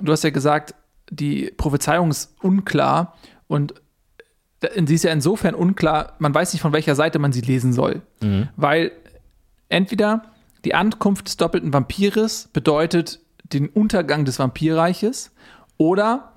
Du 0.00 0.12
hast 0.12 0.24
ja 0.24 0.30
gesagt, 0.30 0.74
die 1.10 1.52
Prophezeiung 1.56 2.10
ist 2.10 2.34
unklar. 2.42 3.16
Und 3.46 3.74
sie 4.60 4.94
ist 4.94 5.04
ja 5.04 5.12
insofern 5.12 5.54
unklar, 5.54 6.14
man 6.18 6.34
weiß 6.34 6.52
nicht, 6.52 6.62
von 6.62 6.72
welcher 6.72 6.94
Seite 6.94 7.18
man 7.18 7.32
sie 7.32 7.40
lesen 7.40 7.72
soll. 7.72 8.02
Mhm. 8.22 8.48
Weil 8.56 8.92
entweder 9.68 10.24
die 10.64 10.74
Ankunft 10.74 11.28
des 11.28 11.36
doppelten 11.36 11.72
Vampires 11.72 12.48
bedeutet 12.52 13.20
den 13.52 13.68
Untergang 13.68 14.24
des 14.24 14.38
Vampirreiches 14.38 15.32
oder 15.76 16.32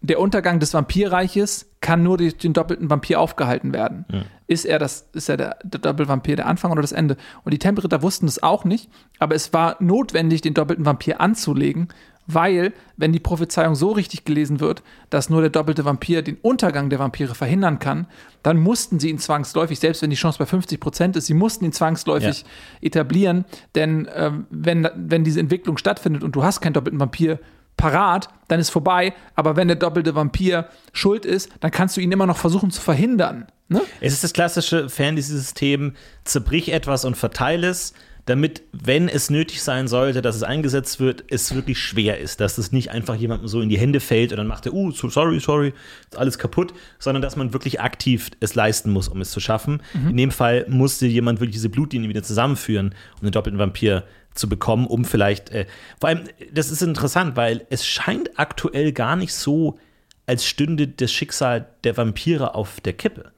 der 0.00 0.18
Untergang 0.18 0.58
des 0.58 0.74
Vampirreiches 0.74 1.70
kann 1.80 2.02
nur 2.02 2.18
durch 2.18 2.36
den 2.36 2.52
doppelten 2.52 2.90
Vampir 2.90 3.20
aufgehalten 3.20 3.72
werden. 3.72 4.04
Mhm. 4.10 4.22
Ist 4.48 4.64
er 4.64 4.78
das, 4.78 5.08
ist 5.12 5.28
er 5.28 5.36
der, 5.36 5.56
der 5.62 5.80
Doppelvampir 5.80 6.36
der 6.36 6.46
Anfang 6.46 6.72
oder 6.72 6.82
das 6.82 6.92
Ende? 6.92 7.16
Und 7.44 7.54
die 7.54 7.58
Tempelritter 7.58 8.02
wussten 8.02 8.26
das 8.26 8.42
auch 8.42 8.64
nicht, 8.64 8.90
aber 9.18 9.34
es 9.34 9.52
war 9.52 9.76
notwendig, 9.80 10.42
den 10.42 10.54
doppelten 10.54 10.84
Vampir 10.84 11.20
anzulegen, 11.20 11.88
weil, 12.26 12.72
wenn 12.96 13.12
die 13.12 13.20
Prophezeiung 13.20 13.74
so 13.74 13.92
richtig 13.92 14.24
gelesen 14.24 14.60
wird, 14.60 14.82
dass 15.10 15.30
nur 15.30 15.40
der 15.40 15.50
doppelte 15.50 15.84
Vampir 15.84 16.22
den 16.22 16.36
Untergang 16.36 16.90
der 16.90 16.98
Vampire 16.98 17.34
verhindern 17.34 17.78
kann, 17.78 18.06
dann 18.42 18.58
mussten 18.58 19.00
sie 19.00 19.10
ihn 19.10 19.18
zwangsläufig, 19.18 19.78
selbst 19.78 20.02
wenn 20.02 20.10
die 20.10 20.16
Chance 20.16 20.38
bei 20.38 20.46
50 20.46 20.80
Prozent 20.80 21.16
ist, 21.16 21.26
sie 21.26 21.34
mussten 21.34 21.64
ihn 21.64 21.72
zwangsläufig 21.72 22.42
ja. 22.42 22.86
etablieren, 22.86 23.44
denn 23.74 24.06
äh, 24.06 24.30
wenn, 24.50 24.88
wenn 24.94 25.24
diese 25.24 25.40
Entwicklung 25.40 25.78
stattfindet 25.78 26.22
und 26.22 26.36
du 26.36 26.42
hast 26.42 26.60
keinen 26.60 26.74
doppelten 26.74 27.00
Vampir 27.00 27.38
parat, 27.76 28.28
dann 28.48 28.60
ist 28.60 28.70
vorbei, 28.70 29.14
aber 29.34 29.56
wenn 29.56 29.68
der 29.68 29.76
doppelte 29.76 30.14
Vampir 30.14 30.68
schuld 30.92 31.24
ist, 31.24 31.50
dann 31.60 31.70
kannst 31.70 31.96
du 31.96 32.00
ihn 32.00 32.12
immer 32.12 32.26
noch 32.26 32.36
versuchen 32.36 32.70
zu 32.70 32.80
verhindern. 32.80 33.46
Ne? 33.68 33.80
Es 34.00 34.12
ist 34.12 34.22
das 34.22 34.32
klassische 34.32 34.88
Fantasy-System, 34.88 35.94
zerbrich 36.24 36.72
etwas 36.72 37.04
und 37.04 37.16
verteile 37.16 37.68
es 37.68 37.94
damit, 38.26 38.62
wenn 38.72 39.08
es 39.08 39.30
nötig 39.30 39.62
sein 39.62 39.88
sollte, 39.88 40.22
dass 40.22 40.36
es 40.36 40.44
eingesetzt 40.44 41.00
wird, 41.00 41.24
es 41.28 41.54
wirklich 41.54 41.78
schwer 41.78 42.18
ist, 42.18 42.40
dass 42.40 42.56
es 42.56 42.70
nicht 42.70 42.90
einfach 42.90 43.16
jemandem 43.16 43.48
so 43.48 43.60
in 43.60 43.68
die 43.68 43.78
Hände 43.78 43.98
fällt 43.98 44.30
und 44.30 44.38
dann 44.38 44.46
macht 44.46 44.66
er, 44.66 44.74
uh, 44.74 44.92
sorry, 44.92 45.40
sorry, 45.40 45.74
ist 46.08 46.16
alles 46.16 46.38
kaputt, 46.38 46.72
sondern 47.00 47.20
dass 47.20 47.34
man 47.34 47.52
wirklich 47.52 47.80
aktiv 47.80 48.30
es 48.38 48.54
leisten 48.54 48.92
muss, 48.92 49.08
um 49.08 49.20
es 49.20 49.32
zu 49.32 49.40
schaffen. 49.40 49.82
Mhm. 49.92 50.10
In 50.10 50.16
dem 50.16 50.30
Fall 50.30 50.66
musste 50.68 51.06
jemand 51.06 51.40
wirklich 51.40 51.56
diese 51.56 51.68
Blutlinie 51.68 52.08
wieder 52.08 52.22
zusammenführen, 52.22 52.94
um 53.20 53.26
den 53.26 53.32
doppelten 53.32 53.58
Vampir 53.58 54.04
zu 54.34 54.48
bekommen, 54.48 54.86
um 54.86 55.04
vielleicht, 55.04 55.50
äh, 55.50 55.66
vor 56.00 56.08
allem, 56.08 56.24
das 56.52 56.70
ist 56.70 56.80
interessant, 56.80 57.36
weil 57.36 57.66
es 57.70 57.84
scheint 57.86 58.38
aktuell 58.38 58.92
gar 58.92 59.16
nicht 59.16 59.34
so, 59.34 59.78
als 60.26 60.46
stünde 60.46 60.86
das 60.86 61.12
Schicksal 61.12 61.66
der 61.82 61.96
Vampire 61.96 62.54
auf 62.54 62.80
der 62.80 62.92
Kippe 62.92 63.32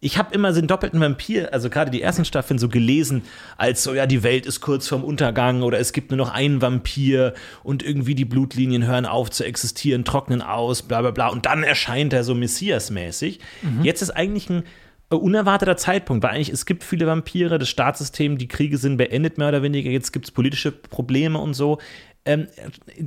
ich 0.00 0.16
habe 0.18 0.34
immer 0.34 0.52
den 0.52 0.66
doppelten 0.66 1.00
Vampir, 1.00 1.52
also 1.52 1.68
gerade 1.68 1.90
die 1.90 2.00
ersten 2.00 2.24
Staffeln 2.24 2.58
so 2.58 2.68
gelesen, 2.68 3.22
als 3.56 3.82
so, 3.82 3.94
ja, 3.94 4.06
die 4.06 4.22
Welt 4.22 4.46
ist 4.46 4.60
kurz 4.60 4.88
vorm 4.88 5.04
Untergang 5.04 5.62
oder 5.62 5.78
es 5.78 5.92
gibt 5.92 6.10
nur 6.10 6.18
noch 6.18 6.30
einen 6.30 6.62
Vampir 6.62 7.34
und 7.62 7.82
irgendwie 7.82 8.14
die 8.14 8.24
Blutlinien 8.24 8.86
hören 8.86 9.06
auf 9.06 9.30
zu 9.30 9.44
existieren, 9.44 10.04
trocknen 10.04 10.42
aus, 10.42 10.82
bla 10.82 11.02
bla 11.02 11.10
bla. 11.10 11.28
Und 11.28 11.46
dann 11.46 11.62
erscheint 11.62 12.12
er 12.12 12.24
so 12.24 12.34
Messias-mäßig. 12.34 13.40
Mhm. 13.62 13.84
Jetzt 13.84 14.00
ist 14.00 14.10
eigentlich 14.10 14.48
ein 14.48 14.64
äh, 15.10 15.16
unerwarteter 15.16 15.76
Zeitpunkt, 15.76 16.22
weil 16.24 16.30
eigentlich 16.30 16.50
es 16.50 16.64
gibt 16.64 16.82
viele 16.82 17.06
Vampire, 17.06 17.58
das 17.58 17.68
Staatssystem, 17.68 18.38
die 18.38 18.48
Kriege 18.48 18.78
sind 18.78 18.96
beendet 18.96 19.36
mehr 19.36 19.48
oder 19.48 19.62
weniger, 19.62 19.90
jetzt 19.90 20.12
gibt 20.12 20.24
es 20.24 20.30
politische 20.30 20.72
Probleme 20.72 21.38
und 21.38 21.54
so. 21.54 21.78
Ähm, 22.26 22.48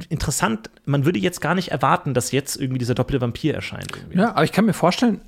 interessant, 0.10 0.72
man 0.86 1.06
würde 1.06 1.20
jetzt 1.20 1.40
gar 1.40 1.54
nicht 1.54 1.70
erwarten, 1.70 2.16
dass 2.16 2.32
jetzt 2.32 2.60
irgendwie 2.60 2.80
dieser 2.80 2.96
doppelte 2.96 3.22
Vampir 3.22 3.54
erscheint. 3.54 3.96
Irgendwie. 3.96 4.18
Ja, 4.18 4.32
aber 4.32 4.44
ich 4.44 4.52
kann 4.52 4.66
mir 4.66 4.74
vorstellen, 4.74 5.22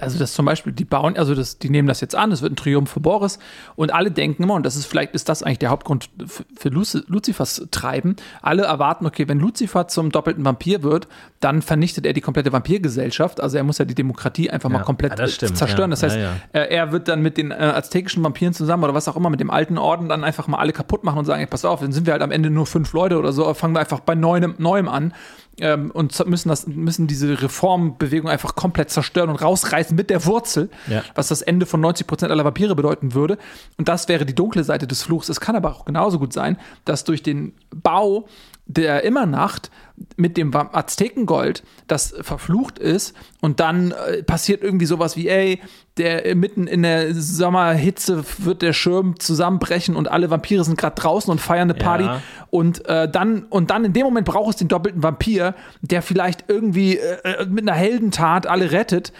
also 0.00 0.18
das 0.18 0.32
zum 0.32 0.46
Beispiel, 0.46 0.72
die 0.72 0.84
bauen, 0.84 1.16
also 1.16 1.34
das, 1.34 1.58
die 1.58 1.70
nehmen 1.70 1.88
das 1.88 2.00
jetzt 2.00 2.14
an, 2.14 2.32
es 2.32 2.42
wird 2.42 2.52
ein 2.52 2.56
Triumph 2.56 2.90
für 2.90 3.00
Boris 3.00 3.38
und 3.76 3.92
alle 3.92 4.10
denken 4.10 4.42
immer, 4.42 4.54
und 4.54 4.64
das 4.64 4.76
ist 4.76 4.86
vielleicht, 4.86 5.14
ist 5.14 5.28
das 5.28 5.42
eigentlich 5.42 5.58
der 5.58 5.70
Hauptgrund 5.70 6.10
für, 6.26 6.44
für 6.56 6.68
Luzifers 6.68 7.66
Treiben, 7.70 8.16
alle 8.40 8.64
erwarten, 8.64 9.06
okay, 9.06 9.28
wenn 9.28 9.38
Lucifer 9.38 9.88
zum 9.88 10.10
doppelten 10.10 10.44
Vampir 10.44 10.82
wird, 10.82 11.08
dann 11.40 11.62
vernichtet 11.62 12.06
er 12.06 12.12
die 12.12 12.20
komplette 12.20 12.52
Vampirgesellschaft, 12.52 13.40
also 13.40 13.56
er 13.56 13.64
muss 13.64 13.78
ja 13.78 13.84
die 13.84 13.94
Demokratie 13.94 14.50
einfach 14.50 14.70
ja, 14.70 14.78
mal 14.78 14.84
komplett 14.84 15.18
ja, 15.18 15.26
zerstören, 15.26 15.90
das 15.90 16.02
heißt, 16.02 16.16
ja, 16.16 16.34
er 16.52 16.92
wird 16.92 17.08
dann 17.08 17.22
mit 17.22 17.36
den 17.36 17.50
äh, 17.50 17.54
aztekischen 17.54 18.22
Vampiren 18.24 18.54
zusammen 18.54 18.84
oder 18.84 18.94
was 18.94 19.08
auch 19.08 19.16
immer, 19.16 19.30
mit 19.30 19.40
dem 19.40 19.50
alten 19.50 19.78
Orden 19.78 20.08
dann 20.08 20.24
einfach 20.24 20.46
mal 20.46 20.58
alle 20.58 20.72
kaputt 20.72 21.04
machen 21.04 21.18
und 21.18 21.24
sagen, 21.24 21.40
ey, 21.40 21.46
pass 21.46 21.64
auf, 21.64 21.80
dann 21.80 21.92
sind 21.92 22.06
wir 22.06 22.12
halt 22.12 22.22
am 22.22 22.30
Ende 22.30 22.50
nur 22.50 22.66
fünf 22.66 22.92
Leute 22.92 23.18
oder 23.18 23.32
so, 23.32 23.52
fangen 23.54 23.74
wir 23.74 23.80
einfach 23.80 24.00
bei 24.00 24.14
neuem, 24.14 24.54
neuem 24.58 24.88
an 24.88 25.12
ähm, 25.58 25.90
und 25.90 26.26
müssen, 26.26 26.48
das, 26.48 26.66
müssen 26.66 27.06
diese 27.06 27.42
Reformbewegung 27.42 28.28
einfach 28.28 28.54
komplett 28.54 28.90
zerstören 28.90 29.30
und 29.30 29.36
rausreißen 29.36 29.94
mit 29.94 30.10
der 30.10 30.24
Wurzel, 30.24 30.70
ja. 30.88 31.02
was 31.14 31.28
das 31.28 31.42
Ende 31.42 31.66
von 31.66 31.80
90 31.80 32.06
Prozent 32.06 32.32
aller 32.32 32.44
Vampire 32.44 32.74
bedeuten 32.74 33.14
würde. 33.14 33.38
Und 33.76 33.88
das 33.88 34.08
wäre 34.08 34.24
die 34.24 34.34
dunkle 34.34 34.64
Seite 34.64 34.86
des 34.86 35.02
Fluchs. 35.02 35.28
Es 35.28 35.40
kann 35.40 35.56
aber 35.56 35.70
auch 35.70 35.84
genauso 35.84 36.18
gut 36.18 36.32
sein, 36.32 36.58
dass 36.84 37.04
durch 37.04 37.22
den 37.22 37.54
Bau 37.70 38.26
der 38.66 39.04
Immernacht 39.04 39.70
mit 40.16 40.36
dem 40.36 40.54
Aztekengold, 40.54 41.62
das 41.86 42.14
verflucht 42.20 42.78
ist 42.78 43.14
und 43.40 43.60
dann 43.60 43.92
äh, 43.92 44.22
passiert 44.22 44.62
irgendwie 44.62 44.86
sowas 44.86 45.16
wie, 45.16 45.28
ey, 45.28 45.60
der 45.96 46.34
mitten 46.34 46.66
in 46.66 46.82
der 46.82 47.14
Sommerhitze 47.14 48.24
wird 48.38 48.62
der 48.62 48.72
Schirm 48.72 49.18
zusammenbrechen 49.18 49.94
und 49.96 50.10
alle 50.10 50.30
Vampire 50.30 50.64
sind 50.64 50.78
gerade 50.78 50.94
draußen 50.94 51.30
und 51.30 51.40
feiern 51.40 51.70
eine 51.70 51.78
Party 51.78 52.04
ja. 52.04 52.22
und 52.50 52.86
äh, 52.86 53.10
dann 53.10 53.44
und 53.44 53.70
dann 53.70 53.84
in 53.84 53.92
dem 53.92 54.04
Moment 54.04 54.26
braucht 54.26 54.50
es 54.50 54.56
den 54.56 54.68
doppelten 54.68 55.02
Vampir, 55.02 55.54
der 55.82 56.02
vielleicht 56.02 56.44
irgendwie 56.48 56.96
äh, 56.96 57.18
äh 57.22 57.46
mit 57.46 57.68
einer 57.68 57.76
Heldentat 57.76 58.46
alle 58.46 58.72
rettet. 58.72 59.12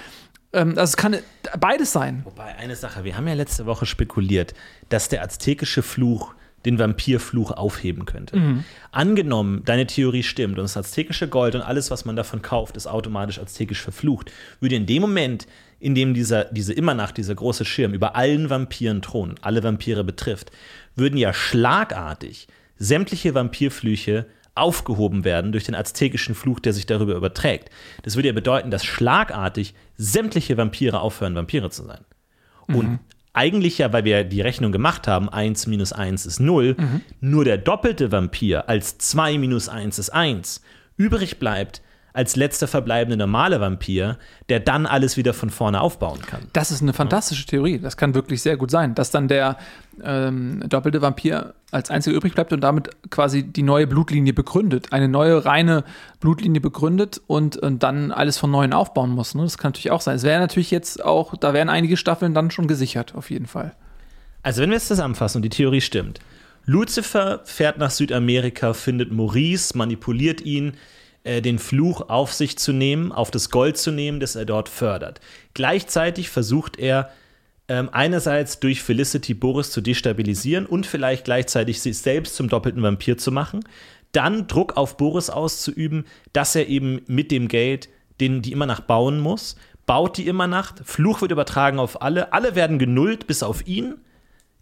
Ähm, 0.53 0.70
also 0.70 0.85
es 0.85 0.97
kann 0.97 1.16
beides 1.59 1.93
sein. 1.93 2.22
Wobei 2.24 2.57
eine 2.57 2.76
Sache, 2.76 3.05
wir 3.05 3.16
haben 3.16 3.28
ja 3.28 3.35
letzte 3.35 3.66
Woche 3.66 3.87
spekuliert, 3.87 4.55
dass 4.89 5.09
der 5.09 5.22
aztekische 5.22 5.83
Fluch 5.83 6.35
den 6.64 6.78
Vampirfluch 6.78 7.50
aufheben 7.50 8.04
könnte. 8.04 8.36
Mhm. 8.36 8.64
Angenommen, 8.90 9.62
deine 9.64 9.86
Theorie 9.86 10.22
stimmt 10.22 10.58
und 10.58 10.64
das 10.64 10.76
aztekische 10.76 11.28
Gold 11.28 11.54
und 11.54 11.62
alles, 11.62 11.90
was 11.90 12.04
man 12.04 12.16
davon 12.16 12.42
kauft, 12.42 12.76
ist 12.76 12.86
automatisch 12.86 13.38
aztekisch 13.38 13.80
verflucht, 13.80 14.30
würde 14.60 14.76
in 14.76 14.86
dem 14.86 15.02
Moment, 15.02 15.46
in 15.80 15.94
dem 15.94 16.14
dieser, 16.14 16.44
diese 16.44 16.72
Immernacht, 16.72 17.16
dieser 17.16 17.34
große 17.34 17.64
Schirm 17.64 17.94
über 17.94 18.14
allen 18.16 18.50
Vampiren 18.50 19.02
thronen, 19.02 19.34
alle 19.40 19.62
Vampire 19.62 20.04
betrifft, 20.04 20.52
würden 20.94 21.16
ja 21.16 21.32
schlagartig 21.32 22.46
sämtliche 22.78 23.34
Vampirflüche 23.34 24.26
aufgehoben 24.54 25.24
werden 25.24 25.52
durch 25.52 25.64
den 25.64 25.74
aztekischen 25.74 26.34
Fluch, 26.34 26.60
der 26.60 26.72
sich 26.72 26.84
darüber 26.86 27.14
überträgt. 27.14 27.70
Das 28.02 28.16
würde 28.16 28.28
ja 28.28 28.34
bedeuten, 28.34 28.70
dass 28.70 28.84
schlagartig 28.84 29.74
sämtliche 29.96 30.56
Vampire 30.56 31.00
aufhören, 31.00 31.34
Vampire 31.34 31.70
zu 31.70 31.84
sein. 31.84 32.04
Mhm. 32.68 32.98
Eigentlich 33.35 33.78
ja, 33.78 33.93
weil 33.93 34.05
wir 34.05 34.24
die 34.24 34.43
Rechnung 34.43 34.72
gemacht 34.72 35.09
haben, 35.09 35.28
1 35.28 35.66
minus 35.66 35.93
1 35.93 36.26
ist 36.26 36.41
0, 36.41 36.76
mhm. 36.78 37.01
nur 37.20 37.45
der 37.45 37.59
doppelte 37.59 38.12
Vampir 38.12 38.68
als 38.68 38.99
2 38.99 39.39
minus 39.39 39.68
1 39.68 39.99
ist 39.99 40.11
1 40.11 40.61
übrig 40.97 41.39
bleibt, 41.39 41.83
als 42.12 42.36
letzter 42.36 42.68
verbleibende 42.68 43.16
normale 43.16 43.60
Vampir, 43.60 44.18
der 44.48 44.60
dann 44.60 44.86
alles 44.86 45.16
wieder 45.16 45.32
von 45.32 45.50
vorne 45.50 45.80
aufbauen 45.80 46.20
kann. 46.22 46.42
Das 46.52 46.70
ist 46.70 46.82
eine 46.82 46.92
fantastische 46.92 47.46
Theorie. 47.46 47.78
Das 47.78 47.96
kann 47.96 48.14
wirklich 48.14 48.42
sehr 48.42 48.56
gut 48.56 48.70
sein, 48.70 48.94
dass 48.94 49.10
dann 49.10 49.28
der 49.28 49.56
ähm, 50.02 50.62
doppelte 50.68 51.00
Vampir 51.00 51.54
als 51.70 51.90
einziger 51.90 52.16
übrig 52.16 52.34
bleibt 52.34 52.52
und 52.52 52.60
damit 52.60 52.90
quasi 53.10 53.42
die 53.42 53.62
neue 53.62 53.86
Blutlinie 53.86 54.34
begründet, 54.34 54.92
eine 54.92 55.08
neue 55.08 55.44
reine 55.44 55.84
Blutlinie 56.20 56.60
begründet 56.60 57.20
und, 57.26 57.56
und 57.56 57.82
dann 57.82 58.12
alles 58.12 58.36
von 58.36 58.50
neuem 58.50 58.72
aufbauen 58.74 59.10
muss. 59.10 59.34
Ne? 59.34 59.42
Das 59.42 59.56
kann 59.56 59.70
natürlich 59.70 59.90
auch 59.90 60.02
sein. 60.02 60.16
Es 60.16 60.22
wäre 60.22 60.40
natürlich 60.40 60.70
jetzt 60.70 61.02
auch, 61.02 61.36
da 61.36 61.54
wären 61.54 61.70
einige 61.70 61.96
Staffeln 61.96 62.34
dann 62.34 62.50
schon 62.50 62.66
gesichert, 62.66 63.14
auf 63.14 63.30
jeden 63.30 63.46
Fall. 63.46 63.72
Also 64.42 64.60
wenn 64.60 64.70
wir 64.70 64.76
es 64.76 64.88
zusammenfassen 64.88 65.38
und 65.38 65.42
die 65.42 65.50
Theorie 65.50 65.80
stimmt, 65.80 66.20
Lucifer 66.64 67.40
fährt 67.44 67.78
nach 67.78 67.90
Südamerika, 67.90 68.72
findet 68.72 69.10
Maurice, 69.10 69.76
manipuliert 69.76 70.42
ihn, 70.42 70.74
äh, 71.25 71.41
den 71.41 71.59
Fluch 71.59 72.09
auf 72.09 72.33
sich 72.33 72.59
zu 72.59 72.73
nehmen, 72.73 73.12
auf 73.12 73.31
das 73.31 73.51
Gold 73.51 73.77
zu 73.77 73.91
nehmen, 73.91 74.20
das 74.20 74.37
er 74.37 74.45
dort 74.45 74.68
fördert. 74.68 75.20
Gleichzeitig 75.55 76.29
versucht 76.31 76.79
er 76.79 77.11
ähm, 77.68 77.89
einerseits 77.93 78.61
durch 78.61 78.83
Felicity 78.83 79.35
Boris 79.35 79.70
zu 79.70 79.81
destabilisieren 79.81 80.66
und 80.66 80.87
vielleicht 80.87 81.25
gleichzeitig 81.25 81.81
sich 81.81 81.99
selbst 81.99 82.37
zum 82.37 82.49
doppelten 82.49 82.83
Vampir 82.83 83.18
zu 83.18 83.31
machen, 83.31 83.61
dann 84.12 84.47
Druck 84.47 84.77
auf 84.77 84.97
Boris 84.97 85.31
auszuüben, 85.31 86.05
dass 86.33 86.55
er 86.55 86.68
eben 86.68 87.03
mit 87.07 87.31
dem 87.31 87.49
Geld 87.49 87.89
den, 88.20 88.43
die 88.43 88.53
Immernacht 88.53 88.87
bauen 88.87 89.20
muss, 89.20 89.57
baut 89.87 90.16
die 90.16 90.27
Immernacht, 90.27 90.83
Fluch 90.85 91.20
wird 91.23 91.33
übertragen 91.33 91.79
auf 91.79 92.03
alle, 92.03 92.33
alle 92.33 92.55
werden 92.55 92.79
genullt 92.79 93.27
bis 93.27 93.43
auf 93.43 93.66
ihn 93.66 93.95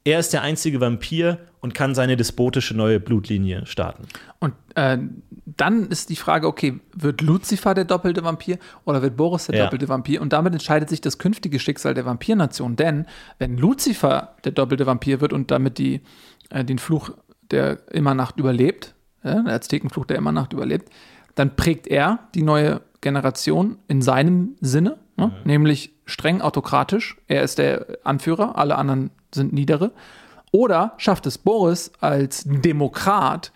er 0.05 0.19
ist 0.19 0.33
der 0.33 0.43
einzige 0.43 0.81
Vampir 0.81 1.39
und 1.61 1.75
kann 1.75 1.95
seine 1.95 2.17
despotische 2.17 2.75
neue 2.75 3.01
Blutlinie 3.01 3.67
starten. 3.67 4.05
Und 4.39 4.55
äh, 4.75 4.99
dann 5.45 5.89
ist 5.89 6.09
die 6.09 6.17
Frage, 6.17 6.47
okay, 6.47 6.81
wird 6.95 7.21
Lucifer 7.21 7.75
der 7.75 7.85
doppelte 7.85 8.25
Vampir 8.25 8.59
oder 8.85 9.03
wird 9.03 9.17
Boris 9.17 9.47
der 9.47 9.59
ja. 9.59 9.65
doppelte 9.65 9.89
Vampir? 9.89 10.23
Und 10.23 10.33
damit 10.33 10.55
entscheidet 10.55 10.89
sich 10.89 11.01
das 11.01 11.19
künftige 11.19 11.59
Schicksal 11.59 11.93
der 11.93 12.07
Vampirnation. 12.07 12.77
Denn 12.77 13.07
wenn 13.39 13.59
Lucifer 13.59 14.37
der 14.45 14.53
doppelte 14.53 14.87
Vampir 14.87 15.21
wird 15.21 15.33
und 15.33 15.51
damit 15.51 15.77
die, 15.79 16.01
äh, 16.49 16.65
den 16.65 16.79
Fluch 16.79 17.11
der 17.51 17.79
Immernacht 17.93 18.39
überlebt, 18.39 18.95
äh, 19.23 19.43
der 19.45 19.55
Aztekenfluch 19.55 20.07
der 20.07 20.17
Immernacht 20.17 20.55
überlebt, 20.55 20.89
dann 21.35 21.57
prägt 21.57 21.87
er 21.89 22.21
die 22.35 22.43
neue 22.43 22.81
Generation 23.03 23.79
in 23.89 24.03
seinem 24.03 24.57
Sinne, 24.61 24.99
ne? 25.17 25.27
mhm. 25.27 25.33
nämlich 25.45 25.93
streng 26.07 26.41
autokratisch. 26.41 27.19
Er 27.29 27.43
ist 27.43 27.59
der 27.59 27.99
Anführer, 28.05 28.57
alle 28.57 28.77
anderen 28.77 29.11
sind 29.35 29.53
niedere. 29.53 29.93
Oder 30.53 30.95
schafft 30.97 31.27
es 31.27 31.39
Boris 31.39 31.93
als 32.01 32.45
Demokrat 32.45 33.53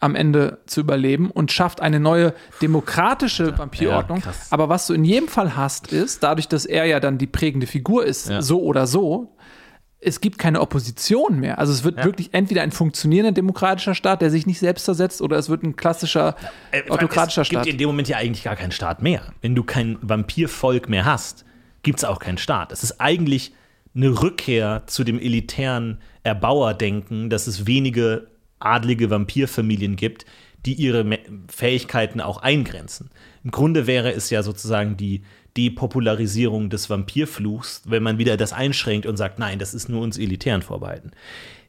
am 0.00 0.14
Ende 0.14 0.58
zu 0.66 0.80
überleben 0.80 1.30
und 1.30 1.52
schafft 1.52 1.82
eine 1.82 2.00
neue 2.00 2.34
demokratische 2.62 3.56
Vampirordnung. 3.58 4.20
Ja, 4.24 4.32
Aber 4.50 4.70
was 4.70 4.86
du 4.86 4.94
in 4.94 5.04
jedem 5.04 5.28
Fall 5.28 5.56
hast, 5.56 5.92
ist, 5.92 6.22
dadurch, 6.22 6.48
dass 6.48 6.64
er 6.64 6.86
ja 6.86 7.00
dann 7.00 7.18
die 7.18 7.26
prägende 7.26 7.66
Figur 7.66 8.04
ist, 8.04 8.30
ja. 8.30 8.40
so 8.40 8.62
oder 8.62 8.86
so, 8.86 9.36
es 10.00 10.22
gibt 10.22 10.38
keine 10.38 10.62
Opposition 10.62 11.38
mehr. 11.38 11.58
Also 11.58 11.74
es 11.74 11.84
wird 11.84 11.98
ja. 11.98 12.04
wirklich 12.04 12.30
entweder 12.32 12.62
ein 12.62 12.72
funktionierender 12.72 13.32
demokratischer 13.32 13.94
Staat, 13.94 14.22
der 14.22 14.30
sich 14.30 14.46
nicht 14.46 14.58
selbst 14.58 14.86
zersetzt, 14.86 15.20
oder 15.20 15.36
es 15.36 15.50
wird 15.50 15.62
ein 15.62 15.76
klassischer 15.76 16.34
äh, 16.70 16.90
autokratischer 16.90 17.44
Staat. 17.44 17.60
Es 17.60 17.64
gibt 17.64 17.74
in 17.74 17.78
dem 17.78 17.88
Moment 17.88 18.08
ja 18.08 18.16
eigentlich 18.16 18.44
gar 18.44 18.56
keinen 18.56 18.72
Staat 18.72 19.02
mehr. 19.02 19.20
Wenn 19.42 19.54
du 19.54 19.62
kein 19.62 19.98
Vampirvolk 20.00 20.88
mehr 20.88 21.04
hast, 21.04 21.44
gibt 21.82 21.98
es 21.98 22.04
auch 22.04 22.18
keinen 22.18 22.38
Staat. 22.38 22.72
Es 22.72 22.82
ist 22.82 23.00
eigentlich 23.00 23.52
eine 23.94 24.22
Rückkehr 24.22 24.84
zu 24.86 25.04
dem 25.04 25.18
elitären 25.18 25.98
Erbauerdenken, 26.22 27.30
dass 27.30 27.46
es 27.46 27.66
wenige 27.66 28.28
adlige 28.58 29.10
Vampirfamilien 29.10 29.96
gibt, 29.96 30.26
die 30.66 30.74
ihre 30.74 31.18
Fähigkeiten 31.48 32.20
auch 32.20 32.38
eingrenzen. 32.38 33.10
Im 33.42 33.50
Grunde 33.50 33.86
wäre 33.86 34.12
es 34.12 34.30
ja 34.30 34.42
sozusagen 34.42 34.96
die 34.96 35.22
Depopularisierung 35.56 36.70
des 36.70 36.90
Vampirfluchs, 36.90 37.82
wenn 37.86 38.02
man 38.02 38.18
wieder 38.18 38.36
das 38.36 38.52
einschränkt 38.52 39.06
und 39.06 39.16
sagt, 39.16 39.38
nein, 39.38 39.58
das 39.58 39.74
ist 39.74 39.88
nur 39.88 40.02
uns 40.02 40.18
Elitären 40.18 40.62
vorbehalten. 40.62 41.12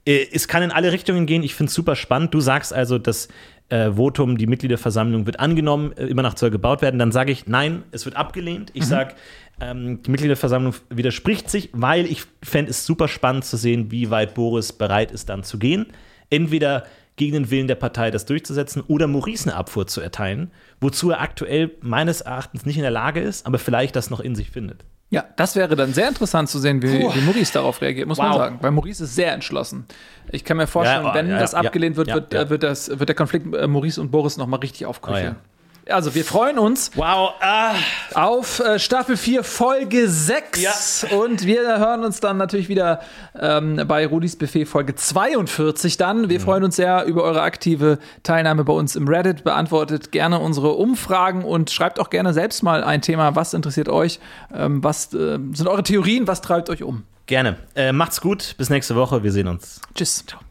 Äh, 0.06 0.28
es 0.32 0.48
kann 0.48 0.64
in 0.64 0.72
alle 0.72 0.92
Richtungen 0.92 1.26
gehen. 1.26 1.44
Ich 1.44 1.56
finde 1.56 1.70
es 1.70 1.76
super 1.76 1.96
spannend. 1.96 2.34
Du 2.34 2.42
sagst 2.42 2.74
also, 2.74 2.98
das 2.98 3.28
äh, 3.72 3.96
Votum, 3.96 4.38
die 4.38 4.48
Mitgliederversammlung 4.48 5.26
wird 5.26 5.40
angenommen, 5.40 5.94
äh, 5.94 6.06
immer 6.06 6.22
nach 6.22 6.38
soll 6.38 6.52
gebaut 6.52 6.82
werden. 6.82 7.00
Dann 7.00 7.12
sage 7.12 7.32
ich, 7.32 7.48
nein, 7.48 7.84
es 7.92 8.06
wird 8.06 8.18
abgelehnt. 8.18 8.72
Ich 8.74 8.84
mhm. 8.84 8.88
sage, 8.88 9.16
ähm, 9.62 10.04
die 10.04 10.12
Mitgliederversammlung 10.12 10.76
widerspricht 10.90 11.50
sich, 11.50 11.70
weil 11.72 12.06
ich 12.06 12.24
fände 12.44 12.72
es 12.72 12.86
super 12.86 13.08
spannend 13.08 13.46
zu 13.46 13.56
sehen, 13.56 13.90
wie 13.90 14.10
weit 14.10 14.34
Boris 14.34 14.74
bereit 14.74 15.12
ist, 15.12 15.30
dann 15.30 15.44
zu 15.44 15.58
gehen. 15.58 15.88
Entweder 16.30 16.84
gegen 17.16 17.34
den 17.34 17.52
Willen 17.52 17.68
der 17.68 17.76
Partei 17.76 18.12
das 18.12 18.26
durchzusetzen 18.26 18.84
oder 18.88 19.08
Maurice 19.08 19.50
eine 19.50 19.58
Abfuhr 19.58 19.88
zu 19.88 20.02
erteilen, 20.02 20.52
wozu 20.82 21.12
er 21.12 21.22
aktuell 21.22 21.72
meines 21.82 22.22
Erachtens 22.22 22.66
nicht 22.66 22.78
in 22.78 22.82
der 22.82 22.92
Lage 22.92 23.22
ist, 23.22 23.46
aber 23.46 23.60
vielleicht 23.60 23.96
das 23.96 24.10
noch 24.10 24.20
in 24.20 24.36
sich 24.36 24.50
findet. 24.50 24.84
Ja, 25.12 25.26
das 25.36 25.58
wäre 25.58 25.76
dann 25.76 25.94
sehr 25.94 26.08
interessant 26.08 26.50
zu 26.50 26.58
sehen, 26.58 26.82
wie, 26.82 27.00
wie 27.00 27.22
Maurice 27.22 27.52
darauf 27.52 27.82
reagiert, 27.82 28.08
muss 28.08 28.18
wow. 28.18 28.30
man 28.30 28.38
sagen. 28.38 28.58
Weil 28.62 28.72
Maurice 28.72 29.04
ist 29.04 29.14
sehr 29.14 29.34
entschlossen. 29.34 29.86
Ich 30.32 30.46
kann 30.46 30.56
mir 30.56 30.68
vorstellen, 30.68 31.04
ja, 31.04 31.12
oh, 31.12 31.14
wenn 31.14 31.30
ja, 31.30 31.38
das 31.38 31.54
abgelehnt 31.54 31.98
wird, 31.98 32.14
wird, 32.14 32.34
äh, 32.34 32.50
wird, 32.50 32.64
das, 32.64 32.98
wird 32.98 33.10
der 33.10 33.16
Konflikt 33.16 33.54
äh, 33.54 33.68
Maurice 33.68 34.00
und 34.00 34.10
Boris 34.10 34.38
noch 34.38 34.48
mal 34.48 34.62
richtig 34.62 34.86
aufköcheln. 34.86 35.36
Oh, 35.38 35.51
also 35.90 36.16
wir 36.16 36.26
freuen 36.26 36.60
uns 36.60 36.92
wow, 36.96 37.34
ah. 37.42 37.74
auf 38.14 38.60
äh, 38.60 38.80
Staffel 38.80 39.18
4, 39.18 39.44
Folge 39.44 40.08
6. 40.08 40.62
Ja. 40.62 41.18
Und 41.18 41.46
wir 41.46 41.80
hören 41.80 42.04
uns 42.04 42.20
dann 42.20 42.38
natürlich 42.38 42.70
wieder 42.70 43.02
ähm, 43.40 43.84
bei 43.88 44.06
Rudis 44.06 44.36
Buffet 44.36 44.66
Folge 44.66 44.96
42 44.96 45.98
dann. 45.98 46.30
Wir 46.30 46.40
mhm. 46.40 46.44
freuen 46.44 46.64
uns 46.64 46.76
sehr 46.76 47.06
über 47.06 47.24
eure 47.24 47.42
aktive 47.42 48.00
Teilnahme 48.24 48.64
bei 48.64 48.74
uns 48.74 48.96
im 48.96 49.08
Reddit. 49.08 49.44
Beantwortet 49.44 50.12
gerne 50.12 50.40
unsere 50.40 50.74
Umfragen 50.74 51.44
und 51.44 51.72
schreibt 51.72 52.00
auch 52.00 52.10
gerne 52.10 52.34
selbst 52.34 52.64
mal 52.64 52.84
ein 52.84 53.02
Thema. 53.02 53.36
Was 53.36 53.54
interessiert 53.54 53.90
euch? 53.90 54.20
Ähm, 54.54 54.84
was 54.84 55.14
äh, 55.14 55.40
sind 55.54 55.68
eure 55.68 55.84
Theorien? 55.84 56.28
Was 56.28 56.42
treibt 56.42 56.70
euch 56.70 56.84
um? 56.84 57.04
Gerne. 57.28 57.58
Äh, 57.76 57.92
macht's 57.92 58.22
gut. 58.22 58.56
Bis 58.58 58.70
nächste 58.70 58.96
Woche. 58.96 59.24
Wir 59.24 59.32
sehen 59.32 59.48
uns. 59.48 59.82
Tschüss. 59.96 60.26
Ciao. 60.26 60.42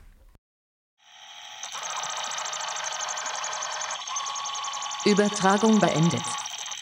Übertragung 5.06 5.80
beendet. 5.80 6.20